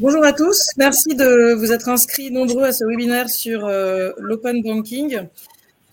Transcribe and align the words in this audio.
Bonjour 0.00 0.24
à 0.24 0.32
tous, 0.32 0.68
merci 0.76 1.16
de 1.16 1.54
vous 1.54 1.72
être 1.72 1.88
inscrits 1.88 2.30
nombreux 2.30 2.62
à 2.62 2.72
ce 2.72 2.84
webinaire 2.84 3.28
sur 3.28 3.66
euh, 3.66 4.12
l'open 4.18 4.62
banking 4.62 5.26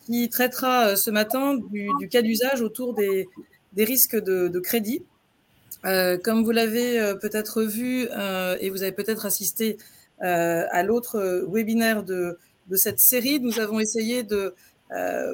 qui 0.05 0.29
traitera 0.29 0.89
euh, 0.89 0.95
ce 0.95 1.09
matin 1.09 1.57
du, 1.71 1.89
cas 2.07 2.21
d'usage 2.21 2.61
autour 2.61 2.93
des, 2.93 3.27
risques 3.75 4.15
de, 4.15 4.59
crédit. 4.59 5.01
Euh, 5.85 6.19
comme 6.19 6.43
vous 6.43 6.51
l'avez 6.51 7.15
peut-être 7.19 7.63
vu 7.63 8.03
et 8.59 8.69
vous 8.69 8.83
avez 8.83 8.91
peut-être 8.91 9.25
assisté 9.25 9.77
à 10.19 10.83
l'autre 10.83 11.47
webinaire 11.51 12.03
de, 12.03 12.37
cette 12.75 12.99
série, 12.99 13.39
nous 13.39 13.59
avons 13.59 13.79
essayé 13.79 14.21
de 14.21 14.53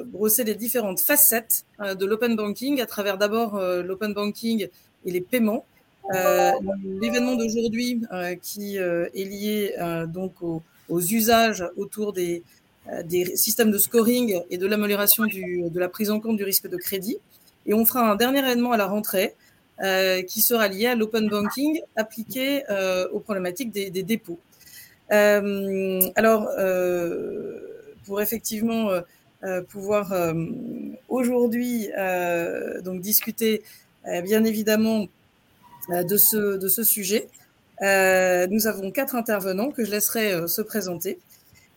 brosser 0.06 0.44
les 0.44 0.54
différentes 0.54 1.00
facettes 1.00 1.66
de 1.78 2.06
l'open 2.06 2.36
banking 2.36 2.80
à 2.80 2.86
travers 2.86 3.18
d'abord 3.18 3.60
l'open 3.60 4.14
banking 4.14 4.68
et 5.04 5.10
les 5.10 5.20
paiements 5.20 5.66
l'événement 6.10 7.36
d'aujourd'hui 7.36 8.02
euh, 8.12 8.34
qui 8.34 8.78
euh, 8.78 9.08
est 9.14 9.24
lié 9.24 9.74
donc 10.08 10.34
aux, 10.42 10.62
usages 11.00 11.64
autour 11.76 12.12
des, 12.12 12.42
systèmes 13.34 13.70
de 13.70 13.78
scoring 13.78 14.40
et 14.50 14.58
de 14.58 14.66
l'amélioration 14.66 15.24
de 15.24 15.78
la 15.78 15.88
prise 15.88 16.10
en 16.10 16.20
compte 16.20 16.36
du 16.36 16.44
risque 16.44 16.68
de 16.68 16.76
crédit. 16.76 17.18
Et 17.64 17.74
on 17.74 17.84
fera 17.86 18.10
un 18.10 18.16
dernier 18.16 18.40
événement 18.40 18.72
à 18.72 18.76
la 18.76 18.86
rentrée 18.86 19.34
qui 20.28 20.42
sera 20.42 20.68
lié 20.68 20.88
à 20.88 20.94
l'open 20.94 21.28
banking 21.28 21.80
appliqué 21.96 22.62
aux 23.12 23.20
problématiques 23.20 23.70
des, 23.70 23.90
dépôts. 24.02 24.38
alors, 25.08 26.50
pour 28.04 28.20
effectivement 28.20 28.90
pouvoir 29.68 30.12
aujourd'hui 31.08 31.88
donc 32.84 33.00
discuter 33.00 33.62
bien 34.04 34.44
évidemment 34.44 35.06
euh, 35.06 35.06
de 35.88 36.16
ce, 36.16 36.56
de 36.56 36.68
ce 36.68 36.82
sujet. 36.82 37.28
Euh, 37.82 38.46
nous 38.48 38.66
avons 38.66 38.90
quatre 38.90 39.14
intervenants 39.16 39.70
que 39.70 39.84
je 39.84 39.90
laisserai 39.90 40.32
euh, 40.32 40.46
se 40.46 40.62
présenter 40.62 41.18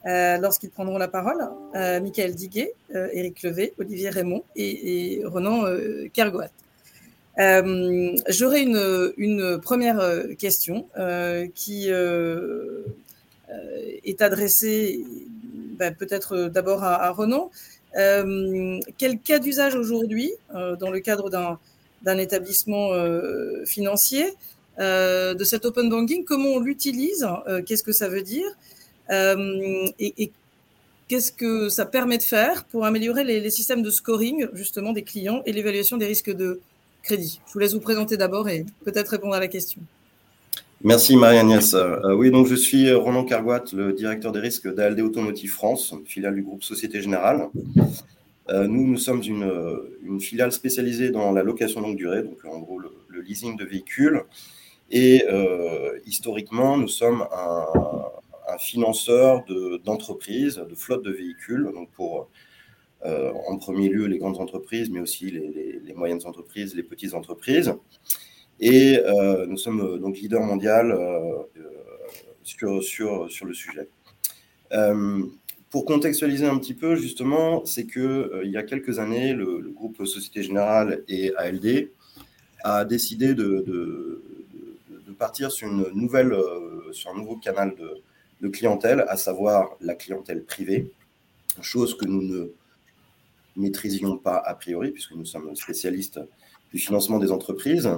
lorsqu'ils 0.07 0.69
prendront 0.69 0.99
la 0.99 1.07
parole. 1.07 1.49
Michael 1.73 2.35
Diguet, 2.35 2.75
Éric 2.93 3.41
Levé, 3.41 3.73
Olivier 3.79 4.11
Raymond 4.11 4.43
et, 4.55 5.23
Renan 5.25 5.63
Kergoat. 6.13 6.51
J'aurai 8.29 8.61
une, 8.61 9.13
une, 9.17 9.59
première 9.59 9.99
question 10.37 10.85
qui 11.55 11.89
est 14.03 14.21
adressée 14.21 15.03
ben, 15.79 15.91
peut-être 15.95 16.49
d'abord 16.49 16.83
à, 16.83 17.03
à, 17.03 17.09
Renan. 17.09 17.49
quel 17.95 19.17
cas 19.23 19.39
d'usage 19.39 19.73
aujourd'hui, 19.73 20.31
dans 20.53 20.91
le 20.91 20.99
cadre 20.99 21.31
d'un 21.31 21.57
d'un 22.05 22.17
établissement 22.19 22.93
euh, 22.93 23.65
financier, 23.65 24.25
euh, 24.79 25.33
de 25.33 25.43
cet 25.43 25.65
open 25.65 25.89
banking, 25.89 26.23
comment 26.23 26.49
on 26.49 26.59
l'utilise, 26.59 27.27
euh, 27.47 27.61
qu'est-ce 27.63 27.83
que 27.83 27.91
ça 27.91 28.07
veut 28.07 28.21
dire 28.21 28.45
et, 29.11 30.31
qu'est-ce 31.07 31.31
que 31.31 31.69
ça 31.69 31.85
permet 31.85 32.17
de 32.17 32.23
faire 32.23 32.65
pour 32.65 32.85
améliorer 32.85 33.23
les, 33.23 33.49
systèmes 33.51 33.83
de 33.83 33.91
scoring 33.91 34.47
justement 34.53 34.91
des 34.91 35.03
clients 35.03 35.43
et 35.45 35.51
l'évaluation 35.51 35.97
des 35.97 36.07
risques 36.07 36.31
de 36.31 36.59
crédit? 37.03 37.39
Je 37.47 37.53
vous 37.53 37.59
laisse 37.59 37.73
vous 37.73 37.79
présenter 37.79 38.17
d'abord 38.17 38.49
et 38.49 38.65
peut-être 38.83 39.09
répondre 39.09 39.35
à 39.35 39.39
la 39.39 39.47
question. 39.47 39.81
Merci 40.83 41.15
Marie-Agnès. 41.15 41.75
oui, 42.17 42.31
donc 42.31 42.47
je 42.47 42.55
suis 42.55 42.91
Roland 42.91 43.23
Cargoat, 43.23 43.65
le 43.73 43.93
directeur 43.93 44.31
des 44.31 44.39
risques 44.39 44.71
d'ALD 44.73 44.99
Automotive 45.01 45.51
France, 45.51 45.93
filiale 46.05 46.35
du 46.35 46.41
groupe 46.41 46.63
Société 46.63 47.01
Générale. 47.01 47.49
Euh, 48.49 48.67
nous, 48.67 48.85
nous 48.85 48.97
sommes 48.97 49.23
une, 49.23 50.19
filiale 50.19 50.51
spécialisée 50.51 51.09
dans 51.09 51.31
la 51.31 51.43
location 51.43 51.81
longue 51.81 51.95
durée, 51.95 52.23
donc 52.23 52.43
en 52.45 52.59
gros 52.59 52.79
le, 52.79 52.91
leasing 53.21 53.57
de 53.57 53.65
véhicules. 53.65 54.23
Et 54.91 55.25
euh, 55.29 55.97
historiquement, 56.05 56.77
nous 56.77 56.87
sommes 56.87 57.25
un, 57.31 57.65
financeur 58.59 59.43
d'entreprises, 59.83 60.63
de, 60.69 60.75
flottes 60.75 61.03
de 61.03 61.11
véhicules, 61.11 61.69
donc 61.73 61.89
pour 61.91 62.29
euh, 63.03 63.33
en 63.49 63.57
premier 63.57 63.89
lieu 63.89 64.05
les 64.05 64.17
grandes 64.17 64.39
entreprises, 64.39 64.89
mais 64.89 65.01
aussi 65.01 65.29
les, 65.31 65.93
moyennes 65.93 66.21
entreprises, 66.25 66.75
les 66.75 66.83
petites 66.83 67.13
entreprises. 67.15 67.73
Et 68.59 68.99
nous 69.47 69.57
sommes 69.57 69.99
donc 69.99 70.17
leader 70.19 70.41
mondial 70.41 70.95
sur, 72.43 72.83
sur, 72.83 73.29
sur 73.29 73.45
le 73.45 73.53
sujet. 73.53 73.89
Pour 75.75 75.83
contextualiser 75.83 76.45
un 76.45 76.57
petit 76.57 76.73
peu, 76.73 76.95
justement, 76.95 77.65
c'est 77.65 77.85
que 77.85 77.99
euh, 77.99 78.45
il 78.45 78.51
y 78.51 78.55
a 78.55 78.63
quelques 78.63 78.97
années, 78.97 79.33
le, 79.33 79.59
groupe 79.75 80.05
Société 80.05 80.41
Générale 80.41 81.03
et 81.09 81.35
ALD 81.35 81.91
a 82.63 82.85
décidé 82.85 83.33
de, 83.35 84.23
partir 85.19 85.51
sur 85.51 85.67
une 85.67 85.85
nouvelle, 85.93 86.31
euh, 86.31 86.93
sur 86.93 87.11
un 87.11 87.17
nouveau 87.17 87.35
canal 87.35 87.75
de, 88.41 88.47
clientèle, 88.47 89.03
à 89.09 89.17
savoir 89.17 89.75
la 89.81 89.95
clientèle 89.95 90.45
privée, 90.45 90.93
chose 91.59 91.97
que 91.97 92.05
nous 92.05 92.21
ne 92.21 92.47
maîtrisions 93.57 94.15
pas 94.17 94.37
a 94.37 94.55
priori, 94.55 94.91
puisque 94.91 95.11
nous 95.11 95.25
sommes 95.25 95.53
spécialistes 95.57 96.21
du 96.71 96.79
financement 96.79 97.19
des 97.19 97.33
entreprises. 97.33 97.89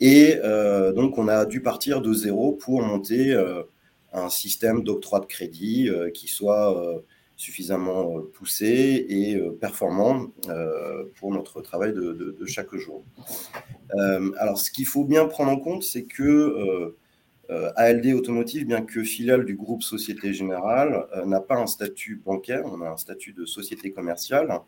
Et 0.00 0.36
euh, 0.44 0.92
donc, 0.92 1.16
on 1.16 1.28
a 1.28 1.46
dû 1.46 1.62
partir 1.62 2.02
de 2.02 2.12
zéro 2.12 2.52
pour 2.52 2.82
monter 2.82 3.34
un 4.14 4.30
système 4.30 4.82
d'octroi 4.82 5.20
de 5.20 5.26
crédit 5.26 5.88
euh, 5.88 6.10
qui 6.10 6.28
soit 6.28 6.78
euh, 6.80 7.00
suffisamment 7.36 8.18
euh, 8.18 8.30
poussé 8.32 9.04
et 9.08 9.38
performant 9.60 10.28
pour 11.16 11.32
notre 11.32 11.60
travail 11.60 11.92
de, 11.92 12.36
chaque 12.46 12.74
jour. 12.76 13.04
alors, 14.38 14.58
ce 14.58 14.70
qu'il 14.70 14.86
faut 14.86 15.04
bien 15.04 15.26
prendre 15.26 15.50
en 15.50 15.58
compte, 15.58 15.82
c'est 15.82 16.04
que 16.04 16.94
ALD 17.76 18.14
Automotive, 18.14 18.66
bien 18.66 18.82
que 18.82 19.02
filiale 19.02 19.44
du 19.44 19.56
groupe 19.56 19.82
Société 19.82 20.32
Générale, 20.32 21.06
n'a 21.26 21.40
pas 21.40 21.56
un 21.56 21.66
statut 21.66 22.22
bancaire, 22.24 22.62
on 22.66 22.80
a 22.80 22.88
un 22.88 22.96
statut 22.96 23.32
de 23.32 23.44
société 23.44 23.90
commerciale. 23.90 24.60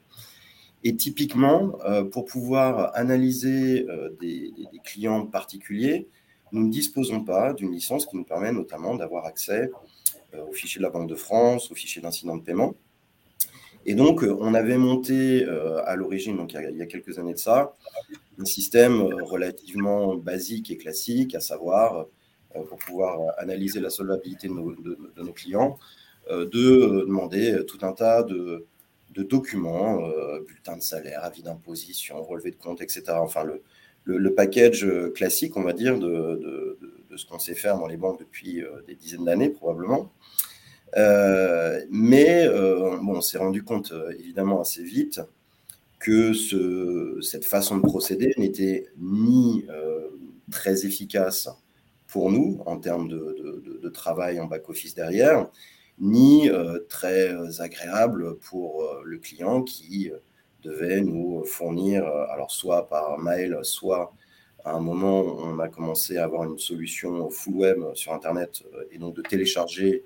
Et 0.83 0.97
typiquement, 0.97 1.79
pour 2.11 2.25
pouvoir 2.25 2.91
analyser 2.97 3.87
des, 4.21 4.53
clients 4.85 5.25
particuliers, 5.25 6.09
nous 6.53 6.67
ne 6.67 6.71
disposons 6.71 7.23
pas 7.25 7.53
d'une 7.53 7.73
licence 7.73 8.07
qui 8.07 8.17
nous 8.17 8.25
permet 8.25 8.53
notamment 8.53 8.95
d'avoir 8.95 9.27
accès 9.27 9.71
euh, 10.35 10.45
au 10.49 10.53
fichier 10.53 10.79
de 10.79 10.85
la 10.85 10.91
Banque 10.91 11.09
de 11.09 11.15
France, 11.15 11.71
au 11.71 11.75
fichier 11.75 12.01
d'incident 12.01 12.37
de 12.37 12.43
paiement. 12.43 12.75
Et 13.85 13.95
donc, 13.95 14.23
euh, 14.23 14.37
on 14.41 14.55
avait 14.55 14.79
monté 14.79 15.45
euh, 15.45 15.85
à 15.85 15.97
l'origine, 15.97 16.37
donc 16.37 16.53
il 16.55 16.77
y, 16.77 16.83
a, 16.83 16.87
quelques 16.87 17.19
années 17.19 17.35
de 17.35 17.39
ça, 17.39 17.75
un 18.39 18.45
système 18.45 19.01
relativement 19.01 20.17
basique 20.17 20.71
et 20.71 20.77
classique, 20.77 21.35
à 21.35 21.41
savoir, 21.41 22.07
pour 22.69 22.79
pouvoir 22.79 23.35
analyser 23.39 23.81
la 23.81 23.91
solvabilité 23.91 24.49
de 24.49 24.53
nos, 25.23 25.33
clients, 25.33 25.79
de 26.31 26.47
demander 27.07 27.65
tout 27.67 27.79
un 27.83 27.93
tas 27.93 28.23
de, 28.23 28.67
documents, 29.11 30.01
bulletins 30.47 30.77
de 30.77 30.83
salaire, 30.83 31.23
avis 31.23 31.43
d'imposition, 31.43 32.23
relevé 32.23 32.51
de 32.51 32.57
compte, 32.57 32.81
etc. 32.81 33.05
Enfin, 33.13 33.45
le, 33.45 33.63
le, 34.07 34.35
package 34.35 34.85
euh, 34.85 35.11
classique, 35.11 35.57
on 35.57 35.63
va 35.63 35.73
dire, 35.73 35.99
de, 35.99 36.79
ce 37.17 37.27
qu'on 37.27 37.39
sait 37.39 37.55
faire 37.55 37.79
dans 37.79 37.87
les 37.87 37.97
banques 37.97 38.21
depuis 38.21 38.63
euh, 38.63 38.83
des 38.87 38.95
dizaines 38.95 39.25
d'années, 39.25 39.49
probablement. 39.49 40.13
Euh, 40.97 41.85
mais 41.91 42.49
bon, 42.49 43.17
on 43.17 43.21
s'est 43.21 43.39
rendu 43.39 43.63
compte 43.63 43.93
évidemment 44.19 44.61
assez 44.61 44.83
vite 44.83 45.21
que 45.99 46.33
ce, 46.33 47.19
cette 47.23 47.45
façon 47.45 47.79
de 47.79 47.83
procéder 47.83 48.33
n'était 48.39 48.87
ni 48.99 49.67
très 50.51 50.87
efficace 50.87 51.49
pour 52.07 52.31
nous 52.31 52.63
en 52.67 52.79
termes 52.79 53.09
de, 53.09 53.81
de 53.83 53.89
travail 53.89 54.39
en 54.39 54.47
back-office 54.47 54.95
derrière, 54.95 55.51
ni 55.99 56.49
très 56.89 57.35
agréable 57.61 58.39
pour 58.39 58.89
le 59.05 59.19
client 59.19 59.63
qui 59.63 60.13
devait 60.63 61.01
nous 61.01 61.45
fournir, 61.45 62.07
euh, 62.07 62.27
alors 62.31 62.51
soit 62.51 62.89
par 62.89 63.19
mail, 63.19 63.59
soit 63.63 64.13
à 64.65 64.73
un 64.73 64.81
moment, 64.81 65.21
on 65.21 65.59
a 65.61 65.69
commencé 65.69 66.17
à 66.17 66.25
avoir 66.25 66.45
une 66.45 66.59
solution 66.59 67.31
full 67.31 67.55
web 67.55 67.79
sur 67.95 68.13
Internet 68.13 68.65
euh, 68.75 68.85
et 68.91 68.99
donc 68.99 69.15
de 69.15 69.23
télécharger 69.23 70.03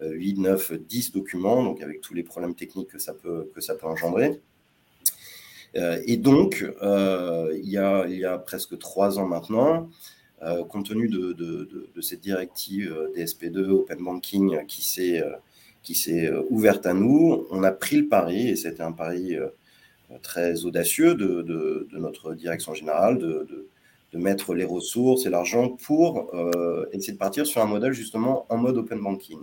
8, 0.00 0.38
9, 0.38 0.72
10 0.72 1.12
documents, 1.12 1.62
donc 1.62 1.80
avec 1.80 2.00
tous 2.00 2.14
les 2.14 2.24
problèmes 2.24 2.54
techniques 2.54 2.88
que 2.88 2.98
ça 2.98 3.14
peut, 3.14 3.50
que 3.54 3.60
ça 3.60 3.76
peut 3.76 3.86
engendrer. 3.86 4.40
Euh, 5.76 6.00
et 6.04 6.16
donc, 6.16 6.64
il, 6.82 7.68
y 7.70 7.78
a, 7.78 8.04
il 8.06 8.18
y 8.18 8.24
a 8.24 8.36
presque 8.38 8.76
trois 8.78 9.18
ans 9.20 9.26
maintenant, 9.26 9.88
compte 10.68 10.86
tenu 10.86 11.08
de, 11.08 11.32
de, 11.32 11.88
de, 11.94 12.00
cette 12.00 12.20
directive 12.20 12.92
DSP2 13.16 13.70
Open 13.70 14.04
Banking 14.04 14.66
qui 14.66 14.82
s'est 14.82 16.32
ouverte 16.50 16.86
à 16.86 16.92
nous, 16.92 17.46
on 17.50 17.62
a 17.62 17.70
pris 17.70 17.96
le 17.96 18.08
pari, 18.08 18.48
et 18.48 18.56
c'était 18.56 18.82
un 18.82 18.92
pari 18.92 19.36
très 20.22 20.64
audacieux 20.64 21.14
de, 21.14 21.88
notre 21.92 22.34
direction 22.34 22.74
générale 22.74 23.18
de, 23.18 23.68
mettre 24.16 24.54
les 24.54 24.64
ressources 24.64 25.26
et 25.26 25.28
l'argent 25.28 25.70
pour 25.70 26.32
euh, 26.34 26.86
essayer 26.92 27.14
de 27.14 27.18
partir 27.18 27.48
sur 27.48 27.60
un 27.60 27.66
modèle 27.66 27.92
justement 27.92 28.46
en 28.48 28.56
mode 28.56 28.76
open 28.76 29.00
banking. 29.00 29.40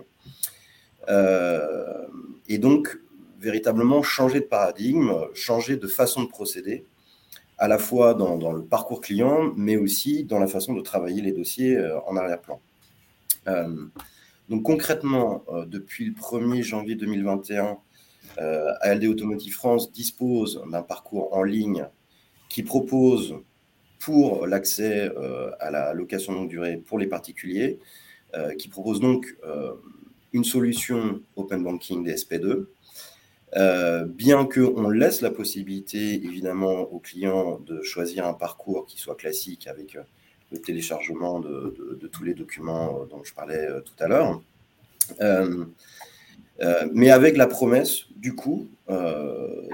Euh, 1.10 2.08
et 2.48 2.58
donc, 2.58 2.98
véritablement 3.42 4.02
changer 4.02 4.40
de 4.40 4.46
paradigme, 4.46 5.12
changer 5.34 5.76
de 5.76 5.88
façon 5.88 6.24
de 6.24 6.30
procéder, 6.30 6.86
à 7.58 7.68
la 7.68 7.78
fois 7.78 8.14
dans, 8.14 8.54
le 8.54 8.64
parcours 8.64 9.02
client, 9.02 9.52
mais 9.58 9.76
aussi 9.76 10.24
dans 10.24 10.40
la 10.40 10.48
façon 10.48 10.74
de 10.74 10.80
travailler 10.80 11.22
les 11.22 11.34
dossiers 11.34 11.76
euh, 11.76 12.00
en 12.08 12.16
arrière-plan. 12.16 12.62
donc 14.48 14.64
concrètement, 14.64 15.44
depuis 15.68 16.06
le 16.06 16.14
1er 16.14 16.62
janvier 16.62 16.96
2021, 16.96 17.78
ALD 18.38 19.06
Automotive 19.06 19.54
France 19.54 19.92
dispose 19.92 20.62
d'un 20.72 20.82
parcours 20.82 21.36
en 21.36 21.44
ligne 21.44 21.88
qui 22.50 22.64
propose 22.64 23.36
pour 24.00 24.48
l'accès 24.48 25.12
à 25.60 25.70
la 25.70 25.94
location 25.94 26.34
longue 26.34 26.50
durée 26.50 26.78
pour 26.78 26.98
les 26.98 27.08
particuliers, 27.08 27.80
qui 28.58 28.68
propose 28.70 29.00
donc 29.00 29.36
une 30.34 30.44
solution 30.44 31.22
Open 31.36 31.64
Banking 31.64 32.08
DSP2, 32.08 32.66
euh, 33.58 34.06
bien 34.06 34.46
qu'on 34.46 34.90
laisse 34.90 35.22
la 35.22 35.30
possibilité, 35.30 36.14
évidemment, 36.14 36.82
aux 36.82 37.00
clients 37.00 37.60
de 37.60 37.82
choisir 37.82 38.26
un 38.26 38.34
parcours 38.34 38.86
qui 38.86 38.98
soit 38.98 39.16
classique 39.16 39.68
avec 39.68 39.98
euh, 39.98 40.04
le 40.52 40.60
téléchargement 40.60 41.42
de, 41.42 42.10
tous 42.12 42.24
les 42.24 42.34
documents 42.34 43.02
euh, 43.02 43.06
dont 43.08 43.24
je 43.24 43.34
parlais 43.34 43.68
tout 43.86 44.04
à 44.04 44.08
l'heure, 44.08 44.42
mais 46.94 47.10
avec 47.10 47.38
la 47.38 47.48
promesse, 47.48 48.06
du 48.16 48.36
coup, 48.36 48.68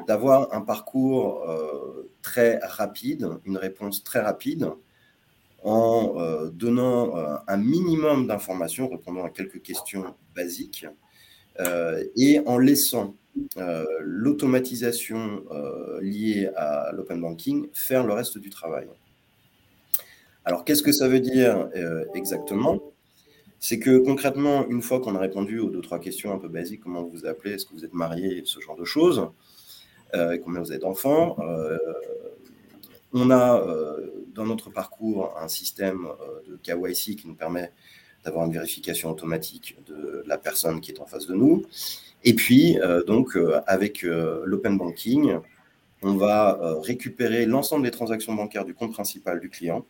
d'avoir 0.08 0.54
un 0.54 0.62
parcours 0.62 1.46
très 2.22 2.60
rapide, 2.64 3.28
une 3.46 3.58
réponse 3.58 4.04
très 4.04 4.20
rapide, 4.20 4.72
en 5.64 6.16
donnant 6.54 7.16
un 7.48 7.58
minimum 7.58 8.28
d'informations, 8.28 8.88
répondant 8.88 9.26
à 9.26 9.30
quelques 9.30 9.62
questions 9.62 10.16
basiques, 10.36 10.86
et 12.16 12.42
en 12.46 12.58
laissant 12.58 13.16
euh, 13.58 13.86
l'automatisation 14.02 15.44
euh, 15.52 16.00
liée 16.02 16.50
à 16.56 16.92
l'open 16.94 17.22
banking 17.22 17.68
faire 17.74 18.06
le 18.06 18.14
reste 18.14 18.38
du 18.38 18.50
travail. 18.50 18.88
Alors, 20.46 20.64
qu'est-ce 20.64 20.82
que 20.82 20.92
ça 20.92 21.08
veut 21.08 21.20
dire 21.20 21.70
euh, 21.76 22.06
exactement? 22.16 22.80
C'est 23.60 23.80
que 23.80 23.98
concrètement, 23.98 24.68
une 24.68 24.82
fois 24.82 25.00
qu'on 25.00 25.16
a 25.16 25.20
répondu 25.20 25.60
aux 25.60 25.70
deux, 25.70 25.82
trois 25.82 26.00
questions 26.00 26.34
un 26.34 26.38
peu 26.38 26.48
basiques, 26.48 26.82
comment 26.82 27.04
vous 27.04 27.10
vous 27.10 27.26
appelez, 27.26 27.54
est-ce 27.54 27.66
que 27.66 27.74
vous 27.74 27.86
êtes 27.86 27.94
marié, 27.94 28.44
ce 28.46 28.60
genre 28.60 28.76
de 28.76 28.86
choses, 28.86 29.30
combien 30.14 30.62
vous 30.62 30.72
êtes 30.72 30.82
d'enfants, 30.82 31.38
on 33.14 33.32
a 33.32 33.66
dans 34.36 34.46
notre 34.46 34.70
parcours 34.70 35.34
un 35.42 35.48
système 35.48 36.08
de 36.48 36.56
KYC 36.58 37.16
qui 37.16 37.28
nous 37.28 37.34
permet 37.34 37.72
d'avoir 38.28 38.46
une 38.46 38.52
vérification 38.52 39.10
automatique 39.10 39.78
de 39.88 40.24
la 40.28 40.38
personne 40.38 40.82
qui 40.82 40.92
est 40.92 41.00
en 41.00 41.06
face 41.06 41.28
de 41.28 41.34
nous. 41.34 41.64
Et 42.24 42.34
puis, 42.34 42.78
euh, 42.80 43.04
donc, 43.04 43.38
euh, 43.38 43.62
avec 43.68 44.04
euh, 44.04 44.42
l'open 44.46 44.78
banking, 44.78 45.38
on 46.02 46.16
va 46.16 46.60
récupérer 46.84 47.48
l'ensemble 47.48 47.84
des 47.84 47.92
transactions 47.92 48.36
bancaires 48.36 48.66
du 48.66 48.76
compte 48.76 48.94
principal 48.94 49.40
du 49.40 49.50
client 49.50 49.84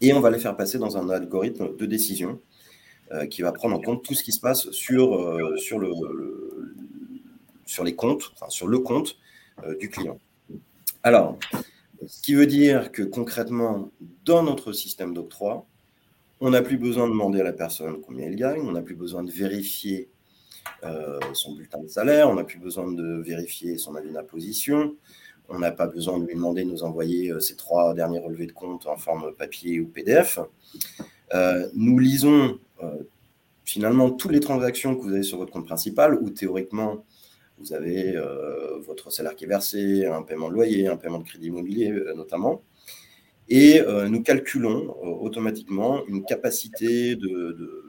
et 0.00 0.14
on 0.14 0.20
va 0.20 0.30
les 0.30 0.38
faire 0.38 0.56
passer 0.56 0.78
dans 0.78 0.96
un 0.96 1.10
algorithme 1.10 1.76
de 1.76 1.84
décision 1.84 2.40
qui 3.30 3.42
va 3.42 3.52
prendre 3.52 3.76
en 3.76 3.80
compte 3.80 4.04
tout 4.04 4.14
ce 4.14 4.22
qui 4.22 4.32
se 4.32 4.40
passe 4.40 4.70
sur, 4.70 5.38
sur, 5.58 5.78
le, 5.78 5.92
sur 7.64 7.84
les 7.84 7.94
comptes, 7.94 8.32
enfin, 8.34 8.50
sur 8.50 8.66
le 8.66 8.78
compte 8.80 9.16
du 9.80 9.88
client. 9.88 10.18
Alors, 11.02 11.38
ce 12.06 12.22
qui 12.22 12.34
veut 12.34 12.46
dire 12.46 12.92
que 12.92 13.02
concrètement, 13.02 13.90
dans 14.24 14.42
notre 14.42 14.72
système 14.72 15.14
d'octroi, 15.14 15.66
on 16.40 16.50
n'a 16.50 16.62
plus 16.62 16.78
besoin 16.78 17.06
de 17.06 17.12
demander 17.12 17.40
à 17.40 17.44
la 17.44 17.52
personne 17.52 18.00
combien 18.00 18.26
elle 18.26 18.36
gagne, 18.36 18.60
on 18.60 18.72
n'a 18.72 18.82
plus 18.82 18.94
besoin 18.94 19.24
de 19.24 19.30
vérifier 19.30 20.08
euh, 20.84 21.18
son 21.32 21.54
bulletin 21.54 21.80
de 21.80 21.88
salaire, 21.88 22.28
on 22.28 22.34
n'a 22.34 22.44
plus 22.44 22.58
besoin 22.58 22.90
de 22.92 23.20
vérifier 23.22 23.78
son 23.78 23.96
avis 23.96 24.12
d'imposition, 24.12 24.96
on 25.48 25.58
n'a 25.58 25.72
pas 25.72 25.86
besoin 25.86 26.18
de 26.18 26.26
lui 26.26 26.34
demander 26.34 26.64
de 26.64 26.70
nous 26.70 26.84
envoyer 26.84 27.30
euh, 27.32 27.40
ses 27.40 27.56
trois 27.56 27.94
derniers 27.94 28.20
relevés 28.20 28.46
de 28.46 28.52
compte 28.52 28.86
en 28.86 28.96
forme 28.96 29.34
papier 29.34 29.80
ou 29.80 29.88
PDF. 29.88 30.38
Euh, 31.34 31.68
nous 31.74 31.98
lisons 31.98 32.58
finalement 33.64 34.10
toutes 34.10 34.32
les 34.32 34.40
transactions 34.40 34.96
que 34.96 35.02
vous 35.02 35.12
avez 35.12 35.22
sur 35.22 35.38
votre 35.38 35.52
compte 35.52 35.66
principal, 35.66 36.18
où 36.22 36.30
théoriquement, 36.30 37.04
vous 37.58 37.72
avez 37.72 38.14
votre 38.86 39.10
salaire 39.10 39.34
qui 39.34 39.44
est 39.44 39.48
versé, 39.48 40.06
un 40.06 40.22
paiement 40.22 40.48
de 40.48 40.54
loyer, 40.54 40.86
un 40.86 40.96
paiement 40.96 41.18
de 41.18 41.24
crédit 41.24 41.48
immobilier 41.48 41.92
notamment. 42.16 42.62
Et 43.48 43.82
nous 44.08 44.22
calculons 44.22 44.96
automatiquement 45.02 46.06
une 46.06 46.24
capacité 46.24 47.16
de 47.16 47.88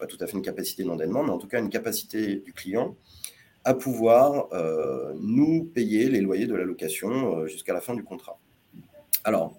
pas 0.00 0.06
tout 0.06 0.16
à 0.20 0.26
fait 0.26 0.32
une 0.32 0.42
capacité 0.42 0.82
d'endettement, 0.82 1.22
mais 1.22 1.30
en 1.30 1.38
tout 1.38 1.46
cas 1.46 1.60
une 1.60 1.68
capacité 1.68 2.36
du 2.36 2.52
client 2.52 2.96
à 3.64 3.74
pouvoir 3.74 4.48
euh, 4.52 5.12
nous 5.20 5.64
payer 5.64 6.08
les 6.08 6.22
loyers 6.22 6.46
de 6.46 6.54
la 6.54 6.64
location 6.64 7.36
euh, 7.36 7.46
jusqu'à 7.46 7.74
la 7.74 7.82
fin 7.82 7.94
du 7.94 8.02
contrat. 8.02 8.38
Alors, 9.24 9.54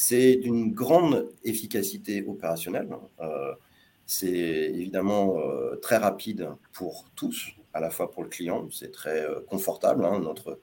c'est 0.00 0.36
d'une 0.36 0.72
grande 0.72 1.28
efficacité 1.44 2.24
opérationnelle. 2.26 2.88
Euh, 3.20 3.52
c'est 4.06 4.28
évidemment 4.28 5.36
très 5.82 5.98
rapide 5.98 6.48
pour 6.72 7.04
tous, 7.14 7.50
à 7.74 7.80
la 7.80 7.90
fois 7.90 8.10
pour 8.10 8.22
le 8.24 8.28
client, 8.28 8.66
c'est 8.72 8.90
très 8.90 9.24
confortable. 9.46 10.04
Hein. 10.04 10.20
Notre, 10.20 10.58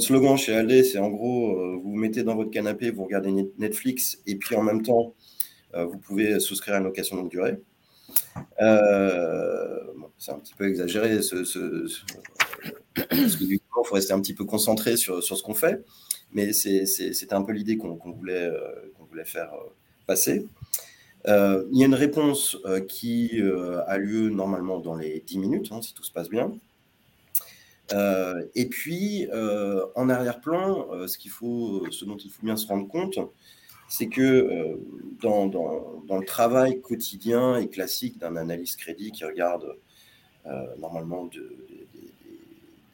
slogan 0.00 0.36
chez 0.36 0.56
Alde, 0.56 0.82
c'est 0.82 0.98
en 0.98 1.10
gros, 1.10 1.54
vous 1.76 1.90
vous 1.90 1.94
mettez 1.94 2.24
dans 2.24 2.34
votre 2.34 2.50
canapé, 2.50 2.90
vous 2.90 3.04
regardez 3.04 3.30
Netflix, 3.58 4.20
et 4.26 4.36
puis 4.36 4.56
en 4.56 4.62
même 4.62 4.82
temps, 4.82 5.14
vous 5.72 5.98
pouvez 5.98 6.40
souscrire 6.40 6.74
à 6.74 6.78
une 6.78 6.84
location 6.84 7.16
longue 7.16 7.30
durée. 7.30 7.58
Euh, 8.60 9.78
c'est 10.18 10.32
un 10.32 10.38
petit 10.38 10.54
peu 10.54 10.68
exagéré, 10.68 11.22
ce, 11.22 11.44
coup, 13.38 13.63
il 13.82 13.88
faut 13.88 13.94
rester 13.94 14.12
un 14.12 14.20
petit 14.20 14.34
peu 14.34 14.44
concentré 14.44 14.96
sur, 14.96 15.22
sur 15.22 15.36
ce 15.36 15.42
qu'on 15.42 15.54
fait, 15.54 15.84
mais 16.32 16.52
c'était 16.52 17.34
un 17.34 17.42
peu 17.42 17.52
l'idée 17.52 17.76
qu'on 17.76 17.96
voulait, 17.96 18.48
euh, 18.48 18.92
voulait 19.10 19.24
faire 19.24 19.52
euh, 19.54 19.70
passer. 20.06 20.46
il 21.26 21.78
y 21.78 21.82
a 21.82 21.86
une 21.86 21.94
réponse 21.94 22.58
qui 22.88 23.40
a 23.86 23.96
lieu 23.98 24.28
normalement 24.30 24.78
dans 24.78 24.94
les 24.94 25.20
10 25.26 25.38
minutes, 25.38 25.68
hein, 25.72 25.80
si 25.82 25.94
tout 25.94 26.04
se 26.04 26.12
passe 26.12 26.28
bien. 26.28 26.52
et 28.54 28.66
puis, 28.66 29.28
en 29.94 30.08
arrière-plan, 30.08 31.06
ce, 31.06 31.18
ce 31.90 32.04
dont 32.04 32.16
il 32.16 32.30
faut 32.30 32.42
bien 32.42 32.56
se 32.56 32.66
rendre 32.66 32.88
compte, 32.88 33.18
c'est 33.88 34.08
que 34.08 34.22
euh, 34.22 34.76
dans, 35.20 35.46
le 35.46 36.24
travail 36.24 36.80
quotidien 36.80 37.56
et 37.56 37.68
classique 37.68 38.18
d'un 38.18 38.36
analyste 38.36 38.78
crédit 38.78 39.12
qui 39.12 39.24
regarde 39.24 39.76
euh, 40.46 40.66
normalement 40.78 41.28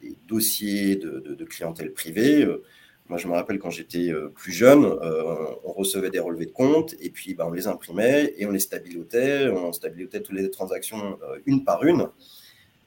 des 0.01 0.17
dossiers 0.27 0.95
de, 0.95 1.45
clientèle 1.45 1.93
privée, 1.93 2.43
euh, 2.43 2.63
moi 3.09 3.17
je 3.17 3.27
me 3.27 3.33
rappelle 3.33 3.59
quand 3.59 3.69
j'étais 3.69 4.11
plus 4.35 4.53
jeune, 4.53 4.85
on 4.85 5.73
recevait 5.73 6.09
des 6.09 6.19
relevés 6.19 6.45
de 6.45 6.51
compte 6.51 6.95
et 7.01 7.09
puis 7.09 7.33
ben, 7.33 7.45
on 7.45 7.51
les 7.51 7.67
imprimait 7.67 8.33
et 8.37 8.45
on 8.45 8.51
les 8.51 8.59
stabilisait, 8.59 9.49
on 9.49 9.73
stabilisait 9.73 10.21
toutes 10.21 10.35
les 10.35 10.49
transactions 10.49 11.19
une 11.45 11.65
par 11.65 11.83
une. 11.83 12.07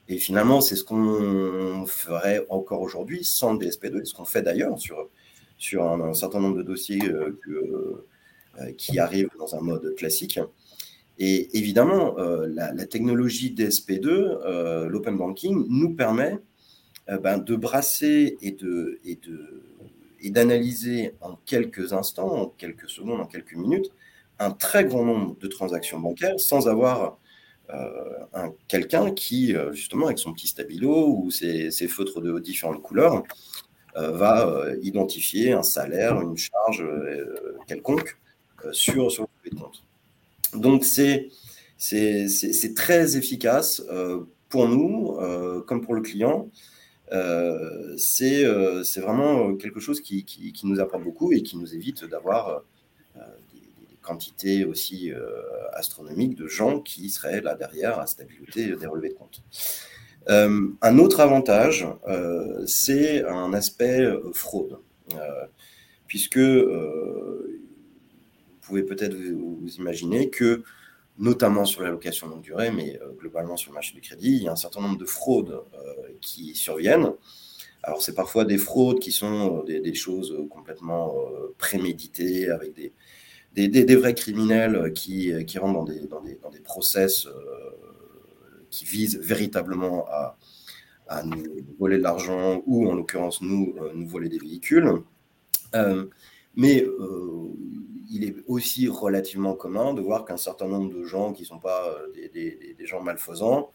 Et 0.07 0.17
finalement, 0.17 0.61
c'est 0.61 0.75
ce 0.75 0.83
qu'on 0.83 1.85
ferait 1.85 2.43
encore 2.49 2.81
aujourd'hui 2.81 3.23
sans 3.23 3.55
DSP2, 3.55 4.03
ce 4.05 4.15
qu'on 4.15 4.25
fait 4.25 4.41
d'ailleurs 4.41 4.79
sur 4.79 5.09
sur 5.57 5.83
un, 5.83 6.13
certain 6.13 6.39
nombre 6.39 6.57
de 6.57 6.63
dossiers 6.63 7.01
euh, 7.05 7.39
euh, 7.47 8.71
qui 8.77 8.99
arrivent 8.99 9.29
dans 9.39 9.55
un 9.55 9.61
mode 9.61 9.95
classique. 9.95 10.39
Et 11.17 11.57
évidemment, 11.57 12.17
euh, 12.19 12.45
la, 12.47 12.85
technologie 12.85 13.53
DSP2, 13.53 14.87
l'open 14.87 15.17
banking, 15.17 15.65
nous 15.69 15.93
permet 15.95 16.37
ben, 17.07 17.37
de 17.37 17.55
brasser 17.55 18.37
et 18.41 18.51
de, 18.51 18.99
et 19.05 19.15
de 19.15 19.63
et 20.21 20.31
d'analyser 20.31 21.13
en 21.21 21.35
quelques 21.45 21.93
instants, 21.93 22.31
en 22.31 22.45
quelques 22.47 22.89
secondes, 22.89 23.21
en 23.21 23.25
quelques 23.25 23.53
minutes, 23.53 23.91
un 24.39 24.49
très 24.49 24.83
grand 24.85 25.05
nombre 25.05 25.37
de 25.39 25.47
transactions 25.47 25.99
bancaires 25.99 26.39
sans 26.39 26.67
avoir 26.67 27.19
un, 27.69 28.51
quelqu'un 28.67 29.11
qui, 29.11 29.55
justement, 29.73 30.07
avec 30.07 30.17
son 30.17 30.33
petit 30.33 30.47
stabilo 30.47 31.09
ou 31.09 31.29
ses, 31.29 31.69
feutres 31.87 32.21
de 32.21 32.39
différentes 32.39 32.81
couleurs, 32.81 33.23
euh, 33.97 34.11
va 34.11 34.45
euh, 34.45 34.75
identifier 34.81 35.53
un 35.53 35.63
salaire, 35.63 36.19
une 36.19 36.35
charge 36.35 36.81
euh, 36.81 37.57
quelconque 37.65 38.17
sur, 38.73 39.09
sur 39.09 39.25
le 39.45 39.57
compte. 39.57 39.83
Donc, 40.53 40.83
c'est 40.83 41.29
très 42.75 43.15
efficace 43.15 43.81
pour 44.49 44.67
nous 44.67 45.17
comme 45.67 45.81
pour 45.81 45.93
le 45.93 46.01
client. 46.01 46.49
C'est 47.97 48.43
vraiment 48.99 49.55
quelque 49.55 49.79
chose 49.79 50.01
qui, 50.01 50.53
nous 50.63 50.79
apporte 50.79 51.03
beaucoup 51.03 51.31
et 51.33 51.43
qui 51.43 51.57
nous 51.57 51.73
évite 51.73 52.05
d'avoir 52.05 52.63
des, 53.15 53.97
quantités 54.01 54.65
aussi 54.65 55.11
astronomiques 55.73 56.35
de 56.35 56.47
gens 56.47 56.79
qui 56.79 57.09
seraient 57.09 57.41
là 57.41 57.55
derrière 57.55 57.99
à 57.99 58.07
stabilité 58.07 58.75
des 58.75 58.87
relevés 58.87 59.09
de 59.09 59.15
compte. 59.15 59.41
Euh, 60.29 60.69
un 60.81 60.97
autre 60.97 61.19
avantage, 61.19 61.87
euh, 62.07 62.63
c'est 62.65 63.23
un 63.25 63.53
aspect 63.53 64.01
euh, 64.01 64.31
fraude, 64.33 64.79
puisque 66.07 66.39
vous 66.39 67.43
pouvez 68.61 68.83
peut-être 68.83 69.13
vous, 69.15 69.67
imaginer 69.77 70.29
que, 70.29 70.63
notamment 71.17 71.65
sur 71.65 71.81
la 71.81 71.89
location 71.89 72.27
longue 72.27 72.41
durée, 72.41 72.71
mais 72.71 72.99
globalement 73.17 73.57
sur 73.57 73.71
le 73.71 73.75
marché 73.75 73.93
du 73.93 74.01
crédit, 74.01 74.35
il 74.37 74.43
y 74.43 74.47
a 74.47 74.51
un 74.51 74.57
certain 74.57 74.81
nombre 74.81 74.97
de 74.97 75.05
fraudes 75.05 75.61
qui 76.21 76.55
surviennent. 76.55 77.11
Alors, 77.83 78.01
c'est 78.01 78.15
parfois 78.15 78.45
des 78.45 78.57
fraudes 78.57 78.99
qui 78.99 79.11
sont 79.11 79.63
des, 79.63 79.93
choses 79.93 80.35
complètement 80.49 81.15
préméditées, 81.57 82.49
avec 82.49 82.73
des, 83.53 83.67
des, 83.67 83.95
vrais 83.95 84.13
criminels 84.13 84.91
qui, 84.93 85.31
qui 85.45 85.57
rentrent 85.57 85.85
dans 85.85 85.85
des, 85.85 86.07
dans 86.07 86.21
des, 86.21 86.35
dans 86.35 86.51
process 86.63 87.27
qui 88.69 88.83
visent 88.85 89.17
véritablement 89.19 90.05
à, 90.07 90.37
à 91.07 91.23
nous 91.23 91.43
voler 91.79 91.97
de 91.97 92.03
l'argent 92.03 92.61
ou 92.65 92.89
en 92.89 92.95
l'occurrence 92.95 93.41
nous, 93.41 93.75
nous 93.93 94.07
voler 94.07 94.29
des 94.29 94.39
véhicules. 94.39 94.91
Mais 96.55 96.85
il 98.09 98.23
est 98.23 98.35
aussi 98.47 98.87
relativement 98.87 99.53
commun 99.53 99.93
de 99.93 100.01
voir 100.01 100.25
qu'un 100.25 100.37
certain 100.37 100.67
nombre 100.67 100.93
de 100.93 101.03
gens 101.03 101.33
qui 101.33 101.41
ne 101.43 101.47
sont 101.47 101.59
pas 101.59 101.95
des, 102.13 102.29
des, 102.29 102.85
gens 102.85 103.01
malfaisants, 103.01 103.71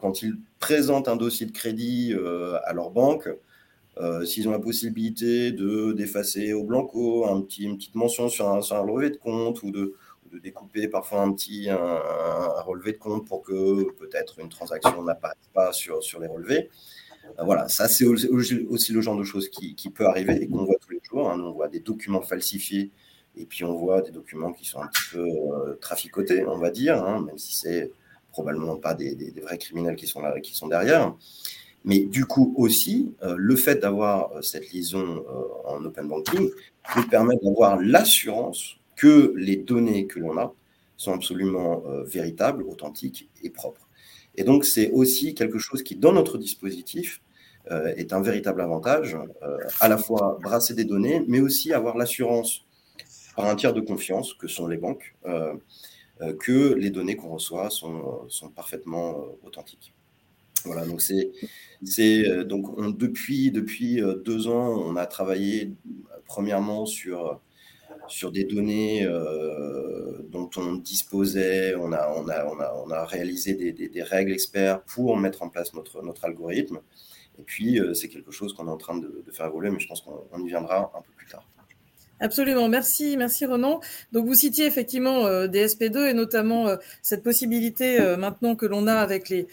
quand 0.00 0.22
ils 0.22 0.36
présentent 0.58 1.08
un 1.08 1.16
dossier 1.16 1.46
de 1.46 1.52
crédit 1.52 2.14
à 2.64 2.72
leur 2.72 2.90
banque, 2.90 3.28
euh, 3.98 4.24
s'ils 4.24 4.48
ont 4.48 4.52
la 4.52 4.58
possibilité 4.58 5.52
de 5.52 5.92
d'effacer 5.92 6.52
au 6.52 6.64
blanco 6.64 7.26
une 7.28 7.76
petite 7.76 7.94
mention 7.94 8.28
sur 8.28 8.48
un, 8.48 8.60
sur 8.60 8.76
relevé 8.82 9.10
de 9.10 9.16
compte 9.16 9.62
ou 9.62 9.70
de, 9.70 9.94
découper 10.42 10.88
parfois 10.88 11.20
un 11.20 11.32
petit 11.32 11.68
relevé 11.70 12.90
de 12.90 12.98
compte 12.98 13.24
pour 13.24 13.42
que 13.42 13.92
peut-être 13.92 14.40
une 14.40 14.48
transaction 14.48 15.00
n'apparaisse 15.04 15.38
pas 15.52 15.72
sur, 15.72 16.00
les 16.20 16.26
relevés. 16.26 16.70
Euh, 17.38 17.44
voilà, 17.44 17.68
ça 17.68 17.86
c'est 17.86 18.04
aussi 18.04 18.92
le 18.92 19.00
genre 19.00 19.16
de 19.16 19.22
choses 19.22 19.48
qui, 19.48 19.76
qui 19.76 19.90
peut 19.90 20.06
arriver 20.06 20.42
et 20.42 20.48
qu'on 20.48 20.64
voit 20.64 20.73
Hein. 21.18 21.40
On 21.40 21.52
voit 21.52 21.68
des 21.68 21.80
documents 21.80 22.22
falsifiés 22.22 22.90
et 23.36 23.46
puis 23.46 23.64
on 23.64 23.74
voit 23.74 24.00
des 24.02 24.10
documents 24.10 24.52
qui 24.52 24.64
sont 24.64 24.80
un 24.80 24.86
petit 24.86 25.10
peu 25.12 25.26
euh, 25.26 25.74
traficotés, 25.80 26.46
on 26.46 26.58
va 26.58 26.70
dire, 26.70 27.02
hein, 27.02 27.22
même 27.22 27.38
si 27.38 27.56
c'est 27.56 27.90
probablement 28.30 28.76
pas 28.76 28.94
des, 28.94 29.32
vrais 29.42 29.58
criminels 29.58 29.96
qui 29.96 30.06
sont 30.06 30.20
là, 30.20 30.38
qui 30.40 30.54
sont 30.54 30.68
derrière. 30.68 31.14
Mais 31.84 32.00
du 32.00 32.24
coup 32.24 32.54
aussi, 32.56 33.14
euh, 33.22 33.34
le 33.36 33.56
fait 33.56 33.76
d'avoir 33.76 34.32
euh, 34.32 34.42
cette 34.42 34.72
liaison 34.72 35.24
en 35.66 35.84
open 35.84 36.08
banking 36.08 36.50
nous 36.96 37.08
permet 37.08 37.36
d'avoir 37.42 37.80
l'assurance 37.80 38.76
que 38.96 39.32
les 39.36 39.56
données 39.56 40.06
que 40.06 40.20
l'on 40.20 40.38
a 40.38 40.54
sont 40.96 41.12
absolument 41.12 41.82
véritables, 42.04 42.62
authentiques 42.62 43.28
et 43.42 43.50
propres. 43.50 43.88
Et 44.36 44.44
donc 44.44 44.64
c'est 44.64 44.90
aussi 44.92 45.34
quelque 45.34 45.58
chose 45.58 45.82
qui, 45.82 45.96
dans 45.96 46.12
notre 46.12 46.38
dispositif, 46.38 47.20
est 47.70 48.12
un 48.12 48.20
véritable 48.20 48.60
avantage, 48.60 49.16
à 49.80 49.88
la 49.88 49.96
fois 49.96 50.38
brasser 50.42 50.74
des 50.74 50.84
données, 50.84 51.24
mais 51.28 51.40
aussi 51.40 51.72
avoir 51.72 51.96
l'assurance 51.96 52.64
par 53.36 53.46
un 53.46 53.56
tiers 53.56 53.72
de 53.72 53.80
confiance, 53.80 54.34
que 54.34 54.48
sont 54.48 54.66
les 54.66 54.76
banques, 54.76 55.16
que 56.40 56.74
les 56.74 56.90
données 56.90 57.16
qu'on 57.16 57.30
reçoit 57.30 57.70
sont, 57.70 58.28
sont 58.28 58.50
parfaitement 58.50 59.24
authentiques. 59.44 59.94
Voilà, 60.64 60.86
donc 60.86 61.02
c'est, 61.02 61.30
c'est 61.84 62.26
euh, 62.28 62.44
donc 62.44 62.96
depuis 62.96 63.50
depuis 63.50 64.02
euh, 64.02 64.14
deux 64.14 64.48
ans, 64.48 64.68
on 64.86 64.96
a 64.96 65.06
travaillé 65.06 65.74
premièrement 66.26 66.86
sur 66.86 67.40
sur 68.08 68.32
des 68.32 68.44
données 68.44 69.06
euh, 69.06 70.22
dont 70.30 70.50
on 70.56 70.74
disposait, 70.74 71.74
on 71.74 71.92
a, 71.92 72.12
on 72.16 72.28
a, 72.28 72.44
on 72.46 72.60
a, 72.60 72.74
on 72.84 72.90
a 72.90 73.04
réalisé 73.06 73.54
des, 73.54 73.72
des, 73.72 74.02
règles 74.02 74.32
experts 74.32 74.82
pour 74.82 75.16
mettre 75.16 75.42
en 75.42 75.48
place 75.48 75.72
notre, 75.72 76.02
notre 76.02 76.24
algorithme. 76.26 76.80
Et 77.38 77.42
puis, 77.42 77.80
c'est 77.94 78.08
quelque 78.08 78.30
chose 78.30 78.54
qu'on 78.54 78.66
est 78.68 78.70
en 78.70 78.76
train 78.76 78.96
de, 78.96 79.24
faire 79.32 79.46
évoluer, 79.46 79.70
mais 79.70 79.80
je 79.80 79.88
pense 79.88 80.02
qu'on 80.02 80.44
y 80.44 80.48
viendra 80.48 80.92
un 80.94 81.00
peu 81.00 81.12
plus 81.16 81.26
tard. 81.26 81.46
Absolument, 82.20 82.68
merci, 82.68 83.16
merci 83.16 83.44
Renan. 83.44 83.80
Donc 84.12 84.26
vous 84.26 84.34
citiez 84.34 84.66
effectivement 84.66 85.26
euh, 85.26 85.48
des 85.48 85.66
SP2 85.66 86.10
et 86.10 86.14
notamment 86.14 86.68
cette 87.02 87.24
possibilité 87.24 87.98
maintenant 88.16 88.54
que 88.54 88.66
l'on 88.66 88.86
a 88.86 88.94
avec 88.94 89.28
les, 89.28 89.46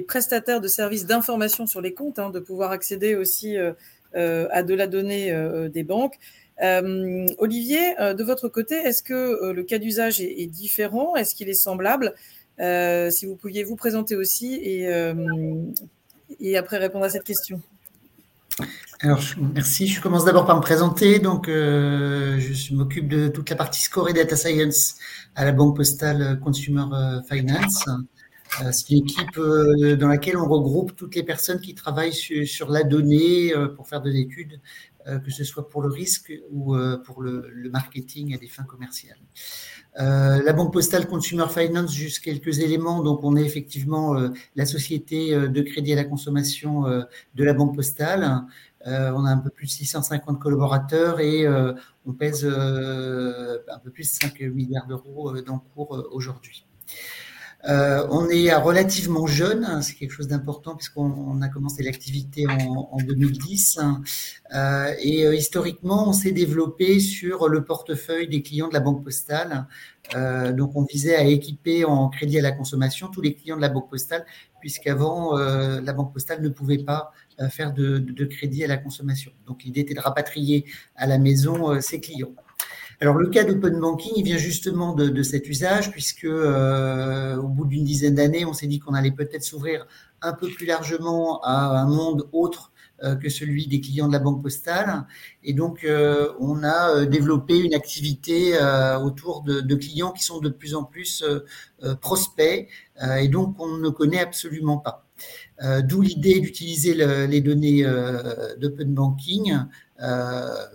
prestataires 0.00 0.60
de 0.60 0.68
services 0.68 1.06
d'information 1.06 1.66
sur 1.66 1.80
les 1.80 1.94
comptes, 1.94 2.18
hein, 2.18 2.30
de 2.30 2.40
pouvoir 2.40 2.70
accéder 2.70 3.14
aussi 3.16 3.56
euh, 3.56 3.72
euh, 4.16 4.48
à 4.50 4.62
de 4.62 4.74
la 4.74 4.86
donnée 4.88 5.32
euh, 5.32 5.68
des 5.68 5.84
banques. 5.84 6.18
Olivier, 6.62 7.94
de 7.98 8.22
votre 8.22 8.48
côté, 8.48 8.74
est-ce 8.74 9.02
que 9.02 9.50
le 9.50 9.62
cas 9.62 9.78
d'usage 9.78 10.20
est, 10.20 10.46
différent? 10.46 11.16
Est-ce 11.16 11.34
qu'il 11.34 11.48
est 11.48 11.54
semblable? 11.54 12.14
Si 12.58 13.24
vous 13.24 13.34
pouviez 13.34 13.64
vous 13.64 13.76
présenter 13.76 14.14
aussi 14.14 14.56
et, 14.56 14.86
et 16.40 16.56
après 16.56 16.78
répondre 16.78 17.04
à 17.04 17.10
cette 17.10 17.24
question. 17.24 17.60
Alors, 19.00 19.20
merci. 19.54 19.86
Je 19.86 20.00
commence 20.00 20.24
d'abord 20.24 20.44
par 20.44 20.56
me 20.56 20.60
présenter. 20.60 21.18
Donc, 21.18 21.46
je 21.46 22.74
m'occupe 22.74 23.08
de 23.08 23.28
toute 23.28 23.48
la 23.48 23.56
partie 23.56 23.80
score 23.80 24.10
et 24.10 24.12
data 24.12 24.36
science 24.36 24.96
à 25.34 25.44
la 25.46 25.52
Banque 25.52 25.76
Postale 25.76 26.38
Consumer 26.42 26.84
Finance. 27.26 27.84
Euh, 28.62 28.72
c'est 28.72 28.90
une 28.90 28.98
équipe 28.98 29.38
euh, 29.38 29.96
dans 29.96 30.08
laquelle 30.08 30.36
on 30.36 30.48
regroupe 30.48 30.96
toutes 30.96 31.14
les 31.14 31.22
personnes 31.22 31.60
qui 31.60 31.74
travaillent 31.74 32.12
sur, 32.12 32.68
la 32.68 32.82
donnée 32.82 33.54
euh, 33.54 33.68
pour 33.68 33.88
faire 33.88 34.02
des 34.02 34.18
études, 34.18 34.60
que 35.06 35.30
ce 35.30 35.44
soit 35.44 35.68
pour 35.68 35.82
le 35.82 35.88
risque 35.88 36.32
ou 36.50 36.76
pour 37.04 37.22
le, 37.22 37.70
marketing 37.70 38.34
à 38.34 38.38
des 38.38 38.48
fins 38.48 38.64
commerciales. 38.64 39.18
la 39.96 40.52
Banque 40.52 40.72
Postale 40.72 41.06
Consumer 41.06 41.46
Finance, 41.48 41.92
juste 41.94 42.20
quelques 42.20 42.60
éléments. 42.60 43.02
Donc, 43.02 43.24
on 43.24 43.36
est 43.36 43.44
effectivement 43.44 44.14
la 44.56 44.66
société 44.66 45.34
de 45.34 45.60
crédit 45.62 45.92
à 45.92 45.96
la 45.96 46.04
consommation 46.04 46.82
de 46.82 47.44
la 47.44 47.52
Banque 47.54 47.74
Postale. 47.76 48.44
on 48.84 49.24
a 49.24 49.30
un 49.30 49.38
peu 49.38 49.50
plus 49.50 49.66
de 49.66 49.72
650 49.72 50.38
collaborateurs 50.40 51.20
et 51.20 51.46
on 52.06 52.12
pèse 52.12 52.44
un 52.44 53.78
peu 53.82 53.90
plus 53.90 54.04
de 54.04 54.08
5 54.08 54.40
milliards 54.40 54.86
d'euros 54.86 55.40
d'encours 55.40 56.08
aujourd'hui. 56.12 56.66
Euh, 57.68 58.06
on 58.10 58.28
est 58.30 58.52
relativement 58.54 59.26
jeune, 59.26 59.64
hein, 59.64 59.82
c'est 59.82 59.94
quelque 59.94 60.12
chose 60.12 60.28
d'important 60.28 60.76
puisqu'on 60.76 61.42
a 61.42 61.48
commencé 61.48 61.82
l'activité 61.82 62.46
en, 62.48 62.96
2010. 62.96 63.78
Hein. 63.78 64.02
Euh, 64.54 64.94
et 65.00 65.26
euh, 65.26 65.34
historiquement, 65.34 66.08
on 66.08 66.12
s'est 66.12 66.32
développé 66.32 67.00
sur 67.00 67.48
le 67.48 67.64
portefeuille 67.64 68.28
des 68.28 68.42
clients 68.42 68.68
de 68.68 68.74
la 68.74 68.80
Banque 68.80 69.04
Postale. 69.04 69.66
donc, 70.56 70.74
on 70.74 70.84
visait 70.84 71.16
à 71.16 71.24
équiper 71.24 71.84
en 71.84 72.08
crédit 72.08 72.38
à 72.38 72.42
la 72.42 72.52
consommation 72.52 73.08
tous 73.08 73.20
les 73.20 73.34
clients 73.34 73.56
de 73.56 73.62
la 73.62 73.68
Banque 73.68 73.90
Postale, 73.90 74.24
puisqu'avant, 74.60 75.36
la 75.36 75.92
Banque 75.92 76.12
Postale 76.12 76.42
ne 76.42 76.48
pouvait 76.48 76.78
pas 76.78 77.12
faire 77.50 77.72
de, 77.72 77.98
de, 77.98 78.24
crédit 78.24 78.64
à 78.64 78.66
la 78.66 78.76
consommation. 78.76 79.30
Donc, 79.46 79.62
l'idée 79.62 79.82
était 79.82 79.94
de 79.94 80.00
rapatrier 80.00 80.64
à 80.96 81.06
la 81.06 81.18
maison 81.18 81.80
ses 81.80 82.00
clients. 82.00 82.34
Alors 83.02 83.16
le 83.16 83.28
cas 83.28 83.44
d'open 83.44 83.80
banking, 83.80 84.22
vient 84.22 84.36
justement 84.36 84.92
de, 84.94 85.22
cet 85.22 85.48
usage, 85.48 85.90
puisque 85.90 86.24
euh, 86.24 87.34
au 87.38 87.48
bout 87.48 87.64
d'une 87.64 87.82
dizaine 87.82 88.14
d'années, 88.16 88.44
on 88.44 88.52
s'est 88.52 88.66
dit 88.66 88.78
qu'on 88.78 88.92
allait 88.92 89.10
peut-être 89.10 89.42
s'ouvrir 89.42 89.86
un 90.20 90.34
peu 90.34 90.48
plus 90.48 90.66
largement 90.66 91.40
à 91.42 91.80
un 91.80 91.86
monde 91.86 92.28
autre 92.32 92.72
euh, 93.02 93.16
que 93.16 93.30
celui 93.30 93.66
des 93.66 93.80
clients 93.80 94.06
de 94.06 94.12
la 94.12 94.18
banque 94.18 94.42
postale. 94.42 95.06
Et 95.42 95.54
donc, 95.54 95.84
euh, 95.84 96.30
on 96.40 96.62
a 96.62 97.06
développé 97.06 97.58
une 97.58 97.72
activité 97.72 98.52
autour 99.02 99.44
de, 99.44 99.74
clients 99.76 100.12
qui 100.12 100.22
sont 100.22 100.38
de 100.38 100.50
plus 100.50 100.74
en 100.74 100.84
plus 100.84 101.24
prospects 102.02 102.68
et 103.18 103.28
donc 103.28 103.58
on 103.58 103.78
ne 103.78 103.88
connaît 103.88 104.20
absolument 104.20 104.76
pas. 104.76 105.06
D'où 105.84 106.02
l'idée 106.02 106.40
d'utiliser 106.40 106.94
les 107.26 107.40
données 107.40 107.82
d'open 108.58 108.92
banking 108.92 109.54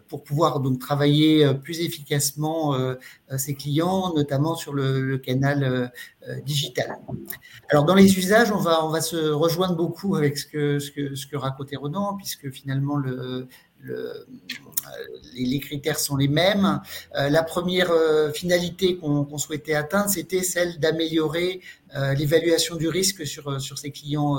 pour 0.07 0.23
pouvoir 0.23 0.59
donc 0.59 0.79
travailler 0.79 1.45
euh, 1.45 1.53
plus 1.53 1.81
efficacement 1.81 2.75
euh, 2.75 2.95
ses 3.37 3.55
clients, 3.55 4.13
notamment 4.13 4.55
sur 4.55 4.73
le, 4.73 5.17
canal 5.17 5.91
digital. 6.43 6.97
Alors 7.69 7.85
dans 7.85 7.95
les 7.95 8.17
usages, 8.17 8.51
on 8.51 8.57
va 8.57 8.85
on 8.85 8.89
va 8.89 9.01
se 9.01 9.15
rejoindre 9.15 9.75
beaucoup 9.75 10.15
avec 10.15 10.37
ce 10.37 10.45
que 10.45 10.79
ce 10.79 10.91
que 10.91 11.15
ce 11.15 11.25
que 11.25 11.37
racontait 11.37 11.75
Ronan, 11.75 12.15
puisque 12.15 12.51
finalement 12.51 12.97
le, 12.97 13.47
les, 15.33 15.59
critères 15.59 15.99
sont 15.99 16.17
les 16.17 16.27
mêmes. 16.27 16.81
la 17.13 17.43
première 17.43 17.91
finalité 18.33 18.97
qu'on 18.97 19.37
souhaitait 19.37 19.75
atteindre, 19.75 20.09
c'était 20.09 20.43
celle 20.43 20.79
d'améliorer 20.79 21.61
l'évaluation 22.17 22.75
du 22.75 22.89
risque 22.89 23.25
sur, 23.25 23.61
sur 23.61 23.77
ces 23.77 23.91
clients 23.91 24.37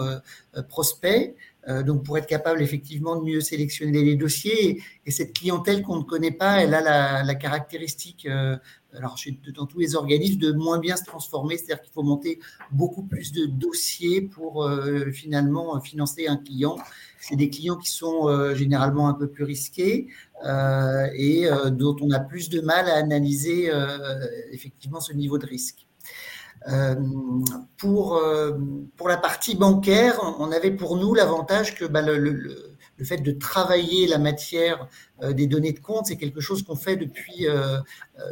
prospects. 0.69 1.35
Euh, 1.69 1.83
donc 1.83 2.05
pour 2.05 2.17
être 2.17 2.27
capable 2.27 2.63
effectivement 2.63 3.17
de 3.17 3.25
mieux 3.25 3.41
sélectionner 3.41 4.03
les 4.05 4.15
dossiers. 4.15 4.83
Et, 5.05 5.11
cette 5.11 5.33
clientèle 5.33 5.83
qu'on 5.83 5.97
ne 5.99 6.05
connaît 6.05 6.31
pas, 6.31 6.63
elle 6.63 6.75
a 6.75 7.25
la, 7.25 7.35
caractéristique, 7.35 8.27
euh, 8.27 8.57
alors 8.95 9.17
dans 9.55 9.67
tous 9.67 9.81
les 9.81 9.97
organismes, 9.97 10.39
de 10.39 10.53
moins 10.53 10.79
bien 10.79 10.97
se 10.97 11.05
transformer. 11.05 11.57
C'est-à-dire 11.57 11.83
qu'il 11.83 11.93
faut 11.93 12.03
monter 12.03 12.39
beaucoup 12.71 13.03
plus 13.03 13.33
de 13.33 13.47
dossiers 13.47 14.21
pour 14.21 14.65
euh, 14.65 15.11
finalement 15.11 15.81
financer 15.81 16.29
un 16.29 16.37
client. 16.37 16.77
C'est 17.21 17.37
des 17.37 17.51
clients 17.51 17.77
qui 17.77 17.91
sont 17.91 18.55
généralement 18.55 19.09
un 19.09 19.15
peu 19.15 19.27
plus 19.27 19.43
risqués 19.43 20.07
et 20.45 21.49
dont 21.73 21.97
on 22.01 22.11
a 22.13 22.21
plus 22.21 22.49
de 22.51 22.61
mal 22.61 22.89
à 22.89 22.95
analyser 22.95 23.73
effectivement 24.53 25.01
ce 25.01 25.13
niveau 25.13 25.37
de 25.37 25.47
risque. 25.47 25.87
Euh, 26.69 26.95
pour, 27.77 28.17
euh, 28.17 28.59
pour 28.97 29.09
la 29.09 29.17
partie 29.17 29.55
bancaire, 29.55 30.19
on 30.39 30.51
avait 30.51 30.73
pour 30.73 30.97
nous 30.97 31.15
l'avantage 31.15 31.75
que 31.75 31.85
bah, 31.85 32.03
le, 32.03 32.77
fait 33.05 33.19
de 33.19 33.31
travailler 33.31 34.09
la 34.09 34.19
matière 34.19 34.89
euh, 35.23 35.33
des 35.33 35.47
données 35.47 35.73
de 35.73 35.81
compte, 35.81 36.07
c'est 36.07 36.17
quelque 36.17 36.41
chose 36.41 36.63
qu'on 36.63 36.77
fait 36.77 36.97
depuis 36.97 37.47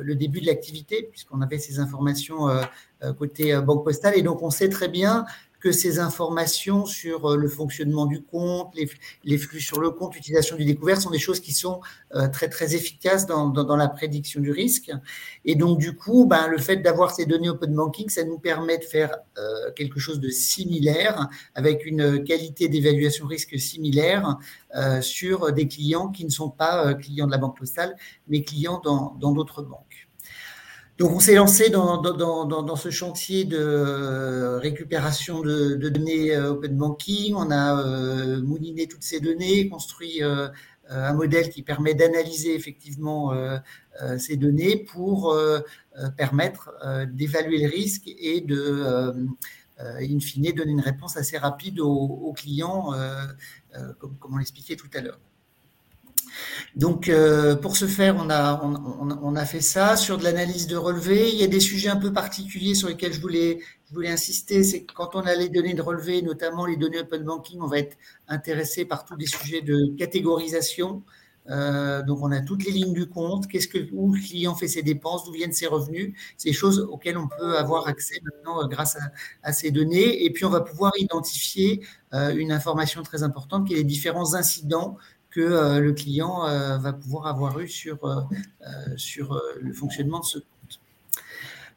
le 0.01 0.15
début 0.15 0.41
de 0.41 0.47
l'activité, 0.47 1.09
puisqu'on 1.11 1.41
avait 1.43 1.59
ces 1.59 1.79
informations 1.79 2.49
côté 3.19 3.55
banque 3.61 3.85
postale. 3.85 4.15
Et 4.17 4.23
donc, 4.23 4.43
on 4.43 4.51
sait 4.51 4.69
très 4.69 4.89
bien 4.89 5.27
que 5.65 5.73
ces 5.73 5.99
informations 5.99 6.85
sur 6.85 7.25
euh, 7.25 7.37
le 7.39 7.49
fonctionnement 7.49 8.05
du 8.05 8.23
compte, 8.23 8.75
les, 9.25 9.39
flux 9.39 9.61
sur 9.61 9.81
le 9.81 9.89
compte, 9.89 10.15
l'utilisation 10.15 10.57
du 10.57 10.67
découvert 10.67 11.01
sont 11.01 11.09
des 11.09 11.19
choses 11.19 11.41
qui 11.41 11.53
sont 11.53 11.81
euh, 12.15 12.29
très 12.29 12.51
très 12.51 12.75
efficaces 12.75 13.25
dans, 13.27 13.77
la 13.77 13.89
prédiction 13.89 14.43
du 14.43 14.51
risque. 14.51 14.93
Et 15.47 15.55
donc 15.55 15.79
du 15.79 15.97
coup, 15.97 16.27
ben, 16.27 16.49
le 16.49 16.59
fait 16.59 16.77
d'avoir 16.77 17.13
ces 17.13 17.25
données 17.25 17.49
open 17.49 17.75
banking, 17.75 18.11
ça 18.11 18.25
nous 18.25 18.39
permet 18.39 18.77
de 18.77 18.85
faire 18.85 19.17
euh, 19.39 19.73
quelque 19.75 19.99
chose 19.99 20.21
de 20.21 20.29
similaire 20.29 21.31
avec 21.55 21.87
une 21.87 22.23
qualité 22.25 22.69
d'évaluation 22.69 23.27
risque 23.27 23.59
similaire 23.59 24.37
sur 25.01 25.53
des 25.53 25.69
clients 25.69 26.09
qui 26.09 26.25
ne 26.25 26.31
sont 26.31 26.51
pas 26.51 26.95
clients 26.95 27.27
de 27.27 27.31
la 27.31 27.39
banque 27.39 27.57
postale, 27.57 27.95
mais 28.27 28.43
clients 28.43 28.81
dans 28.85 29.33
d'autres 29.33 29.63
banques. 29.63 29.94
Donc, 30.99 31.11
on 31.11 31.19
s'est 31.19 31.35
lancé 31.35 31.71
dans, 31.71 32.77
ce 32.77 32.91
chantier 32.91 33.45
de 33.45 34.59
récupération 34.61 35.41
de, 35.41 35.75
données 35.75 36.33
euh, 36.33 36.53
open 36.53 36.77
banking. 36.77 37.35
On 37.35 37.51
a 37.51 37.83
euh, 37.83 38.41
mouliné 38.43 38.87
toutes 38.87 39.03
ces 39.03 39.19
données, 39.19 39.69
construit 39.69 40.23
euh, 40.23 40.49
un 40.89 41.15
modèle 41.15 41.49
qui 41.51 41.63
permet 41.63 41.95
d'analyser 41.95 42.55
effectivement 42.55 43.33
euh, 43.33 43.59
ces 44.19 44.37
données 44.37 44.77
pour 44.77 45.37
permettre 46.17 46.71
d'évaluer 47.13 47.59
le 47.63 47.71
risque 47.71 48.07
et 48.07 48.41
de, 48.43 49.27
in 49.79 50.21
fine, 50.21 50.53
donner 50.53 50.73
une 50.73 50.81
réponse 50.81 51.17
assez 51.17 51.39
rapide 51.39 51.81
aux, 51.81 51.89
aux 51.89 52.33
clients, 52.35 52.93
comme, 53.99 54.17
comme 54.19 54.35
on 54.35 54.37
l'expliquait 54.37 54.77
tout 54.77 54.91
à 54.95 55.01
l'heure. 55.01 55.19
Donc, 56.77 57.09
euh, 57.09 57.55
pour 57.55 57.77
ce 57.77 57.87
faire, 57.87 58.17
on 58.17 58.29
a, 58.31 59.45
fait 59.45 59.61
ça. 59.61 59.97
Sur 59.97 60.19
de 60.19 60.25
l'analyse 60.25 60.67
de 60.67 60.77
relevé, 60.77 61.31
il 61.31 61.37
y 61.37 61.45
a 61.45 61.47
des 61.47 61.61
sujets 61.61 61.89
un 61.89 61.97
peu 61.97 62.13
particuliers 62.13 62.75
sur 62.75 62.89
lesquels 62.89 63.13
je 63.13 63.21
voulais, 63.21 63.61
je 63.89 63.95
voulais 63.95 64.11
insister. 64.11 64.65
C'est 64.65 64.83
que 64.83 64.93
quand 64.93 65.15
on 65.15 65.21
a 65.21 65.35
les 65.35 65.49
données 65.49 65.75
de 65.75 65.83
relevé, 65.83 66.23
notamment 66.23 66.67
les 66.67 66.77
données 66.77 67.01
open 67.01 67.23
banking, 67.23 67.61
on 67.61 67.67
va 67.67 67.79
être 67.79 67.97
intéressé 68.29 68.85
par 68.85 69.05
tous 69.05 69.17
les 69.17 69.27
sujets 69.27 69.63
de 69.63 69.95
catégorisation. 69.97 71.03
Euh, 71.51 72.03
donc, 72.03 72.21
on 72.23 72.33
a 72.33 72.41
toutes 72.41 72.65
les 72.65 72.73
lignes 72.73 72.95
du 72.95 73.07
compte, 73.07 73.47
qu'est-ce 73.47 73.69
que 73.69 73.79
où 73.93 74.15
le 74.15 74.21
client 74.21 74.55
fait 74.55 74.67
ses 74.67 74.83
dépenses, 74.83 75.25
d'où 75.25 75.33
viennent 75.33 75.53
ses 75.53 75.67
revenus, 75.67 76.15
ces 76.39 76.53
choses 76.55 76.81
auxquelles 76.81 77.19
on 77.19 77.29
peut 77.29 77.59
avoir 77.59 77.87
accès 77.87 78.17
maintenant 78.25 78.63
euh, 78.63 78.67
grâce 78.67 78.97
à, 79.43 79.53
ces 79.53 79.71
données. 79.71 80.25
Et 80.25 80.33
puis, 80.33 80.45
on 80.45 80.51
va 80.51 80.63
pouvoir 80.63 80.93
identifier 80.97 81.83
une 82.37 82.53
information 82.53 83.03
très 83.03 83.25
importante 83.25 83.67
qui 83.67 83.75
est 83.75 83.79
les 83.79 83.83
différents 83.83 84.35
incidents 84.35 84.97
que 85.35 85.41
euh, 85.41 85.81
le 85.81 85.93
client 85.93 86.47
euh, 86.47 86.79
va 86.79 86.93
pouvoir 86.93 87.27
avoir 87.27 87.59
eu 87.59 87.69
sur, 87.69 88.05
euh, 88.05 88.21
sur 88.97 89.43
le 89.61 89.73
fonctionnement 89.73 90.21
de 90.21 90.25
ce 90.25 90.39
compte. 90.39 90.81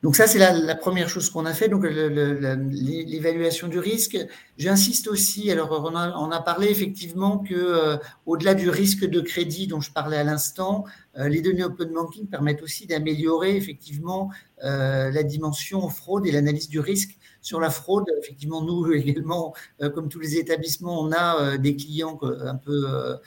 Donc 0.03 0.15
ça, 0.15 0.27
c'est 0.27 0.37
la, 0.37 0.75
première 0.75 1.09
chose 1.09 1.31
qu'on 1.31 1.47
a 1.47 1.53
fait, 1.55 1.69
donc 1.69 1.83
l'évaluation 1.83 3.67
du 3.67 3.79
risque. 3.79 4.15
J'insiste 4.59 5.07
aussi, 5.07 5.49
alors 5.49 5.71
on 5.91 6.31
a, 6.31 6.39
parlé 6.41 6.67
effectivement 6.67 7.39
que 7.39 7.97
au-delà 8.27 8.53
du 8.53 8.69
risque 8.69 9.05
de 9.05 9.21
crédit 9.21 9.65
dont 9.65 9.81
je 9.81 9.91
parlais 9.91 10.17
à 10.17 10.23
l'instant, 10.23 10.85
les 11.15 11.41
données 11.41 11.63
open 11.63 11.91
banking 11.93 12.27
permettent 12.27 12.61
aussi 12.61 12.85
d'améliorer 12.85 13.57
effectivement 13.57 14.29
la 14.61 15.23
dimension 15.23 15.89
fraude 15.89 16.27
et 16.27 16.31
l'analyse 16.31 16.69
du 16.69 16.79
risque 16.79 17.17
sur 17.41 17.59
la 17.59 17.71
fraude, 17.71 18.05
effectivement, 18.21 18.61
nous 18.61 18.91
également, 18.93 19.55
comme 19.95 20.09
tous 20.09 20.19
les 20.19 20.37
établissements, 20.37 21.01
on 21.01 21.11
a 21.11 21.57
des 21.57 21.75
clients 21.75 22.19
un 22.21 22.55
peu 22.55 23.17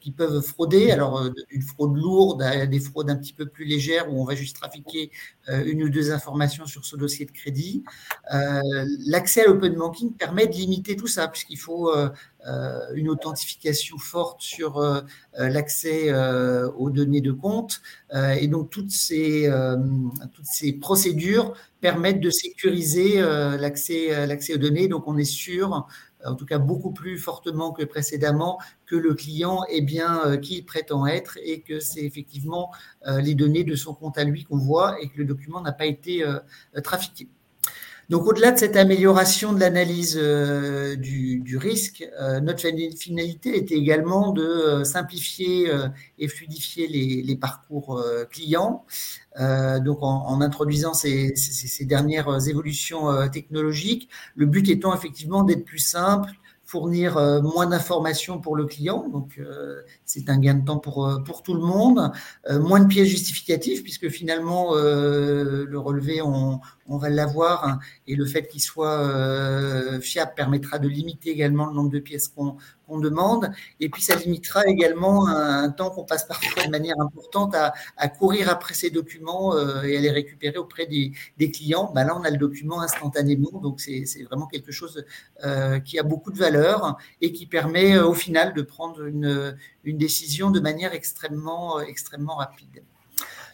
qui 0.00 0.10
peuvent 0.10 0.40
frauder. 0.40 0.90
Alors, 0.90 1.18
euh, 1.18 1.30
une 1.50 1.62
fraude 1.62 1.96
lourde 1.96 2.42
à 2.42 2.66
des 2.66 2.80
fraudes 2.80 3.10
un 3.10 3.16
petit 3.16 3.32
peu 3.32 3.46
plus 3.46 3.64
légères 3.64 4.12
où 4.12 4.20
on 4.20 4.24
va 4.24 4.34
juste 4.34 4.56
trafiquer 4.56 5.10
euh, 5.48 5.64
une 5.64 5.82
ou 5.82 5.88
deux 5.88 6.12
informations 6.12 6.66
sur 6.66 6.84
ce 6.84 6.96
dossier 6.96 7.26
de 7.26 7.30
crédit. 7.30 7.84
L'accès 9.06 9.44
à 9.44 9.46
l'open 9.46 9.74
banking 9.74 10.12
permet 10.12 10.46
de 10.46 10.52
limiter 10.52 10.96
tout 10.96 11.06
ça, 11.06 11.28
puisqu'il 11.28 11.58
faut 11.58 11.92
une 12.94 13.08
authentification 13.08 13.98
forte 13.98 14.42
sur 14.42 14.82
l'accès 15.36 16.12
aux 16.76 16.90
données 16.90 17.20
de 17.20 17.32
compte. 17.32 17.80
et 18.12 18.48
donc, 18.48 18.70
toutes 18.70 18.90
ces, 18.90 19.50
toutes 20.34 20.46
ces 20.46 20.72
procédures 20.72 21.54
permettent 21.80 22.20
de 22.20 22.30
sécuriser 22.30 23.20
l'accès 23.20 24.54
aux 24.54 24.58
données. 24.58 24.88
Donc, 24.88 25.06
on 25.06 25.16
est 25.16 25.24
sûr 25.24 25.86
en 26.24 26.34
tout 26.34 26.46
cas 26.46 26.58
beaucoup 26.58 26.92
plus 26.92 27.18
fortement 27.18 27.72
que 27.72 27.84
précédemment, 27.84 28.58
que 28.86 28.96
le 28.96 29.14
client 29.14 29.64
est 29.70 29.80
bien 29.82 30.24
euh, 30.26 30.36
qui 30.36 30.58
il 30.58 30.64
prétend 30.64 31.06
être 31.06 31.38
et 31.42 31.60
que 31.60 31.80
c'est 31.80 32.02
effectivement 32.02 32.72
euh, 33.06 33.20
les 33.20 33.34
données 33.34 33.64
de 33.64 33.74
son 33.74 33.94
compte 33.94 34.18
à 34.18 34.24
lui 34.24 34.44
qu'on 34.44 34.58
voit 34.58 35.00
et 35.00 35.08
que 35.08 35.18
le 35.18 35.24
document 35.24 35.60
n'a 35.60 35.72
pas 35.72 35.86
été 35.86 36.24
euh, 36.24 36.38
trafiqué. 36.82 37.28
Donc, 38.10 38.26
au-delà 38.26 38.52
de 38.52 38.58
cette 38.58 38.76
amélioration 38.76 39.52
de 39.52 39.60
l'analyse 39.60 40.16
du, 40.16 41.56
risque, 41.56 42.04
notre 42.42 42.62
finalité 42.98 43.56
était 43.56 43.74
également 43.74 44.32
de 44.32 44.82
simplifier 44.84 45.70
et 46.18 46.28
fluidifier 46.28 46.86
les, 46.88 47.36
parcours 47.36 48.02
clients. 48.30 48.84
donc, 49.38 49.98
en, 50.02 50.40
introduisant 50.40 50.94
ces, 50.94 51.34
dernières 51.82 52.48
évolutions 52.48 53.28
technologiques, 53.28 54.08
le 54.36 54.46
but 54.46 54.68
étant 54.68 54.94
effectivement 54.94 55.42
d'être 55.42 55.64
plus 55.64 55.78
simple, 55.78 56.30
fournir 56.74 57.16
euh, 57.16 57.40
moins 57.42 57.66
d'informations 57.66 58.40
pour 58.40 58.56
le 58.56 58.64
client, 58.64 59.08
donc 59.08 59.38
euh, 59.38 59.82
c'est 60.04 60.28
un 60.28 60.38
gain 60.38 60.54
de 60.54 60.64
temps 60.64 60.78
pour, 60.78 61.06
euh, 61.06 61.18
pour 61.20 61.42
tout 61.42 61.54
le 61.54 61.60
monde, 61.60 62.10
moins 62.50 62.80
de 62.80 62.86
pièces 62.86 63.08
justificatives, 63.08 63.82
puisque 63.82 64.08
finalement 64.08 64.74
le 64.74 65.76
relevé, 65.76 66.20
on, 66.22 66.60
on 66.86 66.98
va 66.98 67.08
l'avoir, 67.08 67.66
hein, 67.66 67.78
et 68.06 68.14
le 68.14 68.26
fait 68.26 68.46
qu'il 68.46 68.60
soit 68.60 70.00
fiable 70.00 70.32
permettra 70.36 70.78
de 70.78 70.88
limiter 70.88 71.30
également 71.30 71.66
le 71.66 71.74
nombre 71.74 71.90
de 71.90 71.98
pièces 71.98 72.28
qu'on 72.28 72.98
demande, 72.98 73.50
et 73.80 73.88
puis 73.88 74.02
ça 74.02 74.16
limitera 74.16 74.66
également 74.66 75.26
un, 75.26 75.70
temps 75.70 75.90
qu'on 75.90 76.04
passe 76.04 76.24
parfois 76.24 76.64
de 76.64 76.70
manière 76.70 77.00
importante 77.00 77.54
à, 77.54 78.08
courir 78.08 78.50
après 78.50 78.74
ces 78.74 78.90
documents 78.90 79.56
et 79.82 79.96
à 79.96 80.00
les 80.00 80.10
récupérer 80.10 80.58
auprès 80.58 80.86
des, 80.86 81.12
clients. 81.50 81.90
Ben 81.94 82.04
là, 82.04 82.16
on 82.18 82.24
a 82.24 82.30
le 82.30 82.36
document 82.36 82.80
instantanément, 82.80 83.60
donc 83.60 83.80
c'est 83.80 84.22
vraiment 84.24 84.46
quelque 84.46 84.72
chose 84.72 85.04
qui 85.84 85.98
a 85.98 86.02
beaucoup 86.02 86.32
de 86.32 86.38
valeur 86.38 86.98
et 87.20 87.32
qui 87.32 87.46
permet 87.46 87.96
euh, 87.96 88.06
au 88.06 88.14
final 88.14 88.54
de 88.54 88.62
prendre 88.62 89.04
une, 89.04 89.56
décision 89.84 90.50
de 90.50 90.60
manière 90.60 90.92
euh, 90.92 91.80
extrêmement 91.86 92.36
rapide. 92.36 92.82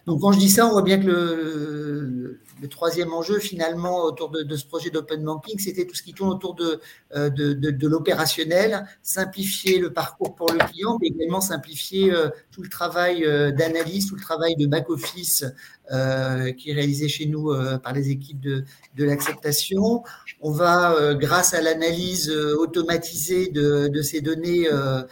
Donc 0.07 0.21
quand 0.21 0.33
je 0.33 0.39
dis 0.39 0.49
ça, 0.49 0.67
on 0.67 0.73
voit 0.73 0.83
bien 0.83 0.99
que 0.99 1.07
le, 1.07 2.41
le 2.61 2.69
troisième 2.69 3.13
enjeu 3.13 3.39
finalement 3.39 4.05
autour 4.05 4.31
de, 4.31 4.57
ce 4.57 4.67
projet 4.67 4.91
d'open 4.91 5.25
banking, 5.25 5.59
c'était 5.59 5.87
tout 5.87 5.95
ce 5.95 6.03
qui 6.03 6.13
tourne 6.13 6.31
autour 6.31 6.55
de, 6.55 6.81
euh, 7.15 7.31
de, 7.31 7.53
de 7.53 7.89
l'opérationnel, 7.89 8.87
simplifier 9.03 9.79
le 9.79 9.93
parcours 9.93 10.35
pour 10.35 10.53
le 10.53 10.59
client, 10.59 10.99
mais 11.01 11.09
également 11.09 11.41
simplifier 11.41 12.13
tout 12.51 12.63
le 12.63 12.69
travail 12.69 13.23
d'analyse, 13.57 14.09
tout 14.09 14.17
le 14.17 14.21
travail 14.23 14.57
de 14.57 14.67
back-office 14.67 15.45
qui 15.89 16.71
est 16.71 16.75
réalisé 16.75 17.09
chez 17.09 17.27
nous 17.27 17.53
par 17.83 17.93
les 17.93 18.11
équipes 18.11 18.41
de, 18.41 18.65
de 18.97 19.05
l'acceptation. 19.05 20.03
On 20.41 20.53
va, 20.53 20.93
euh, 20.93 21.15
grâce 21.15 21.55
à 21.55 21.61
l'analyse 21.61 22.31
euh, 22.31 22.57
automatisée 22.57 23.49
de, 23.49 24.03
ces 24.03 24.21
données, 24.21 24.69
euh, 24.73 25.03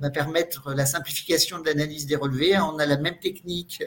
va 0.00 0.10
permettre 0.10 0.74
la 0.74 0.86
simplification 0.86 1.60
de 1.60 1.66
l'analyse 1.66 2.06
des 2.06 2.16
relevés. 2.16 2.58
On 2.58 2.78
a 2.78 2.86
la 2.86 2.96
même 2.96 3.18
technique 3.18 3.84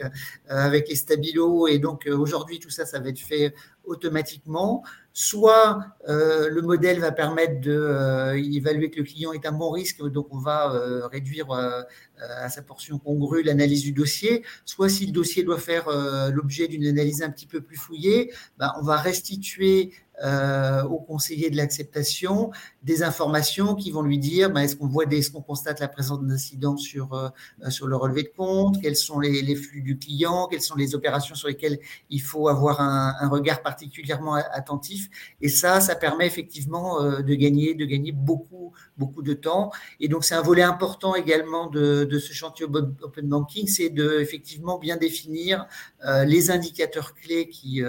avec 0.48 0.88
les 0.88 0.96
stabilos 0.96 1.68
et 1.68 1.78
donc 1.78 2.06
aujourd'hui 2.10 2.58
tout 2.58 2.70
ça, 2.70 2.86
ça 2.86 3.00
va 3.00 3.10
être 3.10 3.18
fait 3.18 3.54
automatiquement. 3.84 4.82
Soit 5.12 5.80
le 6.06 6.60
modèle 6.60 7.00
va 7.00 7.12
permettre 7.12 7.60
d'évaluer 7.60 8.90
que 8.90 8.98
le 8.98 9.04
client 9.04 9.32
est 9.32 9.44
un 9.46 9.52
bon 9.52 9.70
risque, 9.70 10.02
donc 10.10 10.28
on 10.30 10.38
va 10.38 11.08
réduire 11.08 11.50
à 11.50 12.48
sa 12.48 12.62
portion 12.62 12.98
congrue 12.98 13.42
l'analyse 13.42 13.82
du 13.82 13.92
dossier. 13.92 14.44
Soit 14.64 14.88
si 14.88 15.06
le 15.06 15.12
dossier 15.12 15.42
doit 15.42 15.58
faire 15.58 15.88
l'objet 16.30 16.68
d'une 16.68 16.86
analyse 16.86 17.22
un 17.22 17.30
petit 17.30 17.46
peu 17.46 17.60
plus 17.60 17.76
fouillée, 17.76 18.32
ben, 18.58 18.72
on 18.80 18.82
va 18.82 18.96
restituer 18.96 19.92
euh, 20.22 20.82
au 20.84 20.98
conseiller 20.98 21.50
de 21.50 21.56
l'acceptation 21.56 22.50
des 22.82 23.02
informations 23.02 23.74
qui 23.74 23.90
vont 23.90 24.02
lui 24.02 24.18
dire 24.18 24.50
ben, 24.50 24.60
est-ce 24.60 24.76
qu'on 24.76 24.86
voit 24.86 25.04
est-ce 25.10 25.30
qu'on 25.30 25.40
constate 25.40 25.80
la 25.80 25.88
présence 25.88 26.22
d'incidents 26.22 26.76
sur 26.76 27.14
euh, 27.14 27.28
sur 27.70 27.86
le 27.86 27.96
relevé 27.96 28.24
de 28.24 28.32
compte, 28.36 28.80
quels 28.80 28.96
sont 28.96 29.18
les, 29.18 29.42
les, 29.42 29.54
flux 29.54 29.82
du 29.82 29.98
client, 29.98 30.46
quelles 30.50 30.62
sont 30.62 30.76
les 30.76 30.94
opérations 30.94 31.34
sur 31.34 31.48
lesquelles 31.48 31.78
il 32.10 32.20
faut 32.20 32.48
avoir 32.48 32.80
un, 32.80 33.14
un 33.18 33.28
regard 33.28 33.62
particulièrement 33.62 34.34
attentif. 34.34 35.08
Et 35.40 35.48
ça, 35.48 35.80
ça 35.80 35.94
permet 35.94 36.26
effectivement 36.26 37.02
euh, 37.02 37.22
de 37.22 37.34
gagner 37.34 37.74
de 37.74 37.84
gagner 37.84 38.12
beaucoup 38.12 38.72
beaucoup 38.98 39.22
de 39.22 39.32
temps. 39.32 39.70
Et 40.00 40.08
donc 40.08 40.24
c'est 40.24 40.34
un 40.34 40.42
volet 40.42 40.62
important 40.62 41.14
également 41.14 41.68
de, 41.68 42.04
de 42.04 42.18
ce 42.18 42.32
chantier 42.32 42.66
open 42.66 43.28
banking, 43.28 43.66
c'est 43.66 43.90
de 43.90 44.20
effectivement 44.20 44.78
bien 44.78 44.96
définir 44.96 45.66
euh, 46.06 46.24
les 46.24 46.50
indicateurs 46.50 47.14
clés 47.14 47.48
qui 47.48 47.82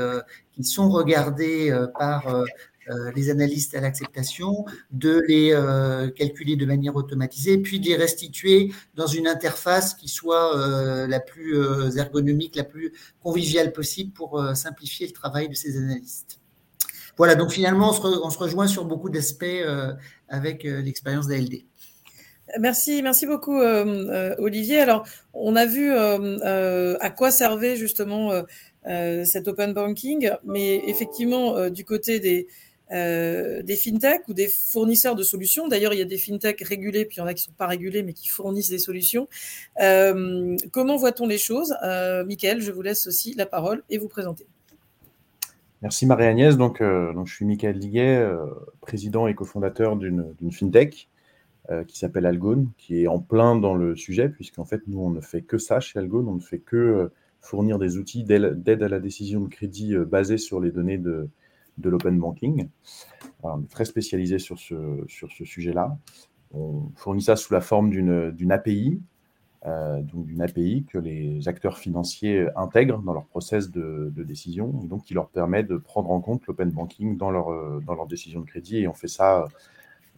qui 0.53 0.63
sont 0.63 0.89
regardés 0.89 1.71
euh, 1.71 1.87
par 1.87 2.27
euh, 2.27 2.45
euh, 2.89 3.11
les 3.15 3.29
analystes 3.29 3.75
à 3.75 3.81
l'acceptation, 3.81 4.65
de 4.91 5.23
les 5.27 5.51
calculer 6.15 6.55
de 6.55 6.65
manière 6.65 6.95
automatisée, 6.95 7.57
puis 7.59 7.79
de 7.79 7.85
les 7.85 7.95
restituer 7.95 8.71
dans 8.95 9.07
une 9.07 9.27
interface 9.27 9.93
qui 9.93 10.09
soit 10.09 11.07
la 11.07 11.19
plus 11.19 11.55
ergonomique, 11.95 12.55
la 12.55 12.63
plus 12.63 12.91
conviviale 13.21 13.71
possible 13.71 14.11
pour 14.11 14.43
simplifier 14.55 15.05
le 15.05 15.13
travail 15.13 15.47
de 15.47 15.53
ces 15.53 15.77
analystes. 15.77 16.39
Voilà, 17.17 17.35
donc 17.35 17.51
finalement, 17.51 17.91
on 17.91 18.29
se, 18.31 18.37
rejoint 18.37 18.67
sur 18.67 18.83
beaucoup 18.85 19.09
d'aspects 19.09 19.45
avec 20.27 20.63
l'expérience 20.63 21.27
d'ALD. 21.27 21.61
Merci, 22.59 23.03
merci 23.03 23.27
beaucoup 23.27 23.61
Olivier. 24.39 24.79
Alors, 24.79 25.07
on 25.33 25.55
a 25.55 25.67
vu 25.67 25.93
à 25.93 27.09
quoi 27.11 27.29
servait 27.29 27.75
justement 27.75 28.43
cet 28.83 29.47
open 29.47 29.73
banking, 29.73 30.31
mais 30.43 30.81
effectivement, 30.87 31.69
du 31.69 31.85
côté 31.85 32.19
des, 32.19 32.47
euh, 32.91 33.63
des 33.63 33.77
fintechs 33.77 34.27
ou 34.27 34.33
des 34.33 34.49
fournisseurs 34.49 35.15
de 35.15 35.23
solutions. 35.23 35.69
D'ailleurs, 35.69 35.93
il 35.93 35.99
y 35.99 36.01
a 36.01 36.05
des 36.05 36.17
fintechs 36.17 36.59
régulés, 36.61 37.05
puis 37.05 37.17
il 37.17 37.19
y 37.21 37.23
en 37.23 37.25
a 37.25 37.33
qui 37.33 37.43
ne 37.43 37.51
sont 37.51 37.57
pas 37.57 37.67
régulés, 37.67 38.03
mais 38.03 38.11
qui 38.11 38.27
fournissent 38.27 38.69
des 38.69 38.79
solutions. 38.79 39.29
Euh, 39.81 40.57
comment 40.73 40.97
voit-on 40.97 41.25
les 41.25 41.37
choses? 41.37 41.73
Euh, 41.85 42.25
Mickaël, 42.25 42.59
je 42.59 42.69
vous 42.73 42.81
laisse 42.81 43.07
aussi 43.07 43.33
la 43.35 43.45
parole 43.45 43.81
et 43.89 43.97
vous 43.97 44.09
présenter. 44.09 44.45
Merci 45.81 46.05
Marie-Agnès. 46.05 46.57
Donc, 46.57 46.83
donc, 46.83 47.27
je 47.27 47.33
suis 47.33 47.45
Mickaël 47.45 47.77
Liguet, 47.77 48.27
président 48.81 49.25
et 49.25 49.35
cofondateur 49.35 49.95
d'une 49.95 50.51
fintech 50.51 51.09
qui 51.87 51.97
s'appelle 51.97 52.25
Algone, 52.25 52.69
qui 52.77 53.03
est 53.03 53.07
en 53.07 53.19
plein 53.19 53.55
dans 53.55 53.73
le 53.73 53.95
sujet, 53.95 54.27
puisqu'en 54.27 54.65
fait, 54.65 54.81
nous, 54.87 54.99
on 54.99 55.09
ne 55.09 55.21
fait 55.21 55.41
que 55.41 55.57
ça 55.57 55.79
chez 55.79 55.97
Algone, 55.97 56.27
on 56.27 56.35
ne 56.35 56.41
fait 56.41 56.59
que 56.59 57.09
fournir 57.41 57.79
des 57.79 57.97
outils 57.97 58.23
d'aide 58.23 58.83
à 58.83 58.87
la 58.87 58.99
décision 58.99 59.41
de 59.41 59.47
crédit 59.47 59.95
basés 59.97 60.37
sur 60.37 60.59
les 60.59 60.71
données 60.71 60.97
de, 60.97 61.27
de 61.77 61.89
l'open 61.89 62.17
banking. 62.17 62.67
on 63.43 63.61
est 63.61 63.69
très 63.69 63.85
spécialisé 63.85 64.39
sur 64.39 64.59
ce, 64.59 65.03
sur 65.07 65.31
ce 65.31 65.45
sujet-là. 65.45 65.97
On 66.53 66.89
fournit 66.95 67.21
ça 67.21 67.35
sous 67.35 67.53
la 67.53 67.61
forme 67.61 67.89
d'une 67.89 68.51
API, 68.51 69.01
euh, 69.65 70.01
donc 70.01 70.25
d'une 70.25 70.41
API 70.41 70.85
que 70.89 70.97
les 70.97 71.47
acteurs 71.47 71.77
financiers 71.77 72.47
intègrent 72.55 73.01
dans 73.01 73.13
leur 73.13 73.25
process 73.25 73.71
de, 73.71 74.11
décision, 74.17 74.81
et 74.83 74.87
donc 74.87 75.03
qui 75.03 75.13
leur 75.13 75.29
permet 75.29 75.63
de 75.63 75.77
prendre 75.77 76.11
en 76.11 76.19
compte 76.19 76.45
l'open 76.47 76.69
banking 76.69 77.17
dans 77.17 77.31
leur, 77.31 77.51
euh, 77.51 77.81
dans 77.85 77.95
leur 77.95 78.07
décision 78.07 78.41
de 78.41 78.45
crédit. 78.45 78.77
Et 78.77 78.87
on 78.87 78.93
fait 78.93 79.07
ça 79.07 79.45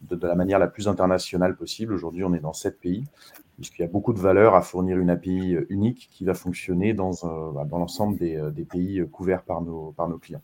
de, 0.02 0.26
la 0.26 0.34
manière 0.34 0.58
la 0.58 0.66
plus 0.66 0.88
internationale 0.88 1.56
possible. 1.56 1.94
Aujourd'hui, 1.94 2.24
on 2.24 2.34
est 2.34 2.40
dans 2.40 2.52
sept 2.52 2.80
pays, 2.80 3.04
puisqu'il 3.56 3.82
y 3.82 3.84
a 3.84 3.88
beaucoup 3.88 4.12
de 4.12 4.18
valeur 4.18 4.54
à 4.54 4.62
fournir 4.62 4.98
une 4.98 5.10
API 5.10 5.56
unique 5.68 6.08
qui 6.10 6.24
va 6.24 6.34
fonctionner 6.34 6.92
dans, 6.94 7.12
euh, 7.24 7.64
dans 7.64 7.78
l'ensemble 7.78 8.18
des, 8.18 8.40
des, 8.52 8.64
pays 8.64 9.04
couverts 9.10 9.42
par 9.42 9.62
nos, 9.62 9.94
clients. 10.20 10.42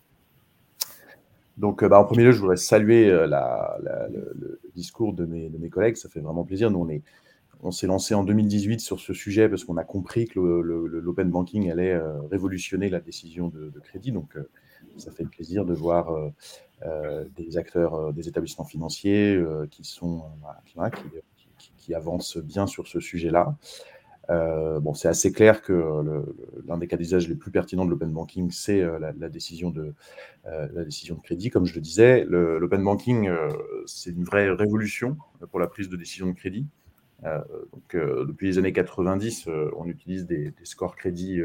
Donc, 1.60 1.82
euh, 1.82 1.88
bah, 1.88 2.00
en 2.00 2.04
premier 2.04 2.24
lieu, 2.24 2.32
je 2.32 2.40
voudrais 2.40 2.56
saluer 2.56 3.10
euh, 3.10 3.26
le, 3.26 4.60
discours 4.74 5.12
de 5.12 5.26
mes, 5.26 5.68
collègues. 5.68 5.96
Ça 5.96 6.08
fait 6.08 6.20
vraiment 6.20 6.42
plaisir. 6.42 6.70
Nous, 6.70 6.78
on 6.78 6.88
est, 6.88 7.02
on 7.62 7.70
s'est 7.70 7.86
lancé 7.86 8.14
en 8.14 8.24
2018 8.24 8.80
sur 8.80 8.98
ce 8.98 9.12
sujet 9.12 9.46
parce 9.46 9.64
qu'on 9.64 9.76
a 9.76 9.84
compris 9.84 10.26
que 10.26 10.40
l'open 10.40 11.30
banking 11.30 11.70
allait 11.70 11.92
euh, 11.92 12.18
révolutionner 12.30 12.88
la 12.88 13.00
décision 13.00 13.48
de, 13.48 13.78
crédit. 13.80 14.10
Donc, 14.10 14.38
ça 14.96 15.10
fait 15.10 15.24
plaisir 15.24 15.66
de 15.66 15.74
voir 15.74 16.10
des 17.36 17.58
acteurs, 17.58 18.12
des 18.14 18.28
établissements 18.28 18.64
financiers 18.64 19.40
qui 19.70 19.84
sont 19.84 20.24
avancent 21.94 22.38
bien 22.38 22.66
sur 22.66 22.86
ce 22.86 23.00
sujet-là. 23.00 23.56
Euh, 24.30 24.78
bon, 24.78 24.94
c'est 24.94 25.08
assez 25.08 25.32
clair 25.32 25.60
que 25.60 25.72
l'un 26.66 26.78
des 26.78 26.86
cas 26.86 26.96
d'usage 26.96 27.28
les 27.28 27.34
plus 27.34 27.50
pertinents 27.50 27.84
de 27.84 27.90
l'open 27.90 28.12
banking, 28.12 28.50
c'est 28.50 28.80
euh, 28.80 28.98
la, 28.98 29.28
décision 29.28 29.70
de, 29.70 29.92
euh, 30.46 30.68
la 30.72 30.84
décision 30.84 31.16
de 31.16 31.20
crédit. 31.20 31.50
Comme 31.50 31.66
je 31.66 31.74
le 31.74 31.80
disais, 31.80 32.24
l'open 32.28 32.84
banking, 32.84 33.28
c'est 33.86 34.10
une 34.10 34.24
vraie 34.24 34.50
révolution 34.50 35.16
pour 35.50 35.58
la 35.58 35.66
prise 35.66 35.88
de 35.88 35.96
décision 35.96 36.26
de 36.26 36.32
crédit. 36.32 36.66
donc, 37.22 37.96
depuis 37.96 38.46
les 38.46 38.58
années 38.58 38.72
90, 38.72 39.48
on 39.76 39.86
utilise 39.86 40.26
des, 40.26 40.54
scores 40.62 40.96
crédit 40.96 41.40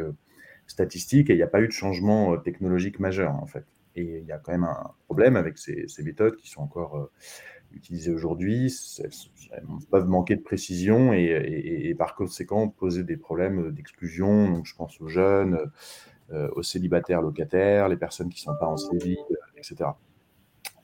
statistiques 0.67 1.29
et 1.29 1.33
il 1.33 1.37
n'y 1.37 1.43
a 1.43 1.47
pas 1.47 1.61
eu 1.61 1.67
de 1.67 1.73
changement 1.73 2.37
technologique 2.37 2.99
majeur 2.99 3.33
en 3.35 3.45
fait. 3.45 3.65
Et 3.95 4.19
il 4.19 4.25
y 4.25 4.31
a 4.31 4.37
quand 4.37 4.51
même 4.51 4.65
un 4.65 4.91
problème 5.05 5.37
avec 5.37 5.57
ces 5.57 6.03
méthodes 6.03 6.35
qui 6.35 6.49
sont 6.49 6.61
encore 6.61 7.09
utilisées 7.75 8.11
aujourd'hui, 8.11 8.73
elles, 9.51 9.63
peuvent 9.91 10.07
manquer 10.07 10.35
de 10.35 10.41
précision 10.41 11.13
et, 11.13 11.93
par 11.97 12.15
conséquent 12.15 12.69
poser 12.69 13.03
des 13.03 13.17
problèmes 13.17 13.71
d'exclusion. 13.71 14.51
Donc, 14.51 14.65
je 14.65 14.75
pense 14.75 14.99
aux 15.01 15.07
jeunes, 15.07 15.59
euh, 16.31 16.49
aux 16.55 16.63
célibataires 16.63 17.21
locataires, 17.21 17.89
les 17.89 17.97
personnes 17.97 18.29
qui 18.29 18.41
ne 18.41 18.53
sont 18.53 18.59
pas 18.59 18.67
en 18.67 18.77
CDI, 18.77 19.17
etc. 19.57 19.91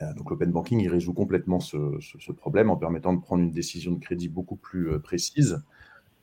Euh, 0.01 0.13
donc, 0.13 0.29
l'open 0.29 0.51
banking, 0.51 0.87
résout 0.87 1.13
complètement 1.13 1.59
ce, 1.59 2.31
problème 2.33 2.69
en 2.69 2.77
permettant 2.77 3.13
de 3.13 3.21
prendre 3.21 3.43
une 3.43 3.51
décision 3.51 3.93
de 3.93 3.99
crédit 3.99 4.29
beaucoup 4.29 4.55
plus 4.55 4.91
euh, 4.91 4.99
précise 4.99 5.63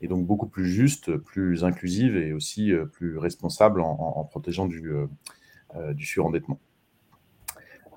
et 0.01 0.07
donc 0.07 0.25
beaucoup 0.25 0.47
plus 0.47 0.65
juste, 0.65 1.17
plus 1.17 1.65
inclusive 1.65 2.15
et 2.15 2.31
aussi 2.31 2.71
plus 2.93 3.17
responsable 3.17 3.81
en, 3.81 4.23
protégeant 4.23 4.65
du 4.65 4.89
surendettement. 5.97 6.57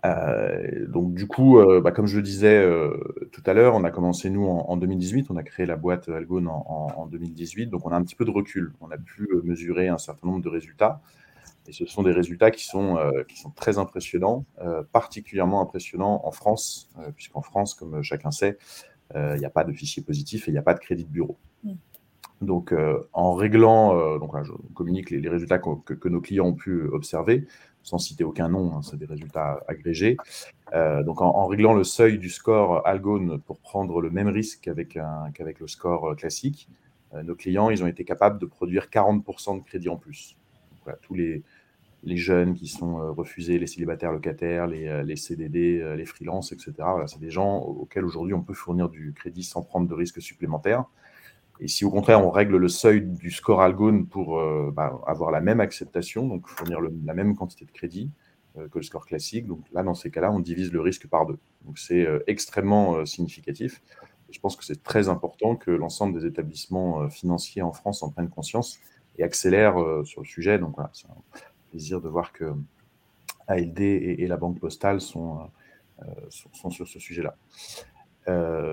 Euh, 0.05 0.87
donc 0.89 1.15
du 1.15 1.27
coup, 1.29 1.59
euh, 1.59 1.81
bah, 1.81 1.93
comme 1.93 2.07
je 2.07 2.17
le 2.17 2.23
disais 2.23 2.57
euh, 2.57 2.99
tout 3.31 3.43
à 3.47 3.53
l'heure, 3.53 3.75
on 3.75 3.85
a 3.85 3.91
commencé 3.91 4.31
nous 4.31 4.45
en, 4.47 4.77
2018, 4.77 5.31
on 5.31 5.37
a 5.37 5.43
créé 5.45 5.65
la 5.65 5.77
boîte 5.77 6.09
Algone 6.09 6.49
en, 6.49 7.07
2018, 7.07 7.69
donc 7.69 7.87
on 7.87 7.91
a 7.91 7.97
un 7.97 8.03
petit 8.03 8.17
peu 8.17 8.25
de 8.25 8.31
recul, 8.31 8.73
on 8.81 8.91
a 8.91 8.99
pu 8.99 9.29
mesurer 9.45 9.89
un 9.89 9.99
certain 9.99 10.27
nombre 10.27 10.43
de 10.43 10.49
résultats, 10.49 11.01
et 11.69 11.73
ce 11.73 11.87
sont 11.87 12.03
des 12.03 12.11
résultats 12.11 12.51
qui 12.51 12.65
sont, 12.65 12.99
qui 13.29 13.39
sont 13.39 13.51
très 13.51 13.79
impressionnants, 13.79 14.45
particulièrement 14.91 15.61
impressionnants 15.61 16.23
en 16.25 16.33
France, 16.33 16.91
puisqu'en 17.15 17.43
France, 17.43 17.75
comme 17.75 18.03
chacun 18.03 18.33
sait, 18.33 18.59
il 19.15 19.39
n'y 19.39 19.45
a 19.45 19.51
pas 19.51 19.63
de 19.63 19.73
fichier 19.73 20.03
positif 20.03 20.49
et 20.49 20.51
il 20.51 20.55
n'y 20.55 20.59
a 20.59 20.63
pas 20.63 20.75
de 20.75 20.81
crédit 20.81 21.05
de 21.05 21.11
bureau. 21.11 21.39
Mmh. 21.63 21.75
Donc, 22.41 22.75
en 23.13 23.35
réglant, 23.35 24.19
donc 24.19 24.33
je 24.43 24.53
communique 24.75 25.11
les, 25.11 25.29
résultats 25.29 25.59
que, 25.59 25.95
que, 25.95 26.09
nos 26.09 26.21
clients 26.21 26.47
ont 26.47 26.55
pu 26.55 26.83
observer 26.89 27.47
sans 27.83 27.99
citer 27.99 28.25
aucun 28.25 28.49
nom, 28.49 28.77
hein, 28.77 28.83
c'est 28.83 28.97
des 28.97 29.07
résultats 29.07 29.61
agrégés. 29.69 30.17
Euh, 30.75 31.03
donc 31.03 31.21
en, 31.21 31.47
réglant 31.47 31.75
le 31.75 31.85
seuil 31.85 32.19
du 32.19 32.31
score 32.31 32.87
Algone 32.87 33.41
pour 33.41 33.59
prendre 33.59 34.01
le 34.01 34.11
même 34.11 34.29
risque 34.29 34.61
qu'avec 34.63 34.95
le 35.61 35.67
score 35.67 36.11
euh, 36.11 36.15
classique, 36.15 36.69
euh, 37.15 37.23
nos 37.23 37.35
clients 37.35 37.71
ils 37.71 37.83
ont 37.85 37.87
été 37.87 38.05
capables 38.05 38.39
de 38.39 38.47
produire 38.47 38.87
40% 38.87 39.59
de 39.59 39.65
crédit 39.65 39.89
en 39.89 39.97
plus. 39.97 40.37
tous 41.03 41.15
les, 41.15 41.43
les, 42.05 42.17
jeunes 42.17 42.55
qui 42.55 42.69
sont 42.69 43.13
refusés, 43.13 43.59
les 43.59 43.67
célibataires 43.67 44.13
locataires, 44.13 44.67
les, 44.67 45.05
les 45.05 45.17
CDD, 45.17 45.95
les 45.97 46.07
freelances, 46.07 46.53
etc. 46.53 46.73
C'est 47.07 47.21
des 47.21 47.31
gens 47.31 47.59
auxquels 47.59 48.05
aujourd'hui 48.05 48.35
on 48.35 48.43
peut 48.43 48.55
fournir 48.55 48.89
du 48.89 49.13
crédit 49.13 49.45
sans 49.45 49.63
prendre 49.63 49.89
de 49.89 49.95
risques 49.95 50.23
supplémentaires. 50.23 50.87
Et 51.61 51.69
si 51.69 51.85
au 51.85 51.91
contraire 51.91 52.25
on 52.25 52.31
règle 52.31 52.57
le 52.57 52.69
seuil 52.69 53.03
du 53.03 53.31
score 53.31 53.61
Algone 53.61 54.07
pour 54.07 54.39
euh, 54.39 54.73
bah, 54.75 55.01
avoir 55.07 55.31
la 55.31 55.41
même 55.41 55.61
acceptation, 55.61 56.27
donc 56.27 56.49
fournir 56.49 56.81
la 56.81 57.15
même 57.15 57.37
quantité 57.37 57.65
de 57.65 57.71
crédit 57.71 58.11
euh, 58.57 58.69
que 58.69 58.79
le 58.79 58.83
score 58.83 59.07
classique, 59.07 59.47
donc 59.47 59.61
là 59.73 59.83
dans 59.83 59.95
ces 59.95 60.11
cas-là 60.11 60.33
on 60.33 60.41
divise 60.41 60.73
le 60.73 60.81
risque 60.81 61.07
par 61.07 61.27
deux. 61.27 61.39
Donc 61.65 61.79
c'est 61.79 62.07
euh, 62.07 62.21
extrêmement 62.27 63.05
significatif. 63.07 63.83
je 64.31 64.41
pense 64.41 64.57
que 64.57 64.65
c'est 64.65 64.83
très 64.83 65.09
important 65.09 65.57
que 65.57 65.71
l'ensemble 65.71 66.19
des 66.19 66.27
établissements 66.27 67.09
financiers 67.09 67.63
en 67.63 67.73
France 67.73 68.03
en 68.03 68.11
prennent 68.11 68.31
conscience 68.31 68.81
et 69.19 69.23
accélèrent 69.23 69.77
sur 70.05 70.23
le 70.23 70.27
sujet. 70.27 70.59
Donc 70.59 70.75
voilà, 70.75 70.91
c'est 70.95 71.07
un 71.07 71.41
plaisir 71.71 72.01
de 72.01 72.09
voir 72.09 72.33
que 72.33 72.53
ALD 73.47 73.81
et, 73.81 74.27
la 74.27 74.39
Banque 74.39 74.59
Postale 74.59 75.03
sont, 75.03 75.39
sont 76.31 76.71
sur 76.71 76.89
ce 76.89 76.99
sujet-là. 76.99 77.37
Euh, 78.29 78.73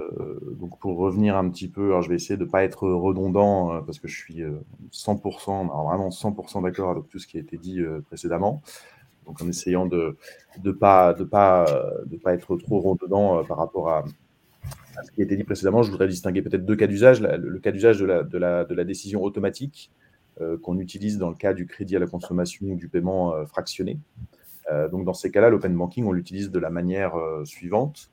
donc 0.59 0.77
pour 0.79 0.97
revenir 0.97 1.35
un 1.35 1.49
petit 1.49 1.67
peu, 1.67 1.99
je 2.01 2.09
vais 2.09 2.15
essayer 2.15 2.37
de 2.37 2.45
ne 2.45 2.49
pas 2.49 2.63
être 2.63 2.87
redondant 2.87 3.73
euh, 3.73 3.81
parce 3.81 3.97
que 3.99 4.07
je 4.07 4.15
suis 4.15 4.43
100%, 4.91 5.65
euh, 5.65 5.87
vraiment 5.87 6.09
100% 6.09 6.63
d'accord 6.63 6.91
avec 6.91 7.07
tout 7.09 7.17
ce 7.19 7.27
qui 7.27 7.37
a 7.37 7.39
été 7.39 7.57
dit 7.57 7.81
précédemment. 8.07 8.61
Donc 9.25 9.41
en 9.41 9.47
essayant 9.47 9.85
de 9.85 10.17
ne 10.63 10.71
pas, 10.71 11.13
de 11.13 11.23
pas, 11.23 11.65
de 12.05 12.17
pas 12.17 12.33
être 12.33 12.57
trop 12.57 12.79
redondant 12.79 13.43
par 13.43 13.57
rapport 13.57 13.89
à, 13.89 14.03
ce 15.03 15.11
qui 15.11 15.21
a 15.21 15.23
été 15.23 15.37
dit 15.37 15.43
précédemment, 15.43 15.83
je 15.83 15.91
voudrais 15.91 16.07
distinguer 16.07 16.41
peut-être 16.41 16.65
deux 16.65 16.75
cas 16.75 16.87
d'usage. 16.87 17.21
Le, 17.21 17.59
cas 17.59 17.71
d'usage 17.71 17.99
de, 17.99 18.05
la, 18.05 18.23
de 18.23 18.73
la, 18.73 18.83
décision 18.83 19.23
automatique 19.23 19.91
qu'on 20.63 20.79
utilise 20.79 21.17
dans 21.17 21.29
le 21.29 21.35
cas 21.35 21.53
du 21.53 21.67
crédit 21.67 21.95
à 21.95 21.99
la 21.99 22.07
consommation 22.07 22.67
ou 22.67 22.75
du 22.75 22.89
paiement 22.89 23.45
fractionné. 23.45 23.99
donc 24.91 25.05
dans 25.05 25.13
ces 25.13 25.29
cas-là, 25.29 25.49
l'open 25.49 25.75
banking, 25.75 26.05
on 26.05 26.11
l'utilise 26.11 26.49
de 26.49 26.59
la 26.59 26.71
manière 26.71 27.13
suivante. 27.45 28.09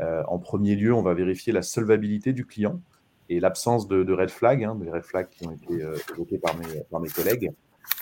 Euh, 0.00 0.22
en 0.28 0.38
premier 0.38 0.74
lieu, 0.74 0.92
on 0.92 1.02
va 1.02 1.14
vérifier 1.14 1.52
la 1.52 1.62
solvabilité 1.62 2.32
du 2.32 2.46
client 2.46 2.80
et 3.28 3.40
l'absence 3.40 3.88
de, 3.88 4.12
red 4.12 4.30
flags, 4.30 4.64
hein, 4.64 4.74
des 4.74 4.90
red 4.90 5.02
flags 5.02 5.28
qui 5.30 5.46
ont 5.46 5.52
été 5.52 5.82
euh, 5.82 5.96
évoqués 6.12 6.38
par 6.38 6.56
mes, 7.00 7.08
collègues. 7.08 7.52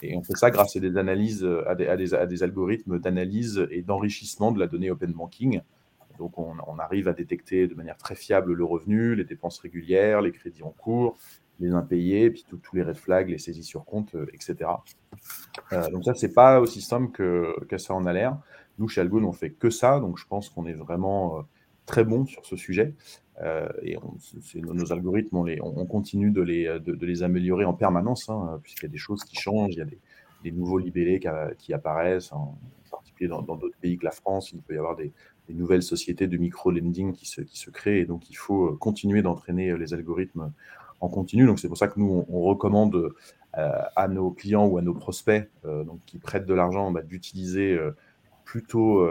Et 0.02 0.16
on 0.16 0.22
fait 0.22 0.36
ça 0.36 0.50
grâce 0.50 0.76
à 0.76 0.80
des 0.80 0.96
analyses, 0.96 1.46
à 1.66 1.74
des, 1.74 2.42
algorithmes 2.42 2.98
d'analyse 2.98 3.66
et 3.70 3.82
d'enrichissement 3.82 4.52
de 4.52 4.58
la 4.58 4.66
donnée 4.66 4.90
open 4.90 5.12
banking. 5.12 5.60
Donc, 6.18 6.38
on, 6.38 6.78
arrive 6.78 7.08
à 7.08 7.12
détecter 7.12 7.66
de 7.66 7.74
manière 7.74 7.96
très 7.96 8.14
fiable 8.14 8.52
le 8.52 8.64
revenu, 8.64 9.14
les 9.14 9.24
dépenses 9.24 9.58
régulières, 9.58 10.20
les 10.20 10.30
crédits 10.30 10.62
en 10.62 10.70
cours, 10.70 11.16
les 11.58 11.72
impayés, 11.72 12.30
puis 12.30 12.44
tous 12.48 12.60
les 12.74 12.82
red 12.82 12.96
flags, 12.96 13.28
les 13.28 13.38
saisies 13.38 13.64
sur 13.64 13.84
compte, 13.84 14.14
euh, 14.14 14.26
etc. 14.32 14.70
donc 15.90 16.04
ça, 16.04 16.14
c'est 16.14 16.32
pas 16.32 16.60
aussi 16.60 16.80
simple 16.80 17.10
que, 17.12 17.78
ça 17.78 17.94
en 17.94 18.06
a 18.06 18.12
l'air. 18.12 18.38
Nous, 18.78 18.88
chez 18.88 19.00
Algone, 19.00 19.24
on 19.24 19.32
fait 19.32 19.50
que 19.50 19.70
ça, 19.70 20.00
donc 20.00 20.18
je 20.18 20.26
pense 20.26 20.48
qu'on 20.48 20.66
est 20.66 20.74
vraiment 20.74 21.44
très 21.86 22.04
bons 22.04 22.26
sur 22.26 22.44
ce 22.46 22.56
sujet. 22.56 22.94
Euh, 23.42 23.68
et 23.82 23.96
nos, 24.56 24.92
algorithmes, 24.92 25.36
on, 25.36 25.86
continue 25.86 26.30
de 26.30 26.42
les, 26.42 26.78
de, 26.80 27.06
les, 27.06 27.22
améliorer 27.22 27.64
en 27.64 27.72
permanence, 27.72 28.28
hein, 28.28 28.60
puisqu'il 28.62 28.84
y 28.84 28.86
a 28.86 28.92
des 28.92 28.98
choses 28.98 29.24
qui 29.24 29.36
changent, 29.36 29.72
il 29.72 29.78
y 29.78 29.82
a 29.82 29.86
des, 30.44 30.52
nouveaux 30.52 30.78
libellés 30.78 31.20
qui, 31.58 31.72
apparaissent. 31.72 32.32
Hein. 32.32 32.48
multiplier 32.92 33.28
dans 33.28 33.42
d'autres 33.42 33.76
pays 33.80 33.96
que 33.96 34.04
la 34.04 34.10
France. 34.10 34.52
Il 34.52 34.60
peut 34.60 34.74
y 34.74 34.78
avoir 34.78 34.96
des, 34.96 35.12
nouvelles 35.48 35.82
sociétés 35.82 36.28
de 36.28 36.36
micro-lending 36.38 37.12
qui 37.12 37.26
se, 37.26 37.42
qui 37.42 37.58
se 37.58 37.70
créent. 37.70 38.00
Et 38.00 38.06
donc, 38.06 38.30
il 38.30 38.36
faut 38.36 38.74
continuer 38.76 39.22
d'entraîner 39.22 39.76
les 39.76 39.92
algorithmes 39.92 40.52
en 41.00 41.08
continu. 41.08 41.46
Donc, 41.46 41.58
c'est 41.58 41.68
pour 41.68 41.76
ça 41.76 41.88
que 41.88 41.98
nous, 42.00 42.24
on, 42.28 42.40
recommande 42.42 43.12
à 43.52 44.08
nos 44.08 44.30
clients 44.30 44.66
ou 44.66 44.78
à 44.78 44.82
nos 44.82 44.94
prospects 44.94 45.46
donc, 45.64 46.00
qui 46.06 46.18
prêtent 46.18 46.46
de 46.46 46.54
l'argent 46.54 46.90
bah, 46.90 47.02
d'utiliser 47.02 47.78
plutôt 48.44 49.06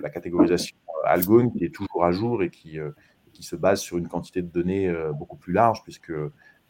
la 0.00 0.10
catégorisation 0.10 0.76
Algone 1.06 1.52
qui 1.52 1.64
est 1.64 1.74
toujours 1.74 2.04
à 2.04 2.12
jour 2.12 2.42
et 2.42 2.50
qui, 2.50 2.78
qui 3.32 3.42
se 3.42 3.56
base 3.56 3.80
sur 3.80 3.98
une 3.98 4.08
quantité 4.08 4.42
de 4.42 4.48
données 4.48 4.92
beaucoup 5.18 5.36
plus 5.36 5.52
large, 5.52 5.82
puisque 5.82 6.12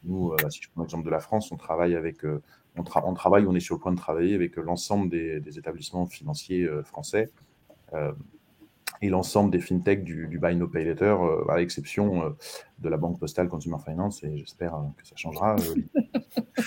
nous, 0.05 0.33
euh, 0.33 0.51
si 0.51 0.61
je 0.63 0.69
prends 0.71 0.83
l'exemple 0.83 1.05
de 1.05 1.11
la 1.11 1.21
France, 1.21 1.51
on 1.53 1.57
travaille 1.57 1.97
avec, 1.97 2.25
euh, 2.25 2.43
on, 2.77 2.83
travaille, 3.15 3.47
on 3.47 3.55
est 3.55 3.61
sur 3.61 3.77
le 3.77 3.81
point 3.81 3.93
de 3.93 3.97
travailler 3.97 4.35
avec 4.35 4.57
l'ensemble 4.57 5.09
des, 5.09 5.59
établissements 5.59 6.07
financiers 6.07 6.65
euh, 6.65 6.83
français 6.83 7.31
et 9.03 9.09
l'ensemble 9.09 9.53
des 9.53 9.61
fintechs 9.61 10.03
du, 10.03 10.27
Buy 10.27 10.57
No 10.57 10.67
Pay 10.67 10.85
Later, 10.85 11.17
à 11.49 11.59
l'exception 11.59 12.35
de 12.81 12.89
la 12.89 12.97
Banque 12.97 13.21
Postale 13.21 13.49
Consumer 13.49 13.77
Finance, 13.85 14.25
et 14.25 14.37
j'espère 14.37 14.73
que 14.97 15.07
ça 15.07 15.15
changera. 15.15 15.55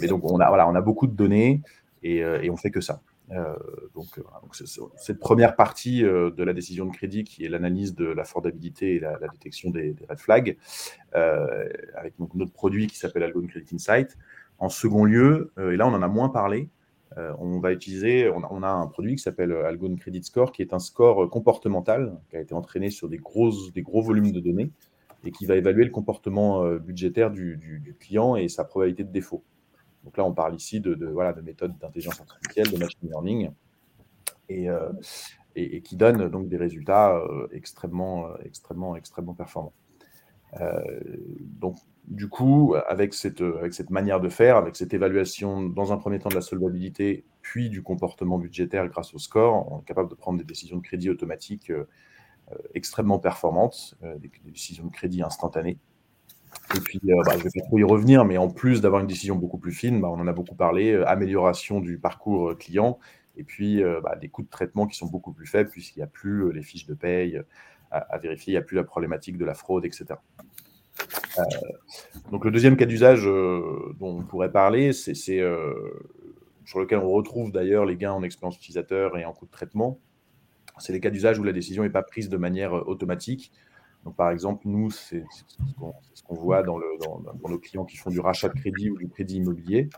Mais 0.00 0.08
donc, 0.08 0.24
on 0.24 0.40
a, 0.40 0.48
voilà, 0.48 0.68
on 0.68 0.74
a 0.74 0.80
beaucoup 0.80 1.06
de 1.06 1.14
données 1.14 1.62
et, 2.02 2.16
et 2.16 2.50
on 2.50 2.56
fait 2.56 2.72
que 2.72 2.80
ça. 2.80 3.02
Euh, 3.32 3.54
donc, 3.94 4.18
euh, 4.18 4.22
cette 4.96 5.20
première 5.20 5.54
partie 5.54 6.04
euh, 6.04 6.30
de 6.30 6.42
la 6.42 6.52
décision 6.52 6.86
de 6.86 6.90
crédit 6.90 7.24
qui 7.24 7.44
est 7.44 7.48
l'analyse 7.48 7.94
de 7.94 8.06
l'affordabilité 8.06 8.96
et 8.96 9.00
la, 9.00 9.18
détection 9.32 9.70
des, 9.70 9.94
red 10.08 10.18
flags, 10.18 10.56
avec 11.12 12.14
notre 12.18 12.52
produit 12.52 12.86
qui 12.86 12.96
s'appelle 12.96 13.22
Algon 13.22 13.46
Credit 13.46 13.74
Insight. 13.74 14.16
En 14.58 14.68
second 14.68 15.04
lieu, 15.04 15.52
et 15.58 15.76
là 15.76 15.86
on 15.86 15.94
en 15.94 16.02
a 16.02 16.08
moins 16.08 16.28
parlé, 16.28 16.68
on 17.16 17.58
va 17.60 17.72
utiliser, 17.72 18.28
on 18.28 18.62
a, 18.62 18.68
un 18.68 18.86
produit 18.86 19.16
qui 19.16 19.22
s'appelle 19.22 19.52
Algon 19.52 19.96
Credit 19.96 20.22
Score, 20.22 20.52
qui 20.52 20.62
est 20.62 20.74
un 20.74 20.78
score 20.78 21.30
comportemental 21.30 22.18
qui 22.28 22.36
a 22.36 22.40
été 22.40 22.54
entraîné 22.54 22.90
sur 22.90 23.08
des, 23.08 23.16
grosses, 23.16 23.72
des 23.72 23.82
gros 23.82 24.02
volumes 24.02 24.32
de 24.32 24.40
données 24.40 24.70
et 25.24 25.32
qui 25.32 25.46
va 25.46 25.56
évaluer 25.56 25.84
le 25.84 25.90
comportement 25.90 26.64
budgétaire 26.74 27.30
du 27.30 27.96
client 28.00 28.36
et 28.36 28.48
sa 28.48 28.64
probabilité 28.64 29.04
de 29.04 29.12
défaut. 29.12 29.42
Donc 30.04 30.16
là, 30.16 30.24
on 30.24 30.32
parle 30.32 30.54
ici 30.54 30.80
de, 30.80 31.06
voilà, 31.06 31.32
de 31.32 31.40
méthodes 31.40 31.76
d'intelligence 31.78 32.20
artificielle, 32.20 32.70
de 32.70 32.78
machine 32.78 33.08
learning, 33.08 33.50
et, 34.48 34.68
euh, 34.68 34.90
qui 35.54 35.96
donnent 35.96 36.28
donc 36.28 36.48
des 36.48 36.56
résultats 36.56 37.16
euh, 37.16 37.48
extrêmement, 37.52 38.26
euh, 38.26 38.34
extrêmement, 38.44 38.96
extrêmement 38.96 39.34
performants. 39.34 39.74
donc, 41.60 41.76
du 42.06 42.28
coup, 42.28 42.74
avec 42.88 43.14
cette, 43.14 43.40
avec 43.40 43.72
cette 43.72 43.90
manière 43.90 44.20
de 44.20 44.28
faire, 44.28 44.56
avec 44.56 44.74
cette 44.74 44.92
évaluation 44.92 45.62
dans 45.62 45.92
un 45.92 45.96
premier 45.96 46.18
temps 46.18 46.28
de 46.28 46.34
la 46.34 46.40
solvabilité, 46.40 47.24
puis 47.40 47.68
du 47.70 47.82
comportement 47.82 48.36
budgétaire 48.38 48.88
grâce 48.88 49.14
au 49.14 49.18
score, 49.18 49.70
on 49.70 49.80
est 49.80 49.84
capable 49.84 50.10
de 50.10 50.16
prendre 50.16 50.38
des 50.38 50.44
décisions 50.44 50.78
de 50.78 50.82
crédit 50.82 51.08
automatiques 51.08 51.70
extrêmement 52.74 53.20
performantes, 53.20 53.94
des, 54.02 54.30
décisions 54.44 54.86
de 54.86 54.90
crédit 54.90 55.22
instantanées. 55.22 55.78
Et 56.76 56.80
puis, 56.80 57.00
euh, 57.08 57.22
bah, 57.24 57.32
je 57.36 57.44
vais 57.44 57.50
pas 57.54 57.66
trop 57.66 57.78
y 57.78 57.84
revenir, 57.84 58.24
mais 58.24 58.38
en 58.38 58.48
plus 58.48 58.80
d'avoir 58.80 59.00
une 59.00 59.06
décision 59.06 59.36
beaucoup 59.36 59.58
plus 59.58 59.72
fine, 59.72 60.00
bah, 60.00 60.08
on 60.08 60.20
en 60.20 60.26
a 60.26 60.32
beaucoup 60.32 60.54
parlé, 60.54 60.92
euh, 60.92 61.08
amélioration 61.08 61.80
du 61.80 61.98
parcours 61.98 62.50
euh, 62.50 62.54
client, 62.54 62.98
et 63.36 63.44
puis 63.44 63.82
bah, 64.02 64.16
des 64.16 64.28
coûts 64.28 64.42
de 64.42 64.50
traitement 64.50 64.86
qui 64.86 64.98
sont 64.98 65.06
beaucoup 65.06 65.32
plus 65.32 65.46
faibles, 65.46 65.70
puisqu'il 65.70 66.00
n'y 66.00 66.02
a 66.02 66.08
plus 66.08 66.52
les 66.52 66.62
fiches 66.62 66.86
de 66.86 66.94
paye 66.94 67.40
à, 67.90 68.18
vérifier, 68.18 68.52
il 68.52 68.54
n'y 68.54 68.58
a 68.58 68.62
plus 68.62 68.76
la 68.76 68.84
problématique 68.84 69.38
de 69.38 69.44
la 69.46 69.54
fraude, 69.54 69.86
etc. 69.86 70.04
donc 72.30 72.44
le 72.44 72.50
deuxième 72.50 72.76
cas 72.76 72.84
d'usage 72.84 73.24
dont 73.24 74.18
on 74.18 74.24
pourrait 74.24 74.52
parler, 74.52 74.92
c'est 74.92 75.14
sur 75.14 76.80
lequel 76.80 76.98
on 76.98 77.08
retrouve 77.08 77.50
d'ailleurs 77.50 77.86
les 77.86 77.96
gains 77.96 78.12
en 78.12 78.22
expérience 78.22 78.56
utilisateur 78.56 79.16
et 79.16 79.24
en 79.24 79.32
coût 79.32 79.46
de 79.46 79.52
traitement. 79.52 79.98
C'est 80.78 80.92
les 80.92 81.00
cas 81.00 81.10
d'usage 81.10 81.38
où 81.38 81.44
la 81.44 81.52
décision 81.52 81.84
n'est 81.84 81.88
pas 81.88 82.02
prise 82.02 82.28
de 82.28 82.36
manière 82.36 82.74
automatique, 82.74 83.52
donc, 84.04 84.16
par 84.16 84.30
exemple, 84.30 84.62
nous, 84.64 84.90
c'est 84.90 85.24
ce 86.14 86.22
qu'on 86.22 86.34
voit 86.34 86.62
dans, 86.62 86.78
le, 86.78 86.86
dans, 87.00 87.48
nos 87.48 87.58
clients 87.58 87.84
qui 87.84 87.96
font 87.96 88.10
du 88.10 88.20
rachat 88.20 88.48
de 88.48 88.54
crédit 88.54 88.90
ou 88.90 88.96
du 88.96 89.08
crédit 89.08 89.36
immobilier. 89.36 89.90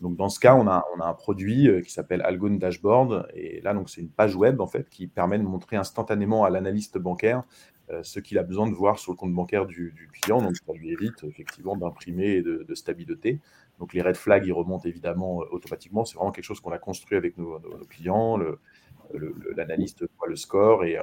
Donc, 0.00 0.16
dans 0.16 0.28
ce 0.28 0.40
cas, 0.40 0.54
on 0.54 0.66
a, 0.66 0.84
on 0.96 1.00
a 1.00 1.06
un 1.06 1.14
produit 1.14 1.68
euh, 1.68 1.80
qui 1.80 1.90
s'appelle 1.90 2.22
Algon 2.22 2.56
Dashboard. 2.56 3.28
Et 3.34 3.60
là, 3.60 3.74
c'est 3.86 4.00
une 4.00 4.10
page 4.10 4.34
web 4.34 4.60
en 4.60 4.66
fait 4.66 4.88
qui 4.90 5.06
permet 5.06 5.38
de 5.38 5.44
montrer 5.44 5.76
instantanément 5.76 6.44
à 6.44 6.50
l'analyste 6.50 6.98
bancaire 6.98 7.44
euh, 7.90 8.02
ce 8.02 8.18
qu'il 8.20 8.36
a 8.36 8.42
besoin 8.42 8.68
de 8.68 8.74
voir 8.74 8.98
sur 8.98 9.12
le 9.12 9.16
compte 9.16 9.32
bancaire 9.32 9.64
du, 9.64 10.10
client. 10.12 10.42
Donc, 10.42 10.56
ça 10.56 10.72
lui 10.72 10.90
évite 10.90 11.22
effectivement 11.22 11.76
d'imprimer 11.76 12.26
et 12.26 12.42
de, 12.42 12.74
stabilité. 12.74 13.40
Donc, 13.78 13.94
les 13.94 14.02
red 14.02 14.16
flags, 14.16 14.44
ils 14.44 14.52
remontent 14.52 14.88
évidemment 14.88 15.40
euh, 15.42 15.46
automatiquement. 15.52 16.04
C'est 16.04 16.16
vraiment 16.16 16.32
quelque 16.32 16.44
chose 16.44 16.60
qu'on 16.60 16.72
a 16.72 16.78
construit 16.78 17.16
avec 17.16 17.38
nos, 17.38 17.60
clients. 17.88 18.38
L'analyste 19.56 20.04
voit 20.18 20.28
le 20.28 20.36
score 20.36 20.84
et 20.84 20.98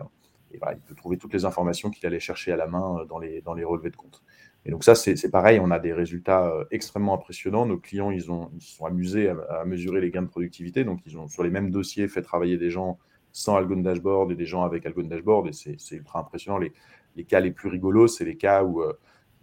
il 0.54 0.82
peut 0.82 0.96
trouver 0.96 1.18
toutes 1.18 1.34
les 1.34 1.46
informations 1.46 1.90
qu'il 1.90 2.06
allait 2.06 2.20
chercher 2.20 2.52
à 2.52 2.56
la 2.56 2.68
main 2.68 3.00
euh, 3.00 3.06
dans 3.06 3.20
les, 3.20 3.42
dans 3.42 3.54
les 3.54 3.64
relevés 3.64 3.90
de 3.90 3.96
compte. 3.96 4.24
Et 4.66 4.72
donc 4.72 4.84
ça, 4.84 4.96
c'est 4.96 5.30
pareil, 5.30 5.60
on 5.60 5.72
a 5.72 5.80
des 5.80 5.94
résultats 5.94 6.48
euh, 6.48 6.64
extrêmement 6.72 7.14
impressionnants. 7.14 7.66
Nos 7.66 7.78
clients, 7.78 8.12
ils, 8.12 8.32
ont, 8.32 8.50
ils 8.56 8.62
se 8.62 8.78
sont 8.78 8.86
amusés 8.86 9.30
à, 9.30 9.66
mesurer 9.66 10.00
les 10.00 10.10
gains 10.10 10.22
de 10.22 10.28
productivité. 10.28 10.86
Donc, 10.86 11.02
ils 11.06 11.18
ont 11.18 11.28
sur 11.28 11.44
les 11.44 11.50
mêmes 11.50 11.70
dossiers 11.70 12.08
fait 12.08 12.22
travailler 12.22 12.58
des 12.58 12.70
gens 12.70 12.98
sans 13.34 13.58
Algon 13.58 13.82
Dashboard 13.82 14.32
et 14.32 14.36
des 14.36 14.46
gens 14.46 14.64
avec 14.64 14.86
Algon 14.86 15.04
Dashboard. 15.04 15.48
Et 15.48 15.54
c'est 15.54 15.96
ultra 15.96 16.20
impressionnant. 16.20 16.60
Les, 16.60 16.72
les, 17.18 17.26
cas 17.26 17.42
les 17.42 17.52
plus 17.52 17.68
rigolos, 17.68 18.08
c'est 18.08 18.24
les 18.24 18.38
cas 18.38 18.64
où, 18.64 18.82
euh, 18.82 18.94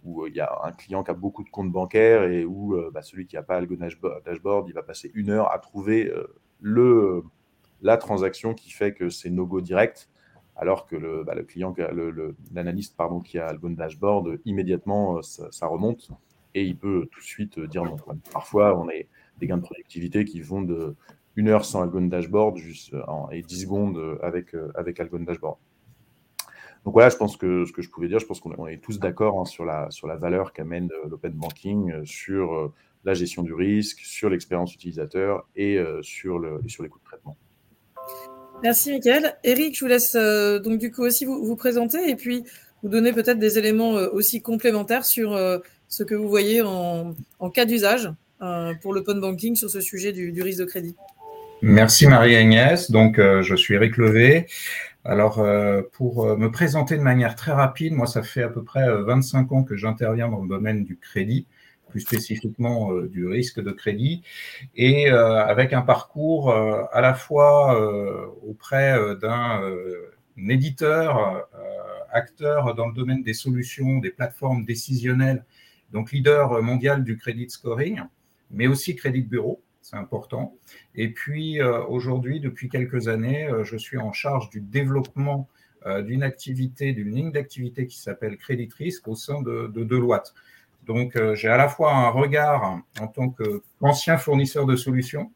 où 0.03 0.25
il 0.25 0.33
y 0.33 0.39
a 0.39 0.59
un 0.63 0.71
client 0.71 1.03
qui 1.03 1.11
a 1.11 1.13
beaucoup 1.13 1.43
de 1.43 1.49
comptes 1.49 1.71
bancaires 1.71 2.23
et 2.23 2.43
où 2.43 2.75
bah, 2.91 3.03
celui 3.03 3.27
qui 3.27 3.35
n'a 3.35 3.43
pas 3.43 3.57
Algon 3.57 3.77
Dashboard, 4.25 4.67
il 4.67 4.73
va 4.73 4.81
passer 4.81 5.11
une 5.13 5.29
heure 5.29 5.51
à 5.51 5.59
trouver 5.59 6.11
le, 6.59 7.23
la 7.81 7.97
transaction 7.97 8.55
qui 8.55 8.71
fait 8.71 8.93
que 8.93 9.09
c'est 9.09 9.29
no-go 9.29 9.61
direct 9.61 10.09
alors 10.61 10.85
que 10.85 10.95
le, 10.95 11.23
bah, 11.23 11.33
client, 11.43 11.75
l'analyste 12.53 12.95
qui 13.25 13.39
a 13.39 13.51
le 13.51 13.57
bon 13.57 13.75
dashboard, 13.75 14.39
immédiatement, 14.45 15.17
euh, 15.17 15.21
ça, 15.21 15.65
remonte 15.65 16.11
et 16.53 16.63
il 16.63 16.77
peut 16.77 17.07
tout 17.11 17.19
de 17.19 17.25
suite 17.25 17.57
euh, 17.57 17.67
dire 17.67 17.83
non. 17.83 17.97
Parfois, 18.31 18.77
on 18.79 18.87
a 18.87 18.93
des 19.39 19.47
gains 19.47 19.57
de 19.57 19.63
productivité 19.63 20.23
qui 20.23 20.39
vont 20.39 20.61
de 20.61 20.95
1 21.35 21.47
heure 21.47 21.65
sans 21.65 21.81
Algon 21.81 22.03
Dashboard 22.03 22.57
juste, 22.57 22.93
euh, 22.93 23.01
et 23.31 23.41
10 23.41 23.61
secondes 23.61 24.19
avec, 24.21 24.53
Algon 24.99 25.21
Dashboard. 25.21 25.57
Donc 26.85 26.93
voilà, 26.93 27.09
je 27.09 27.17
pense 27.17 27.37
que 27.37 27.65
ce 27.65 27.71
que 27.71 27.81
je 27.81 27.89
pouvais 27.89 28.07
dire, 28.07 28.19
je 28.19 28.27
pense 28.27 28.39
qu'on 28.39 28.67
est 28.67 28.83
tous 28.83 28.99
d'accord 28.99 29.39
hein, 29.39 29.45
sur, 29.45 29.65
la, 29.65 29.89
valeur 30.17 30.53
qu'amène 30.53 30.89
l'open 31.09 31.33
banking, 31.33 32.05
sur 32.05 32.71
la 33.03 33.15
gestion 33.15 33.41
du 33.41 33.53
risque, 33.53 33.99
sur 34.01 34.29
l'expérience 34.29 34.75
utilisateur 34.75 35.47
et 35.55 35.79
sur 36.01 36.39
les 36.39 36.89
coûts 36.89 36.99
de 36.99 37.03
traitement. 37.03 37.37
Merci, 38.63 38.91
Michael. 38.91 39.33
Eric, 39.43 39.75
je 39.75 39.83
vous 39.83 39.89
laisse 39.89 40.15
euh, 40.15 40.59
donc 40.59 40.77
du 40.77 40.91
coup 40.91 41.01
aussi 41.01 41.25
vous, 41.25 41.43
vous, 41.43 41.55
présenter 41.55 42.09
et 42.09 42.15
puis 42.15 42.43
vous 42.83 42.89
donner 42.89 43.11
peut-être 43.11 43.39
des 43.39 43.57
éléments 43.57 43.97
euh, 43.97 44.07
aussi 44.11 44.41
complémentaires 44.41 45.03
sur 45.03 45.33
euh, 45.33 45.57
ce 45.87 46.03
que 46.03 46.13
vous 46.13 46.29
voyez 46.29 46.61
en, 46.61 47.15
cas 47.53 47.65
d'usage 47.65 48.09
pour 48.81 48.93
l'open 48.93 49.19
banking 49.19 49.55
sur 49.55 49.69
ce 49.69 49.81
sujet 49.81 50.13
du, 50.13 50.41
risque 50.41 50.59
de 50.59 50.65
crédit. 50.65 50.95
Merci 51.61 52.07
Marie-Agnès. 52.07 52.89
Donc, 52.89 53.17
je 53.19 53.55
suis 53.55 53.75
Eric 53.75 53.97
Levé. 53.97 54.47
Alors, 55.03 55.45
pour 55.91 56.25
me 56.37 56.49
présenter 56.49 56.97
de 56.97 57.03
manière 57.03 57.35
très 57.35 57.51
rapide, 57.51 57.93
moi, 57.93 58.07
ça 58.07 58.23
fait 58.23 58.41
à 58.41 58.49
peu 58.49 58.63
près 58.63 58.83
25 59.03 59.51
ans 59.51 59.63
que 59.63 59.75
j'interviens 59.75 60.27
dans 60.27 60.41
le 60.41 60.47
domaine 60.47 60.83
du 60.83 60.97
crédit 60.97 61.45
plus 61.91 62.01
spécifiquement 62.01 62.91
euh, 62.91 63.07
du 63.07 63.27
risque 63.27 63.61
de 63.61 63.71
crédit, 63.71 64.23
et 64.75 65.11
euh, 65.11 65.43
avec 65.45 65.73
un 65.73 65.81
parcours 65.81 66.49
euh, 66.49 66.83
à 66.91 67.01
la 67.01 67.13
fois 67.13 67.51
auprès 68.43 68.97
d'un 69.21 69.61
éditeur, 70.37 71.47
acteur 72.11 72.73
dans 72.75 72.87
le 72.87 72.93
domaine 72.93 73.23
des 73.23 73.33
solutions, 73.33 73.99
des 73.99 74.09
plateformes 74.09 74.65
décisionnelles, 74.65 75.45
donc 75.91 76.11
leader 76.11 76.61
mondial 76.61 77.03
du 77.03 77.17
credit 77.17 77.49
scoring, 77.49 78.01
mais 78.49 78.67
aussi 78.67 78.95
crédit 78.95 79.21
bureau, 79.21 79.61
c'est 79.81 79.97
important. 79.97 80.55
Et 80.95 81.09
puis 81.09 81.61
aujourd'hui, 81.61 82.39
depuis 82.39 82.69
quelques 82.69 83.07
années, 83.07 83.49
je 83.63 83.77
suis 83.77 83.97
en 83.97 84.13
charge 84.13 84.49
du 84.49 84.61
développement 84.61 85.47
d'une 86.03 86.23
activité, 86.23 86.93
d'une 86.93 87.13
ligne 87.13 87.31
d'activité 87.31 87.87
qui 87.87 87.99
s'appelle 87.99 88.37
Crédit 88.37 88.69
Risque 88.77 89.07
au 89.07 89.15
sein 89.15 89.41
de, 89.41 89.67
de 89.73 89.83
Deloitte. 89.83 90.33
Donc, 90.85 91.15
euh, 91.15 91.35
j'ai 91.35 91.47
à 91.47 91.57
la 91.57 91.67
fois 91.67 91.93
un 91.93 92.09
regard 92.09 92.81
en 92.99 93.07
tant 93.07 93.29
qu'ancien 93.29 94.17
fournisseur 94.17 94.65
de 94.65 94.75
solutions, 94.75 95.31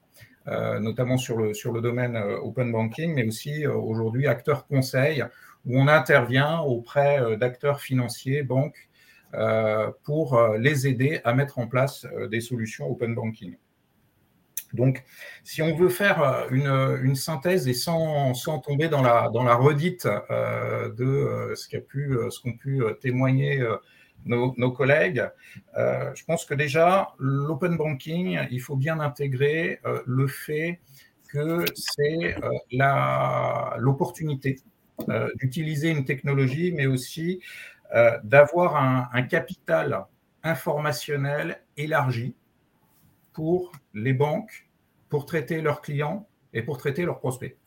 euh, 0.48 0.80
notamment 0.80 1.18
sur 1.18 1.38
le, 1.38 1.82
domaine 1.82 2.16
euh, 2.16 2.38
open 2.40 2.72
banking, 2.72 3.14
mais 3.14 3.26
aussi 3.26 3.66
aujourd'hui 3.68 4.28
acteur 4.28 4.66
conseil, 4.66 5.24
où 5.66 5.80
on 5.80 5.88
intervient 5.88 6.60
auprès 6.60 7.38
d'acteurs 7.38 7.80
financiers, 7.80 8.44
banques, 8.44 8.90
pour 10.04 10.40
les 10.58 10.88
aider 10.88 11.20
à 11.26 11.34
mettre 11.34 11.60
en 11.60 11.68
place 11.68 12.08
des 12.30 12.40
solutions 12.40 12.90
open 12.90 13.16
banking. 13.16 13.58
Donc, 14.74 15.04
si 15.44 15.62
on 15.62 15.76
veut 15.76 15.90
faire 15.90 16.48
une, 16.52 17.16
synthèse 17.16 17.68
et 17.68 17.74
sans, 17.74 18.34
tomber 18.64 18.88
dans 18.88 19.02
la, 19.02 19.56
redite 19.56 20.06
de 20.06 21.54
ce 21.56 21.68
qu'ont 21.68 21.82
pu, 21.82 22.18
ce 22.30 22.50
pu 22.60 22.84
témoigner 23.02 23.66
nos, 24.26 24.72
collègues, 24.72 25.30
je 25.76 26.24
pense 26.26 26.46
que 26.46 26.54
déjà, 26.54 27.14
l'open 27.20 27.78
banking, 27.78 28.40
il 28.52 28.60
faut 28.60 28.76
bien 28.76 29.00
intégrer 29.00 29.80
le 30.06 30.28
fait 30.28 30.80
que 31.30 31.66
c'est 31.76 32.36
l'opportunité 33.78 34.58
d'utiliser 35.36 35.90
une 35.90 36.06
technologie, 36.06 36.72
mais 36.72 36.86
aussi 36.88 37.42
d'avoir 38.24 38.76
un, 39.14 39.24
capital 39.24 40.06
informationnel 40.44 41.62
élargi 41.78 42.36
pour 43.34 43.74
les 43.94 44.14
banques, 44.14 44.68
pour 45.10 45.26
traiter 45.26 45.62
leurs 45.62 45.82
clients 45.82 46.28
et 46.54 46.62
pour 46.62 46.78
traiter 46.78 47.04
leurs 47.04 47.20
prospects. 47.20 47.58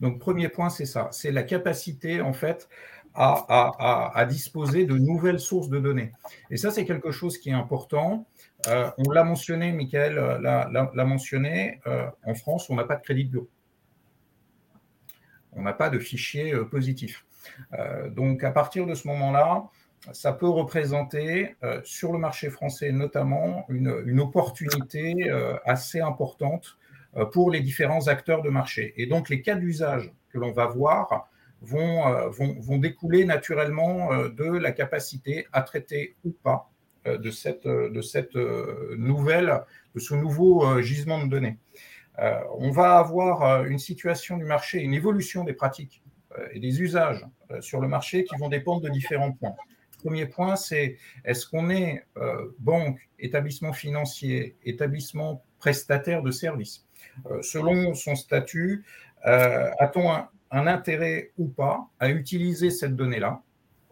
Donc, 0.00 0.18
premier 0.18 0.48
point, 0.50 0.68
c'est 0.68 0.84
ça. 0.84 1.08
C'est 1.10 1.32
la 1.32 1.42
capacité, 1.42 2.20
en 2.20 2.34
fait, 2.34 2.68
à, 3.16 4.26
disposer 4.28 4.84
de 4.84 4.96
nouvelles 4.96 5.40
sources 5.40 5.68
de 5.68 5.78
données. 5.78 6.12
Et 6.50 6.56
ça, 6.56 6.70
c'est 6.70 6.84
quelque 6.84 7.10
chose 7.10 7.38
qui 7.38 7.50
est 7.50 7.54
important. 7.54 8.26
Euh, 8.68 8.90
on 8.98 9.10
l'a 9.10 9.24
mentionné, 9.24 9.72
Michael 9.72 10.18
euh, 10.18 10.38
l'a 10.38 11.04
mentionné, 11.04 11.80
euh, 11.86 12.08
en 12.24 12.34
France, 12.34 12.68
on 12.70 12.76
n'a 12.76 12.84
pas 12.84 12.96
de 12.96 13.02
crédit 13.02 13.24
de 13.24 13.30
bureau. 13.30 13.48
On 15.52 15.62
n'a 15.62 15.72
pas 15.72 15.88
de 15.88 15.98
fichier 15.98 16.54
positif. 16.70 17.24
donc, 18.10 18.44
à 18.44 18.50
partir 18.50 18.86
de 18.86 18.94
ce 18.94 19.08
moment-là, 19.08 19.64
ça 20.12 20.32
peut 20.32 20.48
représenter 20.48 21.56
sur 21.82 22.12
le 22.12 22.18
marché 22.18 22.50
français 22.50 22.92
notamment 22.92 23.64
une, 23.70 24.20
opportunité 24.20 25.30
assez 25.64 26.00
importante 26.00 26.76
pour 27.32 27.50
les 27.50 27.60
différents 27.60 28.08
acteurs 28.08 28.42
de 28.42 28.50
marché. 28.50 28.92
Et 28.98 29.06
donc 29.06 29.30
les 29.30 29.40
cas 29.40 29.54
d'usage 29.54 30.12
que 30.28 30.38
l'on 30.38 30.52
va 30.52 30.66
voir 30.66 31.30
vont, 31.62 32.28
vont, 32.30 32.78
découler 32.78 33.24
naturellement 33.24 34.28
de 34.28 34.44
la 34.44 34.72
capacité 34.72 35.46
à 35.52 35.62
traiter 35.62 36.14
ou 36.24 36.30
pas 36.30 36.70
de 37.06 37.30
cette, 37.30 37.66
de 37.66 38.00
cette 38.02 38.34
nouvelle, 38.34 39.62
de 39.94 40.00
ce 40.00 40.14
nouveau 40.14 40.80
gisement 40.82 41.24
de 41.24 41.30
données. 41.30 41.58
on 42.58 42.70
va 42.70 42.98
avoir 42.98 43.64
une 43.64 43.78
situation 43.78 44.36
du 44.36 44.44
marché, 44.44 44.80
une 44.80 44.94
évolution 44.94 45.44
des 45.44 45.54
pratiques 45.54 46.02
et 46.52 46.60
des 46.60 46.82
usages 46.82 47.24
sur 47.60 47.80
le 47.80 47.88
marché 47.88 48.24
qui 48.24 48.36
vont 48.36 48.50
dépendre 48.50 48.82
de 48.82 48.90
différents 48.90 49.32
points 49.32 49.56
premier 50.06 50.26
point, 50.26 50.54
c'est 50.54 50.98
est-ce 51.24 51.46
qu'on 51.46 51.68
est, 51.68 52.04
euh, 52.16 52.54
banque, 52.60 52.98
établissement 53.18 53.72
financier, 53.72 54.56
établissement 54.64 55.42
prestataire 55.58 56.22
de 56.22 56.30
services? 56.30 56.86
Euh, 57.30 57.42
Selon 57.42 57.94
son 57.94 58.14
statut, 58.14 58.84
euh, 59.26 59.68
a-t-on 59.80 60.12
un, 60.12 60.28
intérêt 60.50 61.32
ou 61.38 61.48
pas 61.48 61.88
à 61.98 62.10
utiliser 62.10 62.70
cette 62.70 62.96
donnée-là? 62.96 63.42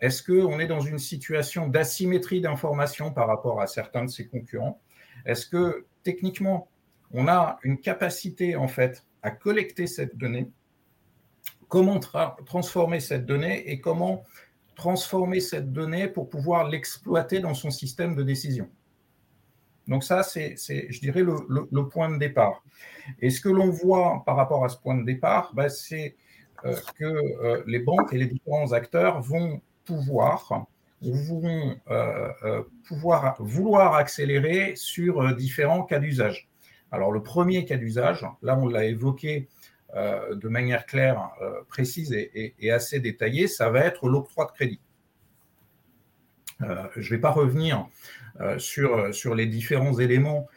Est-ce 0.00 0.22
qu'on 0.22 0.58
est 0.58 0.66
dans 0.66 0.80
une 0.80 0.98
situation 0.98 1.68
d'asymétrie 1.68 2.40
d'information 2.40 3.12
par 3.12 3.26
rapport 3.26 3.60
à 3.60 3.66
certains 3.66 4.04
de 4.04 4.10
ses 4.10 4.26
concurrents? 4.26 4.80
Est-ce 5.24 5.46
que 5.46 5.86
techniquement, 6.02 6.68
on 7.12 7.28
a 7.28 7.58
une 7.62 7.78
capacité 7.78 8.56
en 8.56 8.68
fait 8.68 9.04
à 9.22 9.30
collecter 9.30 9.86
cette 9.86 10.16
donnée? 10.16 10.50
Comment 11.68 11.98
transformer 11.98 13.00
cette 13.00 13.24
donnée 13.24 13.70
et 13.70 13.80
comment 13.80 14.24
transformer 14.76 15.40
cette 15.40 15.72
donnée 15.72 16.08
pour 16.08 16.28
pouvoir 16.28 16.68
l'exploiter 16.68 17.40
dans 17.40 17.54
son 17.54 17.70
système 17.70 18.14
de 18.14 18.22
décision? 18.22 18.68
Donc 19.86 20.02
ça, 20.02 20.22
c'est, 20.22 20.56
je 20.56 21.00
dirais, 21.00 21.22
le, 21.22 21.88
point 21.88 22.10
de 22.10 22.18
départ. 22.18 22.62
Et 23.20 23.30
ce 23.30 23.40
que 23.40 23.48
l'on 23.48 23.70
voit 23.70 24.22
par 24.24 24.36
rapport 24.36 24.64
à 24.64 24.68
ce 24.68 24.78
point 24.78 24.96
de 24.96 25.04
départ, 25.04 25.52
bah, 25.54 25.68
c'est 25.68 26.16
que 26.98 27.04
euh, 27.04 27.62
les 27.66 27.78
banques 27.78 28.12
et 28.12 28.18
les 28.18 28.26
différents 28.26 28.72
acteurs 28.72 29.20
vont 29.20 29.60
pouvoir, 29.84 30.66
vont, 31.02 31.76
euh, 31.90 32.62
pouvoir 32.88 33.36
vouloir 33.38 33.94
accélérer 33.94 34.74
sur 34.76 35.34
différents 35.34 35.82
cas 35.82 35.98
d'usage. 35.98 36.48
Alors 36.90 37.12
le 37.12 37.22
premier 37.22 37.64
cas 37.64 37.76
d'usage, 37.76 38.26
là 38.42 38.56
on 38.58 38.68
l'a 38.68 38.84
évoqué 38.84 39.48
euh, 39.96 40.34
de 40.34 40.48
manière 40.48 40.86
claire, 40.86 41.30
euh, 41.40 41.62
précise 41.68 42.12
et, 42.12 42.70
assez 42.72 42.98
détaillée, 42.98 43.46
ça 43.46 43.70
va 43.70 43.80
être 43.80 44.08
l'octroi 44.08 44.46
de 44.46 44.50
crédit. 44.50 44.80
Euh, 46.62 46.88
je 46.96 47.12
ne 47.12 47.16
vais 47.16 47.20
pas 47.20 47.30
revenir 47.30 47.86
sur, 48.58 49.14
sur 49.14 49.36
les 49.36 49.46
différents 49.46 49.96
éléments 50.00 50.48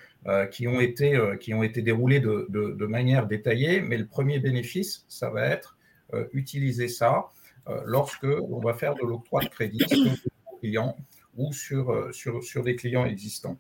qui, 0.50 0.68
ont 0.68 0.80
été, 0.80 1.20
qui 1.40 1.54
ont 1.54 1.62
été 1.62 1.84
déroulés 1.84 2.20
de, 2.20 2.86
manière 2.88 3.28
détaillée, 3.28 3.82
mais 3.82 3.98
le 3.98 4.08
premier 4.08 4.40
bénéfice, 4.40 5.06
ça 5.08 5.30
va 5.30 5.46
être 5.46 5.77
utiliser 6.34 6.88
ça 6.88 7.26
lorsque 7.86 8.26
on 8.26 8.60
va 8.60 8.74
faire 8.74 8.96
de 8.96 9.06
l'octroi 9.06 9.42
de 9.42 9.50
crédit 9.50 9.84
sur 9.88 10.04
des 10.04 10.60
clients 10.60 10.98
ou 11.36 11.54
sur, 11.54 12.14
sur, 12.14 12.44
sur 12.44 12.64
des 12.64 12.76
clients 12.76 13.06
existants. 13.06 13.58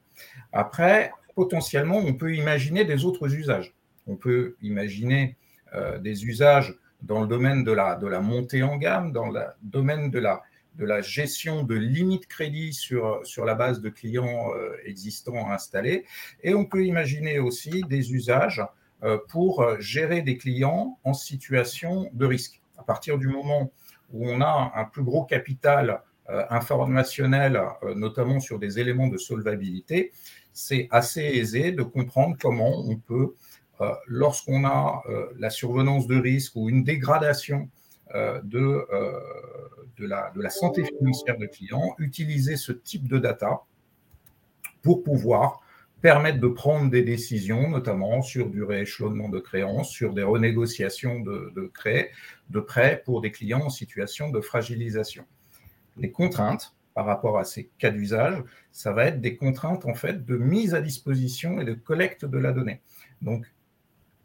Après, 0.51 1.12
potentiellement, 1.38 1.97
on 1.97 2.15
peut 2.15 2.33
imaginer 2.36 2.83
des 2.83 3.05
autres 3.05 3.31
usages. 3.36 3.75
On 4.07 4.15
peut 4.15 4.55
imaginer 4.63 5.38
euh, 5.75 5.99
des 5.99 6.25
usages 6.25 6.75
dans 7.03 7.21
le 7.21 7.27
domaine 7.27 7.63
de 7.63 7.71
la, 7.71 7.95
de 7.95 8.07
la 8.07 8.21
montée 8.21 8.63
en 8.63 8.77
gamme, 8.77 9.12
dans 9.12 9.29
le 9.29 9.41
domaine 9.62 10.10
de 10.10 10.17
la, 10.17 10.41
de 10.75 10.86
la 10.86 11.01
gestion 11.01 11.62
de 11.62 11.75
limites 11.75 12.25
crédit 12.25 12.73
sur, 12.73 13.21
sur 13.23 13.45
la 13.45 13.53
base 13.53 13.81
de 13.81 13.89
clients 13.89 14.51
euh, 14.55 14.75
existants 14.83 15.51
installés. 15.51 16.05
Et 16.41 16.55
on 16.55 16.65
peut 16.65 16.86
imaginer 16.86 17.38
aussi 17.38 17.83
des 17.83 18.13
usages 18.13 18.60
euh, 18.60 18.65
pour 19.29 19.79
gérer 19.79 20.21
des 20.21 20.38
clients 20.38 20.97
en 21.03 21.13
situation 21.13 22.10
de 22.13 22.25
risque. 22.25 22.62
À 22.77 22.83
partir 22.83 23.17
du 23.17 23.27
moment 23.27 23.71
où 24.12 24.27
on 24.29 24.41
a 24.41 24.71
un 24.75 24.86
plus 24.86 25.03
gros 25.03 25.23
capital 25.23 26.01
informationnel, 26.49 27.62
notamment 27.95 28.39
sur 28.39 28.60
des 28.60 28.79
éléments 28.79 29.07
de 29.07 29.17
solvabilité, 29.17 30.12
c'est 30.51 30.88
assez 30.89 31.21
aisé 31.21 31.71
de 31.71 31.83
comprendre 31.83 32.36
comment 32.39 32.79
on 32.79 32.97
peut 32.97 33.36
euh, 33.79 33.93
lorsqu'on 34.07 34.65
a 34.65 35.03
euh, 35.07 35.27
la 35.38 35.51
survenance 35.51 36.07
de 36.07 36.17
risque 36.17 36.55
ou 36.55 36.67
une 36.67 36.83
dégradation 36.83 37.69
euh, 38.15 38.41
de, 38.43 38.88
la, 39.99 40.31
de 40.31 40.41
la 40.41 40.49
santé 40.49 40.83
financière 40.83 41.38
de 41.38 41.45
clients, 41.45 41.95
utiliser 41.99 42.55
ce 42.55 42.71
type 42.71 43.07
de 43.07 43.19
data 43.19 43.62
pour 44.81 45.03
pouvoir 45.03 45.62
permettre 46.01 46.39
de 46.39 46.47
prendre 46.47 46.91
des 46.91 47.01
décisions, 47.01 47.69
notamment 47.69 48.21
sur 48.21 48.49
du 48.49 48.63
rééchelonnement 48.63 49.29
de 49.29 49.39
créances, 49.39 49.89
sur 49.89 50.13
des 50.13 50.23
renégociations 50.23 51.19
de, 51.19 51.51
de, 51.55 51.71
de 52.49 52.60
prêts 52.60 53.01
pour 53.05 53.21
des 53.21 53.31
clients 53.31 53.65
en 53.65 53.69
situation 53.69 54.29
de 54.29 54.39
fragilisation. 54.41 55.25
Les 55.97 56.12
contraintes 56.12 56.75
par 56.93 57.05
rapport 57.05 57.38
à 57.38 57.43
ces 57.43 57.69
cas 57.77 57.91
d'usage, 57.91 58.43
ça 58.71 58.91
va 58.91 59.05
être 59.05 59.21
des 59.21 59.36
contraintes 59.36 59.86
en 59.86 59.93
fait 59.93 60.25
de 60.25 60.36
mise 60.38 60.73
à 60.73 60.81
disposition 60.81 61.62
et 61.62 61.65
de 61.65 61.73
collecte 61.73 62.25
de 62.25 62.38
la 62.38 62.51
donnée. 62.51 62.81
Donc, 63.21 63.45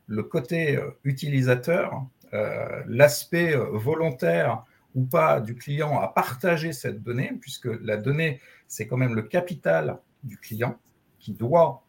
le 0.07 0.23
côté 0.23 0.77
euh, 0.77 0.91
utilisateur, 1.05 2.07
euh, 2.35 2.83
l'aspect 2.87 3.55
euh, 3.55 3.67
volontaire 3.73 4.65
ou 4.95 5.05
pas 5.05 5.41
du 5.41 5.55
client 5.55 6.01
à 6.01 6.09
partager 6.09 6.73
cette 6.73 7.03
donnée, 7.03 7.33
puisque 7.41 7.69
la 7.83 7.97
donnée, 7.97 8.41
c'est 8.69 8.87
quand 8.87 8.97
même 8.97 9.15
le 9.15 9.23
capital 9.23 9.99
du 10.23 10.39
client 10.39 10.79
qui 11.23 11.33
doit, 11.33 11.85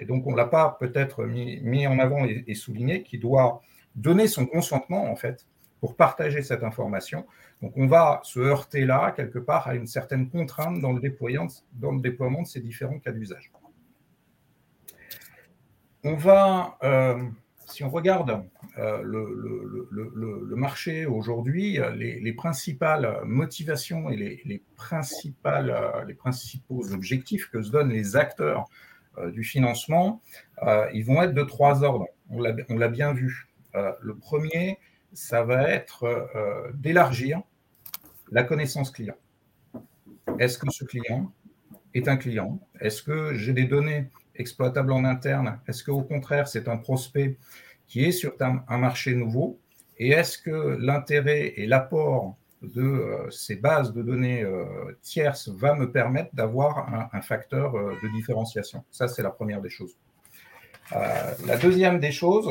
et 0.00 0.04
donc 0.06 0.26
on 0.26 0.32
ne 0.32 0.36
l'a 0.36 0.46
pas 0.46 0.76
peut-être 0.80 1.24
mis, 1.26 1.86
en 1.86 2.00
avant 2.00 2.24
et, 2.24 2.54
souligné, 2.54 3.04
qui 3.04 3.18
doit 3.18 3.60
donner 3.94 4.26
son 4.26 4.46
consentement 4.46 5.04
en 5.04 5.14
fait 5.14 5.46
pour 5.80 5.94
partager 5.94 6.42
cette 6.42 6.64
information. 6.64 7.26
Donc 7.62 7.74
on 7.76 7.86
va 7.86 8.20
se 8.24 8.40
heurter 8.40 8.84
là, 8.84 9.12
quelque 9.12 9.38
part, 9.38 9.68
à 9.68 9.74
une 9.76 9.86
certaine 9.86 10.28
contrainte 10.28 10.80
dans 10.80 10.92
le 10.92 11.00
déploiement, 11.00 11.46
dans 11.74 11.92
le 11.92 12.00
déploiement 12.00 12.42
de 12.42 12.46
ces 12.46 12.60
différents 12.60 12.98
cas 12.98 13.12
d'usage. 13.12 13.52
On 16.02 16.14
va 16.14 16.78
si 17.66 17.84
on 17.84 17.90
regarde 17.90 18.44
euh, 18.78 19.02
le, 19.02 20.56
marché 20.56 21.06
aujourd'hui, 21.06 21.78
les, 21.96 22.32
principales 22.32 23.20
motivations 23.24 24.10
et 24.10 24.16
les, 24.16 24.62
principales, 24.76 25.70
euh, 25.70 26.04
les 26.04 26.14
principaux 26.14 26.92
objectifs 26.92 27.50
que 27.50 27.62
se 27.62 27.70
donnent 27.70 27.90
les 27.90 28.16
acteurs 28.16 28.66
euh, 29.18 29.30
du 29.30 29.44
financement, 29.44 30.20
ils 30.92 31.04
vont 31.04 31.22
être 31.22 31.34
de 31.34 31.42
trois 31.42 31.82
ordres. 31.82 32.06
On 32.30 32.40
l'a 32.40 32.88
bien 32.88 33.12
vu. 33.12 33.48
le 33.74 34.14
premier, 34.14 34.78
ça 35.12 35.44
va 35.44 35.68
être 35.68 36.72
d'élargir 36.74 37.42
la 38.30 38.44
connaissance 38.44 38.90
client. 38.90 39.16
Est-ce 40.38 40.58
que 40.58 40.70
ce 40.70 40.84
client 40.84 41.30
est 41.92 42.08
un 42.08 42.16
client? 42.16 42.58
Est-ce 42.80 43.02
que 43.02 43.34
j'ai 43.34 43.52
des 43.52 43.64
données 43.64 44.06
exploitable 44.36 44.92
en 44.92 45.04
interne 45.04 45.60
Est-ce 45.68 45.84
qu'au 45.84 46.02
contraire, 46.02 46.48
c'est 46.48 46.68
un 46.68 46.76
prospect 46.76 47.36
qui 47.86 48.04
est 48.04 48.12
sur 48.12 48.34
un, 48.40 48.78
marché 48.78 49.14
nouveau? 49.14 49.58
Et 49.98 50.10
est-ce 50.10 50.38
que 50.38 50.76
l'intérêt 50.80 51.54
et 51.56 51.66
l'apport 51.66 52.36
de 52.62 52.82
euh, 52.82 53.30
ces 53.30 53.56
bases 53.56 53.92
de 53.92 54.02
données 54.02 54.42
euh, 54.42 54.64
tierces 55.02 55.48
va 55.48 55.74
me 55.74 55.92
permettre 55.92 56.34
d'avoir 56.34 57.10
un, 57.12 57.20
facteur 57.20 57.76
euh, 57.76 57.94
de 58.02 58.08
différenciation? 58.08 58.84
Ça, 58.90 59.06
c'est 59.06 59.22
la 59.22 59.30
première 59.30 59.60
des 59.60 59.70
choses. 59.70 59.96
la 60.90 61.56
deuxième 61.60 61.98
des 62.00 62.12
choses, 62.12 62.50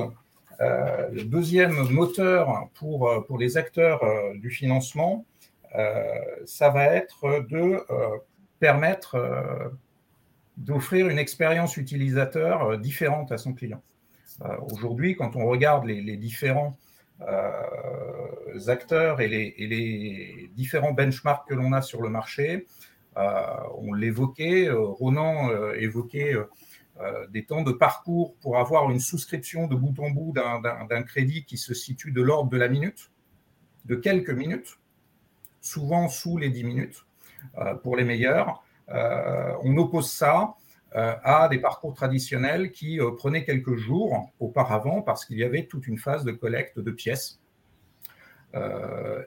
le 0.60 1.24
deuxième 1.24 1.76
moteur 1.90 2.70
pour, 2.76 3.26
pour 3.28 3.38
les 3.38 3.58
acteurs 3.58 4.02
du 4.36 4.50
financement, 4.50 5.26
ça 6.46 6.70
va 6.70 6.86
être 6.86 7.46
de 7.50 7.80
permettre 8.60 9.18
d'offrir 10.58 11.08
une 11.10 11.18
expérience 11.18 11.78
utilisateur 11.78 12.78
différente 12.78 13.32
à 13.32 13.38
son 13.38 13.54
client. 13.54 13.82
Aujourd'hui, 14.72 15.16
quand 15.16 15.36
on 15.36 15.46
regarde 15.46 15.86
les, 15.86 16.18
différents 16.18 16.78
acteurs 18.68 19.22
et 19.22 19.28
les, 19.28 20.50
différents 20.56 20.92
benchmarks 20.92 21.48
que 21.48 21.54
l'on 21.54 21.72
a 21.74 21.82
sur 21.82 22.02
le 22.02 22.10
marché, 22.10 22.68
on 23.16 23.94
l'évoquait, 23.94 24.70
Ronan 24.70 25.50
évoquait 25.74 26.36
euh, 27.02 27.26
des 27.30 27.44
temps 27.44 27.64
de 27.64 27.72
parcours 27.72 28.36
pour 28.36 28.60
avoir 28.60 28.92
une 28.92 29.00
souscription 29.00 29.66
de 29.66 29.76
bout 29.76 30.00
en 30.00 30.12
bout 30.12 30.32
d'un 30.32 31.02
crédit 31.02 31.44
qui 31.44 31.58
se 31.58 31.74
situe 31.74 32.12
de 32.12 32.22
l'ordre 32.22 32.52
de 32.52 32.58
la 32.58 32.68
minute, 32.68 33.10
de 33.86 33.96
quelques 33.96 34.30
minutes, 34.30 34.78
souvent 35.60 36.08
sous 36.08 36.38
les 36.38 36.50
10 36.50 36.64
minutes 36.64 37.06
euh, 37.58 37.74
pour 37.74 37.96
les 37.96 38.04
meilleurs. 38.04 38.64
Euh, 38.94 39.54
on 39.64 39.76
oppose 39.78 40.10
ça 40.12 40.56
à 40.96 41.48
des 41.50 41.58
parcours 41.58 41.96
traditionnels 41.96 42.72
qui 42.72 43.00
prenaient 43.18 43.44
quelques 43.44 43.76
jours 43.78 44.32
auparavant 44.40 45.02
parce 45.02 45.26
qu'il 45.26 45.40
y 45.40 45.44
avait 45.44 45.66
toute 45.66 45.88
une 45.88 45.98
phase 45.98 46.24
de 46.24 46.32
collecte 46.32 46.78
de 46.78 46.92
pièces. 46.92 47.40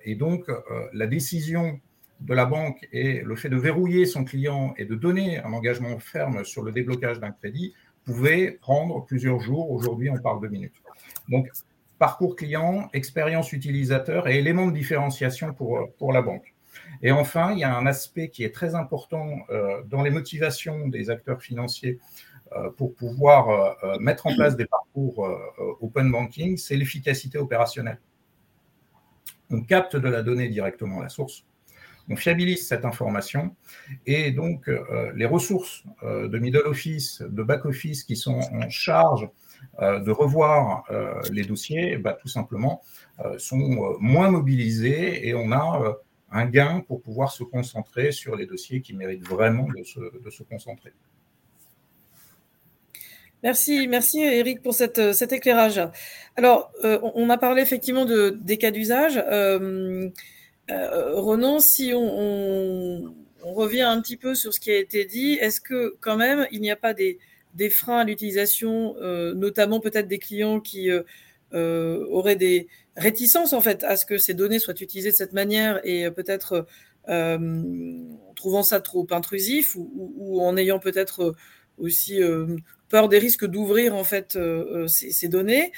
et 0.04 0.14
donc, 0.14 0.48
la 0.92 1.08
décision 1.08 1.80
de 2.20 2.34
la 2.34 2.46
banque 2.46 2.86
et 2.92 3.20
le 3.20 3.36
fait 3.36 3.48
de 3.48 3.56
verrouiller 3.56 4.06
son 4.06 4.24
client 4.24 4.74
et 4.78 4.84
de 4.84 4.94
donner 4.94 5.38
un 5.38 5.52
engagement 5.52 5.98
ferme 5.98 6.44
sur 6.44 6.62
le 6.62 6.72
déblocage 6.72 7.20
d'un 7.20 7.32
crédit 7.32 7.74
pouvait 8.04 8.52
prendre 8.52 9.04
plusieurs 9.04 9.40
jours. 9.40 9.70
Aujourd'hui, 9.70 10.08
on 10.10 10.18
parle 10.18 10.40
de 10.40 10.48
minutes. 10.48 10.82
Donc, 11.28 11.48
parcours 11.98 12.36
client, 12.36 12.88
expérience 12.92 13.52
utilisateur 13.52 14.28
et 14.28 14.38
éléments 14.38 14.66
de 14.66 14.72
différenciation 14.72 15.52
pour, 15.52 15.88
pour 15.98 16.12
la 16.12 16.22
banque. 16.22 16.54
Et 17.02 17.12
enfin, 17.12 17.52
il 17.52 17.58
y 17.58 17.64
a 17.64 17.76
un 17.76 17.86
aspect 17.86 18.28
qui 18.28 18.44
est 18.44 18.54
très 18.54 18.74
important 18.74 19.38
euh, 19.50 19.82
dans 19.84 20.02
les 20.02 20.10
motivations 20.10 20.88
des 20.88 21.10
acteurs 21.10 21.42
financiers 21.42 21.98
euh, 22.52 22.70
pour 22.70 22.94
pouvoir 22.94 23.48
euh, 23.84 23.98
mettre 23.98 24.26
en 24.26 24.34
place 24.34 24.56
des 24.56 24.66
parcours 24.66 25.28
open 25.80 26.10
banking, 26.10 26.56
c'est 26.56 26.76
l'efficacité 26.76 27.38
opérationnelle. 27.38 28.00
On 29.50 29.62
capte 29.62 29.96
de 29.96 30.08
la 30.08 30.22
donnée 30.22 30.48
directement 30.48 31.00
à 31.00 31.04
la 31.04 31.08
source 31.08 31.44
on 32.08 32.14
fiabilise 32.14 32.68
cette 32.68 32.84
information 32.84 33.56
et 34.06 34.30
donc 34.30 34.70
les 35.16 35.26
ressources 35.26 35.82
de 36.04 36.38
middle 36.38 36.62
office, 36.64 37.20
de 37.20 37.42
back 37.42 37.64
office 37.64 38.04
qui 38.04 38.14
sont 38.14 38.38
en 38.52 38.70
charge 38.70 39.28
de 39.80 40.10
revoir 40.12 40.84
les 41.32 41.42
dossiers, 41.42 41.96
bah, 41.96 42.12
tout 42.12 42.28
simplement, 42.28 42.80
sont 43.38 43.96
moins 43.98 44.30
mobilisées 44.30 45.26
et 45.26 45.34
on 45.34 45.50
a 45.50 45.96
un 46.36 46.46
gain 46.46 46.84
pour 46.86 47.00
pouvoir 47.00 47.32
se 47.32 47.42
concentrer 47.44 48.12
sur 48.12 48.36
les 48.36 48.46
dossiers 48.46 48.80
qui 48.80 48.94
méritent 48.94 49.26
vraiment 49.26 49.68
de 49.76 50.30
se, 50.30 50.42
concentrer. 50.42 50.92
Merci, 53.42 53.86
merci 53.88 54.20
Eric 54.20 54.62
pour 54.62 54.74
cette, 54.74 55.12
cet 55.12 55.32
éclairage. 55.32 55.80
Alors, 56.36 56.72
on 56.82 57.30
a 57.30 57.38
parlé 57.38 57.62
effectivement 57.62 58.04
de, 58.04 58.38
des 58.40 58.56
cas 58.56 58.70
d'usage. 58.70 59.22
Euh, 60.70 61.20
Ronan, 61.20 61.60
si 61.60 61.92
on, 61.94 63.14
revient 63.42 63.82
un 63.82 64.00
petit 64.00 64.16
peu 64.16 64.34
sur 64.34 64.52
ce 64.52 64.58
qui 64.58 64.72
a 64.72 64.76
été 64.76 65.04
dit, 65.04 65.34
est-ce 65.34 65.60
que 65.60 65.96
quand 66.00 66.16
même 66.16 66.48
il 66.50 66.60
n'y 66.60 66.70
a 66.72 66.76
pas 66.76 66.94
des, 66.94 67.18
freins 67.70 67.98
à 67.98 68.04
l'utilisation, 68.04 68.96
euh, 69.00 69.34
notamment 69.34 69.78
peut-être 69.78 70.08
des 70.08 70.18
clients 70.18 70.58
qui 70.58 70.90
euh, 71.52 72.04
auraient 72.10 72.36
des 72.36 72.68
réticences 72.96 73.52
en 73.52 73.60
fait 73.60 73.84
à 73.84 73.96
ce 73.96 74.06
que 74.06 74.18
ces 74.18 74.34
données 74.34 74.58
soient 74.58 74.80
utilisées 74.80 75.10
de 75.10 75.16
cette 75.16 75.32
manière 75.32 75.80
et 75.84 76.10
peut-être 76.10 76.66
en 77.08 78.34
trouvant 78.34 78.64
ça 78.64 78.80
trop 78.80 79.06
intrusif 79.10 79.76
ou, 79.76 80.40
en 80.40 80.56
ayant 80.56 80.80
peut-être 80.80 81.36
aussi 81.78 82.18
peur 82.88 83.08
des 83.08 83.18
risques 83.18 83.46
d'ouvrir 83.46 83.94
en 83.94 84.02
fait 84.02 84.36
ces 84.88 85.28
données 85.28 85.70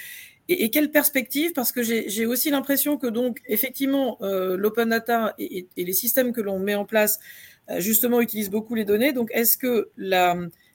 et, 0.48 0.70
quelle 0.70 0.90
perspective? 0.90 1.52
Parce 1.52 1.72
que 1.72 1.82
j'ai 1.82 2.26
aussi 2.26 2.50
l'impression 2.50 2.96
que 2.96 3.06
donc 3.06 3.40
effectivement 3.46 4.16
euh, 4.22 4.56
l'open 4.56 4.88
data 4.88 5.34
et, 5.38 5.66
les 5.76 5.92
systèmes 5.92 6.32
que 6.32 6.40
l'on 6.40 6.58
met 6.58 6.74
en 6.74 6.86
place 6.86 7.18
euh, 7.70 7.80
justement 7.80 8.20
utilisent 8.20 8.50
beaucoup 8.50 8.74
les 8.74 8.86
données. 8.86 9.12
Donc 9.12 9.30
est-ce 9.34 9.58
que 9.58 9.90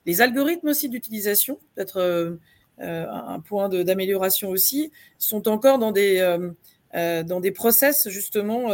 les 0.05 0.21
algorithmes 0.21 0.67
aussi 0.67 0.89
d'utilisation, 0.89 1.59
peut-être 1.73 1.97
euh, 1.97 2.35
un 2.84 3.39
point 3.39 3.69
d'amélioration 3.69 4.49
aussi, 4.49 4.91
sont 5.17 5.47
encore 5.47 5.79
dans 5.79 5.91
des 5.91 6.38
dans 6.93 7.39
des 7.39 7.51
process 7.51 8.09
justement 8.09 8.69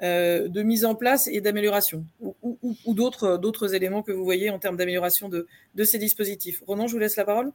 de 0.00 0.62
mise 0.62 0.84
en 0.84 0.94
place 0.94 1.28
et 1.28 1.40
d'amélioration 1.40 2.04
ou, 2.20 2.34
ou, 2.42 2.76
ou 2.84 2.94
d'autres 2.94 3.74
éléments 3.74 4.02
que 4.02 4.12
vous 4.12 4.24
voyez 4.24 4.50
en 4.50 4.58
termes 4.58 4.76
d'amélioration 4.76 5.28
de, 5.28 5.46
de 5.74 5.84
ces 5.84 5.98
dispositifs. 5.98 6.62
Ronan, 6.66 6.86
je 6.86 6.92
vous 6.92 6.98
laisse 6.98 7.16
la 7.16 7.24
parole. 7.24 7.52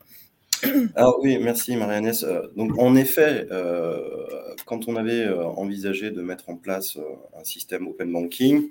Alors 0.95 1.19
oui, 1.21 1.37
merci 1.39 1.75
Marianne. 1.75 2.11
Euh, 2.23 2.47
donc 2.55 2.77
en 2.79 2.95
effet, 2.95 3.47
euh, 3.51 3.99
quand 4.65 4.87
on 4.87 4.95
avait 4.95 5.23
euh, 5.23 5.45
envisagé 5.45 6.11
de 6.11 6.21
mettre 6.21 6.49
en 6.49 6.55
place 6.55 6.97
un 7.39 7.43
système 7.43 7.87
open 7.87 8.11
banking, 8.11 8.69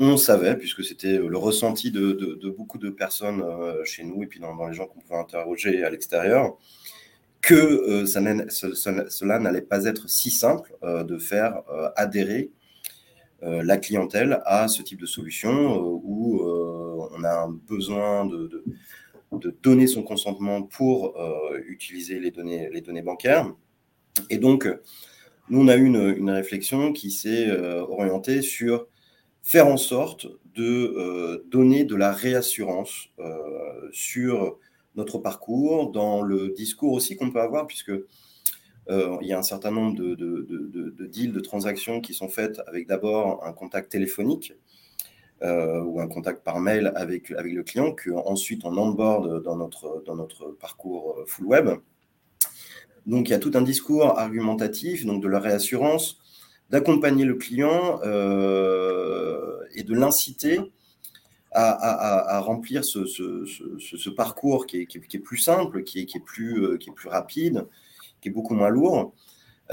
on 0.00 0.16
savait, 0.16 0.56
puisque 0.56 0.82
c'était 0.82 1.18
le 1.18 1.36
ressenti 1.36 1.90
de, 1.90 2.50
beaucoup 2.56 2.78
de 2.78 2.90
personnes 2.90 3.44
chez 3.84 4.02
nous 4.02 4.22
et 4.22 4.26
puis 4.26 4.40
dans, 4.40 4.66
les 4.66 4.74
gens 4.74 4.86
qu'on 4.86 4.98
pouvait 5.00 5.20
interroger 5.20 5.84
à 5.84 5.90
l'extérieur, 5.90 6.56
que 7.40 8.04
cela 8.06 9.38
n'allait 9.38 9.60
pas 9.60 9.84
être 9.84 10.08
si 10.08 10.30
simple 10.30 10.74
de 10.82 11.18
faire 11.18 11.62
adhérer 11.96 12.50
la 13.42 13.76
clientèle 13.76 14.40
à 14.46 14.68
ce 14.68 14.82
type 14.82 15.00
de 15.00 15.06
solution 15.06 15.78
où 16.02 16.42
on 16.42 17.22
a 17.22 17.44
un 17.44 17.50
besoin 17.50 18.24
de 18.24 19.56
donner 19.62 19.86
son 19.86 20.02
consentement 20.02 20.62
pour 20.62 21.16
euh, 21.18 21.60
utiliser 21.66 22.18
les 22.18 22.30
données, 22.30 22.68
les 22.72 22.80
données 22.80 23.02
bancaires. 23.02 23.52
Et 24.28 24.38
donc, 24.38 24.68
nous, 25.48 25.60
on 25.60 25.68
a 25.68 25.76
eu 25.76 25.84
une, 25.84 26.30
réflexion 26.30 26.92
qui 26.92 27.10
s'est 27.10 27.48
euh, 27.48 27.82
orientée 27.82 28.42
sur 28.42 28.86
faire 29.42 29.66
en 29.66 29.76
sorte 29.76 30.26
de 30.54 30.94
euh, 30.96 31.44
donner 31.50 31.84
de 31.84 31.96
la 31.96 32.12
réassurance 32.12 33.08
sur 33.92 34.58
notre 34.94 35.18
parcours, 35.18 35.90
dans 35.90 36.22
le 36.22 36.50
discours 36.50 36.92
aussi 36.92 37.16
qu'on 37.16 37.30
peut 37.30 37.40
avoir, 37.40 37.66
puisque 37.66 37.92
il 38.88 39.26
y 39.26 39.32
a 39.32 39.38
un 39.38 39.42
certain 39.42 39.70
nombre 39.70 39.96
de, 39.96 40.14
de, 40.16 41.06
deals, 41.06 41.32
de 41.32 41.38
transactions 41.38 42.00
qui 42.00 42.12
sont 42.12 42.28
faites 42.28 42.60
avec 42.66 42.88
d'abord 42.88 43.44
un 43.46 43.52
contact 43.52 43.92
téléphonique, 43.92 44.52
euh, 45.42 45.80
ou 45.80 46.00
un 46.00 46.06
contact 46.06 46.44
par 46.44 46.60
mail 46.60 46.92
avec, 46.94 47.30
avec 47.30 47.54
le 47.54 47.62
client, 47.62 47.94
qu'ensuite 47.94 48.62
on 48.66 48.76
onboard 48.76 49.42
dans 49.42 49.56
notre, 49.56 50.02
dans 50.04 50.14
notre 50.14 50.48
parcours 50.48 51.16
euh, 51.18 51.24
full 51.26 51.46
web. 51.46 51.70
Donc 53.06 53.28
il 53.28 53.30
y 53.30 53.34
a 53.34 53.38
tout 53.38 53.52
un 53.54 53.62
discours 53.62 54.18
argumentatif, 54.18 55.06
donc 55.06 55.22
de 55.22 55.28
la 55.28 55.40
réassurance, 55.40 56.18
d'accompagner 56.70 57.24
le 57.24 57.34
client 57.34 58.00
euh, 58.04 59.58
et 59.74 59.82
de 59.82 59.94
l'inciter 59.94 60.60
à, 61.52 62.40
remplir 62.40 62.84
ce, 62.84 64.10
parcours 64.10 64.66
qui 64.66 64.82
est, 64.82 65.18
plus 65.18 65.38
simple, 65.38 65.82
qui 65.82 66.00
est, 66.00 66.06
qui 66.06 66.18
est, 66.18 66.24
plus, 66.24 66.78
rapide, 67.06 67.66
qui 68.20 68.28
est 68.28 68.32
beaucoup 68.32 68.54
moins 68.54 68.68
lourd. 68.68 69.12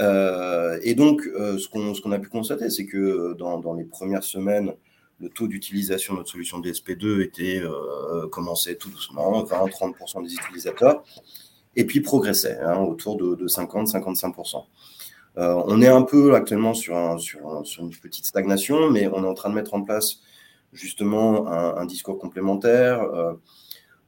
Euh, 0.00 0.78
et 0.82 0.94
donc, 0.94 1.22
ce 1.22 2.00
qu'on 2.00 2.12
a 2.12 2.18
pu 2.18 2.28
constater, 2.28 2.68
c'est 2.68 2.86
que 2.86 3.34
dans, 3.34 3.74
les 3.74 3.84
premières 3.84 4.24
semaines 4.24 4.74
le 5.20 5.28
taux 5.28 5.48
d'utilisation 5.48 6.14
de 6.14 6.18
notre 6.18 6.30
solution 6.30 6.60
DSP2 6.60 7.22
était 7.22 7.60
euh, 7.60 8.28
commençait 8.28 8.76
tout 8.76 8.90
doucement, 8.90 9.44
20-30% 9.44 10.24
des 10.24 10.34
utilisateurs, 10.34 11.02
et 11.76 11.84
puis 11.84 12.00
progressait 12.00 12.58
hein, 12.60 12.78
autour 12.78 13.16
de, 13.16 13.46
50-55%. 13.46 14.64
Euh, 15.38 15.62
on 15.66 15.80
est 15.80 15.88
un 15.88 16.02
peu 16.02 16.34
actuellement 16.34 16.74
sur, 16.74 16.96
un, 16.96 17.18
sur, 17.18 17.38
une 17.78 17.90
petite 17.90 18.26
stagnation, 18.26 18.90
mais 18.90 19.06
on 19.06 19.22
est 19.22 19.26
en 19.26 19.34
train 19.34 19.50
de 19.50 19.54
mettre 19.54 19.74
en 19.74 19.82
place 19.82 20.20
justement 20.72 21.46
un, 21.48 21.86
discours 21.86 22.18
complémentaire. 22.18 23.02
Euh, 23.02 23.34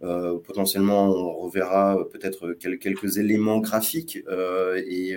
euh, 0.02 0.38
potentiellement, 0.38 1.08
on 1.08 1.38
reverra 1.38 1.98
peut-être 2.10 2.54
quelques 2.54 3.18
éléments 3.18 3.58
graphiques 3.58 4.18
et, 4.76 5.16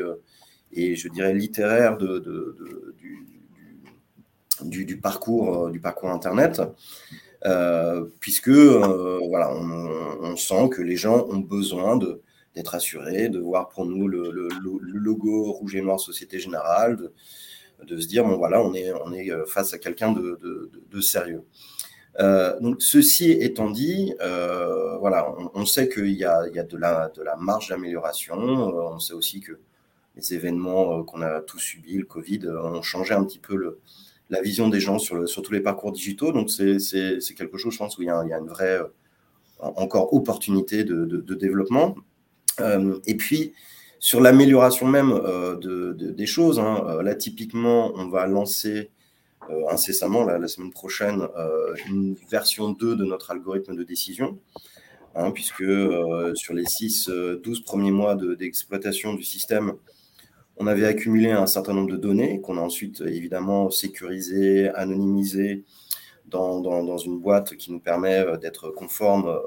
et, 0.72 0.95
je 0.95 1.07
dirais 1.07 1.34
littéraires 1.34 1.97
du, 4.61 4.97
parcours, 4.97 5.70
du 5.72 5.80
parcours 5.80 6.11
Internet, 6.11 6.61
puisque 8.20 8.49
voilà, 8.49 9.51
on, 9.51 10.36
sent 10.36 10.70
que 10.70 10.82
les 10.84 10.95
gens 10.95 11.26
ont 11.28 11.39
besoin 11.39 11.95
de, 11.95 12.22
d'être 12.56 12.76
assurés, 12.76 13.30
de 13.30 13.39
voir 13.39 13.70
pour 13.70 13.86
nous 13.86 14.08
le, 14.08 14.49
logo 14.82 15.51
rouge 15.51 15.76
et 15.76 15.82
noir 15.82 15.99
Société 15.99 16.39
Générale, 16.39 17.12
de, 17.84 17.99
se 17.99 18.08
dire, 18.08 18.24
bon 18.24 18.38
voilà, 18.38 18.62
on 18.62 18.74
est, 18.74 18.91
on 18.93 19.12
est 19.12 19.30
face 19.47 19.74
à 19.74 19.78
quelqu'un 19.78 20.12
de, 20.14 20.39
de, 20.89 21.01
sérieux. 21.01 21.43
donc, 22.62 22.82
ceci 22.82 23.32
étant 23.32 23.70
dit, 23.72 24.14
voilà, 24.20 25.34
on, 25.54 25.66
sait 25.66 25.89
qu'il 25.89 26.12
y 26.12 26.26
a, 26.26 26.47
il 26.47 26.56
y 26.56 26.60
a 26.60 26.64
de, 26.64 26.78
la, 26.78 27.10
de 27.10 27.24
la 27.24 27.36
marge 27.36 27.70
d'amélioration. 27.70 28.38
on 28.38 28.99
sait 28.99 29.14
aussi 29.14 29.41
que 29.41 29.54
les 30.16 30.34
événements 30.34 31.04
qu'on 31.04 31.22
a 31.22 31.41
tous 31.41 31.60
subis, 31.60 31.97
le 31.97 32.06
Covid, 32.06 32.47
ont 32.47 32.82
changé 32.82 33.14
un 33.14 33.24
petit 33.24 33.39
peu 33.39 33.80
la 34.30 34.41
vision 34.41 34.70
des 34.70 34.80
gens 34.80 34.99
sur, 34.99 35.28
sur 35.28 35.41
tous 35.41 35.54
les 35.54 35.62
parcours 35.62 35.91
digitaux. 35.91 36.32
Donc, 36.32 36.49
c'est 36.49 36.78
quelque 37.36 37.58
chose, 37.58 37.74
je 37.74 37.78
pense, 37.78 37.97
où 37.97 38.01
il 38.01 38.08
y 38.08 38.12
a, 38.12 38.24
il 38.24 38.30
y 38.30 38.34
a 38.34 38.38
une 38.38 38.47
vraie 38.47 38.80
encore 39.60 40.14
opportunité 40.14 40.84
de, 40.84 41.06
de, 41.06 41.36
développement. 41.36 41.95
Et 42.60 43.16
puis, 43.16 43.54
sur 43.99 44.22
l'amélioration 44.22 44.88
même 44.88 45.12
de, 45.12 45.93
des 45.93 46.26
choses, 46.26 46.60
hein, 46.60 47.01
là, 47.04 47.16
typiquement, 47.16 47.91
on 47.95 48.08
va 48.10 48.28
lancer 48.28 48.91
incessamment, 49.70 50.24
la 50.26 50.47
semaine 50.47 50.72
prochaine, 50.72 51.28
une 51.88 52.16
version 52.30 52.72
2 52.72 52.95
de 52.95 53.06
notre 53.06 53.32
algorithme 53.32 53.76
de 53.76 53.84
décision. 53.84 54.39
Hein, 55.16 55.30
puisque 55.32 55.62
euh, 55.62 56.34
sur 56.34 56.56
les 56.56 56.64
6-12 56.64 57.10
euh, 57.12 57.64
premiers 57.64 57.91
mois 57.91 58.16
d'exploitation 58.16 59.14
du 59.14 59.22
système, 59.22 59.74
on 60.58 60.66
avait 60.66 60.88
accumulé 60.88 61.30
un 61.30 61.45
certain 61.45 61.74
nombre 61.74 61.91
de 61.91 61.97
données 61.97 62.41
qu'on 62.41 62.58
a 62.58 62.62
ensuite 62.62 63.01
évidemment 63.01 63.70
sécurisées, 63.70 64.70
anonymisées 64.70 65.66
dans, 66.26 66.62
dans, 66.62 66.97
une 66.97 67.20
boîte 67.20 67.56
qui 67.58 67.72
nous 67.72 67.80
permet 67.80 68.20
euh, 68.20 68.38
d'être 68.38 68.72
conforme 68.72 69.39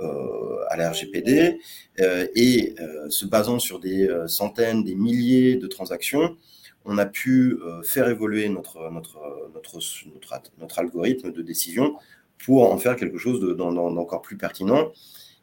à 0.00 0.76
la 0.76 0.90
RGPD. 0.90 1.58
et 1.98 2.74
se 3.08 3.24
basant 3.24 3.58
sur 3.58 3.80
des 3.80 4.08
centaines, 4.26 4.84
des 4.84 4.94
milliers 4.94 5.56
de 5.56 5.66
transactions, 5.66 6.36
on 6.84 6.98
a 6.98 7.06
pu 7.06 7.58
faire 7.84 8.08
évoluer 8.08 8.48
notre, 8.48 8.90
notre, 8.90 9.18
notre, 9.54 9.78
notre, 10.14 10.42
notre 10.58 10.78
algorithme 10.78 11.32
de 11.32 11.42
décision 11.42 11.96
pour 12.38 12.72
en 12.72 12.78
faire 12.78 12.96
quelque 12.96 13.18
chose 13.18 13.40
d'encore 13.56 14.22
plus 14.22 14.36
pertinent 14.36 14.92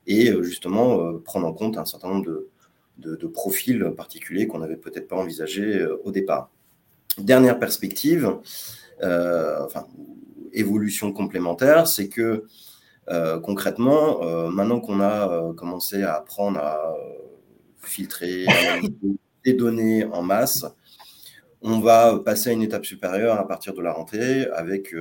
et 0.08 0.30
euh, 0.30 0.44
justement 0.44 1.00
euh, 1.00 1.20
prendre 1.20 1.48
en 1.48 1.54
compte 1.54 1.78
un 1.78 1.86
certain 1.86 2.10
nombre 2.10 2.26
de, 2.26 3.28
profils 3.28 3.92
particuliers 3.98 4.48
qu'on 4.48 4.60
n'avait 4.60 4.78
peut-être 4.78 5.08
pas 5.08 5.16
envisagé 5.16 5.80
euh, 5.80 6.00
au 6.04 6.12
départ. 6.12 6.50
Dernière 7.18 7.60
perspective, 7.60 8.38
enfin, 9.02 9.86
évolution 10.52 11.12
complémentaire, 11.12 11.88
c'est 11.88 12.10
que 12.10 12.46
concrètement, 13.44 14.22
maintenant 14.50 14.80
qu'on 14.80 15.02
a 15.02 15.54
commencé 15.56 16.04
à 16.04 16.16
apprendre 16.16 16.60
à 16.60 16.96
filtrer, 17.82 18.46
des 19.46 19.54
données 19.54 20.06
en 20.06 20.22
masse, 20.22 20.66
on 21.62 21.80
va 21.80 22.20
passer 22.20 22.50
à 22.50 22.54
une 22.54 22.62
étape 22.62 22.86
supérieure 22.86 23.40
à 23.40 23.48
partir 23.48 23.74
de 23.74 23.82
la 23.82 23.94
rentrée 23.94 24.46
avec 24.54 24.94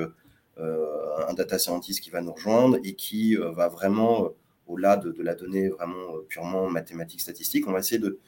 euh, 0.59 1.27
un 1.29 1.35
data 1.35 1.59
scientist 1.59 2.01
qui 2.01 2.11
va 2.11 2.21
nous 2.21 2.33
rejoindre 2.33 2.79
et 2.85 2.95
qui 2.95 3.37
euh, 3.37 3.51
va 3.53 3.69
vraiment, 3.69 4.27
euh, 4.27 4.29
au-delà 4.67 4.97
de, 4.97 5.15
la 5.23 5.35
donnée 5.35 5.69
vraiment 5.69 6.19
purement 6.29 6.69
mathématique 6.69 7.21
statistique, 7.21 7.67
on 7.67 7.73
va 7.73 7.79
essayer 7.79 7.99
de, 7.99 8.19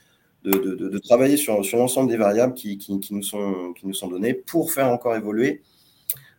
de, 0.42 0.98
travailler 0.98 1.36
sur, 1.36 1.64
sur 1.64 1.78
l'ensemble 1.78 2.10
des 2.10 2.16
variables 2.16 2.54
qui, 2.54 2.78
qui, 2.78 3.14
nous 3.14 3.22
sont, 3.22 3.72
qui 3.74 3.86
nous 3.86 3.94
sont 3.94 4.08
données 4.08 4.34
pour 4.34 4.72
faire 4.72 4.88
encore 4.88 5.16
évoluer 5.16 5.62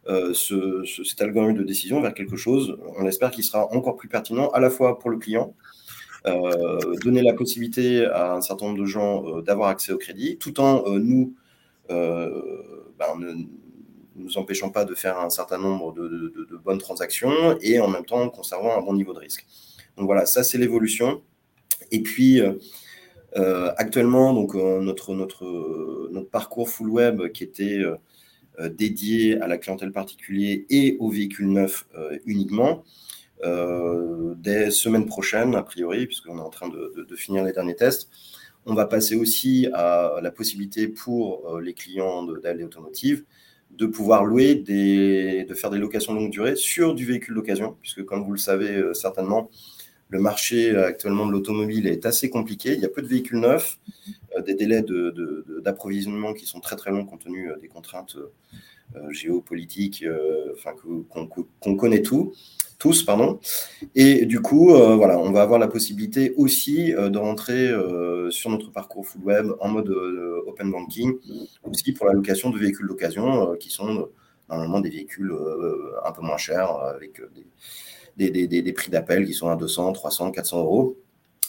ce, 0.08 0.84
cet 1.03 1.22
algorithme 1.22 1.60
de 1.60 1.64
décision 1.64 2.01
vers 2.01 2.14
quelque 2.14 2.36
chose, 2.36 2.78
on 2.97 3.06
espère, 3.06 3.32
qui 3.32 3.43
sera 3.43 3.72
encore 3.74 3.95
plus 3.95 4.08
pertinent 4.08 4.49
à 4.49 4.60
la 4.60 4.70
fois 4.70 4.99
pour 4.99 5.10
le 5.10 5.18
client, 5.18 5.53
donner 7.03 7.22
la 7.22 7.34
possibilité 7.34 8.06
à 8.06 8.34
un 8.34 8.41
certain 8.41 8.68
nombre 8.68 8.80
de 8.80 8.86
gens 8.86 9.41
d'avoir 9.41 9.70
accès 9.70 9.91
au 9.91 9.97
crédit, 9.97 10.38
tout 10.38 10.60
en 10.60 10.84
nous 10.99 11.34
ben, 11.89 13.47
nous 14.16 14.38
empêchons 14.38 14.70
pas 14.70 14.86
de 14.86 14.95
faire 14.95 15.20
un 15.20 15.30
certain 15.30 15.58
nombre 15.58 15.93
de, 15.93 16.58
bonnes 16.64 16.80
transactions 16.80 17.58
et 17.62 17.80
en 17.80 17.88
même 17.88 18.06
temps 18.06 18.30
conservant 18.30 18.78
un 18.78 18.82
bon 18.82 18.93
niveau 18.93 19.14
de 19.14 19.20
risque. 19.20 19.45
Donc 19.97 20.06
voilà, 20.06 20.26
ça 20.26 20.43
c'est 20.43 20.58
l'évolution. 20.58 21.22
Et 21.91 22.01
puis 22.01 22.41
euh, 22.41 22.53
euh, 23.36 23.72
actuellement, 23.78 24.34
donc 24.34 24.56
euh, 24.56 24.82
notre, 24.82 25.14
notre 25.14 26.30
parcours 26.30 26.70
full 26.70 26.89
web 26.89 27.32
qui 27.32 27.43
était 27.43 27.82
dédié 28.72 29.39
à 29.41 29.47
la 29.47 29.58
clientèle 29.58 29.91
particulière 29.91 30.60
et 30.70 30.97
aux 30.99 31.10
véhicules 31.10 31.49
neufs 31.49 31.88
uniquement, 32.26 32.84
des 33.43 34.72
semaines 34.72 35.06
prochaines, 35.06 35.56
a 35.56 35.64
priori, 35.64 36.06
puisqu'on 36.08 36.38
est 36.38 36.41
en 36.41 36.49
train 36.49 36.70
de, 36.70 37.16
finir 37.16 37.43
les 37.43 37.51
derniers 37.51 37.76
tests, 37.76 38.10
on 38.66 38.74
va 38.74 38.86
passer 38.86 39.16
aussi 39.16 39.68
à 39.74 40.20
la 40.22 40.32
possibilité 40.32 40.88
pour 40.88 41.60
les 41.60 41.74
clients 41.74 42.24
d'ALD 42.24 42.64
Automotive 42.64 43.24
de 43.78 43.86
pouvoir 43.86 44.26
louer, 44.26 44.56
des, 44.56 45.45
de 45.45 45.53
faire 45.53 45.70
des 45.70 45.78
locations 45.78 46.14
longue 46.14 46.32
durée 46.32 46.56
sur 46.56 46.95
du 46.95 47.06
véhicule 47.06 47.36
d'occasion, 47.36 47.78
puisque 47.82 48.03
comme 48.06 48.24
vous 48.24 48.32
le 48.32 48.38
savez 48.38 48.76
euh, 48.76 48.93
certainement, 48.93 49.49
le 50.10 50.20
marché 50.20 50.72
euh, 50.72 50.88
actuellement 50.88 51.26
de 51.26 51.32
l'automobile 51.32 51.88
est 51.88 52.06
assez 52.06 52.30
compliqué. 52.30 52.74
Il 52.74 52.80
y 52.80 52.86
a 52.86 52.89
peu 52.89 53.01
de 53.01 53.08
véhicules 53.08 53.39
neufs, 53.39 53.80
euh, 54.38 54.41
des 54.41 54.53
délais 54.53 54.84
d'approvisionnement 55.64 56.34
qui 56.34 56.45
sont 56.45 56.60
très 56.60 56.76
très 56.76 56.91
longs 56.91 57.06
compte 57.06 57.24
tenu 57.24 57.49
des 57.62 57.68
contraintes 57.68 58.18
géopolitiques, 59.10 60.06
enfin 60.53 60.72
qu'on 60.80 61.76
connaît 61.76 62.03
tous, 62.03 63.03
pardon. 63.03 63.39
Et 63.95 64.26
du 64.26 64.41
coup, 64.41 64.74
euh, 64.74 64.95
voilà, 64.95 65.18
on 65.18 65.32
va 65.32 65.41
avoir 65.41 65.60
la 65.60 65.68
possibilité 65.68 66.34
aussi 66.38 66.93
euh, 66.93 67.10
de 67.10 67.18
rentrer 67.18 67.70
euh, 67.70 68.30
sur 68.32 68.49
notre 68.49 68.72
parcours 68.72 69.06
full 69.06 69.24
web 69.24 69.47
en 69.60 69.70
mode 69.70 69.89
open 70.47 70.72
banking, 70.72 71.16
aussi 71.64 71.93
pour 71.93 72.06
la 72.06 72.14
location 72.14 72.49
de 72.49 72.60
véhicules 72.60 72.88
d'occasion, 72.88 73.56
qui 73.60 73.70
sont 73.70 74.10
normalement 74.49 74.80
des 74.80 74.89
véhicules 74.89 75.34
un 76.03 76.12
peu 76.12 76.22
moins 76.22 76.38
chers, 76.38 76.72
avec 76.72 77.22
des, 77.34 77.45
des, 78.18 78.74
prix 78.74 78.91
d'appel 78.91 79.26
qui 79.26 79.34
sont 79.34 79.49
à 79.49 79.55
200, 79.55 79.93
300, 79.93 80.32
400 80.32 80.59
euros. 80.59 80.97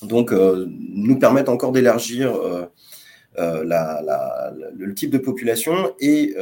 Donc, 0.02 0.32
nous 0.32 1.18
permettent 1.18 1.48
encore 1.48 1.72
d'élargir 1.72 2.38
la, 3.36 3.64
la, 3.64 4.54
le 4.74 4.94
type 4.94 5.10
de 5.10 5.18
population. 5.18 5.94
Et 6.00 6.34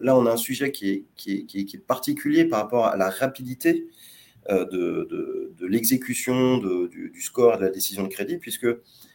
là, 0.00 0.16
on 0.16 0.26
a 0.26 0.32
un 0.32 0.36
sujet 0.36 0.72
qui 0.72 1.06
est, 1.26 1.86
particulier 1.86 2.44
par 2.44 2.60
rapport 2.60 2.86
à 2.86 2.96
la 2.96 3.10
rapidité 3.10 3.86
euh, 4.50 4.64
de, 4.64 5.66
l'exécution 5.68 6.58
du, 6.58 7.12
score 7.20 7.54
et 7.54 7.56
de 7.56 7.62
la 7.62 7.70
décision 7.70 8.04
de 8.04 8.08
crédit, 8.08 8.36
puisque 8.36 8.66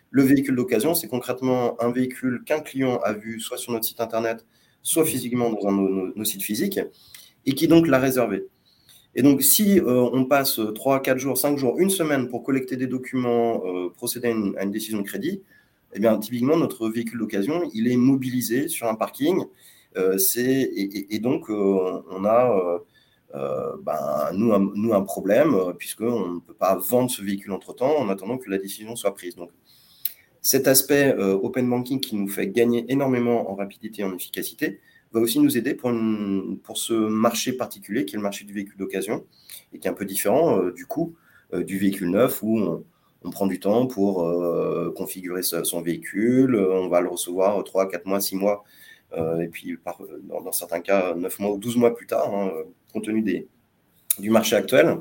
le 0.09 0.23
véhicule 0.23 0.55
d'occasion, 0.55 0.93
c'est 0.93 1.07
concrètement 1.07 1.81
un 1.81 1.91
véhicule 1.91 2.43
qu'un 2.45 2.59
client 2.59 2.99
a 2.99 3.13
vu 3.13 3.39
soit 3.39 3.57
sur 3.57 3.71
notre 3.71 3.85
site 3.85 4.01
internet, 4.01 4.45
soit 4.81 5.05
physiquement 5.05 5.51
dans 5.51 5.69
un 5.69 5.71
nos, 5.71 6.25
sites 6.25 6.41
physiques, 6.41 6.81
et 7.45 7.53
qui 7.53 7.69
donc 7.69 7.87
l'a 7.87 7.99
réservé. 7.99 8.47
Et 9.15 9.21
donc, 9.23 9.43
si 9.43 9.79
euh, 9.79 10.09
on 10.13 10.25
passe 10.25 10.59
3, 10.75 11.01
4 11.01 11.17
jours, 11.17 11.37
5 11.37 11.57
jours, 11.57 11.77
une 11.79 11.89
semaine 11.89 12.29
pour 12.29 12.43
collecter 12.43 12.77
des 12.77 12.87
documents, 12.87 13.61
euh, 13.65 13.89
procéder 13.89 14.29
à 14.29 14.63
une, 14.63 14.71
décision 14.71 14.99
de 14.99 15.03
crédit, 15.03 15.41
eh 15.93 15.99
bien, 15.99 16.17
typiquement, 16.17 16.57
notre 16.57 16.89
véhicule 16.89 17.19
d'occasion, 17.19 17.69
il 17.73 17.91
est 17.91 17.97
mobilisé 17.97 18.69
sur 18.69 18.87
un 18.87 18.95
parking. 18.95 19.43
et, 19.95 21.19
donc, 21.19 21.49
on 21.49 22.25
a 22.25 22.81
euh, 23.33 23.77
ben, 23.81 24.31
nous, 24.33 24.51
un, 24.53 24.59
nous, 24.75 24.93
un 24.93 25.01
problème, 25.01 25.55
euh, 25.55 25.73
puisqu'on 25.73 26.35
ne 26.35 26.39
peut 26.39 26.53
pas 26.53 26.75
vendre 26.75 27.09
ce 27.09 27.21
véhicule 27.21 27.53
entre-temps 27.53 27.97
en 27.97 28.09
attendant 28.09 28.37
que 28.37 28.49
la 28.49 28.57
décision 28.57 28.95
soit 28.95 29.13
prise. 29.13 29.35
Donc, 29.35 29.51
cet 30.41 30.67
aspect 30.67 31.15
euh, 31.17 31.33
open 31.35 31.69
banking 31.69 31.99
qui 32.01 32.15
nous 32.15 32.27
fait 32.27 32.47
gagner 32.47 32.85
énormément 32.89 33.49
en 33.49 33.55
rapidité 33.55 34.01
et 34.01 34.05
en 34.05 34.13
efficacité 34.13 34.81
va 35.13 35.19
aussi 35.19 35.39
nous 35.39 35.57
aider 35.57 35.73
pour, 35.73 35.91
pour 36.63 36.77
ce 36.77 36.93
marché 36.93 37.53
particulier 37.53 38.05
qui 38.05 38.15
est 38.15 38.17
le 38.17 38.23
marché 38.23 38.45
du 38.45 38.53
véhicule 38.53 38.77
d'occasion 38.77 39.25
et 39.73 39.79
qui 39.79 39.87
est 39.87 39.91
un 39.91 39.95
peu 39.95 40.05
différent 40.05 40.69
du 40.69 40.85
coup 40.85 41.15
du 41.53 41.77
véhicule 41.77 42.09
neuf 42.09 42.41
où 42.43 42.83
on, 43.23 43.29
prend 43.29 43.45
du 43.45 43.59
temps 43.59 43.87
pour 43.87 44.25
configurer 44.95 45.43
son 45.43 45.81
véhicule, 45.81 46.55
on 46.55 46.87
va 46.87 47.01
le 47.01 47.09
recevoir 47.09 47.63
3, 47.63 47.89
4 47.89 48.05
mois, 48.05 48.21
6 48.21 48.35
mois 48.37 48.63
et 49.15 49.47
puis 49.47 49.77
dans, 50.23 50.51
certains 50.51 50.79
cas 50.79 51.13
9 51.13 51.39
mois 51.39 51.51
ou 51.51 51.57
12 51.57 51.75
mois 51.75 51.93
plus 51.93 52.07
tard. 52.07 52.33
Hein, 52.33 52.51
compte 52.93 53.05
tenu 53.05 53.21
des, 53.21 53.47
du 54.19 54.29
marché 54.29 54.55
actuel. 54.55 54.97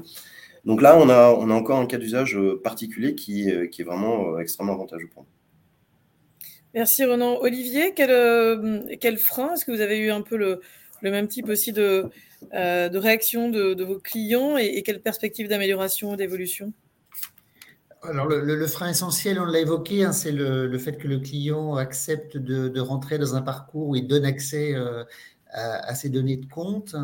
Donc 0.65 0.83
là, 0.83 0.97
on 0.99 1.09
a, 1.09 1.31
on 1.31 1.51
a 1.51 1.55
encore 1.55 1.79
un 1.79 1.87
cas 1.87 1.99
d'usage 1.99 2.37
euh, 2.37 2.61
particulier 2.63 3.15
qui, 3.15 3.51
euh, 3.51 3.67
qui, 3.67 3.83
est 3.83 3.85
vraiment 3.85 4.35
euh, 4.35 4.39
extrêmement 4.39 4.75
avantageux 4.75 5.09
pour 5.13 5.23
nous. 5.23 5.29
Merci 6.75 7.05
Renan. 7.05 7.37
Olivier, 7.41 7.95
quel, 7.95 8.99
quel 9.01 9.19
frein? 9.19 9.55
Est-ce 9.55 9.65
que 9.65 9.73
vous 9.73 9.81
avez 9.81 9.99
eu 9.99 10.11
un 10.11 10.23
peu 10.23 10.37
le, 10.37 10.61
même 11.03 11.29
type 11.29 11.49
aussi 11.49 11.73
de, 11.73 12.07
de 12.53 12.99
réaction 12.99 13.51
de, 13.51 13.75
de, 13.75 13.85
vos 13.85 13.99
clients 13.99 14.57
et, 14.57 14.67
et 14.67 14.83
quelle 14.83 15.01
perspective 15.01 15.49
d'amélioration, 15.49 16.15
d'évolution? 16.15 16.73
Alors, 18.03 18.29
le, 18.29 18.67
frein 18.67 18.91
essentiel, 18.91 19.39
on 19.41 19.45
l'a 19.45 19.61
évoqué, 19.61 20.05
hein, 20.05 20.13
c'est 20.13 20.33
le, 20.33 20.79
fait 20.79 20.97
que 20.97 21.09
le 21.09 21.19
client 21.19 21.75
accepte 21.75 22.37
de, 22.37 22.69
de, 22.69 22.81
rentrer 22.81 23.19
dans 23.19 23.35
un 23.35 23.43
parcours 23.43 23.89
où 23.89 23.97
il 23.97 24.07
donne 24.07 24.25
accès 24.25 24.75
à, 24.75 25.89
à, 25.89 25.95
ses 25.95 26.09
données 26.09 26.37
de 26.37 26.47
compte. 26.47 26.95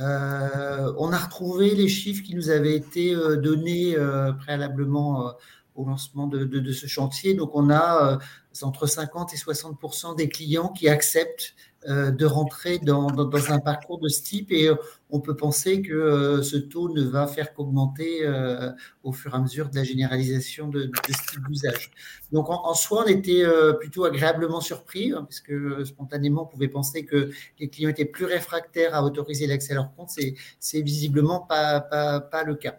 Euh, 0.00 0.92
on 0.98 1.12
a 1.12 1.18
retrouvé 1.18 1.74
les 1.74 1.88
chiffres 1.88 2.22
qui 2.22 2.34
nous 2.34 2.50
avaient 2.50 2.74
été 2.74 3.14
euh, 3.14 3.36
donnés 3.36 3.94
euh, 3.96 4.32
préalablement 4.32 5.34
au 5.74 5.86
lancement 5.86 6.26
de, 6.26 6.72
ce 6.72 6.86
chantier. 6.86 7.34
Donc, 7.34 7.54
on 7.54 7.70
a 7.70 8.18
entre 8.62 8.86
50 8.86 9.32
et 9.32 9.36
60% 9.36 10.16
des 10.16 10.28
clients 10.28 10.68
qui 10.68 10.88
acceptent 10.88 11.54
de 11.84 12.26
rentrer 12.26 12.78
dans, 12.78 13.08
un 13.08 13.58
parcours 13.58 13.98
de 13.98 14.08
ce 14.08 14.22
type 14.22 14.52
et 14.52 14.70
on 15.10 15.18
peut 15.18 15.34
penser 15.34 15.82
que 15.82 16.40
ce 16.40 16.56
taux 16.56 16.88
ne 16.88 17.02
va 17.02 17.26
faire 17.26 17.52
qu'augmenter 17.54 18.24
au 19.02 19.10
fur 19.10 19.34
et 19.34 19.36
à 19.36 19.40
mesure 19.40 19.68
de 19.68 19.74
la 19.74 19.82
généralisation 19.82 20.68
de, 20.68 20.92
ce 21.08 21.32
type 21.32 21.48
d'usage. 21.48 21.90
Donc 22.30 22.50
en, 22.50 22.74
soi, 22.74 23.02
on 23.04 23.08
était 23.08 23.42
plutôt 23.80 24.04
agréablement 24.04 24.60
surpris 24.60 25.10
hein, 25.10 25.24
parce 25.24 25.40
que 25.40 25.82
spontanément, 25.82 26.44
on 26.44 26.46
pouvait 26.46 26.68
penser 26.68 27.04
que 27.04 27.30
les 27.58 27.68
clients 27.68 27.90
étaient 27.90 28.04
plus 28.04 28.26
réfractaires 28.26 28.94
à 28.94 29.02
autoriser 29.02 29.48
l'accès 29.48 29.72
à 29.72 29.76
leur 29.76 29.92
compte. 29.96 30.10
C'est 30.60 30.82
visiblement 30.82 31.40
pas 31.40 32.44
le 32.46 32.54
cas. 32.54 32.78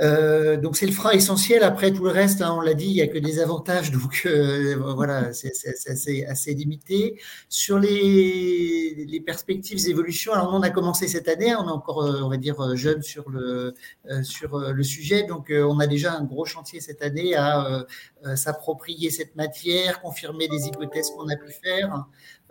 Euh, 0.00 0.56
donc 0.56 0.76
c'est 0.76 0.86
le 0.86 0.92
frein 0.92 1.10
essentiel. 1.10 1.62
Après 1.62 1.92
tout 1.92 2.04
le 2.04 2.10
reste, 2.10 2.40
hein, 2.40 2.54
on 2.56 2.60
l'a 2.60 2.74
dit, 2.74 2.86
il 2.86 2.94
n'y 2.94 3.02
a 3.02 3.06
que 3.06 3.18
des 3.18 3.38
avantages, 3.40 3.90
donc 3.92 4.22
euh, 4.26 4.76
voilà, 4.94 5.32
c'est 5.32 5.52
assez, 5.88 6.24
assez, 6.24 6.54
limité. 6.54 7.20
Sur 7.48 7.78
les, 7.78 9.04
les 9.06 9.20
perspectives 9.20 9.84
d'évolution, 9.84 10.32
alors 10.32 10.52
on 10.54 10.62
a 10.62 10.70
commencé 10.70 11.08
cette 11.08 11.28
année, 11.28 11.54
on 11.54 11.68
est 11.68 11.70
encore, 11.70 12.02
euh, 12.02 12.22
on 12.22 12.28
va 12.28 12.36
dire, 12.36 12.76
jeune 12.76 13.02
sur 13.02 13.28
le 13.30 13.74
sur 14.22 14.58
le 14.58 14.82
sujet, 14.82 15.24
donc 15.24 15.52
on 15.52 15.78
a 15.78 15.86
déjà 15.86 16.12
un 16.14 16.24
gros 16.24 16.44
chantier 16.44 16.80
cette 16.80 17.02
année 17.02 17.34
à 17.34 17.86
s'approprier 18.34 19.10
cette 19.10 19.36
matière, 19.36 20.00
confirmer 20.00 20.48
les 20.48 20.66
hypothèses 20.66 21.10
qu'on 21.10 21.28
a 21.28 21.36
pu 21.36 21.52
faire. 21.52 22.06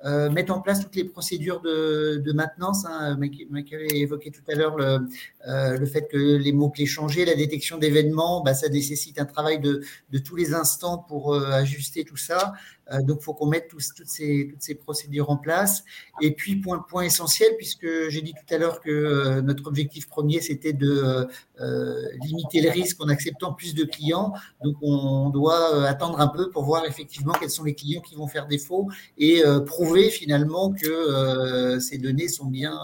Euh, 0.05 0.29
mettre 0.29 0.53
en 0.53 0.61
place 0.61 0.79
toutes 0.81 0.95
les 0.95 1.03
procédures 1.03 1.61
de, 1.61 2.31
maintenance. 2.33 2.85
Hein. 2.85 3.17
Michael 3.17 3.87
a 3.91 3.95
évoqué 3.95 4.31
tout 4.31 4.41
à 4.49 4.55
l'heure 4.55 4.77
le, 4.77 4.99
euh, 5.47 5.85
fait 5.85 6.07
que 6.07 6.17
les 6.37 6.53
mots-clés 6.53 6.85
changent, 6.85 7.17
la 7.17 7.35
détection 7.35 7.77
d'événements, 7.77 8.41
bah, 8.41 8.53
ça 8.53 8.69
nécessite 8.69 9.19
un 9.19 9.25
travail 9.25 9.59
de, 9.59 9.81
de 10.11 10.17
tous 10.19 10.35
les 10.35 10.53
instants 10.53 10.97
pour 10.97 11.33
euh, 11.33 11.51
ajuster 11.51 12.03
tout 12.05 12.17
ça. 12.17 12.53
Euh, 12.91 13.01
donc, 13.01 13.17
il 13.21 13.23
faut 13.23 13.33
qu'on 13.33 13.47
mette 13.47 13.67
toutes, 13.67 13.81
ces, 14.05 14.49
toutes 14.51 14.61
ces 14.61 14.75
procédures 14.75 15.29
en 15.29 15.37
place. 15.37 15.83
Et 16.21 16.31
puis, 16.31 16.55
point, 16.57 17.01
essentiel, 17.01 17.55
puisque 17.57 17.87
j'ai 18.09 18.21
dit 18.21 18.33
tout 18.33 18.53
à 18.53 18.57
l'heure 18.57 18.79
que 18.79 18.89
euh, 18.89 19.41
notre 19.41 19.67
objectif 19.67 20.07
premier, 20.07 20.41
c'était 20.41 20.73
de 20.73 21.27
euh, 21.59 22.05
limiter 22.23 22.61
le 22.61 22.69
risque 22.69 23.01
en 23.01 23.09
acceptant 23.09 23.53
plus 23.53 23.73
de 23.75 23.83
clients. 23.83 24.33
Donc, 24.63 24.75
on 24.81 25.29
doit 25.29 25.87
attendre 25.87 26.19
un 26.19 26.27
peu 26.27 26.49
pour 26.49 26.63
voir 26.63 26.85
effectivement 26.85 27.33
quels 27.33 27.49
sont 27.49 27.63
les 27.63 27.75
clients 27.75 28.01
qui 28.01 28.15
vont 28.15 28.27
faire 28.27 28.47
défaut 28.47 28.89
et 29.17 29.43
prouver 29.65 30.09
finalement 30.09 30.73
que 30.73 31.79
ces 31.79 31.97
données 31.97 32.27
sont 32.27 32.45
bien 32.45 32.77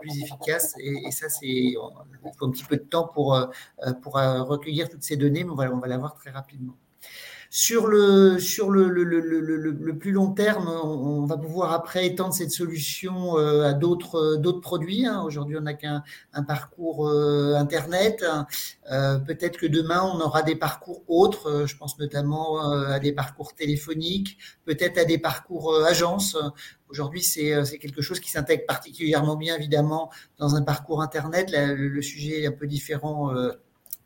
plus 0.00 0.22
efficaces. 0.22 0.74
Et, 0.78 1.10
ça, 1.10 1.28
c'est 1.28 1.74
un 2.40 2.50
petit 2.50 2.64
peu 2.64 2.76
de 2.76 2.82
temps 2.82 3.08
pour, 3.12 3.38
pour 4.02 4.14
recueillir 4.14 4.88
toutes 4.88 5.02
ces 5.02 5.16
données, 5.16 5.44
mais 5.44 5.50
on 5.50 5.54
va, 5.54 5.70
on 5.72 5.78
va 5.78 5.88
l'avoir 5.88 6.14
très 6.14 6.30
rapidement. 6.30 6.76
Sur 7.50 7.86
le, 7.86 8.38
sur 8.38 8.70
le, 8.70 8.88
le, 8.88 9.04
le, 9.04 9.98
plus 9.98 10.12
long 10.12 10.32
terme, 10.32 10.68
on, 10.68 11.24
va 11.26 11.36
pouvoir 11.36 11.72
après 11.72 12.06
étendre 12.06 12.34
cette 12.34 12.50
solution 12.50 13.38
euh, 13.38 13.62
à 13.62 13.72
d'autres, 13.72 14.36
d'autres 14.36 14.60
produits. 14.60 15.06
Hein. 15.06 15.22
Aujourd'hui, 15.22 15.56
on 15.56 15.62
n'a 15.62 15.74
qu'un 15.74 16.02
un 16.32 16.42
parcours 16.42 17.08
euh, 17.08 17.54
Internet. 17.54 18.24
Euh, 18.90 19.18
peut-être 19.18 19.58
que 19.58 19.66
demain, 19.66 20.02
on 20.02 20.20
aura 20.20 20.42
des 20.42 20.56
parcours 20.56 21.02
autres. 21.08 21.66
Je 21.66 21.76
pense 21.76 21.98
notamment 21.98 22.60
à 22.60 22.98
des 22.98 23.12
parcours 23.12 23.54
téléphoniques, 23.54 24.38
peut-être 24.64 24.98
à 24.98 25.04
des 25.04 25.18
parcours 25.18 25.74
agences. 25.84 26.36
Aujourd'hui, 26.88 27.22
c'est, 27.22 27.64
c'est 27.64 27.78
quelque 27.78 28.02
chose 28.02 28.20
qui 28.20 28.30
s'intègre 28.30 28.64
particulièrement 28.66 29.36
bien, 29.36 29.56
évidemment, 29.56 30.10
dans 30.38 30.54
un 30.56 30.62
parcours 30.62 31.02
Internet. 31.02 31.50
le, 31.52 32.02
sujet 32.02 32.42
est 32.42 32.46
un 32.46 32.52
peu 32.52 32.66
différent 32.66 33.32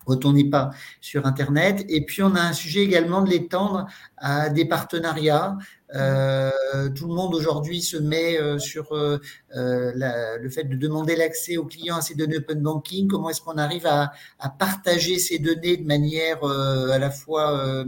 retournez 0.06 0.44
pas 0.44 0.70
sur 1.00 1.26
Internet. 1.26 1.84
Et 1.88 2.04
puis, 2.04 2.22
on 2.22 2.34
a 2.34 2.40
un 2.40 2.52
sujet 2.52 2.80
également 2.80 3.22
de 3.22 3.30
l'étendre 3.30 3.86
à 4.16 4.48
des 4.48 4.64
partenariats. 4.64 5.56
Euh, 5.94 6.50
tout 6.94 7.08
le 7.08 7.14
monde 7.14 7.34
aujourd'hui 7.34 7.82
se 7.82 7.96
met 7.96 8.38
euh, 8.38 8.58
sur 8.58 8.92
euh, 8.92 9.18
le 9.52 10.48
fait 10.48 10.64
de 10.64 10.76
demander 10.76 11.16
l'accès 11.16 11.56
aux 11.56 11.64
clients 11.64 11.96
à 11.96 12.00
ces 12.00 12.14
données 12.14 12.36
open 12.36 12.60
banking. 12.60 13.08
Comment 13.08 13.30
est-ce 13.30 13.40
qu'on 13.40 13.58
arrive 13.58 13.86
à, 13.86 14.12
à, 14.38 14.50
partager 14.50 15.18
ces 15.18 15.38
données 15.38 15.76
de 15.76 15.86
manière 15.86 16.44
à 16.44 16.98
la 16.98 17.10
fois 17.10 17.84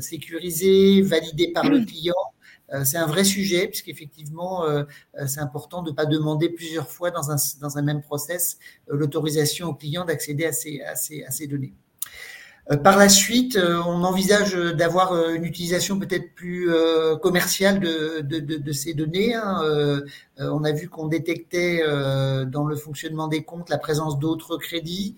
sécurisée, 0.00 1.02
validée 1.02 1.52
par 1.52 1.64
le 1.64 1.80
client 1.86 2.14
c'est 2.84 2.96
un 2.96 3.06
vrai 3.06 3.24
sujet, 3.24 3.68
puisqu'effectivement, 3.68 4.64
euh, 4.64 4.84
euh, 5.18 5.26
c'est 5.26 5.40
important 5.40 5.82
de 5.82 5.90
ne 5.90 5.94
pas 5.94 6.06
demander 6.06 6.48
plusieurs 6.48 6.88
fois 6.88 7.10
dans 7.10 7.30
un, 7.30 7.36
dans 7.60 7.78
un 7.78 7.82
même 7.82 8.02
process 8.02 8.58
l'autorisation 8.88 9.68
au 9.68 9.74
client 9.74 10.04
d'accéder 10.04 10.46
à 10.46 10.52
ces, 10.52 10.80
à, 10.82 10.96
ces, 10.96 11.22
à 11.24 11.30
ces 11.30 11.46
données. 11.46 11.74
Par 12.84 12.96
la 12.96 13.08
suite, 13.08 13.58
on 13.58 14.04
envisage 14.04 14.54
d'avoir 14.54 15.30
une 15.30 15.44
utilisation 15.44 15.98
peut-être 15.98 16.32
plus 16.34 16.70
commerciale 17.20 17.80
de, 17.80 18.72
ces 18.72 18.94
données. 18.94 19.34
Hein. 19.34 20.00
On 20.38 20.62
a 20.62 20.70
vu 20.70 20.88
qu'on 20.88 21.08
détectait 21.08 21.82
dans 22.46 22.64
le 22.64 22.76
fonctionnement 22.76 23.26
des 23.26 23.42
comptes 23.42 23.68
la 23.68 23.78
présence 23.78 24.18
d'autres 24.18 24.58
crédits. 24.58 25.16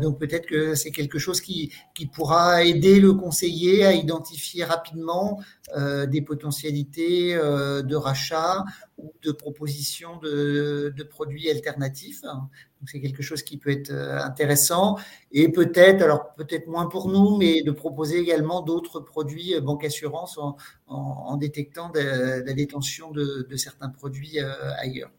Donc 0.00 0.20
peut-être 0.20 0.46
que 0.46 0.76
c'est 0.76 0.92
quelque 0.92 1.18
chose 1.18 1.40
qui, 1.40 1.72
pourra 2.12 2.62
aider 2.62 3.00
le 3.00 3.12
conseiller 3.12 3.84
à 3.84 3.92
identifier 3.92 4.64
rapidement 4.64 5.40
euh, 5.76 6.06
des 6.06 6.22
potentialités 6.22 7.34
euh, 7.34 7.82
de 7.82 7.94
rachat 7.94 8.64
ou 8.98 9.12
de 9.22 9.32
proposition 9.32 10.16
de, 10.18 10.92
produits 11.08 11.48
alternatifs. 11.50 12.22
Donc 12.22 12.88
c'est 12.88 13.00
quelque 13.00 13.22
chose 13.22 13.42
qui 13.42 13.56
peut 13.56 13.70
être 13.70 13.90
euh, 13.90 14.20
intéressant 14.20 14.96
et 15.32 15.50
peut-être, 15.50 16.02
alors 16.02 16.34
peut-être 16.34 16.66
moins 16.66 16.86
pour 16.86 17.08
nous, 17.08 17.36
mais 17.36 17.62
de 17.62 17.70
proposer 17.70 18.18
également 18.18 18.60
d'autres 18.60 19.00
produits 19.00 19.58
banque 19.60 19.84
assurance 19.84 20.38
en, 20.86 21.36
détectant 21.36 21.90
la 21.94 22.52
détention 22.52 23.10
de, 23.10 23.46
certains 23.56 23.88
produits 23.88 24.38
ailleurs. 24.78 25.10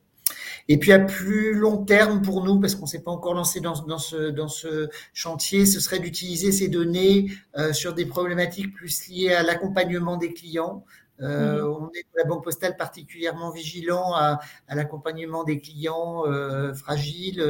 Et 0.68 0.78
puis 0.78 0.92
à 0.92 1.00
plus 1.00 1.54
long 1.54 1.84
terme 1.84 2.22
pour 2.22 2.44
nous, 2.44 2.60
parce 2.60 2.76
qu'on 2.76 2.84
ne 2.84 2.90
s'est 2.90 3.02
pas 3.02 3.12
encore 3.12 3.34
lancé 3.34 3.60
dans, 3.60 3.74
ce, 3.98 4.90
chantier, 5.14 5.66
ce 5.66 5.80
serait 5.80 6.00
d'utiliser 6.00 6.52
ces 6.52 6.68
données 6.68 7.32
euh, 7.58 7.74
sur 7.74 7.94
des 7.94 8.06
problématiques 8.06 8.74
plus 8.74 9.08
liées 9.08 9.34
à 9.34 9.42
l'accompagnement 9.42 10.18
des 10.18 10.32
clients, 10.32 10.86
euh, 11.22 11.62
mmh. 11.62 11.78
On 11.82 11.90
est 11.90 12.06
la 12.16 12.24
Banque 12.24 12.44
Postale 12.44 12.78
particulièrement 12.78 13.52
vigilant 13.52 14.14
à, 14.14 14.40
l'accompagnement 14.70 15.44
des 15.44 15.60
clients 15.60 16.26
euh, 16.26 16.74
fragiles 16.74 17.42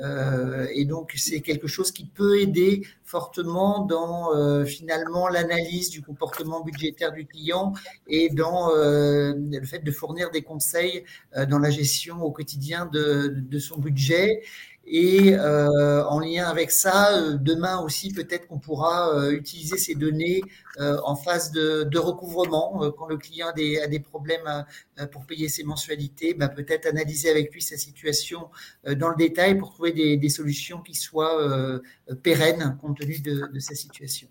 euh, 0.00 0.66
et 0.72 0.84
donc 0.84 1.12
c'est 1.16 1.40
quelque 1.40 1.66
chose 1.66 1.92
qui 1.92 2.04
peut 2.04 2.40
aider 2.40 2.86
fortement 3.04 3.84
dans 3.84 4.34
euh, 4.34 4.64
finalement 4.64 5.28
l'analyse 5.28 5.90
du 5.90 6.02
comportement 6.02 6.62
budgétaire 6.62 7.12
du 7.12 7.26
client 7.26 7.74
et 8.06 8.30
dans 8.30 8.70
euh, 8.74 9.34
le 9.36 9.66
fait 9.66 9.80
de 9.80 9.90
fournir 9.90 10.30
des 10.30 10.42
conseils 10.42 11.04
dans 11.48 11.58
la 11.58 11.70
gestion 11.70 12.22
au 12.22 12.30
quotidien 12.30 12.86
de 12.86 13.58
son 13.58 13.78
budget. 13.78 14.42
Et 14.84 15.34
euh, 15.34 16.04
en 16.06 16.18
lien 16.18 16.46
avec 16.46 16.72
ça, 16.72 17.16
euh, 17.16 17.36
demain 17.38 17.78
aussi, 17.80 18.12
peut-être 18.12 18.48
qu'on 18.48 18.58
pourra 18.58 19.14
euh, 19.14 19.30
utiliser 19.30 19.76
ces 19.76 19.94
données 19.94 20.42
en 20.78 21.16
phase 21.16 21.52
de, 21.52 21.82
de 21.82 21.98
recouvrement. 21.98 22.90
quand 22.96 23.06
le 23.06 23.18
client 23.18 23.48
a 23.48 23.52
des, 23.52 23.78
a 23.78 23.86
des 23.86 24.00
problèmes 24.00 24.64
pour 25.12 25.26
payer 25.26 25.50
ses 25.50 25.64
mensualités, 25.64 26.32
bah, 26.32 26.48
peut-être 26.48 26.86
analyser 26.86 27.28
avec 27.28 27.52
lui 27.52 27.60
sa 27.60 27.76
situation 27.76 28.48
dans 28.96 29.10
le 29.10 29.16
détail 29.16 29.58
pour 29.58 29.70
trouver 29.70 29.92
des, 29.92 30.16
des 30.16 30.28
solutions 30.30 30.80
qui 30.80 30.94
soient 30.94 31.78
pérennes 32.22 32.78
compte 32.80 32.98
tenu 32.98 33.18
de, 33.18 33.48
de 33.52 33.60
sa 33.60 33.74
situation. 33.74 34.28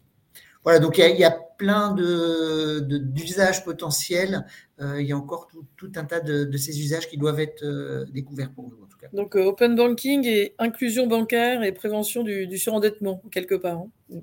Voilà, 0.64 0.80
donc 0.80 0.97
il 0.97 1.16
y 1.16 1.20
y 1.20 1.24
a 1.24 1.32
plein 1.32 1.93
d'usages 1.93 3.60
de, 3.60 3.66
potentiels. 3.66 4.43
il 4.80 5.06
y 5.06 5.12
a 5.12 5.18
encore 5.18 5.47
tout, 5.47 5.68
tout 5.78 5.91
un 5.95 6.06
tas 6.06 6.22
de, 6.22 6.58
ces 6.58 6.80
usages 6.80 7.08
qui 7.08 7.18
doivent 7.18 7.39
être 7.39 7.64
découverts 8.12 8.52
pour 8.52 8.68
nous. 8.68 8.80
Donc, 9.14 9.36
euh, 9.36 9.45
open 9.45 9.76
banking 9.76 10.26
et 10.26 10.54
inclusion 10.60 11.08
bancaire 11.08 11.64
et 11.64 11.72
prévention 11.72 12.24
du, 12.24 12.47
du 12.47 12.58
surendettement, 12.58 13.22
quelque 13.32 13.56
part. 13.56 13.80
Hein. 14.12 14.22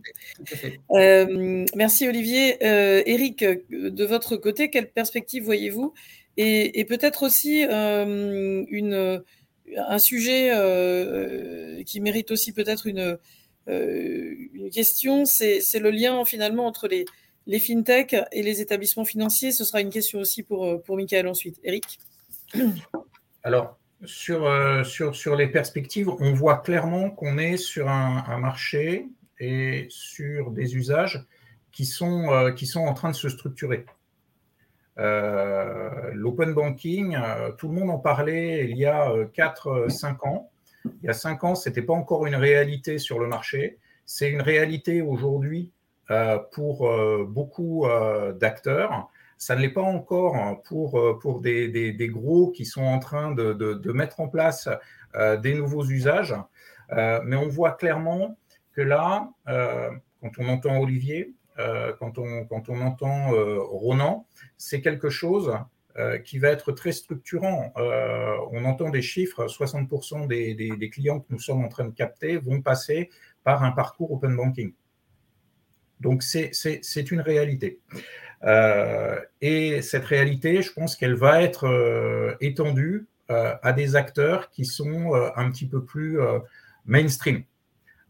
Euh, 0.92 1.64
merci 1.74 2.06
Olivier. 2.08 2.64
Euh, 2.64 3.02
Eric, 3.04 3.44
de 3.44 4.04
votre 4.04 4.36
côté, 4.36 4.70
quelle 4.70 4.90
perspective 4.90 5.44
voyez-vous? 5.44 5.94
Et, 6.36 6.78
et 6.78 6.84
peut-être 6.84 7.24
aussi 7.24 7.62
une, 7.64 9.22
un 9.76 9.98
sujet 9.98 10.52
qui 11.84 12.00
mérite 12.00 12.30
aussi 12.30 12.52
peut-être 12.52 12.86
une, 12.86 13.18
une 13.66 14.70
question, 14.72 15.24
c'est 15.24 15.80
le 15.80 15.90
lien 15.90 16.24
finalement 16.24 16.66
entre 16.66 16.86
les, 16.86 17.04
les 17.46 17.58
fintechs 17.58 18.14
et 18.30 18.42
les 18.42 18.60
établissements 18.60 19.04
financiers. 19.04 19.50
Ce 19.50 19.64
sera 19.64 19.80
une 19.80 19.90
question 19.90 20.20
aussi 20.20 20.44
pour, 20.44 20.80
pour 20.84 20.96
Michael 20.96 21.26
ensuite. 21.26 21.58
Eric? 21.64 21.98
Alors, 23.42 23.76
sur, 24.04 24.46
euh, 24.46 24.84
sur, 24.84 25.36
les 25.36 25.48
perspectives, 25.48 26.08
on 26.08 26.32
voit 26.32 26.58
clairement 26.58 27.10
qu'on 27.10 27.38
est 27.38 27.56
sur 27.56 27.88
un, 27.88 28.38
marché 28.38 29.08
et 29.40 29.86
sur 29.90 30.50
des 30.50 30.76
usages 30.76 31.24
qui 31.72 31.84
sont, 31.84 32.30
euh, 32.32 32.52
en 32.76 32.94
train 32.94 33.10
de 33.10 33.16
se 33.16 33.28
structurer. 33.28 33.86
Euh, 34.98 36.10
L'open 36.12 36.54
banking, 36.54 37.16
tout 37.56 37.68
le 37.68 37.74
monde 37.74 37.90
en 37.90 37.98
parlait 37.98 38.68
il 38.68 38.76
y 38.76 38.86
a 38.86 39.12
4-5 39.34 40.26
ans. 40.26 40.50
Il 40.84 41.06
y 41.06 41.08
a 41.08 41.12
5 41.12 41.44
ans, 41.44 41.54
ce 41.54 41.68
n'était 41.68 41.82
pas 41.82 41.92
encore 41.92 42.26
une 42.26 42.34
réalité 42.34 42.98
sur 42.98 43.18
le 43.18 43.26
marché. 43.26 43.78
c'est 44.06 44.30
une 44.30 44.40
réalité 44.42 45.02
aujourd'hui 45.02 45.72
pour 46.52 46.90
beaucoup 47.28 47.86
d'acteurs. 48.40 49.10
Ça 49.38 49.54
ne 49.54 49.60
l'est 49.60 49.70
pas 49.70 49.82
encore 49.82 50.62
pour, 50.64 51.18
pour 51.20 51.40
des, 51.40 51.68
des, 51.92 52.08
gros 52.08 52.50
qui 52.50 52.64
sont 52.64 52.82
en 52.82 52.98
train 52.98 53.32
de, 53.32 53.52
de, 53.52 53.92
mettre 53.92 54.20
en 54.20 54.28
place 54.28 54.68
des 55.14 55.54
nouveaux 55.54 55.84
usages. 55.84 56.34
mais 56.90 57.36
on 57.36 57.48
voit 57.48 57.72
clairement 57.72 58.36
que 58.72 58.82
là, 58.82 59.30
quand 59.46 60.38
on 60.38 60.48
entend 60.48 60.80
Olivier, 60.80 61.34
quand, 61.56 62.18
on, 62.18 62.46
quand 62.46 62.68
on 62.68 62.80
entend 62.80 63.30
Ronan, 63.30 64.26
c'est 64.56 64.80
quelque 64.80 65.08
chose 65.08 65.56
euh, 65.98 66.18
qui 66.18 66.38
va 66.38 66.50
être 66.50 66.70
très 66.70 66.92
structurant. 66.92 67.72
Euh, 67.76 68.36
on 68.52 68.64
entend 68.66 68.88
des 68.88 69.02
chiffres, 69.02 69.46
60% 69.46 70.28
des, 70.28 70.90
clients 70.90 71.18
que 71.18 71.26
nous 71.30 71.40
sommes 71.40 71.64
en 71.64 71.68
train 71.68 71.86
de 71.86 71.90
capter 71.90 72.36
vont 72.36 72.62
passer 72.62 73.10
par 73.42 73.64
un 73.64 73.72
parcours 73.72 74.12
open 74.12 74.36
banking. 74.36 74.74
Donc 75.98 76.22
c'est 76.22 77.10
une 77.10 77.20
réalité. 77.20 77.80
Euh, 78.44 79.18
et 79.40 79.82
cette 79.82 80.04
réalité, 80.04 80.62
je 80.62 80.72
pense 80.72 80.96
qu'elle 80.96 81.14
va 81.14 81.42
être 81.42 82.36
étendue 82.40 83.06
à 83.28 83.72
des 83.74 83.94
acteurs 83.94 84.48
qui 84.50 84.64
sont 84.64 85.12
un 85.36 85.50
petit 85.50 85.66
peu 85.66 85.84
plus 85.84 86.18
mainstream. 86.86 87.42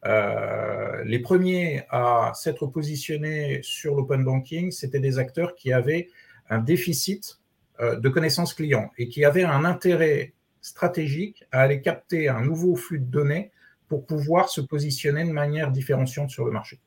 les 0.05 1.19
premiers 1.19 1.85
à 1.91 2.33
s'être 2.35 2.67
positionnés 2.67 3.61
sur 3.63 3.97
l'open 3.97 4.25
banking, 4.25 4.71
c'était 4.71 5.01
des 5.01 5.19
acteurs 5.19 5.55
qui 5.57 5.73
avaient 5.73 6.09
un 6.51 6.59
déficit 6.59 7.39
euh, 7.81 7.97
de 7.97 8.09
connaissances 8.09 8.55
clients 8.55 8.91
et 8.99 9.09
qui 9.09 9.25
avait 9.25 9.45
un 9.45 9.65
intérêt 9.65 10.33
stratégique 10.61 11.45
à 11.53 11.61
aller 11.61 11.81
capter 11.81 12.29
un 12.29 12.41
nouveau 12.41 12.75
flux 12.75 12.99
de 12.99 13.05
données 13.05 13.53
pour 13.89 14.05
pouvoir 14.05 14.49
se 14.49 14.61
positionner 14.61 15.25
de 15.25 15.31
manière 15.31 15.71
différenciante 15.71 16.31
sur 16.31 16.45
le 16.45 16.51
marché. 16.51 16.81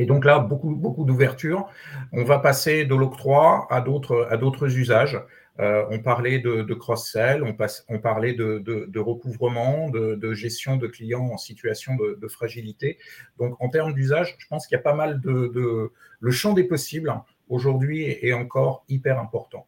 Et 0.00 0.06
donc 0.06 0.24
là, 0.24 0.38
beaucoup, 0.38 0.74
beaucoup 0.74 1.04
d'ouverture. 1.04 1.68
On 2.12 2.24
va 2.24 2.38
passer 2.38 2.86
de 2.86 2.94
l'octroi 2.94 3.66
à 3.68 3.82
d'autres, 3.82 4.26
à 4.30 4.38
d'autres 4.38 4.78
usages. 4.78 5.20
Euh, 5.58 5.84
on 5.90 5.98
parlait 5.98 6.38
de, 6.38 6.72
cross-sell, 6.72 7.44
on, 7.44 7.98
parlait 7.98 8.32
de, 8.32 8.98
recouvrement, 8.98 9.90
de, 9.90 10.32
gestion 10.32 10.78
de 10.78 10.86
clients 10.86 11.28
en 11.30 11.36
situation 11.36 11.96
de, 11.96 12.28
fragilité. 12.28 12.96
Donc 13.38 13.60
en 13.60 13.68
termes 13.68 13.92
d'usage, 13.92 14.36
je 14.38 14.46
pense 14.46 14.66
qu'il 14.66 14.74
y 14.74 14.78
a 14.78 14.82
pas 14.82 14.94
mal 14.94 15.20
de, 15.20 15.92
Le 16.18 16.30
champ 16.30 16.54
des 16.54 16.64
possibles 16.64 17.14
aujourd'hui 17.50 18.04
est 18.04 18.32
encore 18.32 18.86
hyper 18.88 19.20
important. 19.20 19.66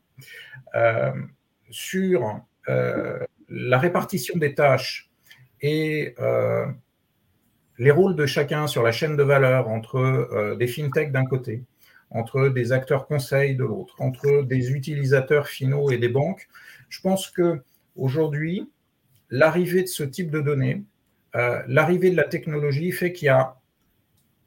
Euh, 0.75 1.13
sur 1.69 2.41
euh, 2.71 3.19
la 3.51 3.79
répartition 3.79 4.39
des 4.39 4.55
tâches 4.55 5.11
et 5.61 6.15
les 7.79 7.91
rôles 7.91 8.17
de 8.17 8.27
chacun 8.27 8.67
sur 8.67 8.83
la 8.83 8.93
chaîne 8.93 9.17
de 9.17 9.23
valeur 9.23 9.69
entre 9.69 10.57
des 10.59 10.67
fintechs 10.67 11.13
d'un 11.13 11.25
côté, 11.25 11.63
entre 12.11 12.49
des 12.49 12.73
acteurs 12.73 13.07
conseils 13.07 13.57
de 13.57 13.65
l'autre, 13.65 13.95
entre 13.99 14.43
des 14.43 14.73
utilisateurs 14.73 15.49
finaux 15.49 15.91
et 15.91 15.99
des 15.99 16.09
banques, 16.09 16.49
je 16.89 17.01
pense 17.01 17.31
que 17.31 17.63
aujourd'hui, 17.97 18.71
l'arrivée 19.31 19.83
de 19.83 19.89
ce 19.89 20.03
type 20.03 20.31
de 20.31 20.41
données, 20.41 20.83
l'arrivée 21.35 22.11
de 22.11 22.17
la 22.17 22.25
technologie 22.25 22.93
fait 22.93 23.13
qu'il 23.13 23.27
y 23.27 23.31
a 23.31 23.57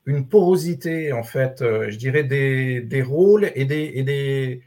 une 0.05 0.27
porosité, 0.27 1.11
en 1.13 1.23
fait, 1.23 1.61
euh, 1.61 1.89
je 1.89 1.97
dirais, 1.97 2.23
des, 2.23 3.01
rôles 3.01 3.51
et 3.55 3.65
des, 3.65 4.61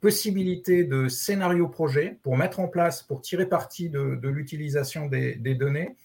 possibilités 0.00 0.84
de 0.84 1.08
scénario 1.08 1.68
projet 1.68 2.18
pour 2.22 2.36
mettre 2.36 2.60
en 2.60 2.68
place, 2.68 3.02
pour 3.02 3.22
tirer 3.22 3.46
parti 3.46 3.88
de, 3.88 4.28
l'utilisation 4.28 5.06
des, 5.06 5.34
données, 5.54 5.96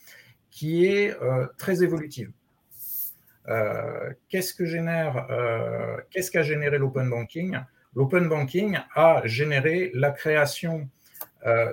qui 0.52 0.86
est 0.86 1.20
euh, 1.22 1.48
très 1.58 1.84
évolutive. 1.84 2.32
Euh, 3.48 4.14
génère, 4.32 5.28
qu'est-ce 6.12 6.30
qu'a 6.30 6.44
généré 6.44 6.78
l'open 6.78 7.10
banking? 7.10 7.58
L'open 7.96 8.30
banking 8.30 8.78
a 8.94 9.22
généré 9.26 9.92
la 9.96 10.12
création 10.12 10.88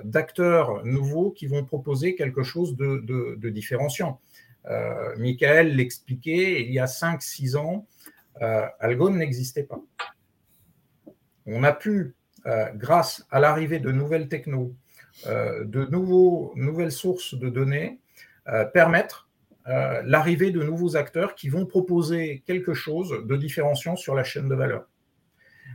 d'acteurs 0.03 0.83
nouveaux 0.83 1.29
qui 1.29 1.45
vont 1.45 1.63
proposer 1.63 2.15
quelque 2.15 2.41
chose 2.41 2.75
de 2.75 3.49
différenciant. 3.49 4.19
Euh, 4.67 5.15
Michael 5.17 5.75
l'expliquait, 5.75 6.61
il 6.61 6.71
y 6.71 6.79
a 6.79 6.85
5-6 6.85 7.55
ans, 7.57 7.87
euh, 8.41 8.65
Algon 8.79 9.11
n'existait 9.11 9.63
pas. 9.63 9.81
On 11.45 11.63
a 11.63 11.71
pu, 11.71 12.15
euh, 12.45 12.69
grâce 12.75 13.25
à 13.31 13.39
l'arrivée 13.39 13.79
de 13.79 13.91
nouvelles 13.91 14.27
technos, 14.27 14.73
de 15.25 15.89
nouvelles 16.55 16.93
sources 16.93 17.33
de 17.33 17.49
données, 17.49 17.99
permettre 18.73 19.29
l'arrivée 19.65 20.51
de 20.51 20.63
nouveaux 20.63 20.95
acteurs 20.95 21.35
qui 21.35 21.49
vont 21.49 21.65
proposer 21.65 22.43
quelque 22.47 22.73
chose 22.73 23.23
de 23.25 23.35
différenciant 23.35 23.95
sur 23.95 24.15
la 24.15 24.23
chaîne 24.23 24.49
de 24.49 24.55
valeur. 24.55 24.87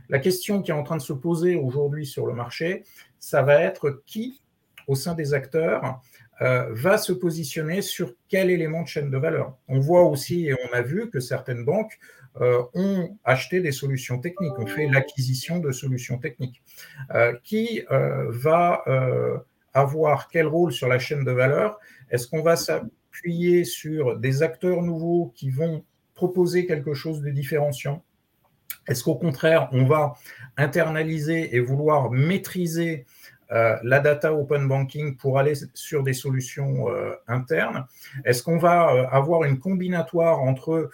La 0.09 0.19
question 0.19 0.61
qui 0.61 0.71
est 0.71 0.73
en 0.73 0.83
train 0.83 0.97
de 0.97 1.01
se 1.01 1.13
poser 1.13 1.55
aujourd'hui 1.55 2.05
sur 2.05 2.27
le 2.27 2.33
marché, 2.33 2.83
ça 3.19 3.41
va 3.41 3.61
être 3.61 4.03
qui, 4.05 4.41
au 4.87 4.95
sein 4.95 5.15
des 5.15 5.33
acteurs, 5.33 6.01
euh, 6.41 6.67
va 6.71 6.97
se 6.97 7.13
positionner 7.13 7.81
sur 7.81 8.13
quel 8.27 8.49
élément 8.49 8.81
de 8.81 8.87
chaîne 8.87 9.09
de 9.09 9.17
valeur. 9.17 9.57
On 9.67 9.79
voit 9.79 10.03
aussi 10.03 10.47
et 10.47 10.53
on 10.53 10.73
a 10.73 10.81
vu 10.81 11.09
que 11.09 11.19
certaines 11.19 11.63
banques 11.63 11.97
euh, 12.41 12.61
ont 12.73 13.17
acheté 13.23 13.61
des 13.61 13.71
solutions 13.71 14.19
techniques, 14.19 14.59
ont 14.59 14.67
fait 14.67 14.87
l'acquisition 14.87 15.59
de 15.59 15.71
solutions 15.71 16.17
techniques. 16.17 16.61
Euh, 17.13 17.33
qui 17.43 17.83
va 17.89 18.83
avoir 19.75 20.29
quel 20.29 20.47
rôle 20.47 20.71
sur 20.71 20.87
la 20.87 20.97
chaîne 20.97 21.23
de 21.23 21.31
valeur. 21.31 21.79
Est-ce 22.09 22.27
qu'on 22.27 22.41
va 22.41 22.55
s'appuyer 22.55 23.65
sur 23.65 24.17
des 24.17 24.41
acteurs 24.41 24.81
nouveaux 24.81 25.33
qui 25.35 25.51
vont 25.51 25.83
proposer 26.15 26.65
quelque 26.65 26.93
chose 26.93 27.21
de 27.21 27.29
différenciant? 27.29 28.03
Est-ce 28.87 29.03
qu'au 29.03 29.15
contraire, 29.15 29.67
on 29.73 29.85
va 29.85 30.13
internaliser 30.57 31.55
et 31.55 31.59
vouloir 31.59 32.09
maîtriser 32.09 33.05
euh, 33.51 33.75
la 33.83 33.99
data 33.99 34.33
open 34.33 34.67
banking 34.67 35.17
pour 35.17 35.37
aller 35.37 35.53
sur 35.73 36.03
des 36.03 36.13
solutions 36.13 36.89
euh, 36.89 37.13
internes? 37.27 37.85
Est-ce 38.23 38.43
qu'on 38.43 38.57
va 38.57 38.93
euh, 38.93 39.07
avoir 39.11 39.43
une 39.43 39.59
combinatoire 39.59 40.41
entre 40.41 40.89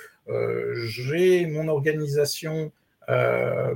j'ai 0.85 1.45
mon 1.45 1.67
organisation, 1.67 2.71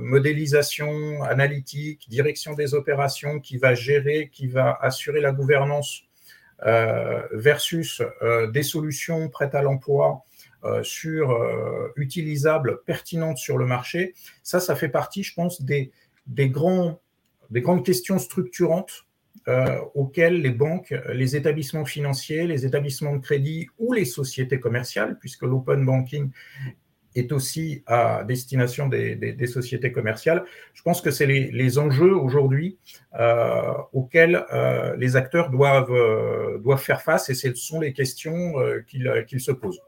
modélisation, 0.00 1.22
analytique, 1.24 2.08
direction 2.08 2.54
des 2.54 2.74
opérations 2.74 3.40
qui 3.40 3.58
va 3.58 3.74
gérer, 3.74 4.30
qui 4.32 4.46
va 4.46 4.78
assurer 4.80 5.20
la 5.20 5.32
gouvernance 5.32 6.02
versus 7.32 8.02
des 8.52 8.62
solutions 8.62 9.28
prêtes 9.28 9.54
à 9.54 9.62
l'emploi 9.62 10.24
sur 10.82 11.38
utilisables, 11.96 12.80
pertinentes 12.86 13.38
sur 13.38 13.58
le 13.58 13.66
marché. 13.66 14.14
Ça, 14.42 14.58
ça 14.58 14.74
fait 14.74 14.88
partie, 14.88 15.22
je 15.22 15.34
pense, 15.34 15.60
des, 15.60 15.90
des 16.26 16.48
grands 16.48 17.00
des 17.50 17.60
grandes 17.60 17.84
questions 17.84 18.18
structurantes 18.18 19.06
euh, 19.48 19.78
auxquelles 19.94 20.40
les 20.40 20.50
banques, 20.50 20.94
les 21.12 21.36
établissements 21.36 21.84
financiers, 21.84 22.46
les 22.46 22.66
établissements 22.66 23.14
de 23.14 23.22
crédit 23.22 23.68
ou 23.78 23.92
les 23.92 24.04
sociétés 24.04 24.58
commerciales, 24.58 25.18
puisque 25.18 25.42
l'open 25.42 25.84
banking 25.84 26.30
est 27.18 27.32
aussi 27.32 27.82
à 27.86 28.24
destination 28.24 28.88
des, 28.88 29.46
sociétés 29.46 29.92
commerciales. 29.92 30.44
Je 30.74 30.82
pense 30.82 31.00
que 31.00 31.10
c'est 31.10 31.26
les, 31.26 31.78
enjeux 31.78 32.14
aujourd'hui 32.14 32.78
euh, 33.18 33.72
auxquels 33.92 34.44
euh, 34.52 34.96
les 34.96 35.16
acteurs 35.16 35.50
doivent, 35.50 35.92
doivent 36.62 36.82
faire 36.82 37.02
face 37.02 37.28
et 37.28 37.34
ce 37.34 37.52
sont 37.54 37.80
les 37.80 37.92
questions 37.92 38.54
qu'ils 38.86 39.40
se 39.40 39.52
posent. 39.52 39.80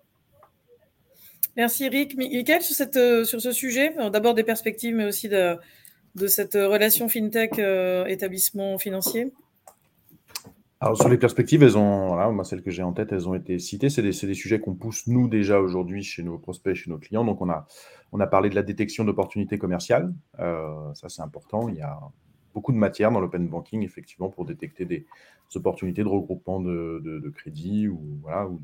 Merci 1.56 1.84
Eric. 1.86 2.16
Michael, 2.16 2.62
sur, 2.62 2.76
cette, 2.76 3.24
sur 3.24 3.40
ce 3.40 3.52
sujet, 3.52 3.94
d'abord 4.12 4.34
des 4.34 4.44
perspectives, 4.44 4.94
mais 4.94 5.06
aussi 5.06 5.28
de, 5.28 5.56
de 6.18 6.26
cette 6.26 6.54
relation 6.54 7.08
fintech-établissement 7.08 8.74
euh, 8.74 8.78
financier 8.78 9.32
alors, 10.80 10.96
sur 10.96 11.08
les 11.08 11.18
perspectives, 11.18 11.64
elles 11.64 11.76
ont, 11.76 12.08
voilà, 12.08 12.30
moi, 12.30 12.44
celles 12.44 12.62
que 12.62 12.70
j'ai 12.70 12.84
en 12.84 12.92
tête, 12.92 13.10
elles 13.10 13.28
ont 13.28 13.34
été 13.34 13.58
citées. 13.58 13.90
C'est 13.90 14.02
des, 14.02 14.12
des, 14.12 14.34
sujets 14.34 14.60
qu'on 14.60 14.74
pousse, 14.74 15.08
nous, 15.08 15.26
déjà 15.26 15.60
aujourd'hui, 15.60 16.04
chez 16.04 16.22
nos 16.22 16.38
prospects, 16.38 16.74
chez 16.74 16.88
nos 16.88 16.98
clients. 16.98 17.24
Donc, 17.24 17.40
on 17.40 17.50
a, 17.50 17.66
on 18.12 18.20
a 18.20 18.28
parlé 18.28 18.48
de 18.48 18.54
la 18.54 18.62
détection 18.62 19.04
d'opportunités 19.04 19.58
commerciales. 19.58 20.14
Euh, 20.38 20.94
ça, 20.94 21.08
c'est 21.08 21.22
important. 21.22 21.68
Il 21.68 21.74
y 21.74 21.80
a 21.80 21.98
beaucoup 22.54 22.70
de 22.70 22.76
matière 22.76 23.10
dans 23.10 23.18
l'open 23.18 23.48
banking, 23.48 23.82
effectivement, 23.82 24.28
pour 24.28 24.44
détecter 24.44 24.84
des, 24.84 25.04
opportunités 25.56 26.04
de 26.04 26.08
regroupement 26.08 26.60
de, 26.60 27.00
de, 27.02 27.30
crédit 27.30 27.88
ou, 27.88 28.20
voilà, 28.22 28.46
ou 28.46 28.60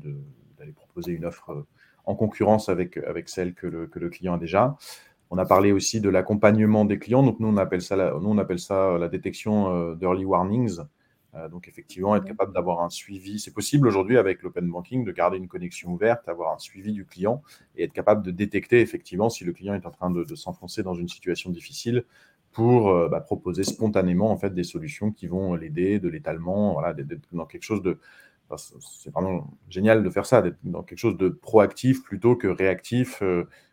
d'aller 0.57 0.71
proposer 0.71 1.11
une 1.11 1.25
offre 1.25 1.65
en 2.05 2.15
concurrence 2.15 2.69
avec, 2.69 2.95
avec 2.97 3.27
celle 3.27 3.53
que 3.53 3.67
le, 3.67 3.87
que 3.87 3.99
le 3.99 4.09
client 4.09 4.35
a 4.35 4.37
déjà. 4.37 4.77
On 5.31 5.37
a 5.37 5.45
parlé 5.45 5.71
aussi 5.73 5.99
de 5.99 6.09
l'accompagnement 6.09 6.85
des 6.85 6.97
clients. 6.97 7.23
Donc, 7.23 7.41
nous, 7.41 7.47
on 7.47 7.57
appelle 7.57 7.81
ça 7.81 7.97
la, 7.97 8.11
nous, 8.11 8.29
on 8.29 8.37
appelle 8.37 8.59
ça 8.59 8.91
euh, 8.91 8.99
la 8.99 9.09
détection 9.09 9.75
euh, 9.75 9.95
d'early 9.95 10.23
warnings. 10.23 10.79
Euh, 11.35 11.49
donc, 11.49 11.67
effectivement, 11.67 12.15
être 12.15 12.25
capable 12.25 12.53
d'avoir 12.53 12.81
un 12.81 12.89
suivi. 12.89 13.39
C'est 13.39 13.53
possible 13.53 13.87
aujourd'hui 13.87 14.17
avec 14.17 14.41
l'open 14.41 14.69
banking 14.69 15.03
de 15.03 15.11
garder 15.11 15.37
une 15.37 15.47
connexion 15.47 15.91
ouverte, 15.91 16.27
avoir 16.29 16.53
un 16.53 16.59
suivi 16.59 16.93
du 16.93 17.05
client 17.05 17.41
et 17.75 17.83
être 17.83 17.93
capable 17.93 18.23
de 18.23 18.31
détecter 18.31 18.79
effectivement 18.81 19.29
si 19.29 19.43
le 19.43 19.53
client 19.53 19.73
est 19.73 19.85
en 19.85 19.91
train 19.91 20.09
de, 20.09 20.23
s'enfoncer 20.35 20.83
dans 20.83 20.95
une 20.95 21.09
situation 21.09 21.49
difficile 21.49 22.05
pour 22.51 23.09
bah, 23.09 23.19
proposer 23.19 23.65
spontanément 23.65 24.31
en 24.31 24.37
fait 24.37 24.53
des 24.53 24.63
solutions 24.63 25.11
qui 25.11 25.27
vont 25.27 25.55
l'aider, 25.55 25.99
de 25.99 26.07
l'étalement, 26.07 26.73
voilà, 26.73 26.95
dans 27.33 27.45
quelque 27.45 27.63
chose 27.63 27.81
de, 27.81 27.99
c'est 28.79 29.11
vraiment 29.11 29.49
génial 29.69 30.03
de 30.03 30.09
faire 30.09 30.25
ça, 30.25 30.41
d'être 30.41 30.57
dans 30.63 30.81
quelque 30.81 30.99
chose 30.99 31.17
de 31.17 31.27
proactif 31.27 32.03
plutôt 32.03 32.37
que 32.37 32.47
réactif, 32.47 33.21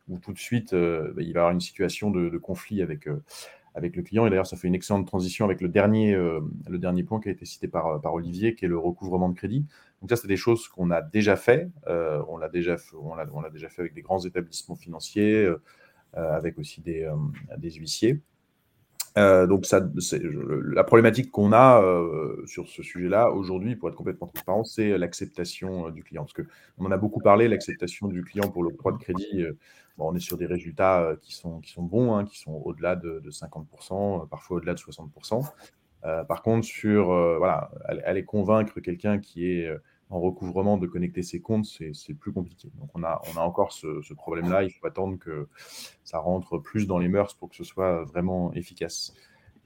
où 0.08 0.18
tout 0.18 0.32
de 0.32 0.38
suite, 0.38 0.74
bah, 0.74 1.12
il 1.12 1.14
va 1.14 1.22
y 1.22 1.30
avoir 1.30 1.52
une 1.52 1.60
situation 1.60 2.10
de, 2.10 2.36
conflit 2.38 2.82
avec, 2.82 3.06
avec 3.74 3.96
le 3.96 4.02
client. 4.02 4.26
Et 4.26 4.30
d'ailleurs, 4.30 4.46
ça 4.46 4.56
fait 4.56 4.68
une 4.68 4.74
excellente 4.74 5.06
transition 5.06 5.44
avec 5.44 5.60
le 5.60 5.68
dernier, 5.68 6.14
le 6.14 6.78
dernier 6.78 7.04
point 7.04 7.20
qui 7.20 7.28
a 7.28 7.32
été 7.32 7.44
cité 7.44 7.68
par, 7.68 8.00
par 8.00 8.14
Olivier, 8.14 8.54
qui 8.54 8.64
est 8.64 8.68
le 8.68 8.78
recouvrement 8.78 9.28
de 9.28 9.34
crédit. 9.34 9.64
Donc 10.00 10.10
ça, 10.10 10.16
c'est 10.16 10.28
des 10.28 10.36
choses 10.36 10.68
qu'on 10.68 10.90
a 10.90 11.00
déjà 11.00 11.36
fait. 11.36 11.70
on 11.86 12.36
l'a 12.36 12.48
déjà, 12.48 12.76
on 13.00 13.14
l'a 13.14 13.50
déjà 13.50 13.68
fait 13.68 13.82
avec 13.82 13.94
des 13.94 14.02
grands 14.02 14.20
établissements 14.20 14.76
financiers, 14.76 15.48
avec 16.14 16.58
aussi 16.58 16.80
des, 16.80 17.10
des 17.58 17.70
huissiers. 17.70 18.20
Euh, 19.18 19.46
donc, 19.46 19.66
ça, 19.66 19.80
la 20.64 20.84
problématique 20.84 21.30
qu'on 21.30 21.52
a 21.52 21.82
euh, 21.82 22.42
sur 22.46 22.68
ce 22.68 22.82
sujet-là 22.82 23.30
aujourd'hui, 23.30 23.76
pour 23.76 23.88
être 23.88 23.94
complètement 23.94 24.28
transparent, 24.28 24.64
c'est 24.64 24.96
l'acceptation 24.96 25.88
euh, 25.88 25.90
du 25.90 26.02
client. 26.02 26.24
Parce 26.24 26.32
qu'on 26.32 26.86
en 26.86 26.90
a 26.90 26.96
beaucoup 26.96 27.20
parlé, 27.20 27.48
l'acceptation 27.48 28.08
du 28.08 28.24
client 28.24 28.48
pour 28.48 28.62
l'octroi 28.62 28.92
de 28.92 28.98
crédit. 28.98 29.44
On 29.98 30.14
est 30.14 30.20
sur 30.20 30.36
des 30.36 30.46
résultats 30.46 31.16
qui 31.20 31.34
sont, 31.34 31.60
qui 31.60 31.70
sont 31.70 31.82
bons, 31.82 32.14
hein, 32.14 32.24
qui 32.24 32.38
sont 32.38 32.52
au-delà 32.64 32.96
de, 32.96 33.22
50%, 33.28 34.28
parfois 34.28 34.56
au-delà 34.56 34.74
de 34.74 34.78
60%. 34.78 35.44
par 36.26 36.42
contre, 36.42 36.66
sur 36.66 37.06
voilà, 37.38 37.70
aller 38.04 38.24
convaincre 38.24 38.80
quelqu'un 38.80 39.18
qui 39.18 39.46
est 39.46 39.70
en 40.12 40.20
recouvrement 40.20 40.76
de 40.76 40.86
connecter 40.86 41.22
ses 41.22 41.40
comptes, 41.40 41.64
c'est 41.64 42.14
plus 42.14 42.32
compliqué. 42.32 42.70
Donc 42.78 42.90
on 42.94 43.02
a, 43.02 43.20
on 43.32 43.38
a 43.38 43.42
encore 43.42 43.72
ce, 43.72 44.12
problème-là. 44.12 44.62
Il 44.62 44.70
faut 44.70 44.86
attendre 44.86 45.18
que 45.18 45.48
ça 46.04 46.18
rentre 46.18 46.58
plus 46.58 46.86
dans 46.86 46.98
les 46.98 47.08
mœurs 47.08 47.34
pour 47.34 47.48
que 47.48 47.56
ce 47.56 47.64
soit 47.64 48.04
vraiment 48.04 48.52
efficace. 48.52 49.14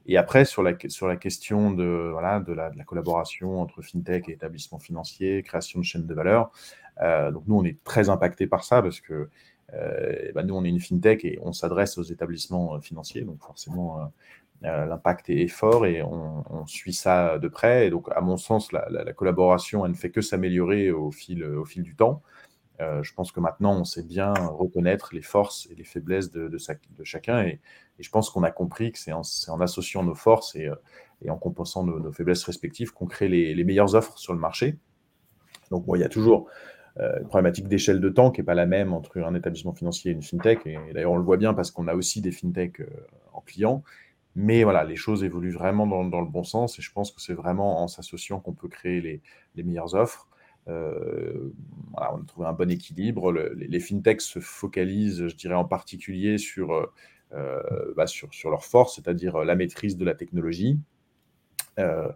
Et 0.05 0.15
après, 0.15 0.45
sur 0.45 0.63
la, 0.63 0.73
sur 0.87 1.05
la 1.09 1.17
question 1.17 1.71
de, 1.71 2.09
voilà, 2.13 2.39
de, 2.39 2.53
la, 2.53 2.71
collaboration 2.85 3.59
entre 3.59 3.81
FinTech 3.81 4.29
et 4.29 4.31
établissements 4.31 4.79
financiers, 4.79 5.43
création 5.43 5.81
de 5.81 5.85
chaînes 5.85 6.07
de 6.07 6.13
valeur, 6.13 6.49
euh, 7.01 7.29
donc 7.31 7.43
nous, 7.47 7.57
on 7.57 7.65
est 7.65 7.83
très 7.83 8.07
impacté 8.07 8.47
par 8.47 8.63
ça 8.63 8.81
parce 8.81 9.01
que 9.01 9.29
euh, 9.73 10.31
bah, 10.33 10.43
nous, 10.43 10.55
on 10.55 10.63
est 10.63 10.69
une 10.69 10.79
FinTech 10.79 11.25
et 11.25 11.39
on 11.41 11.53
s'adresse 11.53 11.97
aux 11.97 12.03
établissements 12.03 12.79
financiers. 12.81 13.21
Donc 13.21 13.41
forcément, 13.41 13.99
euh, 13.99 14.05
euh, 14.65 14.85
l'impact 14.85 15.29
est 15.29 15.47
fort 15.47 15.85
et 15.85 16.01
on, 16.01 16.65
suit 16.65 16.93
ça 16.93 17.37
de 17.37 17.47
près. 17.47 17.87
Et 17.87 17.89
donc, 17.89 18.07
à 18.15 18.21
mon 18.21 18.37
sens, 18.37 18.71
la, 18.71 19.13
collaboration, 19.13 19.85
elle 19.85 19.91
ne 19.91 19.97
fait 19.97 20.09
que 20.09 20.21
s'améliorer 20.21 20.91
au 20.91 21.11
fil, 21.11 21.45
du 21.77 21.95
temps. 21.95 22.21
Euh, 22.79 23.01
je 23.03 23.13
pense 23.13 23.31
que 23.31 23.39
maintenant, 23.39 23.79
on 23.79 23.83
sait 23.83 24.03
bien 24.03 24.33
reconnaître 24.33 25.13
les 25.13 25.21
forces 25.21 25.67
et 25.71 25.75
les 25.75 25.83
faiblesses 25.83 26.31
de, 26.31 26.57
chacun. 27.03 27.43
Et, 27.43 27.59
je 27.99 28.09
pense 28.09 28.29
qu'on 28.29 28.43
a 28.43 28.51
compris 28.51 28.91
que 28.91 28.99
c'est 28.99 29.13
en, 29.13 29.21
associant 29.61 30.03
nos 30.03 30.15
forces 30.15 30.55
et, 30.55 30.67
euh, 30.67 30.75
en 31.29 31.37
compensant 31.37 31.83
nos, 31.83 32.11
faiblesses 32.11 32.43
respectives 32.43 32.91
qu'on 32.91 33.07
crée 33.07 33.27
les, 33.27 33.63
meilleures 33.63 33.95
offres 33.95 34.17
sur 34.17 34.33
le 34.33 34.39
marché. 34.39 34.77
Donc, 35.71 35.85
il 35.93 36.01
y 36.01 36.03
a 36.03 36.09
toujours 36.09 36.49
une 36.99 37.27
problématique 37.27 37.67
d'échelle 37.67 37.99
de 37.99 38.09
temps 38.09 38.31
qui 38.31 38.41
n'est 38.41 38.45
pas 38.45 38.55
la 38.55 38.65
même 38.65 38.93
entre 38.93 39.19
un 39.19 39.35
établissement 39.35 39.73
financier 39.73 40.11
et 40.11 40.13
une 40.13 40.23
fintech. 40.23 40.65
Et, 40.65 40.77
d'ailleurs, 40.93 41.11
on 41.11 41.17
le 41.17 41.23
voit 41.23 41.37
bien 41.37 41.53
parce 41.53 41.69
qu'on 41.71 41.87
a 41.87 41.93
aussi 41.93 42.21
des 42.21 42.31
fintechs 42.31 42.81
en 43.33 43.41
clients. 43.41 43.83
Mais 44.39 44.63
voilà, 44.63 44.83
les 44.83 44.95
choses 44.95 45.23
évoluent 45.23 45.51
vraiment 45.51 45.87
dans, 45.87 46.21
le 46.21 46.27
bon 46.27 46.43
sens 46.43 46.77
et 46.77 46.83
je 46.83 46.91
pense 46.91 47.11
que 47.11 47.19
c'est 47.19 47.33
vraiment 47.33 47.81
en 47.81 47.87
s'associant 47.87 48.39
qu'on 48.39 48.53
peut 48.53 48.67
créer 48.67 49.01
les, 49.55 49.63
meilleures 49.63 49.95
offres. 49.95 50.27
Euh, 50.67 51.51
on 51.93 51.97
a 51.97 52.19
trouvé 52.27 52.45
un 52.47 52.53
bon 52.53 52.69
équilibre. 52.69 53.31
les, 53.31 53.79
fintechs 53.79 54.21
se 54.21 54.39
focalisent, 54.39 55.27
je 55.27 55.35
dirais 55.35 55.55
en 55.55 55.65
particulier, 55.65 56.37
sur, 56.37 56.71
euh, 57.33 57.93
bah, 57.95 58.05
sur, 58.05 58.31
sur 58.31 58.51
leur 58.51 58.63
force, 58.63 58.97
c'est-à-dire 58.97 59.39
la 59.39 59.55
maîtrise 59.55 59.97
de 59.97 60.05
la 60.05 60.13
technologie. 60.13 60.79
Euh, 61.79 62.09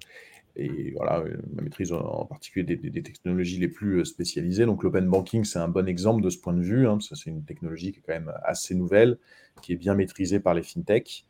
et 0.56 0.92
voilà, 0.92 1.24
la 1.56 1.64
maîtrise 1.64 1.94
en 1.94 2.26
particulier 2.26 2.76
des, 2.76 3.04
technologies 3.04 3.60
les 3.60 3.68
plus 3.68 4.06
spécialisées. 4.06 4.66
Donc 4.66 4.84
l'open 4.84 5.08
banking, 5.08 5.44
c'est 5.44 5.60
un 5.60 5.68
bon 5.68 5.88
exemple 5.88 6.22
de 6.22 6.30
ce 6.30 6.38
point 6.38 6.54
de 6.54 6.62
vue. 6.62 6.88
Hein, 6.88 7.00
c'est 7.02 7.30
une 7.30 7.44
technologie 7.44 7.92
qui 7.92 8.00
est 8.00 8.02
quand 8.02 8.14
même 8.14 8.34
assez 8.44 8.76
nouvelle, 8.76 9.18
qui 9.62 9.74
est 9.74 9.78
bien 9.78 9.96
maîtrisée 9.96 10.40
par 10.40 10.54
les 10.54 10.64
fintechs 10.64 11.26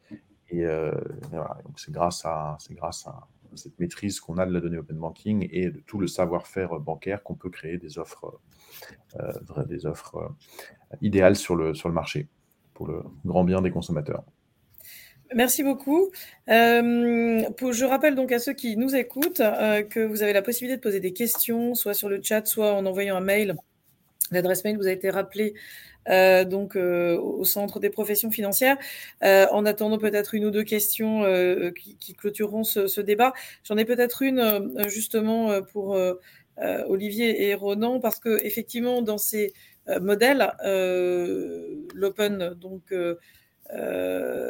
et, 0.51 0.65
euh, 0.65 0.91
donc 1.31 1.79
c'est 1.79 1.91
grâce 1.91 2.25
à, 2.25 2.57
c'est 2.59 2.73
grâce 2.73 3.07
à 3.07 3.27
cette 3.55 3.79
maîtrise 3.79 4.19
qu'on 4.19 4.37
a 4.37 4.45
de 4.45 4.53
la 4.53 4.59
donnée 4.59 4.77
open 4.77 4.97
banking 4.97 5.47
et 5.51 5.69
de 5.69 5.79
tout 5.79 5.99
le 5.99 6.07
savoir-faire 6.07 6.79
bancaire 6.79 7.23
qu'on 7.23 7.35
peut 7.35 7.49
créer 7.49 7.77
des 7.77 7.97
offres, 7.97 8.39
euh, 9.19 9.63
des 9.65 9.85
offres 9.85 10.17
euh, 10.17 10.95
idéales 11.01 11.35
sur 11.35 11.55
le, 11.55 11.73
sur 11.73 11.89
le 11.89 11.95
marché 11.95 12.27
pour 12.73 12.87
le 12.87 13.03
grand 13.25 13.43
bien 13.43 13.61
des 13.61 13.71
consommateurs. 13.71 14.23
Merci 15.33 15.63
beaucoup. 15.63 16.11
je 16.47 17.85
rappelle 17.85 18.15
donc 18.15 18.31
à 18.31 18.39
ceux 18.39 18.53
qui 18.53 18.75
nous 18.75 18.95
écoutent 18.95 19.41
que 19.89 20.05
vous 20.05 20.23
avez 20.23 20.33
la 20.33 20.41
possibilité 20.41 20.77
de 20.77 20.81
poser 20.81 20.99
des 20.99 21.13
questions, 21.13 21.73
soit 21.73 21.93
sur 21.93 22.09
le 22.09 22.21
chat, 22.21 22.45
soit 22.45 22.73
en 22.73 22.85
envoyant 22.85 23.15
un 23.15 23.21
mail. 23.21 23.55
L'adresse 24.31 24.63
mail 24.63 24.77
vous 24.77 24.87
a 24.87 24.91
été 24.91 25.09
rappelée 25.09 25.53
euh, 26.09 26.45
donc 26.45 26.75
euh, 26.75 27.15
au 27.17 27.45
centre 27.45 27.79
des 27.79 27.89
professions 27.89 28.31
financières. 28.31 28.77
Euh, 29.23 29.45
en 29.51 29.65
attendant 29.65 29.97
peut-être 29.97 30.33
une 30.33 30.45
ou 30.45 30.51
deux 30.51 30.63
questions 30.63 31.23
qui, 31.75 31.95
qui, 31.97 32.13
clôtureront 32.15 32.63
ce, 32.63 32.87
ce 32.87 33.01
débat, 33.01 33.33
j'en 33.63 33.77
ai 33.77 33.85
peut-être 33.85 34.21
une 34.21 34.83
justement 34.87 35.61
pour 35.61 35.97
Olivier 36.87 37.47
et 37.47 37.55
Ronan, 37.55 37.99
parce 37.99 38.19
que 38.19 38.43
effectivement 38.43 39.01
dans 39.01 39.17
ces 39.17 39.53
modèles, 39.99 40.51
l'open 41.93 42.53
donc 42.59 42.93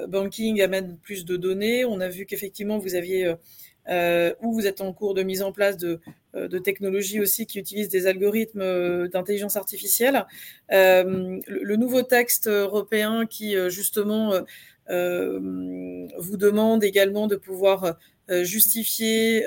banking 0.07 0.61
amène 0.61 0.97
plus 0.97 1.25
de 1.25 1.37
données. 1.37 1.85
On 1.85 1.99
a 2.01 2.07
vu 2.07 2.25
qu'effectivement 2.25 2.77
vous 2.77 2.95
aviez 2.95 3.35
euh, 3.89 4.33
ou 4.41 4.53
vous 4.53 4.67
êtes 4.67 4.81
en 4.81 4.93
cours 4.93 5.13
de 5.13 5.23
mise 5.23 5.41
en 5.41 5.51
place 5.51 5.77
de, 5.77 5.99
euh, 6.35 6.59
technologies 6.59 7.19
aussi 7.19 7.47
qui 7.47 7.59
utilisent 7.59 7.89
des 7.89 8.05
algorithmes 8.05 8.61
euh, 8.61 9.07
d'intelligence 9.07 9.57
artificielle. 9.57 10.25
le, 10.69 11.75
nouveau 11.75 12.03
texte 12.03 12.47
européen 12.47 13.25
qui 13.25 13.55
justement 13.69 14.33
vous 14.87 16.37
demande 16.37 16.83
également 16.83 17.27
de 17.27 17.35
pouvoir 17.35 17.97
justifier 18.29 19.45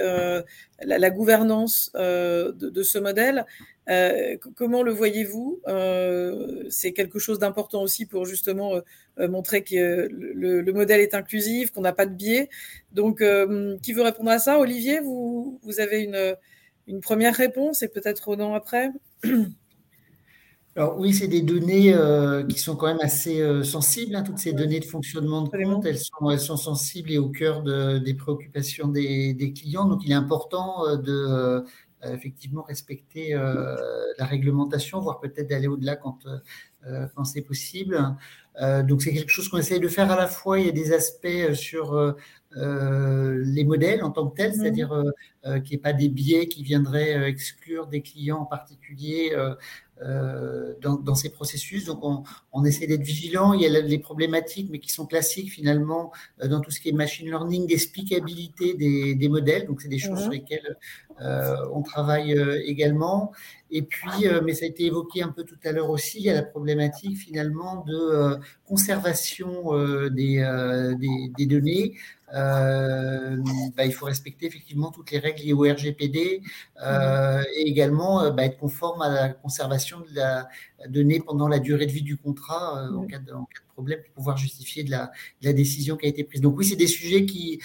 la, 0.82 1.10
gouvernance 1.10 1.90
de, 1.94 2.82
ce 2.82 2.98
modèle. 2.98 3.46
comment 4.56 4.82
le 4.82 4.92
voyez-vous? 4.92 5.60
C'est 6.70 6.92
quelque 6.92 7.18
chose 7.18 7.38
d'important 7.38 7.82
aussi 7.82 8.06
pour 8.06 8.24
justement 8.26 8.80
montrer 9.18 9.62
que 9.62 10.08
le, 10.10 10.60
le, 10.60 10.72
modèle 10.72 11.00
est 11.00 11.14
inclusif, 11.14 11.70
qu'on 11.70 11.80
n'a 11.80 11.92
pas 11.92 12.06
de 12.06 12.14
biais. 12.14 12.48
Donc, 12.92 13.22
qui 13.82 13.92
veut 13.92 14.02
répondre 14.02 14.30
à 14.30 14.38
ça? 14.38 14.58
Olivier, 14.58 15.00
vous, 15.00 15.60
vous 15.62 15.80
avez 15.80 16.02
une, 16.02 16.36
une 16.86 17.00
première 17.00 17.34
réponse 17.34 17.82
et 17.82 17.88
peut-être 17.88 18.20
Ronan 18.20 18.54
après? 18.54 18.90
alors 20.76 20.98
oui, 20.98 21.14
c'est 21.14 21.28
des 21.28 21.40
données 21.42 21.94
euh, 21.94 22.42
qui 22.44 22.58
sont 22.58 22.74
quand 22.74 22.88
même 22.88 22.98
assez 23.00 23.40
euh, 23.40 23.62
sensibles. 23.62 24.16
Hein, 24.16 24.22
toutes 24.22 24.38
ces 24.38 24.52
données 24.52 24.80
de 24.80 24.84
fonctionnement 24.84 25.42
de 25.42 25.48
compte, 25.48 25.86
elles 25.86 25.98
sont, 25.98 26.30
elles 26.30 26.40
sont 26.40 26.56
sensibles 26.56 27.12
et 27.12 27.18
au 27.18 27.28
cœur 27.28 27.62
des 27.62 28.14
préoccupations 28.14 28.88
des, 28.88 29.34
des, 29.34 29.52
clients. 29.52 29.84
Donc 29.84 30.00
il 30.04 30.10
est 30.10 30.16
important 30.16 30.84
euh, 30.88 30.96
de 30.96 31.64
effectivement 32.12 32.62
respecter 32.62 33.32
la 33.32 34.26
réglementation, 34.26 35.00
voire 35.00 35.20
peut-être 35.20 35.48
d'aller 35.48 35.68
au-delà 35.68 35.96
quand, 35.96 36.18
quand 36.84 37.24
c'est 37.24 37.40
possible. 37.40 37.98
donc 38.60 39.00
c'est 39.00 39.14
quelque 39.14 39.30
chose 39.30 39.48
qu'on 39.48 39.56
essaye 39.56 39.80
de 39.80 39.88
faire 39.88 40.10
à 40.10 40.16
la 40.16 40.26
fois. 40.26 40.60
Il 40.60 40.66
y 40.66 40.68
a 40.68 40.72
des 40.72 40.92
aspects 40.92 41.54
sur 41.54 42.14
euh, 42.56 43.42
les 43.44 43.64
modèles 43.64 44.04
en 44.04 44.10
tant 44.10 44.28
que 44.28 44.36
tels, 44.36 44.52
mhm. 44.52 44.60
c'est-à-dire 44.60 44.92
euh, 44.92 45.10
euh, 45.46 45.60
qu'il 45.60 45.70
n'y 45.70 45.74
ait 45.76 45.82
pas 45.82 45.92
des 45.92 46.08
biais 46.08 46.46
qui 46.46 46.62
viendraient 46.62 47.28
exclure 47.28 47.88
des 47.88 48.00
clients 48.00 48.38
en 48.38 48.46
particulier 48.46 49.34
dans, 50.02 51.14
ces 51.14 51.30
processus. 51.30 51.84
Donc, 51.84 52.00
on, 52.52 52.64
essaie 52.64 52.86
d'être 52.86 53.02
vigilant. 53.02 53.52
Il 53.52 53.62
y 53.62 53.66
a 53.66 53.80
les 53.80 53.98
problématiques, 53.98 54.68
mais 54.70 54.78
qui 54.78 54.90
sont 54.90 55.06
classiques 55.06 55.50
finalement 55.50 56.12
dans 56.44 56.60
tout 56.60 56.70
ce 56.70 56.80
qui 56.80 56.88
est 56.88 56.92
machine 56.92 57.26
learning, 57.26 57.66
d'explicabilité 57.66 58.74
des, 58.74 59.28
modèles. 59.28 59.66
Donc, 59.66 59.80
c'est 59.80 59.88
des 59.88 59.98
choses 59.98 60.18
mhm. 60.18 60.22
sur 60.22 60.30
lesquelles 60.30 60.76
on 61.20 61.82
travaille 61.82 62.32
également. 62.66 63.32
Et 63.76 63.82
puis, 63.82 64.26
mais 64.44 64.54
ça 64.54 64.64
a 64.64 64.68
été 64.68 64.84
évoqué 64.84 65.22
un 65.22 65.30
peu 65.30 65.42
tout 65.42 65.58
à 65.64 65.72
l'heure 65.72 65.90
aussi, 65.90 66.18
il 66.18 66.24
y 66.24 66.30
a 66.30 66.34
la 66.34 66.44
problématique 66.44 67.18
finalement 67.18 67.84
de 67.84 68.38
conservation 68.66 69.72
des, 70.10 70.96
des, 71.36 71.46
données. 71.46 71.94
Euh, 72.34 73.36
bah, 73.76 73.84
il 73.84 73.92
faut 73.92 74.06
respecter 74.06 74.46
effectivement 74.46 74.90
toutes 74.90 75.10
les 75.12 75.18
règles 75.18 75.42
liées 75.42 75.52
au 75.52 75.60
RGPD 75.62 76.42
euh, 76.82 77.42
et 77.56 77.62
également 77.62 78.22
euh, 78.22 78.30
bah, 78.30 78.44
être 78.44 78.58
conforme 78.58 79.02
à 79.02 79.08
la 79.08 79.28
conservation 79.28 80.00
de 80.00 80.16
la 80.16 80.48
donnée 80.88 81.20
pendant 81.20 81.48
la 81.48 81.58
durée 81.58 81.86
de 81.86 81.92
vie 81.92 82.02
du 82.02 82.16
contrat 82.16 82.88
en, 82.92 83.06
cas 83.06 83.18
de, 83.18 83.32
problème 83.74 84.00
pour 84.04 84.14
pouvoir 84.14 84.36
justifier 84.36 84.84
de 84.84 84.90
la, 84.90 85.10
décision 85.52 85.96
qui 85.96 86.06
a 86.06 86.08
été 86.08 86.24
prise. 86.24 86.40
Donc 86.40 86.56
oui, 86.56 86.64
c'est 86.64 86.76
des 86.76 86.86
sujets 86.86 87.26
qu'il 87.26 87.60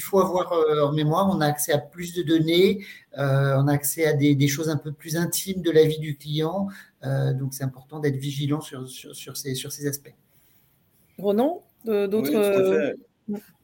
faut 0.00 0.20
avoir 0.20 0.52
en 0.84 0.92
mémoire. 0.92 1.28
On 1.30 1.40
a 1.40 1.46
accès 1.46 1.72
à 1.72 1.78
plus 1.78 2.14
de 2.14 2.22
données, 2.22 2.84
on 3.16 3.66
a 3.68 3.72
accès 3.72 4.06
à 4.06 4.12
des, 4.12 4.48
choses 4.48 4.68
un 4.68 4.76
peu 4.76 4.92
plus 4.92 5.16
intimes 5.16 5.62
de 5.62 5.70
la 5.70 5.84
vie 5.84 5.98
du 5.98 6.16
client. 6.16 6.68
donc 7.02 7.54
c'est 7.54 7.64
important 7.64 7.98
d'être 8.00 8.16
vigilant 8.16 8.60
sur, 8.60 8.88
sur, 8.88 9.36
ces, 9.36 9.54
sur 9.54 9.72
ces 9.72 9.86
aspects. 9.86 10.14
Ronan, 11.18 11.64
d'autres... 11.84 12.94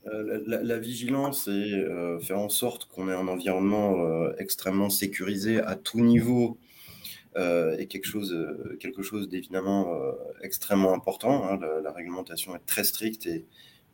la, 0.05 0.79
vigilance 0.79 1.49
et 1.49 1.85
faire 2.23 2.39
en 2.39 2.49
sorte 2.49 2.87
qu'on 2.87 3.09
ait 3.09 3.15
un 3.15 3.29
environnement 3.29 3.97
extrêmement 4.39 4.91
sécurisé 4.91 5.61
à 5.61 5.77
tout 5.77 6.01
niveau 6.01 6.59
est 7.37 7.87
quelque 7.87 8.07
chose, 8.07 8.37
quelque 8.81 9.03
chose 9.03 9.29
d'évidemment 9.29 9.93
extrêmement 10.43 10.95
important. 10.95 11.45
Hein. 11.49 11.59
La, 11.83 11.93
réglementation 11.93 12.55
est 12.55 12.65
très 12.67 12.85
stricte 12.85 13.27
et 13.27 13.45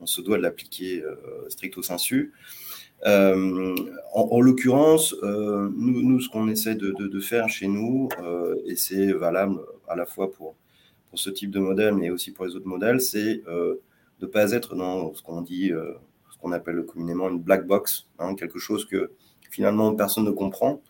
on 0.00 0.06
se 0.06 0.20
doit 0.20 0.36
de 0.36 0.42
l'appliquer 0.42 1.02
stricto 1.48 1.82
sensu. 1.82 2.32
Euh, 3.06 3.74
en, 4.12 4.40
l'occurrence, 4.40 5.14
euh, 5.22 5.70
nous, 5.74 6.20
ce 6.20 6.28
qu'on 6.28 6.48
essaie 6.48 6.74
de, 6.74 7.20
faire 7.20 7.48
chez 7.48 7.68
nous, 7.68 8.08
euh, 8.22 8.56
et 8.66 8.76
c'est 8.76 9.12
valable 9.12 9.60
à 9.88 9.96
la 9.96 10.06
fois 10.06 10.32
pour, 10.32 10.54
pour 11.08 11.18
ce 11.18 11.30
type 11.30 11.50
de 11.50 11.60
modèle, 11.60 11.94
mais 11.94 12.10
aussi 12.10 12.30
pour 12.30 12.44
les 12.44 12.56
autres 12.56 12.68
modèles, 12.68 13.00
c'est 13.00 13.42
de 13.46 13.80
ne 14.20 14.26
pas 14.26 14.52
être 14.52 14.74
dans 14.74 15.14
ce 15.14 15.22
qu'on 15.22 15.40
dit, 15.40 15.72
qu'on 16.40 16.52
appelle 16.52 16.84
communément 16.84 17.28
une 17.28 17.40
black 17.40 17.66
box, 17.66 18.06
hein, 18.18 18.34
quelque 18.34 18.58
chose 18.58 18.84
que 18.84 19.12
finalement 19.50 19.94
personne 19.94 20.24
ne 20.24 20.30
comprend, 20.30 20.82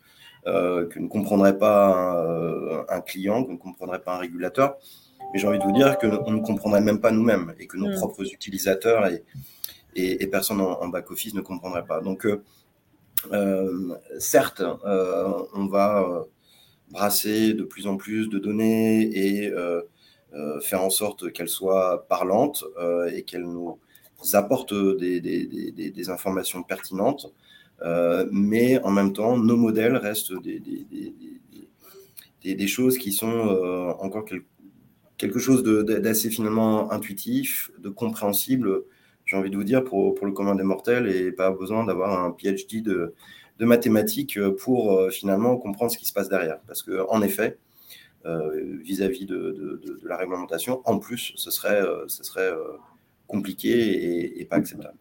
que 0.44 0.98
ne 0.98 1.08
comprendrait 1.08 1.58
pas 1.58 2.84
un, 2.88 3.00
client, 3.00 3.44
que 3.44 3.52
ne 3.52 3.56
comprendrait 3.56 4.02
pas 4.02 4.16
un 4.16 4.18
régulateur. 4.18 4.76
Mais 5.32 5.38
j'ai 5.38 5.46
envie 5.46 5.58
de 5.58 5.64
vous 5.64 5.72
dire 5.72 5.98
qu'on 5.98 6.30
ne 6.32 6.40
comprendrait 6.40 6.80
même 6.80 7.00
pas 7.00 7.10
nous-mêmes 7.10 7.54
et 7.58 7.66
que 7.66 7.76
nos 7.76 7.88
mm. 7.88 7.94
propres 7.94 8.24
utilisateurs 8.32 9.06
et, 9.06 9.22
et, 9.94 10.26
personne 10.26 10.60
en, 10.60 10.88
back-office 10.88 11.34
ne 11.34 11.40
comprendrait 11.40 11.84
pas. 11.84 12.00
Donc, 12.00 12.26
euh, 12.26 12.42
euh, 13.32 13.94
certes, 14.18 14.62
euh, 14.84 15.42
on 15.54 15.66
va 15.66 16.24
brasser 16.90 17.54
de 17.54 17.64
plus 17.64 17.86
en 17.86 17.96
plus 17.96 18.28
de 18.28 18.38
données 18.38 19.02
et 19.02 19.52
faire 20.62 20.82
en 20.82 20.90
sorte 20.90 21.32
qu'elles 21.32 21.48
soient 21.48 22.06
parlantes 22.08 22.64
et 23.12 23.22
qu'elles 23.22 23.46
nous 23.46 23.78
apportent 24.32 24.74
des, 24.74 25.20
des, 25.20 26.10
informations 26.10 26.62
pertinentes. 26.62 27.32
Mais 28.30 28.80
en 28.82 28.90
même 28.90 29.12
temps, 29.12 29.36
nos 29.36 29.56
modèles 29.56 29.96
restent 29.96 30.32
des, 32.42 32.66
choses 32.66 32.98
qui 32.98 33.12
sont 33.12 33.96
encore 34.00 34.24
quelque 35.18 35.38
chose 35.38 35.62
d'assez 35.62 36.30
finalement 36.30 36.90
intuitif, 36.92 37.70
de 37.78 37.88
compréhensible 37.88 38.84
j'ai 39.30 39.36
envie 39.36 39.50
de 39.50 39.56
vous 39.56 39.64
dire, 39.64 39.84
pour, 39.84 40.16
le 40.26 40.32
commun 40.32 40.56
des 40.56 40.64
mortels 40.64 41.06
et 41.08 41.30
pas 41.30 41.52
besoin 41.52 41.84
d'avoir 41.84 42.24
un 42.24 42.32
PhD 42.32 42.82
de, 42.82 43.14
mathématiques 43.60 44.40
pour 44.58 44.98
euh, 44.98 45.10
finalement 45.10 45.56
comprendre 45.56 45.92
ce 45.92 45.98
qui 45.98 46.06
se 46.06 46.12
passe 46.12 46.28
derrière. 46.28 46.58
Parce 46.66 46.82
que 46.82 47.06
en 47.08 47.22
effet, 47.22 47.58
euh, 48.24 48.78
vis-à-vis 48.82 49.26
de, 49.26 49.80
la 50.02 50.16
réglementation, 50.16 50.82
en 50.84 50.98
plus, 50.98 51.32
euh, 51.36 52.04
ce 52.08 52.24
serait 52.24 52.52
compliqué 53.28 54.40
et, 54.40 54.44
pas 54.46 54.56
acceptable. 54.56 54.98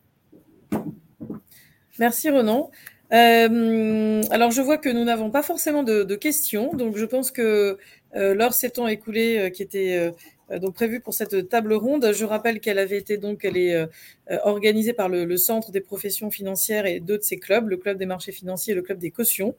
Merci 2.00 2.30
Renan. 2.30 2.72
alors 3.12 4.52
je 4.52 4.62
vois 4.62 4.78
que 4.78 4.90
nous 4.90 5.04
n'avons 5.04 5.30
pas 5.30 5.44
forcément 5.44 5.84
de, 5.84 6.16
questions, 6.16 6.74
donc 6.74 6.98
je 6.98 7.06
pense 7.06 7.32
que 7.32 7.78
l'heure 8.14 8.54
s'étant 8.54 8.88
écoulée, 8.88 9.52
qui 9.54 9.62
était 9.62 9.98
euh, 9.98 10.12
donc 10.58 10.74
prévue 10.74 11.00
pour 11.00 11.14
cette 11.14 11.50
table 11.50 11.74
ronde. 11.74 12.12
Je 12.14 12.26
rappelle 12.26 12.60
qu'elle 12.60 12.80
avait 12.80 12.98
été 12.98 13.18
donc 13.18 13.46
elle 13.46 13.58
est 13.58 13.76
euh, 13.76 13.86
euh, 14.32 14.38
organisée 14.44 14.94
par 14.94 15.10
le, 15.10 15.38
Centre 15.38 15.72
des 15.72 15.82
professions 15.82 16.32
financières 16.32 16.86
et 16.86 17.00
deux 17.00 17.18
de 17.18 17.24
ses 17.24 17.38
clubs, 17.38 17.70
le 17.70 17.78
club 17.78 17.98
des 17.98 18.06
marchés 18.06 18.32
financiers 18.32 18.74
et 18.74 18.76
le 18.76 18.82
club 18.82 18.98
des 18.98 19.12
cautions. 19.12 19.56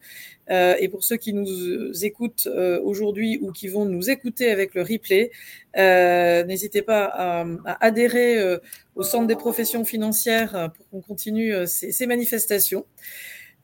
et 0.49 0.89
pour 0.89 1.05
ceux 1.05 1.17
qui 1.17 1.33
nous 1.33 2.05
écoutent 2.05 2.49
aujourd'hui 2.83 3.39
ou 3.41 3.53
qui 3.53 3.69
vont 3.69 3.85
nous 3.85 4.11
écouter 4.11 4.51
avec 4.51 4.75
le 4.75 4.83
replay, 4.83 5.31
n'hésitez 6.45 6.83
pas 6.83 7.05
à, 7.05 7.47
adhérer 7.81 8.59
au 8.95 9.03
Centre 9.03 9.27
des 9.27 9.37
professions 9.37 9.85
financières 9.85 10.71
pour 10.77 10.89
qu'on 10.91 11.01
continue 11.01 11.55
ces 11.67 12.07
manifestations. 12.07 12.85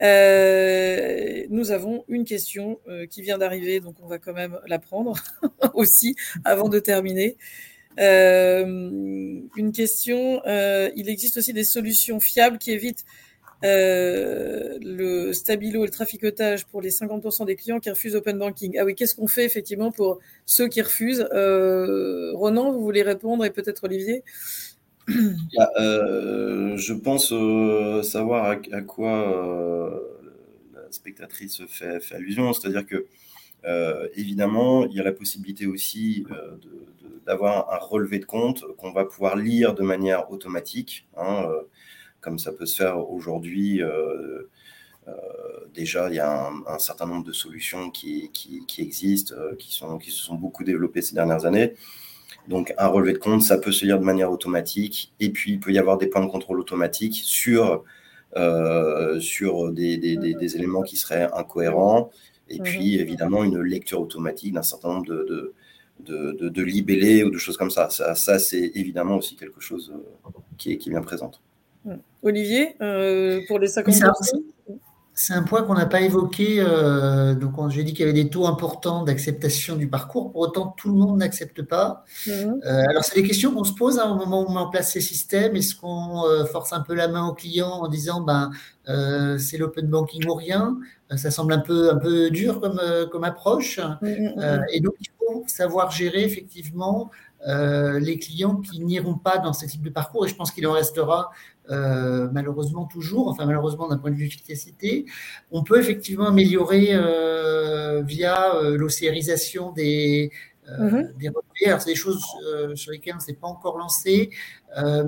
Euh, 0.02 1.44
nous 1.48 1.70
avons 1.70 2.04
une 2.08 2.24
question 2.24 2.80
euh, 2.88 3.06
qui 3.06 3.22
vient 3.22 3.38
d'arriver, 3.38 3.80
donc 3.80 3.96
on 4.02 4.06
va 4.06 4.18
quand 4.18 4.34
même 4.34 4.58
la 4.66 4.78
prendre 4.78 5.14
aussi 5.74 6.16
avant 6.44 6.68
de 6.68 6.78
terminer. 6.78 7.36
Euh, 7.98 8.66
une 9.56 9.72
question, 9.72 10.42
il 10.44 11.08
existe 11.08 11.38
aussi 11.38 11.52
des 11.52 11.64
solutions 11.64 12.20
fiables 12.20 12.58
qui 12.58 12.72
évitent 12.72 13.04
le 13.62 15.32
stabilo 15.32 15.82
et 15.82 15.86
le 15.86 15.92
traficotage 15.92 16.66
pour 16.66 16.82
les 16.82 16.90
50% 16.90 17.46
des 17.46 17.56
clients 17.56 17.80
qui 17.80 17.90
refusent 17.90 18.14
open 18.14 18.38
banking. 18.38 18.76
Ah 18.78 18.84
oui, 18.84 18.94
qu'est-ce 18.94 19.14
qu'on 19.14 19.26
fait 19.26 19.44
effectivement 19.44 19.90
pour 19.90 20.18
ceux 20.44 20.68
qui 20.68 20.82
refusent? 20.82 21.26
Ronan, 21.32 22.70
vous 22.70 22.82
voulez 22.82 23.02
répondre 23.02 23.44
et 23.46 23.50
peut-être 23.50 23.84
Olivier? 23.84 24.22
bah, 25.56 25.70
euh, 25.78 26.76
je 26.76 26.92
pense 26.92 27.32
euh, 27.32 28.02
savoir 28.02 28.46
à, 28.46 28.82
quoi 28.82 29.12
euh, 29.12 30.00
la 30.74 30.90
spectatrice 30.90 31.62
fait, 31.66 32.00
allusion, 32.12 32.52
c'est-à-dire 32.52 32.86
que 32.86 33.06
évidemment, 34.14 34.86
il 34.86 34.92
y 34.92 35.00
a 35.00 35.02
la 35.02 35.12
possibilité 35.12 35.66
aussi 35.66 36.24
d'avoir 37.26 37.72
un 37.72 37.78
relevé 37.78 38.20
de 38.20 38.24
compte 38.24 38.64
qu'on 38.76 38.92
va 38.92 39.04
pouvoir 39.04 39.34
lire 39.34 39.74
de 39.74 39.82
manière 39.82 40.30
automatique, 40.30 41.08
hein, 41.16 41.48
comme 42.20 42.38
ça 42.38 42.52
peut 42.52 42.66
se 42.66 42.76
faire 42.76 43.10
aujourd'hui. 43.10 43.82
déjà, 45.74 46.08
il 46.10 46.14
y 46.14 46.20
a 46.20 46.48
un, 46.68 46.78
certain 46.78 47.06
nombre 47.06 47.24
de 47.24 47.32
solutions 47.32 47.90
qui, 47.90 48.30
existent, 48.78 49.34
qui 49.58 49.72
se 49.72 50.20
sont 50.22 50.36
beaucoup 50.36 50.62
développées 50.62 51.02
ces 51.02 51.16
dernières 51.16 51.44
années. 51.44 51.74
Donc, 52.48 52.74
un 52.78 52.86
relevé 52.86 53.12
de 53.12 53.18
compte, 53.18 53.42
ça 53.42 53.58
peut 53.58 53.72
se 53.72 53.84
lire 53.84 53.98
de 53.98 54.04
manière 54.04 54.30
automatique. 54.30 55.12
Et 55.20 55.30
puis, 55.30 55.52
il 55.52 55.60
peut 55.60 55.72
y 55.72 55.78
avoir 55.78 55.98
des 55.98 56.06
points 56.06 56.24
de 56.24 56.30
contrôle 56.30 56.60
automatiques 56.60 57.20
sur, 57.24 57.84
euh, 58.36 59.18
sur 59.20 59.72
des, 59.72 59.96
des, 59.96 60.16
des, 60.16 60.56
éléments 60.56 60.82
qui 60.82 60.96
seraient 60.96 61.28
incohérents. 61.34 62.10
Et 62.48 62.60
puis, 62.60 62.96
évidemment, 62.96 63.42
une 63.42 63.60
lecture 63.60 64.00
automatique 64.00 64.54
d'un 64.54 64.62
certain 64.62 64.88
nombre 64.88 65.06
de, 65.06 65.52
de, 66.00 66.32
de, 66.32 66.48
de, 66.48 66.62
libellés 66.62 67.24
ou 67.24 67.30
de 67.30 67.38
choses 67.38 67.56
comme 67.56 67.70
ça. 67.70 67.90
Ça, 67.90 68.14
ça 68.14 68.38
c'est 68.38 68.70
évidemment 68.74 69.16
aussi 69.16 69.34
quelque 69.34 69.60
chose 69.60 69.92
euh, 69.94 70.30
qui 70.56 70.72
est, 70.72 70.76
qui 70.76 70.90
est 70.90 70.92
bien 70.92 71.02
présente. 71.02 71.40
Olivier, 72.22 72.76
euh, 72.80 73.40
pour 73.46 73.58
les 73.58 73.68
50%. 73.68 74.42
C'est 75.18 75.32
un 75.32 75.44
point 75.44 75.62
qu'on 75.62 75.72
n'a 75.72 75.86
pas 75.86 76.02
évoqué. 76.02 76.58
Euh, 76.60 77.34
donc, 77.34 77.54
j'ai 77.70 77.84
dit 77.84 77.94
qu'il 77.94 78.00
y 78.00 78.02
avait 78.02 78.12
des 78.12 78.28
taux 78.28 78.46
importants 78.46 79.02
d'acceptation 79.02 79.74
du 79.74 79.88
parcours. 79.88 80.30
Pour 80.30 80.42
autant, 80.42 80.74
tout 80.76 80.88
le 80.88 80.94
monde 80.94 81.16
n'accepte 81.16 81.62
pas. 81.62 82.04
Mhm. 82.26 82.60
Euh, 82.66 82.84
alors, 82.90 83.02
c'est 83.02 83.14
des 83.14 83.26
questions 83.26 83.50
qu'on 83.54 83.64
se 83.64 83.72
pose 83.72 83.98
hein, 83.98 84.10
au 84.10 84.16
moment 84.16 84.42
où 84.42 84.46
on 84.50 84.52
met 84.52 84.60
en 84.60 84.68
place 84.68 84.92
ces 84.92 85.00
systèmes. 85.00 85.56
Est-ce 85.56 85.74
qu'on 85.74 86.26
euh, 86.26 86.44
force 86.44 86.74
un 86.74 86.82
peu 86.82 86.94
la 86.94 87.08
main 87.08 87.26
au 87.26 87.32
client 87.32 87.70
en 87.70 87.88
disant, 87.88 88.20
ben, 88.20 88.50
c'est 89.38 89.56
l'open 89.56 89.86
banking 89.86 90.26
ou 90.26 90.34
rien? 90.34 90.76
Ça 91.16 91.30
semble 91.30 91.54
un 91.54 91.60
peu, 91.60 91.90
un 91.90 91.96
peu 91.96 92.28
dur 92.28 92.60
comme, 92.60 92.80
comme 93.10 93.24
approche. 93.24 93.80
Mhm, 94.02 94.34
mhm, 94.36 94.64
et 94.70 94.80
donc, 94.80 94.96
il 95.00 95.08
faut 95.18 95.44
savoir 95.46 95.92
gérer 95.92 96.24
effectivement 96.24 97.10
les 97.46 98.18
clients 98.18 98.56
qui 98.56 98.80
n'iront 98.80 99.14
pas 99.14 99.38
dans 99.38 99.52
ce 99.52 99.66
type 99.66 99.82
de 99.82 99.90
parcours. 99.90 100.26
Et 100.26 100.28
je 100.28 100.34
pense 100.34 100.50
qu'il 100.50 100.66
en 100.66 100.72
restera 100.72 101.30
euh, 101.70 102.28
malheureusement 102.32 102.84
toujours, 102.84 103.28
enfin 103.28 103.44
malheureusement 103.44 103.88
d'un 103.88 103.98
point 103.98 104.10
de 104.10 104.16
vue 104.16 104.26
efficacité. 104.26 105.04
On 105.50 105.64
peut 105.64 105.80
effectivement 105.80 106.26
améliorer 106.26 106.90
euh, 106.92 108.02
via 108.02 108.54
euh, 108.54 108.76
l'océarisation 108.76 109.72
des, 109.72 110.30
mm 110.68 111.02
des 111.18 111.28
repères. 111.28 111.82
C'est 111.82 111.90
des 111.90 111.96
choses 111.96 112.22
sur 112.74 112.92
lesquelles 112.92 113.14
on 113.14 113.18
ne 113.18 113.22
s'est 113.22 113.34
pas 113.34 113.48
encore 113.48 113.78
lancé, 113.78 114.30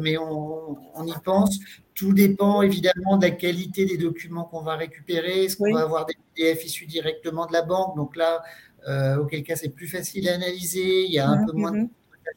mais 0.01 0.17
on, 0.19 0.79
on, 0.95 1.07
y 1.07 1.15
pense. 1.25 1.59
Tout 1.95 2.13
dépend 2.13 2.63
évidemment 2.63 3.17
de 3.17 3.27
la 3.27 3.33
qualité 3.33 3.85
des 3.85 3.99
documents 3.99 4.45
qu'on 4.45 4.63
va 4.63 4.77
récupérer. 4.77 5.45
Est-ce 5.45 5.57
qu'on 5.57 5.73
va 5.73 5.83
avoir 5.83 6.07
des 6.07 6.15
PDF 6.35 6.65
issus 6.65 6.87
directement 6.87 7.47
de 7.47 7.53
la 7.53 7.63
banque? 7.63 7.97
Donc 7.97 8.17
là, 8.17 8.43
auquel 9.19 9.43
cas 9.43 9.57
c'est 9.57 9.69
plus 9.69 9.89
facile 9.89 10.29
à 10.29 10.35
analyser. 10.35 11.05
Il 11.05 11.13
y 11.13 11.19
a 11.19 11.29
un 11.29 11.45
peu 11.45 11.53
moins 11.53 11.73
de 11.73 11.79
mhm 11.79 11.89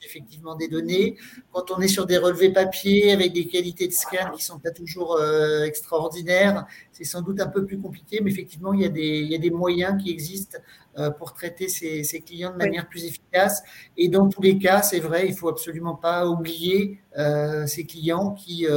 effectivement 0.03 0.55
des 0.55 0.67
données. 0.67 1.17
Quand 1.51 1.71
on 1.71 1.79
est 1.81 1.87
sur 1.87 2.05
des 2.05 2.17
relevés 2.17 2.51
papier 2.51 3.11
avec 3.11 3.33
des 3.33 3.47
qualités 3.47 3.87
de 3.87 3.93
scan 3.93 4.31
qui 4.31 4.37
ne 4.37 4.43
sont 4.43 4.59
pas 4.59 4.71
toujours 4.71 5.15
euh, 5.15 5.63
extraordinaires, 5.63 6.65
c'est 6.91 7.03
sans 7.03 7.21
doute 7.21 7.39
un 7.39 7.47
peu 7.47 7.65
plus 7.65 7.79
compliqué, 7.79 8.21
mais 8.21 8.31
effectivement, 8.31 8.73
il 8.73 8.81
y 8.81 8.85
a 8.85 8.89
des, 8.89 9.19
il 9.19 9.31
y 9.31 9.35
a 9.35 9.37
des 9.37 9.51
moyens 9.51 10.01
qui 10.01 10.11
existent 10.11 10.57
euh, 10.97 11.09
pour 11.09 11.33
traiter 11.33 11.69
ces, 11.69 12.03
ces, 12.03 12.21
clients 12.21 12.51
de 12.51 12.57
manière 12.57 12.87
plus 12.87 13.05
efficace. 13.05 13.63
Et 13.97 14.09
dans 14.09 14.27
tous 14.27 14.41
les 14.41 14.57
cas, 14.57 14.81
c'est 14.81 14.99
vrai, 14.99 15.27
il 15.27 15.35
faut 15.35 15.49
absolument 15.49 15.95
pas 15.95 16.27
oublier 16.27 17.01
euh, 17.17 17.65
ces 17.65 17.85
clients 17.85 18.31
qui, 18.31 18.67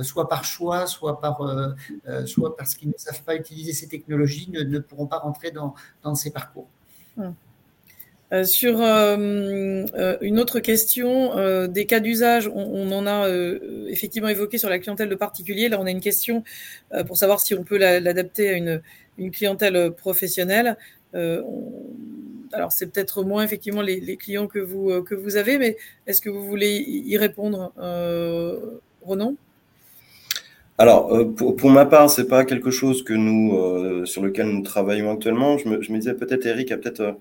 soit 0.00 0.28
par 0.28 0.44
choix, 0.44 0.86
soit, 0.86 1.20
par, 1.20 1.40
soit 2.26 2.56
parce 2.56 2.74
qu'ils 2.74 2.88
ne 2.88 2.94
savent 2.96 3.22
pas 3.24 3.36
utiliser 3.36 3.72
ces 3.72 3.88
technologies, 3.88 4.50
ne, 4.50 4.62
ne 4.62 4.78
pourront 4.78 5.06
pas 5.06 5.18
rentrer 5.18 5.50
dans, 5.50 5.74
dans 6.02 6.14
ces 6.14 6.30
parcours. 6.30 6.68
Hum. 7.16 7.34
Euh, 8.30 8.44
sur 8.44 8.82
euh, 8.82 9.16
euh, 9.94 10.18
une 10.20 10.38
autre 10.38 10.60
question, 10.60 11.32
des 11.66 11.86
cas 11.86 12.00
d'usage, 12.00 12.50
on, 12.54 12.92
en 12.92 13.06
a 13.06 13.28
effectivement 13.88 14.28
évoqué 14.28 14.58
sur 14.58 14.68
la 14.68 14.78
clientèle 14.78 15.08
de 15.08 15.14
particuliers. 15.14 15.68
Là, 15.68 15.78
on 15.80 15.86
a 15.86 15.90
une 15.90 16.00
question 16.00 16.44
pour 17.06 17.16
savoir 17.16 17.40
si 17.40 17.54
on 17.54 17.64
peut 17.64 17.78
l'adapter 17.78 18.50
à 18.50 18.52
une, 18.52 18.82
clientèle 19.32 19.92
professionnelle. 19.92 20.76
alors, 21.14 22.72
c'est 22.72 22.86
peut-être 22.92 23.24
moins 23.24 23.42
effectivement 23.42 23.82
les, 23.82 24.16
clients 24.16 24.46
que 24.46 24.58
vous, 24.58 25.02
que 25.02 25.14
vous 25.14 25.36
avez, 25.36 25.58
mais 25.58 25.76
est-ce 26.06 26.20
que 26.20 26.30
vous 26.30 26.44
voulez 26.44 26.84
y 26.86 27.16
répondre, 27.16 27.72
Ronan? 29.02 29.34
Alors, 30.80 31.34
pour, 31.34 31.70
ma 31.70 31.86
part, 31.86 32.08
c'est 32.10 32.28
pas 32.28 32.44
quelque 32.44 32.70
chose 32.70 33.02
que 33.02 33.14
nous, 33.14 34.06
sur 34.06 34.22
lequel 34.22 34.46
nous 34.46 34.62
travaillons 34.62 35.12
actuellement. 35.12 35.58
Je 35.58 35.68
me, 35.68 35.98
disais 35.98 36.14
peut-être, 36.14 36.46
Eric 36.46 36.70
a 36.70 36.76
peut-être 36.76 37.16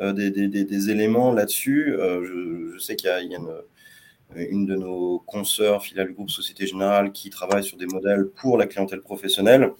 des, 0.00 0.90
éléments 0.90 1.32
là-dessus. 1.32 1.94
Je, 1.98 2.78
sais 2.78 2.96
qu'il 2.96 3.08
y 3.08 3.12
a, 3.12 3.20
une, 3.20 4.66
de 4.66 4.76
nos 4.76 5.20
consoeurs, 5.26 5.82
filiale 5.82 6.08
du 6.08 6.14
groupe 6.14 6.30
Société 6.30 6.66
Générale, 6.66 7.12
qui 7.12 7.30
travaille 7.30 7.64
sur 7.64 7.76
des 7.76 7.86
modèles 7.86 8.28
pour 8.28 8.56
la 8.56 8.66
clientèle 8.66 9.00
professionnelle. 9.00 9.72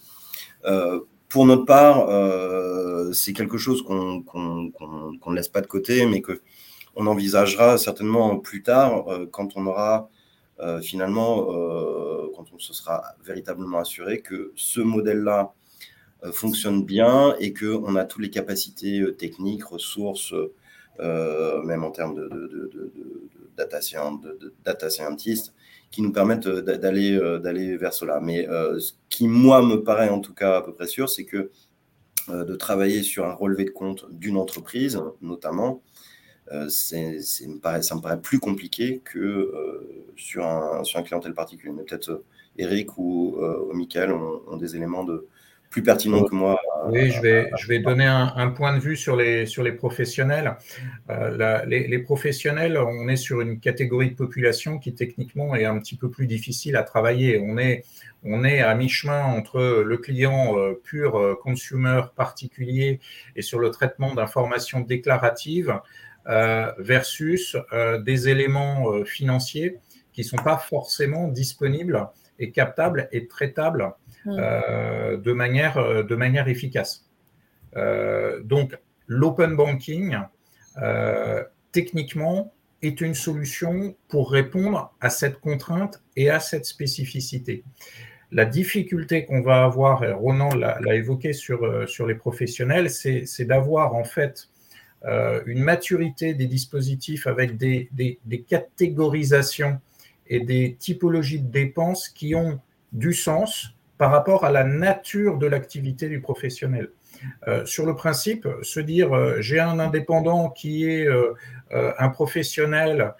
pour 1.28 1.46
notre 1.46 1.64
part, 1.64 2.06
c'est 3.14 3.32
quelque 3.32 3.58
chose 3.58 3.82
qu'on 3.82 4.24
ne 4.30 5.34
laisse 5.34 5.48
pas 5.48 5.60
de 5.60 5.66
côté, 5.66 6.06
mais 6.06 6.20
que 6.20 6.40
on 6.96 7.06
envisagera 7.06 7.78
certainement 7.78 8.38
plus 8.38 8.62
tard 8.62 9.06
quand 9.30 9.56
on 9.56 9.66
aura 9.66 10.10
euh, 10.62 10.80
finalement, 10.82 11.46
euh, 11.50 12.30
quand 12.36 12.44
on 12.52 12.58
se 12.58 12.74
sera 12.74 13.02
véritablement 13.24 13.78
assuré 13.78 14.20
que 14.20 14.52
ce 14.56 14.80
modèle-là 14.80 15.54
euh, 15.54 15.59
fonctionne 16.32 16.84
bien 16.84 17.34
et 17.38 17.52
qu'on 17.52 17.96
a 17.96 18.04
toutes 18.04 18.22
les 18.22 18.30
capacités 18.30 19.02
techniques, 19.16 19.64
ressources, 19.64 20.34
même 20.98 21.84
en 21.84 21.90
termes 21.90 22.14
de, 22.14 22.92
data, 23.56 24.90
scientist, 24.90 25.54
qui 25.90 26.02
nous 26.02 26.12
permettent 26.12 26.48
d'aller 26.48 27.18
d'aller 27.42 27.76
vers 27.76 27.94
cela. 27.94 28.20
Mais 28.20 28.46
ce 28.46 28.92
qui, 29.08 29.28
moi, 29.28 29.62
me 29.62 29.82
paraît 29.82 30.10
en 30.10 30.20
tout 30.20 30.34
cas 30.34 30.58
à 30.58 30.62
peu 30.62 30.74
près 30.74 30.86
sûr, 30.86 31.08
c'est 31.08 31.24
que 31.24 31.50
de 32.28 32.54
travailler 32.54 33.02
sur 33.02 33.26
un 33.26 33.34
relevé 33.34 33.64
de 33.64 33.70
compte 33.70 34.06
d'une 34.10 34.36
entreprise, 34.36 35.00
notamment, 35.22 35.82
euh, 36.52 36.68
ça 36.68 36.96
me 36.96 38.00
paraît 38.00 38.20
plus 38.20 38.40
compliqué 38.40 39.00
que 39.04 39.18
euh, 39.18 40.12
sur, 40.16 40.44
un, 40.44 40.82
sur 40.82 40.98
un 40.98 41.02
clientèle 41.02 41.34
particulier. 41.34 41.72
Mais 41.72 41.84
peut-être 41.84 42.10
euh, 42.10 42.24
Eric 42.58 42.98
ou, 42.98 43.36
ou 43.38 43.72
Michael 43.72 44.12
ont, 44.12 44.56
des 44.56 44.76
éléments 44.76 45.04
de, 45.04 45.26
plus 45.70 45.82
pertinents 45.82 46.24
que 46.24 46.34
moi. 46.34 46.60
Oui, 46.88 47.10
je 47.10 47.20
vais, 47.20 47.50
je 47.56 47.68
vais 47.68 47.78
donner 47.78 48.06
un, 48.06 48.50
point 48.50 48.74
de 48.74 48.80
vue 48.80 48.96
sur 48.96 49.14
les, 49.14 49.46
sur 49.46 49.62
les 49.62 49.72
professionnels. 49.72 50.56
les, 51.08 51.86
les, 51.86 51.98
professionnels, 52.00 52.76
on 52.76 53.08
est 53.08 53.16
sur 53.16 53.40
une 53.40 53.60
catégorie 53.60 54.10
de 54.10 54.16
population 54.16 54.78
qui 54.78 54.94
techniquement 54.94 55.54
est 55.54 55.64
un 55.64 55.78
petit 55.78 55.96
peu 55.96 56.10
plus 56.10 56.26
difficile 56.26 56.76
à 56.76 56.82
travailler. 56.82 57.40
On 57.40 57.56
est, 57.56 57.84
on 58.24 58.44
est 58.44 58.60
à 58.60 58.74
mi-chemin 58.74 59.22
entre 59.22 59.82
le 59.82 59.96
client 59.98 60.56
pur 60.82 61.38
consumer 61.40 62.02
particulier 62.16 62.98
et 63.36 63.42
sur 63.42 63.60
le 63.60 63.70
traitement 63.70 64.14
d'informations 64.14 64.80
déclaratives. 64.80 65.80
Euh, 66.28 66.70
versus 66.78 67.56
euh, 67.72 67.98
des 67.98 68.28
éléments 68.28 68.92
euh, 68.92 69.04
financiers 69.04 69.78
qui 70.12 70.20
ne 70.20 70.26
sont 70.26 70.36
pas 70.36 70.58
forcément 70.58 71.28
disponibles 71.28 72.08
et 72.38 72.50
captables 72.50 73.08
et 73.10 73.26
traitables 73.26 73.94
mmh. 74.24 74.36
de, 75.16 75.32
manière, 75.32 76.04
de 76.04 76.14
manière 76.14 76.48
efficace. 76.48 77.06
donc, 78.44 78.76
l'open 79.06 79.56
banking, 79.56 80.16
techniquement, 81.72 82.52
est 82.82 83.00
une 83.00 83.14
solution 83.14 83.94
pour 84.08 84.30
répondre 84.30 84.94
à 85.00 85.10
cette 85.10 85.40
contrainte 85.40 86.02
et 86.16 86.30
à 86.30 86.40
cette 86.40 86.64
spécificité. 86.64 87.62
La 88.32 88.44
difficulté 88.44 89.24
qu'on 89.24 89.42
va 89.42 89.64
avoir, 89.64 90.04
Ronan 90.18 90.54
l'a 90.54 90.94
évoqué 90.94 91.32
sur, 91.32 91.66
les 92.06 92.14
professionnels, 92.14 92.88
c'est 92.90 93.44
d'avoir 93.44 93.94
en 93.94 94.04
fait 94.04 94.48
euh, 95.04 95.42
une 95.46 95.62
maturité 95.62 96.34
des 96.34 96.46
dispositifs 96.46 97.26
avec 97.26 97.56
des, 97.56 97.88
catégorisations 98.48 99.80
et 100.28 100.40
des 100.40 100.76
typologies 100.78 101.40
de 101.40 101.50
dépenses 101.50 102.08
qui 102.08 102.34
ont 102.34 102.60
du 102.92 103.14
sens 103.14 103.74
par 104.00 104.10
rapport 104.10 104.44
à 104.44 104.50
la 104.50 104.64
nature 104.64 105.36
de 105.36 105.46
l'activité 105.46 106.08
du 106.08 106.20
professionnel. 106.20 106.88
Euh, 107.48 107.66
sur 107.66 107.84
le 107.84 107.94
principe, 107.94 108.48
se 108.62 108.80
dire 108.80 109.14
euh, 109.14 109.40
j'ai 109.40 109.60
un 109.60 109.78
indépendant 109.78 110.48
qui 110.48 110.88
est 110.88 111.06
un 111.70 112.08
professionnel 112.08 113.14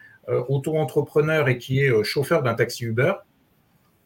auto-entrepreneur 0.49 1.49
et 1.49 1.59
qui 1.59 1.81
est 1.81 2.05
chauffeur 2.05 2.43
d'un 2.43 2.55
taxi 2.55 2.85
Uber, 2.85 3.12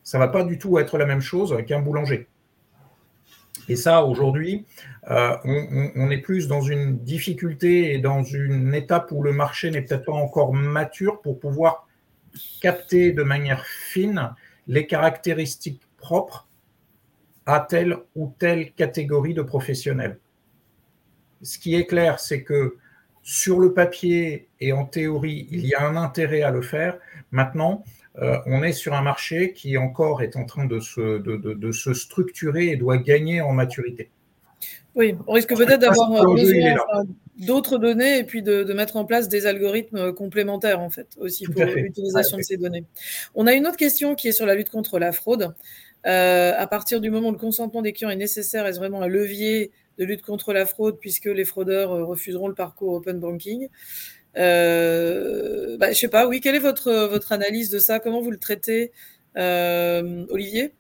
ça 0.02 0.18
va 0.18 0.28
pas 0.28 0.44
du 0.44 0.58
tout 0.58 0.78
être 0.78 0.98
la 0.98 1.06
même 1.06 1.20
chose 1.20 1.56
qu'un 1.66 1.80
boulanger. 1.80 2.28
Et 3.68 3.76
ça, 3.76 4.04
aujourd'hui, 4.04 4.66
euh, 5.10 5.36
on, 5.44 6.10
est 6.10 6.18
plus 6.18 6.48
dans 6.48 6.60
une 6.60 6.98
difficulté 6.98 7.94
et 7.94 7.98
dans 7.98 8.22
une 8.22 8.74
étape 8.74 9.10
où 9.12 9.22
le 9.22 9.32
marché 9.32 9.70
n'est 9.70 9.82
peut-être 9.82 10.04
pas 10.04 10.12
encore 10.12 10.52
mature 10.52 11.20
pour 11.22 11.38
pouvoir 11.38 11.86
capter 12.60 13.12
de 13.12 13.22
manière 13.22 13.64
fine 13.64 14.34
les 14.66 14.86
caractéristiques 14.86 15.82
propres 15.96 16.48
à 17.46 17.60
telle 17.60 17.96
ou 18.14 18.32
telle 18.38 18.72
catégorie 18.72 19.34
de 19.34 19.42
professionnels. 19.42 20.18
Ce 21.42 21.58
qui 21.58 21.74
est 21.74 21.86
clair, 21.86 22.18
c'est 22.18 22.42
que 22.42 22.76
sur 23.22 23.58
le 23.58 23.72
papier 23.72 24.48
et 24.60 24.72
en 24.72 24.84
théorie, 24.84 25.48
il 25.50 25.66
y 25.66 25.74
a 25.74 25.86
un 25.86 25.96
intérêt 25.96 26.42
à 26.42 26.50
le 26.50 26.62
faire. 26.62 26.98
Maintenant, 27.32 27.84
euh, 28.20 28.38
on 28.46 28.62
est 28.62 28.72
sur 28.72 28.94
un 28.94 29.02
marché 29.02 29.52
qui 29.52 29.76
encore 29.76 30.22
est 30.22 30.36
en 30.36 30.44
train 30.44 30.66
de 30.66 30.78
se, 30.78 31.18
de, 31.18 31.72
se 31.72 31.94
structurer 31.94 32.68
et 32.68 32.76
doit 32.76 32.98
gagner 32.98 33.40
en 33.40 33.52
maturité. 33.52 34.10
Oui, 34.94 35.16
on 35.26 35.32
risque 35.32 35.56
peut-être 35.56 35.80
d'avoir 35.80 36.10
besoin 36.10 36.76
d'autres 37.36 37.78
données 37.78 38.18
et 38.18 38.24
puis 38.24 38.42
de, 38.42 38.72
mettre 38.74 38.96
en 38.96 39.04
place 39.04 39.28
des 39.28 39.46
algorithmes 39.46 40.12
complémentaires, 40.12 40.80
en 40.80 40.90
fait, 40.90 41.08
aussi 41.18 41.46
pour 41.46 41.64
l'utilisation 41.64 42.36
de 42.36 42.42
ces 42.42 42.56
données. 42.56 42.84
On 43.34 43.46
a 43.46 43.54
une 43.54 43.66
autre 43.66 43.76
question 43.76 44.14
qui 44.14 44.28
est 44.28 44.32
sur 44.32 44.46
la 44.46 44.54
lutte 44.54 44.70
contre 44.70 44.98
la 44.98 45.10
fraude. 45.10 45.54
Euh, 46.06 46.52
à 46.56 46.66
partir 46.66 47.00
du 47.00 47.10
moment 47.10 47.28
où 47.28 47.32
le 47.32 47.38
consentement 47.38 47.82
des 47.82 47.92
clients 47.92 48.10
est 48.10 48.16
nécessaire, 48.16 48.66
est-ce 48.66 48.78
vraiment 48.78 49.02
un 49.02 49.06
levier 49.06 49.72
de 49.98 50.04
lutte 50.04 50.22
contre 50.22 50.52
la 50.52 50.66
fraude 50.66 50.98
puisque 51.00 51.26
les 51.26 51.44
fraudeurs 51.44 51.92
euh, 51.92 52.04
refuseront 52.04 52.48
le 52.48 52.54
parcours 52.54 52.94
open 52.94 53.20
banking? 53.20 53.68
Euh, 54.36 55.76
bah, 55.78 55.92
je 55.92 55.98
sais 55.98 56.08
pas, 56.08 56.26
oui, 56.26 56.40
quelle 56.40 56.56
est 56.56 56.60
votre, 56.60 56.92
votre 57.06 57.32
analyse 57.32 57.70
de 57.70 57.78
ça? 57.78 58.00
Comment 58.00 58.20
vous 58.20 58.30
le 58.30 58.38
traitez, 58.38 58.92
euh, 59.36 60.26
Olivier? 60.30 60.74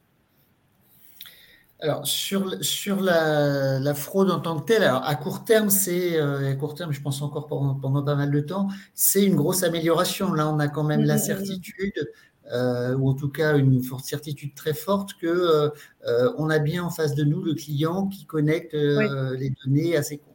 Alors, 1.80 2.06
sur, 2.06 2.64
sur 2.64 3.00
la, 3.00 3.78
la, 3.78 3.94
fraude 3.94 4.30
en 4.30 4.40
tant 4.40 4.58
que 4.58 4.64
telle, 4.64 4.84
alors 4.84 5.04
à 5.04 5.14
court 5.16 5.44
terme, 5.44 5.68
c'est, 5.68 6.18
euh, 6.18 6.50
à 6.50 6.54
court 6.54 6.74
terme, 6.74 6.92
je 6.92 7.02
pense 7.02 7.20
encore 7.20 7.46
pendant, 7.46 7.74
pendant 7.74 8.02
pas 8.02 8.14
mal 8.14 8.30
de 8.30 8.40
temps, 8.40 8.68
c'est 8.94 9.22
une 9.22 9.34
grosse 9.34 9.62
amélioration. 9.64 10.32
Là, 10.32 10.48
on 10.48 10.58
a 10.60 10.68
quand 10.68 10.84
même 10.84 11.02
la 11.02 11.14
mmh, 11.14 11.18
mmh. 11.18 11.20
certitude, 11.20 12.10
euh, 12.52 12.94
ou 12.96 13.08
en 13.08 13.14
tout 13.14 13.28
cas 13.28 13.56
une 13.56 13.82
forte 13.82 14.04
certitude 14.04 14.54
très 14.54 14.74
forte 14.74 15.14
que 15.14 15.26
euh, 15.26 15.68
euh 16.06 16.32
on 16.36 16.50
a 16.50 16.58
bien 16.58 16.84
en 16.84 16.90
face 16.90 17.14
de 17.14 17.24
nous 17.24 17.42
le 17.42 17.54
client 17.54 18.08
qui 18.08 18.26
connecte 18.26 18.74
euh, 18.74 19.36
les 19.36 19.50
données 19.64 19.96
à 19.96 20.02
ses 20.02 20.18
comptes. 20.18 20.34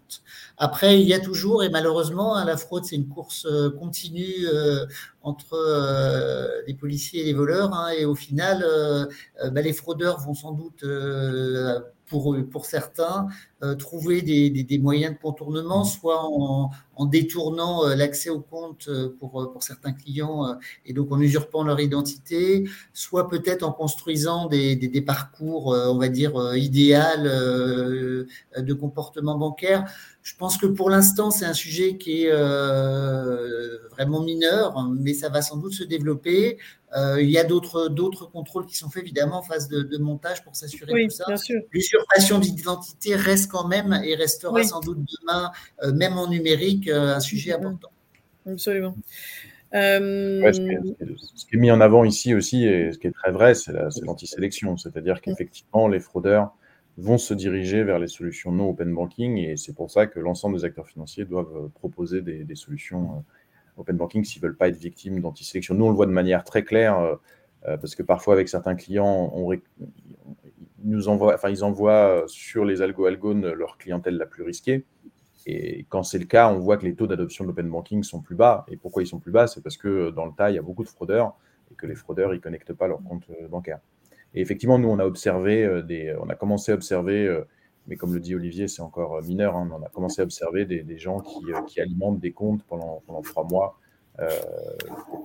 Après, 0.57 0.99
il 1.01 1.07
y 1.07 1.14
a 1.14 1.20
toujours, 1.20 1.64
et 1.64 1.70
malheureusement, 1.70 2.36
hein, 2.36 2.45
la 2.45 2.57
fraude, 2.57 2.86
c'est 2.86 2.95
une 2.95 3.07
course 3.07 3.45
euh, 3.45 3.70
continue 3.70 4.47
euh, 4.53 4.86
entre 5.22 5.53
euh, 5.53 6.47
les 6.68 6.74
policiers 6.74 7.22
et 7.22 7.26
les 7.26 7.34
voleurs. 7.34 7.74
Hein, 7.74 7.89
et 7.97 8.05
au 8.05 8.16
final, 8.16 8.66
bah, 9.51 9.62
les 9.62 9.74
fraudeurs 9.74 10.20
vont 10.20 10.34
sans 10.34 10.51
doute 10.51 10.84
pour, 12.10 12.36
pour 12.51 12.66
certains, 12.66 13.28
euh, 13.62 13.76
trouver 13.76 14.22
des, 14.22 14.49
des, 14.49 14.64
des, 14.64 14.80
moyens 14.80 15.14
de 15.14 15.20
contournement, 15.20 15.82
mmh. 15.84 15.88
soit 15.88 16.24
en, 16.24 16.72
en 16.95 17.05
détournant 17.05 17.86
euh, 17.86 17.95
l'accès 17.95 18.30
au 18.30 18.40
compte 18.40 18.88
euh, 18.88 19.15
pour, 19.19 19.52
pour 19.52 19.64
certains 19.64 19.91
clients 19.91 20.57
et 20.86 20.94
donc 20.94 21.11
en 21.11 21.19
usurpant 21.19 21.64
leur 21.64 21.80
identité, 21.80 22.69
soit 22.94 23.30
peut-être 23.30 23.64
en 23.64 23.73
construisant 23.73 24.48
des, 24.48 24.76
des, 24.76 25.02
parcours, 25.02 25.68
on 25.68 25.98
va 25.98 26.07
dire, 26.10 26.56
idéal 26.56 27.23
de 27.23 28.73
comportement 28.73 29.38
bancaire. 29.38 29.86
Je 30.21 30.35
pense 30.35 30.57
que 30.57 30.67
pour 30.67 30.89
l'instant, 30.89 31.31
c'est 31.31 31.45
un 31.45 31.53
sujet 31.53 31.97
qui 31.97 32.25
est 32.25 32.31
vraiment 33.91 34.21
mineur, 34.23 34.87
mais 34.97 35.13
ça 35.13 35.29
va 35.29 35.41
sans 35.41 35.57
doute 35.57 35.73
se 35.73 35.83
développer. 35.83 36.57
Euh, 36.97 37.21
il 37.21 37.29
y 37.29 37.37
a 37.37 37.43
d'autres 37.43 38.25
contrôles 38.31 38.65
qui 38.65 38.75
sont 38.75 38.89
faits 38.89 39.03
évidemment 39.03 39.39
en 39.39 39.43
phase 39.43 39.67
de, 39.67 39.97
montage 39.97 40.43
pour 40.43 40.55
s'assurer 40.55 41.05
tout 41.05 41.09
ça. 41.09 41.25
L'usurpation 41.71 42.39
d'identité 42.39 43.15
reste 43.15 43.51
quand 43.51 43.67
même 43.67 44.01
et 44.03 44.15
restera 44.15 44.63
sans 44.63 44.79
doute 44.79 44.97
demain, 45.21 45.51
euh, 45.83 45.91
même 45.93 46.17
en 46.17 46.27
numérique, 46.27 46.87
euh, 46.87 47.15
un 47.15 47.19
sujet 47.19 47.53
important. 47.53 47.89
Absolument. 48.47 48.95
ce, 49.73 51.45
qui 51.45 51.55
est, 51.55 51.59
mis 51.59 51.69
en 51.69 51.81
avant 51.81 52.03
ici 52.03 52.33
aussi, 52.33 52.65
et 52.65 52.91
ce 52.91 52.97
qui 52.97 53.07
est 53.07 53.11
très 53.11 53.31
vrai, 53.31 53.53
c'est 53.53 53.73
l'antisélection. 54.03 54.77
C'est-à-dire 54.77 55.21
qu'effectivement, 55.21 55.87
les 55.87 55.99
fraudeurs 55.99 56.55
vont 56.99 57.17
se 57.17 57.34
diriger 57.34 57.84
vers 57.84 57.99
les 57.99 58.07
solutions 58.07 58.51
non 58.51 58.69
open 58.69 58.93
banking, 58.93 59.38
et 59.38 59.57
c'est 59.57 59.73
pour 59.73 59.89
ça 59.89 60.07
que 60.07 60.19
l'ensemble 60.19 60.57
des 60.57 60.65
acteurs 60.65 60.88
financiers 60.88 61.26
doivent 61.26 61.69
proposer 61.76 62.21
des, 62.21 62.55
solutions 62.55 63.23
open 63.77 63.97
banking 63.97 64.23
s'ils 64.23 64.41
ne 64.41 64.47
veulent 64.47 64.57
pas 64.57 64.67
être 64.67 64.77
victimes 64.77 65.19
d'antisélection. 65.21 65.76
Nous, 65.76 65.85
on 65.85 65.89
le 65.89 65.95
voit 65.95 66.05
de 66.05 66.11
manière 66.11 66.43
très 66.43 66.63
claire, 66.63 66.99
euh, 66.99 67.15
euh, 67.67 67.77
parce 67.77 67.95
que 67.95 68.03
parfois, 68.03 68.34
avec 68.34 68.49
certains 68.49 68.76
clients, 68.76 69.34
ils 70.84 71.09
envoient 71.09 72.23
sur 72.27 72.65
les 72.65 72.81
algo-algones 72.81 73.51
leur 73.51 73.77
clientèle 73.77 74.17
la 74.17 74.26
plus 74.26 74.43
risquée. 74.43 74.85
Et 75.45 75.85
quand 75.89 76.03
c'est 76.03 76.19
le 76.19 76.26
cas, 76.26 76.49
on 76.51 76.59
voit 76.59 76.77
que 76.77 76.85
les 76.85 76.95
taux 76.95 77.07
d'adoption 77.07 77.43
de 77.43 77.49
l'open 77.49 77.69
banking 77.69 78.03
sont 78.03 78.21
plus 78.21 78.35
bas. 78.35 78.65
Et 78.67 78.77
pourquoi 78.77 79.03
ils 79.03 79.07
sont 79.07 79.19
plus 79.19 79.31
bas? 79.31 79.47
C'est 79.47 79.61
parce 79.61 79.77
que 79.77 80.11
dans 80.11 80.26
le 80.26 80.34
tas, 80.34 80.51
il 80.51 80.55
y 80.55 80.59
a 80.59 80.61
beaucoup 80.61 80.84
de 80.84 80.89
fraudeurs 80.89 81.35
et 81.71 81.76
que 81.76 81.88
les 81.88 81.95
fraudeurs, 81.95 82.34
ils 82.34 82.38
ne 82.38 82.41
connectent 82.41 82.73
pas 82.73 82.88
leur 82.88 83.01
compte 83.01 83.26
bancaire. 83.49 83.80
Et 84.34 84.41
effectivement, 84.41 84.77
nous, 84.77 84.89
on 84.89 84.99
a 84.99 85.06
observé 85.06 85.84
des, 85.84 86.15
on 86.22 86.30
a 86.30 86.35
commencé 86.35 86.72
à 86.72 86.76
observer, 86.76 87.43
mais 87.88 87.95
comme 87.95 88.14
le 88.14 88.19
dit 88.19 88.35
Olivier, 88.35 88.68
c'est 88.68 88.81
encore 88.81 89.22
mineur, 89.23 89.56
hein, 89.56 89.69
on 89.73 89.84
a 89.84 89.89
commencé 89.89 90.22
à 90.22 90.23
observer 90.23 90.65
des, 90.65 90.97
gens 90.97 91.19
qui, 91.19 91.81
alimentent 91.81 92.19
des 92.19 92.31
comptes 92.31 92.64
pendant, 92.64 93.01
pendant 93.07 93.22
trois 93.22 93.43
mois, 93.43 93.80
que 94.18 94.26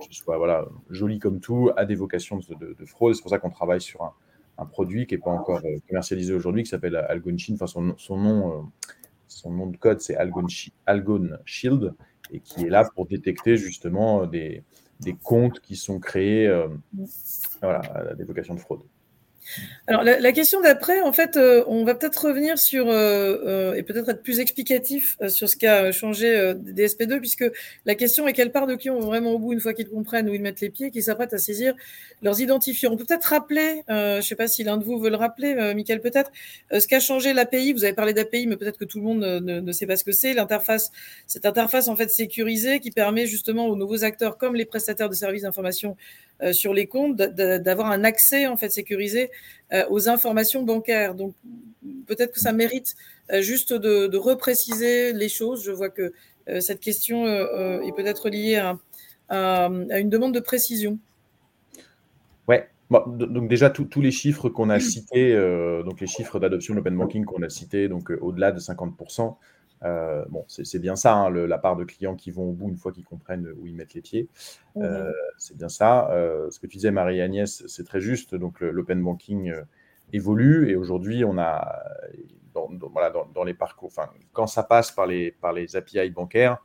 ce 0.09 0.13
soit 0.23 0.37
voilà, 0.37 0.65
joli 0.89 1.19
comme 1.19 1.39
tout, 1.39 1.69
à 1.77 1.85
des 1.85 1.95
vocations 1.95 2.37
de, 2.37 2.85
fraude. 2.85 3.13
C'est 3.13 3.21
pour 3.21 3.29
ça 3.29 3.37
qu'on 3.37 3.51
travaille 3.51 3.81
sur 3.81 4.03
un, 4.57 4.65
produit 4.65 5.05
qui 5.05 5.15
n'est 5.15 5.21
pas 5.21 5.31
encore 5.31 5.61
commercialisé 5.87 6.33
aujourd'hui, 6.33 6.63
qui 6.63 6.69
s'appelle 6.69 6.95
Algon 6.95 7.35
Enfin, 7.53 7.67
son, 7.67 8.17
nom, 8.17 8.71
son 9.27 9.51
nom 9.51 9.67
de 9.67 9.77
code, 9.77 10.01
c'est 10.01 10.15
Algon, 10.15 10.47
Shield, 11.45 11.93
et 12.31 12.39
qui 12.39 12.65
est 12.65 12.69
là 12.69 12.89
pour 12.95 13.05
détecter 13.05 13.57
justement 13.57 14.25
des, 14.25 14.63
comptes 15.23 15.59
qui 15.59 15.75
sont 15.75 15.99
créés 15.99 16.47
euh, 16.47 16.67
voilà, 17.61 17.79
à 17.93 18.15
des 18.15 18.23
vocations 18.23 18.55
de 18.55 18.59
fraude. 18.59 18.81
Alors 19.87 20.03
la, 20.03 20.31
question 20.31 20.61
d'après, 20.61 21.01
en 21.01 21.13
fait, 21.13 21.37
euh, 21.37 21.63
on 21.67 21.85
va 21.85 21.93
peut-être 21.93 22.25
revenir 22.25 22.57
sur 22.57 22.89
euh, 22.89 23.37
euh, 23.45 23.73
et 23.75 23.83
peut-être 23.83 24.09
être 24.09 24.23
plus 24.23 24.39
explicatif 24.39 25.15
sur 25.29 25.47
ce 25.47 25.55
qu'a 25.55 25.91
changé 25.91 26.53
des 26.55 26.87
SP2, 26.87 27.19
puisque 27.19 27.45
la 27.85 27.93
question 27.93 28.27
est 28.27 28.33
quelle 28.33 28.51
part 28.51 28.65
de 28.65 28.75
qui 28.75 28.89
on 28.89 28.99
vraiment 28.99 29.33
au 29.33 29.39
bout 29.39 29.53
une 29.53 29.59
fois 29.59 29.73
qu'ils 29.73 29.89
comprennent 29.89 30.27
où 30.27 30.33
ils 30.33 30.41
mettent 30.41 30.61
les 30.61 30.69
pieds, 30.69 30.89
qu'ils 30.89 31.03
s'apprêtent 31.03 31.33
à 31.33 31.37
saisir 31.37 31.75
leurs 32.23 32.41
identifiants. 32.41 32.91
On 32.93 32.97
peut 32.97 33.05
peut-être 33.05 33.25
rappeler, 33.25 33.83
je 33.87 34.17
ne 34.17 34.21
sais 34.21 34.35
pas 34.35 34.47
si 34.47 34.63
l'un 34.63 34.77
de 34.77 34.83
vous 34.83 34.97
veut 34.97 35.11
le 35.11 35.17
rappeler, 35.17 35.53
Michael 35.75 36.01
peut-être, 36.01 36.31
ce 36.71 36.87
qu'a 36.87 36.99
changé 36.99 37.33
l'API. 37.33 37.73
Vous 37.73 37.83
avez 37.83 37.93
parlé 37.93 38.13
d'API, 38.13 38.47
mais 38.47 38.57
peut-être 38.57 38.79
que 38.79 38.85
tout 38.85 38.97
le 38.97 39.05
monde 39.05 39.19
ne, 39.19 39.59
ne 39.59 39.71
sait 39.71 39.85
pas 39.85 39.97
ce 39.97 40.03
que 40.03 40.11
c'est. 40.11 40.33
L'interface, 40.33 40.91
cette 41.27 41.45
interface 41.45 41.87
en 41.87 41.95
fait 41.95 42.09
sécurisée 42.09 42.79
qui 42.79 42.89
permet 42.89 43.27
justement 43.27 43.67
aux 43.67 43.75
nouveaux 43.75 44.03
acteurs 44.03 44.37
comme 44.37 44.55
les 44.55 44.65
prestataires 44.65 45.09
de 45.09 45.15
services 45.15 45.43
d'information 45.43 45.95
euh, 46.43 46.51
sur 46.51 46.73
les 46.73 46.85
comptes, 46.85 47.15
d'avoir 47.15 47.91
un 47.91 48.03
accès 48.03 48.45
en 48.45 48.57
fait 48.57 48.69
sécurisé 48.69 49.31
euh, 49.71 49.85
aux 49.89 50.09
informations 50.09 50.63
bancaires. 50.63 51.15
Donc 51.15 51.33
peut-être 52.07 52.33
que 52.33 52.39
ça 52.41 52.51
mérite 52.51 52.95
euh, 53.31 53.41
juste 53.41 53.71
de, 53.71 54.17
repréciser 54.17 55.13
les 55.13 55.29
choses. 55.29 55.63
Je 55.63 55.71
vois 55.71 55.89
que 55.89 56.13
cette 56.59 56.79
question 56.79 57.25
est 57.25 57.95
peut-être 57.95 58.29
liée 58.29 58.61
à, 59.29 59.69
une 59.69 60.09
demande 60.09 60.33
de 60.33 60.39
précision. 60.39 60.99
Ouais. 62.47 62.69
donc 62.91 63.47
déjà 63.47 63.71
tous 63.71 64.01
les 64.01 64.11
chiffres 64.11 64.49
qu'on 64.49 64.69
a 64.69 64.79
cités, 64.79 65.33
donc 65.83 65.99
les 66.01 66.05
chiffres 66.05 66.39
d'adoption 66.39 66.75
de 66.75 66.79
l'open 66.79 66.95
banking 66.95 67.25
qu'on 67.25 67.41
a 67.41 67.49
cités, 67.49 67.87
donc 67.87 68.11
au-delà 68.21 68.51
de 68.51 68.59
50%, 68.59 69.37
euh, 69.83 70.25
bon, 70.29 70.45
c'est 70.47 70.79
bien 70.79 70.95
ça, 70.95 71.15
hein, 71.15 71.29
la 71.29 71.57
part 71.57 71.75
de 71.75 71.83
clients 71.83 72.15
qui 72.15 72.31
vont 72.31 72.49
au 72.49 72.53
bout 72.53 72.69
une 72.69 72.77
fois 72.77 72.91
qu'ils 72.91 73.03
comprennent 73.03 73.51
où 73.57 73.67
ils 73.67 73.75
mettent 73.75 73.93
les 73.93 74.01
pieds. 74.01 74.29
Euh, 74.77 75.11
c'est 75.37 75.57
bien 75.57 75.69
ça. 75.69 76.09
Euh, 76.11 76.49
ce 76.49 76.59
que 76.59 76.67
tu 76.67 76.77
disais, 76.77 76.91
Marie-Agnès, 76.91 77.65
c'est 77.67 77.83
très 77.83 77.99
juste. 78.01 78.35
Donc, 78.35 78.61
l'open 78.61 79.01
banking 79.03 79.53
évolue 80.13 80.69
et 80.69 80.75
aujourd'hui, 80.75 81.25
on 81.25 81.37
a, 81.37 81.83
dans, 82.53 82.69
voilà, 82.91 83.11
dans, 83.33 83.43
les 83.43 83.53
parcours, 83.53 83.87
enfin, 83.87 84.09
quand 84.33 84.47
ça 84.47 84.63
passe 84.63 84.91
par 84.91 85.07
les, 85.07 85.31
par 85.31 85.53
les 85.53 85.75
API 85.75 86.09
bancaires, 86.09 86.63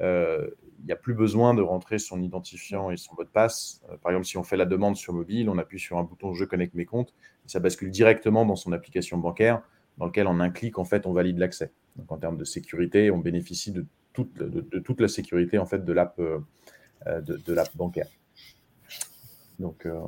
il 0.00 0.86
n'y 0.86 0.92
a 0.92 0.96
plus 0.96 1.14
besoin 1.14 1.54
de 1.54 1.62
rentrer 1.62 1.98
son 1.98 2.22
identifiant 2.22 2.90
et 2.90 2.96
son 2.96 3.14
mot 3.14 3.24
de 3.24 3.28
passe. 3.28 3.82
par 4.02 4.12
exemple, 4.12 4.26
si 4.26 4.38
on 4.38 4.42
fait 4.42 4.56
la 4.56 4.64
demande 4.64 4.96
sur 4.96 5.12
mobile, 5.12 5.50
on 5.50 5.58
appuie 5.58 5.80
sur 5.80 5.98
un 5.98 6.04
bouton 6.04 6.34
Je 6.34 6.44
connecte 6.44 6.74
mes 6.74 6.86
comptes, 6.86 7.14
et 7.44 7.48
ça 7.48 7.60
bascule 7.60 7.90
directement 7.90 8.46
dans 8.46 8.56
son 8.56 8.72
application 8.72 9.18
bancaire, 9.18 9.62
dans 9.98 10.06
lequel 10.06 10.26
en 10.26 10.40
un 10.40 10.50
clic, 10.50 10.78
en 10.78 10.84
fait, 10.84 11.06
on 11.06 11.12
valide 11.12 11.38
l'accès. 11.38 11.72
Donc 11.96 12.10
en 12.12 12.18
termes 12.18 12.36
de 12.36 12.44
sécurité, 12.44 13.10
on 13.10 13.18
bénéficie 13.18 13.72
de 13.72 13.86
toute, 14.12 14.34
de, 14.34 14.78
toute 14.78 15.00
la 15.00 15.08
sécurité 15.08 15.58
en 15.58 15.66
fait 15.66 15.84
de 15.84 15.92
l'app 15.92 16.18
euh, 17.06 17.22
de, 17.22 17.54
l'app 17.54 17.74
bancaire. 17.76 18.08
Donc, 19.58 19.86
euh, 19.86 19.98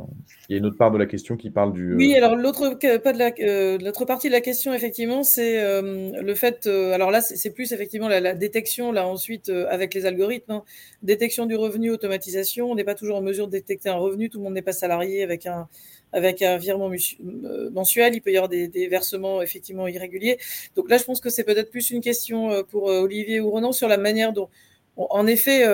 il 0.49 0.53
y 0.53 0.55
a 0.57 0.59
une 0.59 0.67
autre 0.67 0.77
part 0.77 0.91
de 0.91 0.99
la 0.99 1.07
question 1.07 1.39
qui 1.39 1.49
parle 1.49 1.73
du. 1.73 1.95
Oui, 1.95 2.15
alors 2.15 2.37
l'autre 2.37 2.75
pas 2.99 3.15
de 3.15 3.19
la, 3.19 3.79
l'autre 3.79 4.05
partie 4.05 4.27
de 4.27 4.33
la 4.33 4.43
question 4.43 4.75
effectivement, 4.75 5.23
c'est 5.23 5.59
euh, 5.59 6.21
le 6.21 6.35
fait. 6.35 6.67
alors 6.67 7.11
là, 7.11 7.23
c'est, 7.23 7.51
plus 7.51 7.73
effectivement 7.73 8.09
la, 8.09 8.35
détection 8.35 8.93
là 8.93 9.07
ensuite 9.07 9.49
avec 9.49 9.95
les 9.95 10.05
algorithmes, 10.05 10.53
hein. 10.53 10.65
détection 11.03 11.47
du 11.47 11.57
revenu, 11.57 11.91
automatisation. 11.91 12.71
On 12.71 12.75
n'est 12.75 12.85
pas 12.85 12.95
toujours 12.95 13.17
en 13.17 13.23
mesure 13.23 13.47
de 13.47 13.53
détecter 13.53 13.89
un 13.89 13.97
revenu. 13.97 14.29
Tout 14.29 14.39
le 14.39 14.45
monde 14.45 14.55
n'est 14.55 14.61
pas 14.61 14.73
salarié 14.73 15.23
avec 15.23 15.47
un 15.47 15.69
avec 16.13 16.43
un 16.43 16.57
virement 16.57 16.91
euh, 16.91 17.71
mensuel. 17.71 18.15
Il 18.15 18.21
peut 18.21 18.33
y 18.33 18.37
avoir 18.37 18.49
des, 18.49 18.89
versements 18.89 19.43
effectivement 19.43 19.89
irréguliers. 19.89 20.39
Donc 20.77 20.91
là, 20.91 20.99
je 20.99 21.05
pense 21.05 21.21
que 21.21 21.31
c'est 21.31 21.45
peut-être 21.45 21.71
plus 21.71 21.91
une 21.91 22.01
question 22.01 22.51
euh, 22.51 22.63
pour 22.63 22.91
euh, 22.91 23.01
Olivier 23.01 23.41
ou 23.41 23.51
Renan 23.51 23.73
sur 23.73 23.89
la 23.89 23.97
manière 23.97 24.33
dont, 24.33 24.49
en 24.97 25.27
effet, 25.27 25.65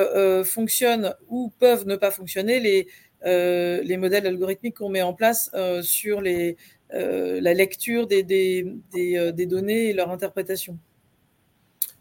fonctionnent 0.44 1.12
ou 1.28 1.50
peuvent 1.58 1.86
ne 1.88 1.96
pas 1.96 2.12
fonctionner 2.12 2.60
les, 2.60 2.86
les 3.24 3.96
modèles 3.96 4.28
algorithmiques 4.28 4.76
qu'on 4.76 4.90
met 4.90 5.02
en 5.02 5.12
place 5.12 5.50
sur 5.82 6.20
la 6.20 7.54
lecture 7.54 8.06
des, 8.06 8.22
données 8.92 9.88
et 9.88 9.92
leur 9.92 10.10
interprétation. 10.12 10.78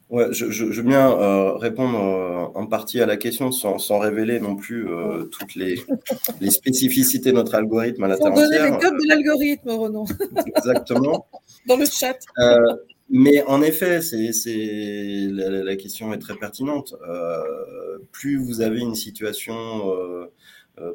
Ouais, 0.09 0.27
je, 0.31 0.49
je, 0.51 0.63
veux 0.63 0.83
bien 0.83 1.11
euh, 1.11 1.55
répondre 1.55 1.99
euh, 1.99 2.59
en 2.59 2.65
partie 2.65 3.01
à 3.01 3.05
la 3.05 3.17
question 3.17 3.51
sans, 3.51 3.77
sans 3.77 3.99
révéler 3.99 4.39
non 4.39 4.55
plus 4.55 4.89
euh, 4.89 5.25
toutes 5.25 5.55
les, 5.55 5.81
les, 6.39 6.49
spécificités 6.49 7.31
de 7.31 7.35
notre 7.35 7.55
algorithme 7.55 8.05
à 8.05 8.07
la 8.07 8.15
Pour 8.15 8.31
donner 8.31 8.57
les 8.57 8.77
codes 8.77 8.93
de 8.93 9.07
l'algorithme, 9.07 9.69
Renan. 9.69 10.05
Exactement. 10.55 11.27
Dans 11.67 11.75
le 11.75 11.85
chat. 11.85 12.19
mais 13.09 13.43
en 13.47 13.61
effet, 13.61 14.01
c'est, 14.01 14.31
la, 15.29 15.49
la, 15.49 15.75
question 15.75 16.13
est 16.13 16.19
très 16.19 16.35
pertinente. 16.35 16.95
plus 18.13 18.37
vous 18.37 18.61
avez 18.61 18.79
une 18.79 18.95
situation 18.95 19.83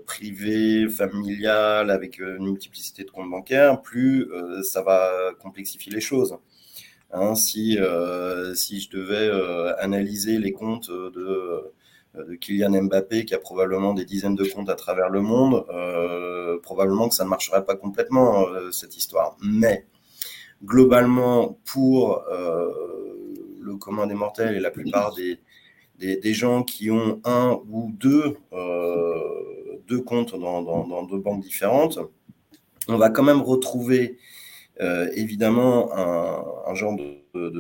privée, 0.06 0.89
familiale, 0.89 1.90
avec 1.90 2.18
une 2.18 2.44
multiplicité 2.44 3.05
de 3.05 3.10
comptes 3.10 3.30
bancaires, 3.30 3.82
plus 3.82 4.26
ça 4.62 4.80
va 4.80 5.32
complexifier 5.39 5.93
les 5.93 6.01
choses. 6.01 6.34
Hein, 7.14 7.34
si, 7.34 7.78
euh, 7.78 8.55
si 8.55 8.80
je 8.80 8.89
devais 8.90 9.28
euh, 9.28 9.76
analyser 9.78 10.39
les 10.39 10.52
comptes 10.52 10.90
de, 10.90 11.72
de, 12.14 12.34
Kylian 12.36 12.84
Mbappé, 12.84 13.26
qui 13.26 13.34
a 13.34 13.39
probablement 13.39 13.93
des 13.93 14.06
dizaines 14.06 14.34
de 14.34 14.44
comptes 14.44 14.70
à 14.70 14.76
travers 14.76 15.10
le 15.10 15.20
monde, 15.20 15.66
euh, 15.70 16.59
probablement 16.62 17.10
que 17.10 17.14
ça 17.14 17.24
ne 17.24 17.28
marcherait 17.28 17.66
pas 17.66 17.76
complètement, 17.76 18.47
cette 18.70 18.97
histoire. 18.97 19.36
Mais 19.43 19.86
globalement, 20.64 21.59
pour 21.66 22.24
le 23.60 23.76
commun 23.76 24.06
des 24.06 24.14
mortels 24.14 24.56
et 24.56 24.60
la 24.60 24.70
plupart 24.70 25.14
des, 25.14 26.34
gens 26.34 26.62
qui 26.62 26.90
ont 26.90 27.20
un 27.24 27.60
ou 27.70 27.93
deux, 27.93 28.36
comptes 30.06 30.34
dans, 30.39 30.62
dans, 30.62 31.02
deux 31.02 31.18
banques 31.18 31.43
différentes, 31.43 31.98
on 32.89 32.97
va 32.97 33.10
quand 33.10 33.22
même 33.22 33.43
retrouver 33.43 34.16
euh, 34.16 34.18
évidemment 34.78 35.97
un, 35.97 36.74
genre 36.74 36.97
de, 36.97 37.51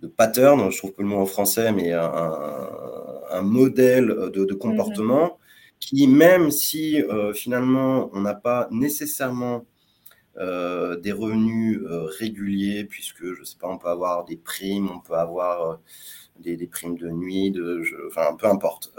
de, 0.00 0.08
pattern, 0.16 0.70
je 0.70 0.78
trouve 0.78 0.92
pas 0.92 1.02
le 1.02 1.08
mot 1.08 1.18
en 1.18 1.26
français, 1.26 1.72
mais 1.72 1.92
un, 1.92 3.42
modèle 3.42 4.06
de, 4.32 4.54
comportement 4.54 5.24
mhm. 5.24 5.30
qui, 5.80 6.08
même 6.08 6.50
si 6.50 7.02
euh, 7.02 7.32
finalement 7.32 8.10
on 8.12 8.20
n'a 8.20 8.34
pas 8.34 8.68
nécessairement 8.70 9.66
euh, 10.38 10.96
des 10.96 11.12
revenus 11.12 11.80
réguliers, 12.18 12.84
puisque 12.84 13.34
je 13.34 13.42
sais 13.42 13.56
pas, 13.58 13.68
on 13.68 13.78
peut 13.78 13.88
avoir 13.88 14.24
des 14.24 14.36
primes, 14.36 14.90
on 14.90 15.00
peut 15.00 15.14
avoir 15.14 15.80
des, 16.40 16.66
primes 16.66 16.96
de 16.96 17.10
nuit, 17.10 17.50
de, 17.50 17.82
enfin 18.08 18.36
peu 18.38 18.46
importe. 18.46 18.92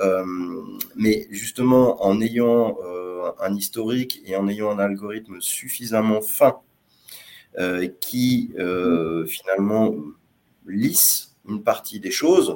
mais 0.96 1.28
justement, 1.30 2.04
en 2.04 2.22
ayant 2.22 2.78
un 3.40 3.56
historique 3.56 4.22
et 4.26 4.36
en 4.36 4.48
ayant 4.48 4.72
un 4.72 4.80
algorithme 4.80 5.40
suffisamment 5.42 6.22
fin 6.22 6.58
euh, 7.60 7.88
qui 8.00 8.52
euh, 8.60 9.26
finalement 9.26 9.96
lisse 10.68 11.36
une 11.48 11.64
partie 11.64 12.00
des 12.00 12.12
choses, 12.12 12.56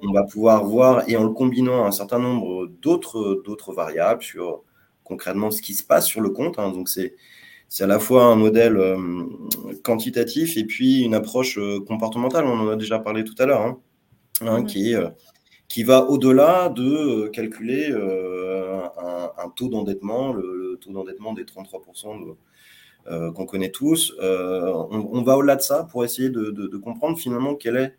on 0.00 0.12
va 0.12 0.22
pouvoir 0.22 0.64
voir, 0.64 1.08
et 1.08 1.16
en 1.16 1.24
le 1.24 1.32
combinant 1.32 1.84
un 1.84 1.90
certain 1.90 2.18
nombre 2.18 2.66
d'autres, 2.80 3.72
variables 3.74 4.22
sur 4.22 4.62
concrètement 5.04 5.50
ce 5.50 5.60
qui 5.60 5.74
se 5.74 5.82
passe 5.82 6.06
sur 6.06 6.20
le 6.20 6.30
compte. 6.30 6.58
Hein. 6.58 6.70
donc 6.70 6.88
c'est, 6.88 7.14
à 7.80 7.86
la 7.86 7.98
fois 7.98 8.24
un 8.24 8.36
modèle 8.36 8.76
euh, 8.78 8.96
quantitatif 9.82 10.56
et 10.56 10.64
puis 10.64 11.02
une 11.02 11.14
approche 11.14 11.58
comportementale, 11.86 12.46
on 12.46 12.60
en 12.60 12.68
a 12.70 12.76
déjà 12.76 12.98
parlé 12.98 13.24
tout 13.24 13.34
à 13.38 13.44
l'heure, 13.44 13.62
hein, 13.62 13.78
hein 14.40 14.64
qui 14.64 14.92
est 14.92 14.98
qui 15.68 15.82
va 15.82 16.04
au-delà 16.04 16.70
de 16.70 16.82
euh, 16.82 17.28
calculer 17.28 17.90
euh, 17.90 18.80
un, 19.36 19.50
taux 19.50 19.68
d'endettement, 19.68 20.32
le, 20.32 20.78
taux 20.80 20.92
d'endettement 20.92 21.34
des 21.34 21.44
33% 21.44 22.36
euh, 23.06 23.32
qu'on 23.32 23.46
connaît 23.46 23.70
tous. 23.70 24.14
On, 24.20 25.22
va 25.22 25.36
au-delà 25.36 25.56
de 25.56 25.62
ça 25.62 25.84
pour 25.84 26.04
essayer 26.04 26.30
de, 26.30 26.76
comprendre 26.78 27.18
finalement 27.18 27.54
quelle 27.54 27.76
est 27.76 27.94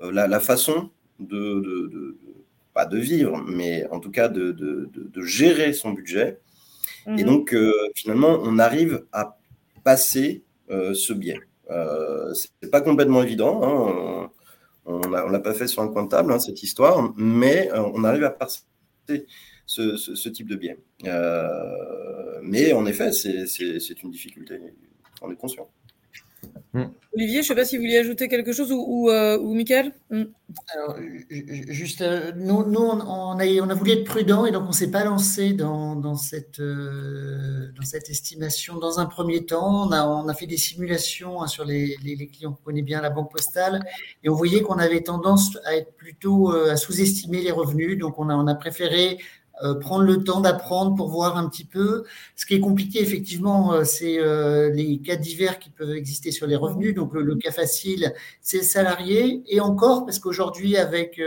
la, 0.00 0.40
façon 0.40 0.90
de, 1.18 2.16
pas 2.72 2.86
de 2.86 2.98
vivre, 2.98 3.42
mais 3.46 3.86
en 3.90 3.98
tout 3.98 4.10
cas 4.10 4.28
de, 4.28 4.56
gérer 5.22 5.72
son 5.72 5.90
budget. 5.90 6.38
Et 7.06 7.24
mhm. 7.24 7.24
donc, 7.24 7.56
finalement, 7.94 8.38
on 8.42 8.58
arrive 8.58 9.04
à 9.12 9.38
passer 9.82 10.44
ce 10.68 11.12
biais. 11.12 11.40
Euh, 11.70 12.32
c'est 12.34 12.70
pas 12.70 12.80
complètement 12.80 13.22
évident. 13.22 13.60
Hein. 13.62 14.30
On 14.84 14.98
ne 14.98 15.32
l'a 15.32 15.40
pas 15.40 15.54
fait 15.54 15.68
sur 15.68 15.82
un 15.82 15.88
coin 15.88 16.04
de 16.04 16.08
table, 16.08 16.32
hein, 16.32 16.38
cette 16.38 16.62
histoire, 16.62 17.12
mais 17.16 17.70
euh, 17.72 17.82
on 17.94 18.04
arrive 18.04 18.24
à 18.24 18.30
passer 18.30 18.62
ce, 19.66 20.28
type 20.28 20.48
de 20.48 20.56
biais. 20.56 20.78
mais 22.42 22.72
en 22.72 22.86
effet, 22.86 23.12
c'est 23.12 24.02
une 24.02 24.10
difficulté. 24.10 24.58
On 25.20 25.30
est 25.30 25.36
conscient. 25.36 25.68
Hmm. 26.74 26.84
Olivier, 27.14 27.34
je 27.34 27.38
ne 27.40 27.42
sais 27.48 27.54
pas 27.54 27.66
si 27.66 27.76
vous 27.76 27.82
vouliez 27.82 27.98
ajouter 27.98 28.28
quelque 28.28 28.54
chose 28.54 28.72
ou, 28.72 28.82
ou, 28.88 29.10
euh, 29.10 29.38
Michael 29.38 29.92
hmm. 30.08 30.22
Alors, 30.74 30.96
juste, 31.68 32.00
euh, 32.00 32.32
nous, 32.34 32.64
nous 32.64 32.80
on, 32.80 32.98
a, 33.38 33.44
on, 33.44 33.68
a, 33.68 33.74
voulu 33.74 33.90
être 33.90 34.04
prudent 34.04 34.46
et 34.46 34.52
donc 34.52 34.64
on 34.64 34.68
ne 34.68 34.72
s'est 34.72 34.90
pas 34.90 35.04
lancé 35.04 35.52
dans, 35.52 35.96
dans 35.96 36.14
cette, 36.14 36.60
euh, 36.60 37.70
dans 37.76 37.84
cette 37.84 38.08
estimation 38.08 38.78
dans 38.78 39.00
un 39.00 39.04
premier 39.04 39.44
temps. 39.44 39.86
On 39.86 39.92
a, 39.92 40.06
on 40.06 40.28
a 40.28 40.34
fait 40.34 40.46
des 40.46 40.56
simulations 40.56 41.42
hein, 41.42 41.46
sur 41.46 41.66
les, 41.66 41.94
les, 42.02 42.16
les, 42.16 42.26
clients 42.26 42.52
qu'on 42.52 42.64
connaît 42.64 42.80
bien, 42.80 43.02
la 43.02 43.10
banque 43.10 43.30
postale, 43.30 43.84
et 44.24 44.30
on 44.30 44.34
voyait 44.34 44.62
qu'on 44.62 44.78
avait 44.78 45.02
tendance 45.02 45.58
à 45.66 45.76
être 45.76 45.94
plutôt 45.96 46.52
à 46.52 46.76
sous-estimer 46.76 47.42
les 47.42 47.52
revenus. 47.52 47.98
Donc, 47.98 48.18
on 48.18 48.30
a, 48.30 48.34
on 48.34 48.46
a 48.46 48.54
préféré 48.54 49.18
euh, 49.62 49.74
prendre 49.74 50.04
le 50.04 50.24
temps 50.24 50.40
d'apprendre 50.40 50.96
pour 50.96 51.08
voir 51.08 51.36
un 51.36 51.48
petit 51.48 51.64
peu. 51.64 52.04
Ce 52.36 52.46
qui 52.46 52.54
est 52.54 52.60
compliqué, 52.60 53.00
effectivement, 53.00 53.74
euh, 53.74 53.84
c'est 53.84 54.18
euh, 54.18 54.70
les 54.70 54.98
cas 54.98 55.16
divers 55.16 55.58
qui 55.58 55.70
peuvent 55.70 55.94
exister 55.94 56.32
sur 56.32 56.46
les 56.46 56.56
revenus. 56.56 56.94
Donc, 56.94 57.12
le, 57.12 57.36
cas 57.36 57.52
facile, 57.52 58.12
c'est 58.40 58.58
le 58.58 58.62
salarié. 58.64 59.42
Et 59.46 59.60
encore, 59.60 60.04
parce 60.04 60.18
qu'aujourd'hui, 60.18 60.76
avec 60.76 61.20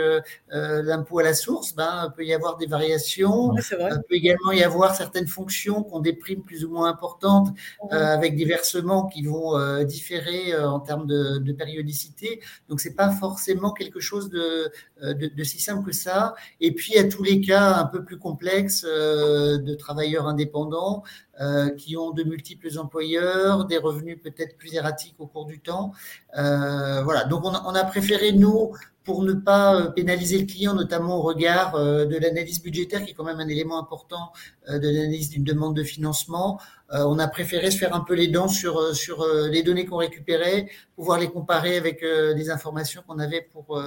l'impôt 0.50 1.20
à 1.20 1.24
la 1.24 1.34
source, 1.34 1.76
ben, 1.76 2.14
peut 2.16 2.26
y 2.26 2.34
avoir 2.34 2.58
des 2.58 2.68
variations. 2.68 3.54
il 3.56 4.02
peut 4.10 4.16
également 4.16 4.52
y 4.52 4.64
avoir 4.64 4.96
certaines 4.96 5.28
fonctions 5.28 5.84
qui 5.84 5.94
ont 5.94 6.00
des 6.00 6.14
primes 6.14 6.44
plus 6.44 6.64
ou 6.66 6.70
moins 6.70 6.90
importantes, 6.90 7.50
avec 7.92 8.36
des 8.36 8.46
versements 8.46 9.08
qui 9.08 9.24
vont 9.24 9.84
différer 9.84 10.56
en 10.58 10.80
termes 10.80 11.08
de, 11.08 11.52
périodicité. 11.54 12.42
Donc, 12.70 12.80
c'est 12.80 12.96
pas 12.96 13.10
forcément 13.10 13.72
quelque 13.72 14.00
chose 14.00 14.30
de, 14.30 14.72
de, 15.02 15.28
de, 15.28 15.44
si 15.44 15.60
simple 15.60 15.86
que 15.86 15.94
ça. 15.94 16.36
Et 16.62 16.74
puis, 16.74 16.98
à 16.98 17.06
tous 17.06 17.24
les 17.24 17.42
cas 17.42 17.76
un 17.76 17.86
peu 17.86 18.04
plus 18.04 18.15
complexes 18.18 18.86
euh, 18.88 19.58
de 19.58 19.76
travailleurs 19.76 20.28
indépendants 20.28 21.04
euh, 21.40 21.70
qui 21.72 21.98
ont 21.98 22.12
de 22.12 22.24
multiples 22.24 22.78
employeurs, 22.78 23.66
des 23.66 23.78
revenus 23.78 24.18
peut-être 24.22 24.58
plus 24.58 24.74
erratiques 24.74 25.16
au 25.20 25.28
cours 25.28 25.46
du 25.46 25.60
temps. 25.60 25.92
Euh, 26.38 27.02
voilà, 27.04 27.26
donc 27.26 27.44
on 27.46 27.54
a, 27.54 27.84
préféré, 27.84 28.32
nous, 28.32 28.74
pour 29.04 29.24
ne 29.24 29.34
pas 29.34 29.90
pénaliser 29.90 30.40
le 30.40 30.46
client, 30.46 30.74
notamment 30.74 31.18
au 31.18 31.22
regard 31.22 31.78
de 31.78 32.18
l'analyse 32.18 32.62
budgétaire, 32.62 33.04
qui 33.04 33.12
est 33.12 33.14
quand 33.14 33.24
même 33.24 33.40
un 33.40 33.48
élément 33.48 33.78
important 33.78 34.32
de 34.68 34.80
l'analyse 34.80 35.30
d'une 35.30 35.44
demande 35.44 35.76
de 35.76 35.84
financement, 35.84 36.60
on 36.90 37.20
a 37.20 37.28
préféré 37.28 37.70
se 37.70 37.78
faire 37.78 37.94
un 37.94 38.00
peu 38.00 38.16
les 38.16 38.30
dents 38.30 38.48
sur, 38.48 38.96
sur 38.96 39.24
les 39.52 39.62
données 39.62 39.86
qu'on 39.86 39.98
récupérait, 39.98 40.70
pouvoir 40.96 41.20
les 41.20 41.28
comparer 41.28 41.78
avec 41.78 42.02
des 42.02 42.50
informations 42.50 43.04
qu'on 43.08 43.20
avait 43.20 43.48
pour, 43.54 43.80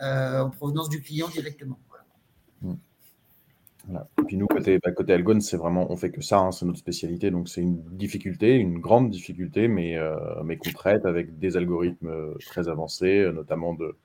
en 0.00 0.50
provenance 0.50 0.88
du 0.88 1.00
client 1.00 1.28
directement. 1.28 1.78
Et 3.90 4.22
puis 4.26 4.36
nous, 4.36 4.46
côté, 4.46 4.78
bah, 4.82 4.92
côté 4.92 5.12
Algon, 5.12 5.40
c'est 5.40 5.56
vraiment, 5.56 5.90
on 5.90 5.96
fait 5.96 6.10
que 6.10 6.22
ça, 6.22 6.38
hein, 6.38 6.52
c'est 6.52 6.64
notre 6.64 6.78
spécialité. 6.78 7.30
Donc 7.30 7.48
c'est 7.48 7.60
une 7.60 7.82
difficulté, 7.96 8.54
une 8.54 8.78
grande 8.78 9.10
difficulté, 9.10 9.68
mais, 9.68 9.96
euh, 9.96 10.16
mais 10.44 10.56
qu'on 10.56 10.70
avec 11.04 11.38
des 11.38 11.56
algorithmes 11.56 12.08
euh, 12.08 12.34
très 12.46 12.68
avancés, 12.68 13.20
euh, 13.20 13.32
notamment 13.32 13.74
de, 13.74 13.96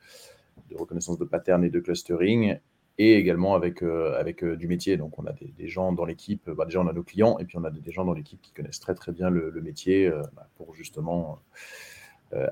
reconnaissance 0.75 1.17
de 1.17 1.25
patterns 1.25 1.63
et 1.63 1.69
de 1.69 1.79
clustering, 1.79 2.59
et 2.97 3.15
également 3.15 3.55
avec, 3.55 3.81
avec 3.81 4.43
du 4.43 4.67
métier. 4.67 4.97
Donc 4.97 5.17
on 5.17 5.25
a 5.25 5.33
des, 5.33 5.67
gens 5.67 5.93
dans 5.93 6.05
l'équipe, 6.05 6.49
bah, 6.49 6.65
déjà 6.65 6.81
on 6.81 6.87
a 6.87 6.93
nos 6.93 7.03
clients, 7.03 7.39
et 7.39 7.45
puis 7.45 7.57
on 7.57 7.63
a 7.63 7.71
des, 7.71 7.91
gens 7.91 8.05
dans 8.05 8.13
l'équipe 8.13 8.41
qui 8.41 8.51
connaissent 8.51 8.81
très 8.81 8.93
très 8.93 9.13
bien 9.13 9.29
le, 9.29 9.51
métier 9.61 10.11
bah, 10.35 10.47
pour 10.57 10.75
justement 10.75 11.31
euh, 11.31 11.59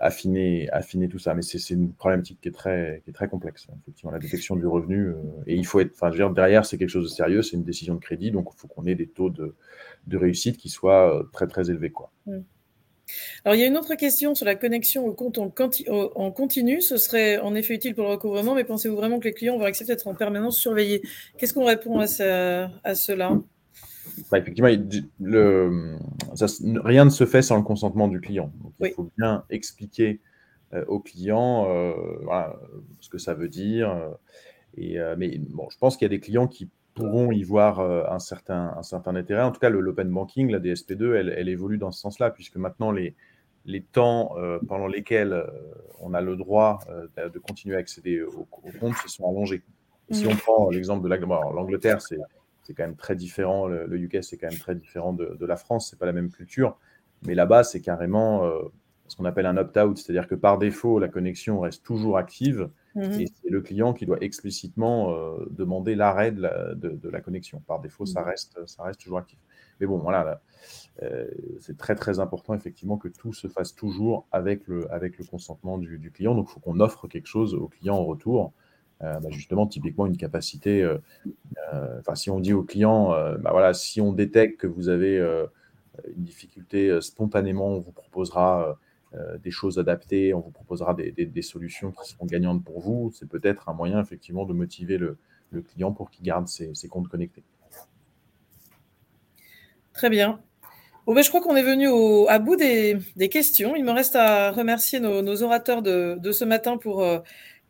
affiner, 0.01 0.69
affiner 0.71 1.07
tout 1.07 1.19
ça. 1.19 1.33
Mais 1.33 1.41
c'est 1.41 1.69
une 1.69 1.93
problématique 1.93 2.39
qui 2.41 2.49
est 2.49 2.51
très, 2.51 3.01
qui 3.03 3.09
est 3.11 3.13
très 3.13 3.27
complexe, 3.27 3.67
effectivement, 3.81 4.11
la 4.11 4.19
détection 4.19 4.55
du 4.55 4.65
revenu. 4.65 5.09
Euh, 5.09 5.15
et 5.45 5.55
il 5.55 5.65
faut 5.65 5.79
être, 5.79 5.91
enfin, 5.93 6.07
je 6.07 6.13
veux 6.13 6.23
dire, 6.23 6.31
derrière, 6.31 6.65
c'est 6.65 6.77
quelque 6.77 6.89
chose 6.89 7.09
de 7.09 7.15
sérieux, 7.15 7.41
c'est 7.41 7.55
une 7.55 7.63
décision 7.63 7.95
de 7.95 7.99
crédit, 7.99 8.31
donc 8.31 8.49
il 8.53 8.59
faut 8.59 8.67
qu'on 8.67 8.85
ait 8.85 8.95
des 8.95 9.07
taux 9.07 9.29
de, 9.29 9.55
de, 10.07 10.17
réussite 10.17 10.57
qui 10.57 10.69
soient 10.69 11.15
euh, 11.15 11.23
très, 11.31 11.47
très 11.47 11.69
élevés. 11.69 11.91
Quoi. 11.91 12.11
Mm. 12.25 12.39
Alors, 13.45 13.55
il 13.55 13.59
y 13.59 13.63
a 13.63 13.67
une 13.67 13.77
autre 13.77 13.95
question 13.95 14.35
sur 14.35 14.45
la 14.45 14.55
connexion 14.55 15.05
au 15.05 15.13
compte 15.13 15.37
en, 15.37 15.49
continu. 15.49 16.81
Ce 16.81 16.97
serait 16.97 17.37
en 17.37 17.55
effet 17.55 17.75
utile 17.75 17.95
pour 17.95 18.03
le 18.03 18.09
recouvrement, 18.09 18.53
mais 18.53 18.65
pensez-vous 18.65 18.97
vraiment 18.97 19.19
que 19.19 19.25
les 19.25 19.33
clients 19.33 19.57
vont 19.57 19.63
accepter 19.63 19.93
d'être 19.93 20.07
en 20.07 20.15
permanence 20.15 20.57
surveillés? 20.57 21.01
Qu'est-ce 21.37 21.53
qu'on 21.53 21.63
répond 21.63 21.99
à 21.99 22.07
cela? 22.07 22.69
Bah, 24.31 24.39
effectivement, 24.39 24.69
le, 25.19 25.97
rien 26.83 27.05
ne 27.05 27.09
se 27.09 27.25
fait 27.25 27.41
sans 27.41 27.57
le 27.57 27.63
consentement 27.63 28.07
du 28.07 28.19
client. 28.19 28.51
il 28.79 28.91
faut 28.91 29.09
bien 29.17 29.43
expliquer 29.49 30.19
euh, 30.73 30.83
au 30.87 30.99
client 30.99 31.65
euh, 31.69 31.93
ce 32.99 33.09
que 33.09 33.17
ça 33.17 33.33
veut 33.33 33.47
dire. 33.47 33.89
Euh, 33.91 34.09
et, 34.75 34.97
mais 35.17 35.37
bon, 35.37 35.67
je 35.71 35.77
pense 35.77 35.97
qu'il 35.97 36.05
y 36.05 36.09
a 36.11 36.15
des 36.15 36.19
clients 36.19 36.47
qui 36.47 36.69
pourront 36.93 37.31
y 37.31 37.43
voir 37.43 37.79
un, 37.79 38.19
certain, 38.19 38.73
un 38.75 38.83
certain 38.83 39.15
intérêt. 39.15 39.41
En 39.41 39.51
tout 39.51 39.59
cas, 39.59 39.69
l'open 39.69 40.09
banking, 40.09 40.51
la 40.51 40.59
DSP2, 40.59 41.15
elle, 41.15 41.29
elle, 41.29 41.49
évolue 41.49 41.77
dans 41.77 41.91
ce 41.91 41.99
sens-là, 42.01 42.31
puisque 42.31 42.57
maintenant, 42.57 42.91
les, 42.91 43.15
les 43.65 43.81
temps 43.81 44.35
pendant 44.67 44.87
lesquels 44.87 45.43
on 45.99 46.13
a 46.13 46.21
le 46.21 46.35
droit 46.35 46.79
de 47.17 47.39
continuer 47.39 47.75
à 47.75 47.79
accéder 47.79 48.21
au, 48.21 48.47
compte 48.79 48.95
se 48.97 49.09
sont 49.09 49.29
allongés. 49.29 49.61
si 50.11 50.25
mmh. 50.25 50.29
on 50.29 50.35
prend 50.35 50.69
l'exemple 50.69 51.07
de 51.07 51.15
l'Angleterre, 51.55 52.01
c'est 52.01 52.17
c'est 52.67 52.73
quand 52.73 52.83
même 52.83 52.97
très 52.97 53.15
différent. 53.15 53.65
Le, 53.67 53.97
UK, 53.97 54.21
c'est 54.21 54.37
quand 54.37 54.49
même 54.49 54.59
très 54.59 54.75
différent 54.75 55.13
de, 55.13 55.45
la 55.45 55.55
France. 55.55 55.89
C'est 55.89 55.97
pas 55.97 56.05
la 56.05 56.11
même 56.11 56.29
culture. 56.29 56.77
Mais 57.25 57.33
là-bas, 57.33 57.63
c'est 57.63 57.79
carrément 57.79 58.43
euh, 58.43 58.61
ce 59.07 59.15
qu'on 59.15 59.23
appelle 59.23 59.45
un 59.45 59.55
opt-out, 59.55 59.97
c'est-à-dire 59.97 60.27
que 60.27 60.35
par 60.35 60.57
défaut, 60.57 60.99
la 60.99 61.07
connexion 61.07 61.61
reste 61.61 61.83
toujours 61.83 62.17
active 62.17 62.69
mhm. 62.95 63.21
et 63.21 63.27
c'est 63.27 63.49
le 63.49 63.61
client 63.61 63.93
qui 63.93 64.05
doit 64.05 64.17
explicitement 64.19 65.15
euh, 65.15 65.45
demander 65.49 65.95
l'arrêt 65.95 66.33
de, 66.33 67.09
la, 67.09 67.21
connexion. 67.21 67.61
Par 67.65 67.79
défaut, 67.79 68.05
ça, 68.05 68.19
mhm. 68.19 68.27
reste, 68.27 68.67
ça 68.67 68.83
reste 68.83 68.99
toujours 68.99 69.19
actif. 69.19 69.39
Mais 69.79 69.87
bon, 69.87 69.97
voilà, 69.97 70.41
euh, 71.03 71.25
c'est 71.61 71.77
très 71.77 71.95
très 71.95 72.19
important 72.19 72.53
effectivement 72.53 72.97
que 72.97 73.07
tout 73.07 73.31
se 73.31 73.47
fasse 73.47 73.73
toujours 73.75 74.27
avec 74.33 74.67
le, 74.67 74.91
avec 74.91 75.17
le 75.17 75.23
consentement 75.23 75.77
du, 75.77 75.99
du 75.99 76.11
client. 76.11 76.35
Donc, 76.35 76.49
il 76.49 76.53
faut 76.53 76.59
qu'on 76.59 76.81
offre 76.81 77.07
quelque 77.07 77.27
chose 77.27 77.53
au 77.53 77.69
client 77.69 77.95
en 77.95 78.03
retour. 78.03 78.53
Euh, 79.03 79.19
bah, 79.19 79.29
justement, 79.29 79.67
typiquement, 79.67 80.05
une 80.05 80.17
capacité. 80.17 80.81
Euh, 80.81 80.97
euh, 81.73 82.01
si 82.15 82.29
on 82.29 82.39
dit 82.39 82.53
au 82.53 82.63
client, 82.63 83.09
bah, 83.39 83.51
voilà, 83.51 83.73
si 83.73 84.01
on 84.01 84.11
détecte 84.11 84.59
que 84.59 84.67
vous 84.67 84.89
avez 84.89 85.17
une 85.19 86.23
difficulté, 86.23 86.99
spontanément, 87.01 87.67
on 87.67 87.79
vous 87.79 87.91
proposera 87.91 88.77
des 89.43 89.51
choses 89.51 89.79
adaptées, 89.79 90.33
on 90.33 90.39
vous 90.39 90.51
proposera 90.51 90.93
des, 90.93 91.41
solutions 91.41 91.91
qui 91.91 92.09
seront 92.09 92.25
gagnantes 92.25 92.63
pour 92.63 92.79
vous. 92.79 93.11
C'est 93.13 93.29
peut-être 93.29 93.69
un 93.69 93.73
moyen, 93.73 94.01
effectivement, 94.01 94.45
de 94.45 94.53
motiver 94.53 94.97
le, 94.97 95.17
client 95.73 95.91
pour 95.91 96.09
qu'il 96.11 96.25
garde 96.25 96.47
ses, 96.47 96.87
comptes 96.89 97.07
connectés. 97.07 97.43
Très 99.93 100.09
bien. 100.09 100.39
Ben, 101.07 101.21
je 101.21 101.29
crois 101.29 101.39
qu'on 101.39 101.55
est 101.55 101.63
venu 101.63 101.87
à 102.27 102.37
bout 102.37 102.57
des, 102.57 102.99
questions. 103.31 103.75
Il 103.75 103.85
me 103.85 103.91
reste 103.91 104.15
à 104.15 104.51
remercier 104.51 104.99
nos, 104.99 105.41
orateurs 105.41 105.81
de, 105.81 106.31
ce 106.31 106.43
matin 106.43 106.77
pour 106.77 107.01
euh, 107.01 107.19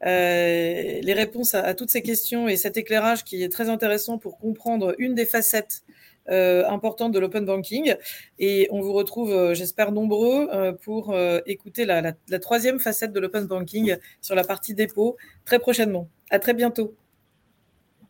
les 0.02 1.14
réponses 1.14 1.54
à, 1.56 1.74
toutes 1.74 1.90
ces 1.90 2.02
questions 2.02 2.48
et 2.48 2.58
cet 2.58 2.78
éclairage 2.78 3.24
qui 3.24 3.44
est 3.44 3.50
très 3.50 3.70
intéressant 3.70 4.18
pour 4.18 4.38
comprendre 4.38 4.96
une 4.98 5.16
des 5.16 5.26
facettes 5.26 5.84
euh, 6.30 6.68
importantes 6.68 7.14
de 7.14 7.20
l'open 7.20 7.46
banking. 7.46 7.96
Et 8.38 8.68
on 8.72 8.82
vous 8.82 8.94
retrouve, 8.94 9.32
euh, 9.32 9.54
j'espère, 9.54 9.92
nombreux 9.92 10.76
pour 10.84 11.16
écouter 11.46 11.86
la, 11.86 12.14
troisième 12.40 12.80
facette 12.80 13.14
de 13.14 13.20
l'open 13.20 13.46
banking 13.48 13.98
sur 14.22 14.36
la 14.36 14.44
partie 14.44 14.74
dépôt 14.74 15.18
très 15.46 15.60
prochainement. 15.60 16.10
À 16.30 16.40
très 16.40 16.54
bientôt. 16.54 16.94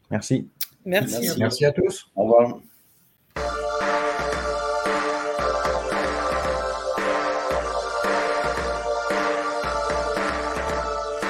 Merci. 0.10 0.48
Merci. 0.86 1.30
Merci 1.38 1.66
à 1.66 1.72
tous. 1.72 2.10
Au 2.16 2.24
revoir. 2.24 2.62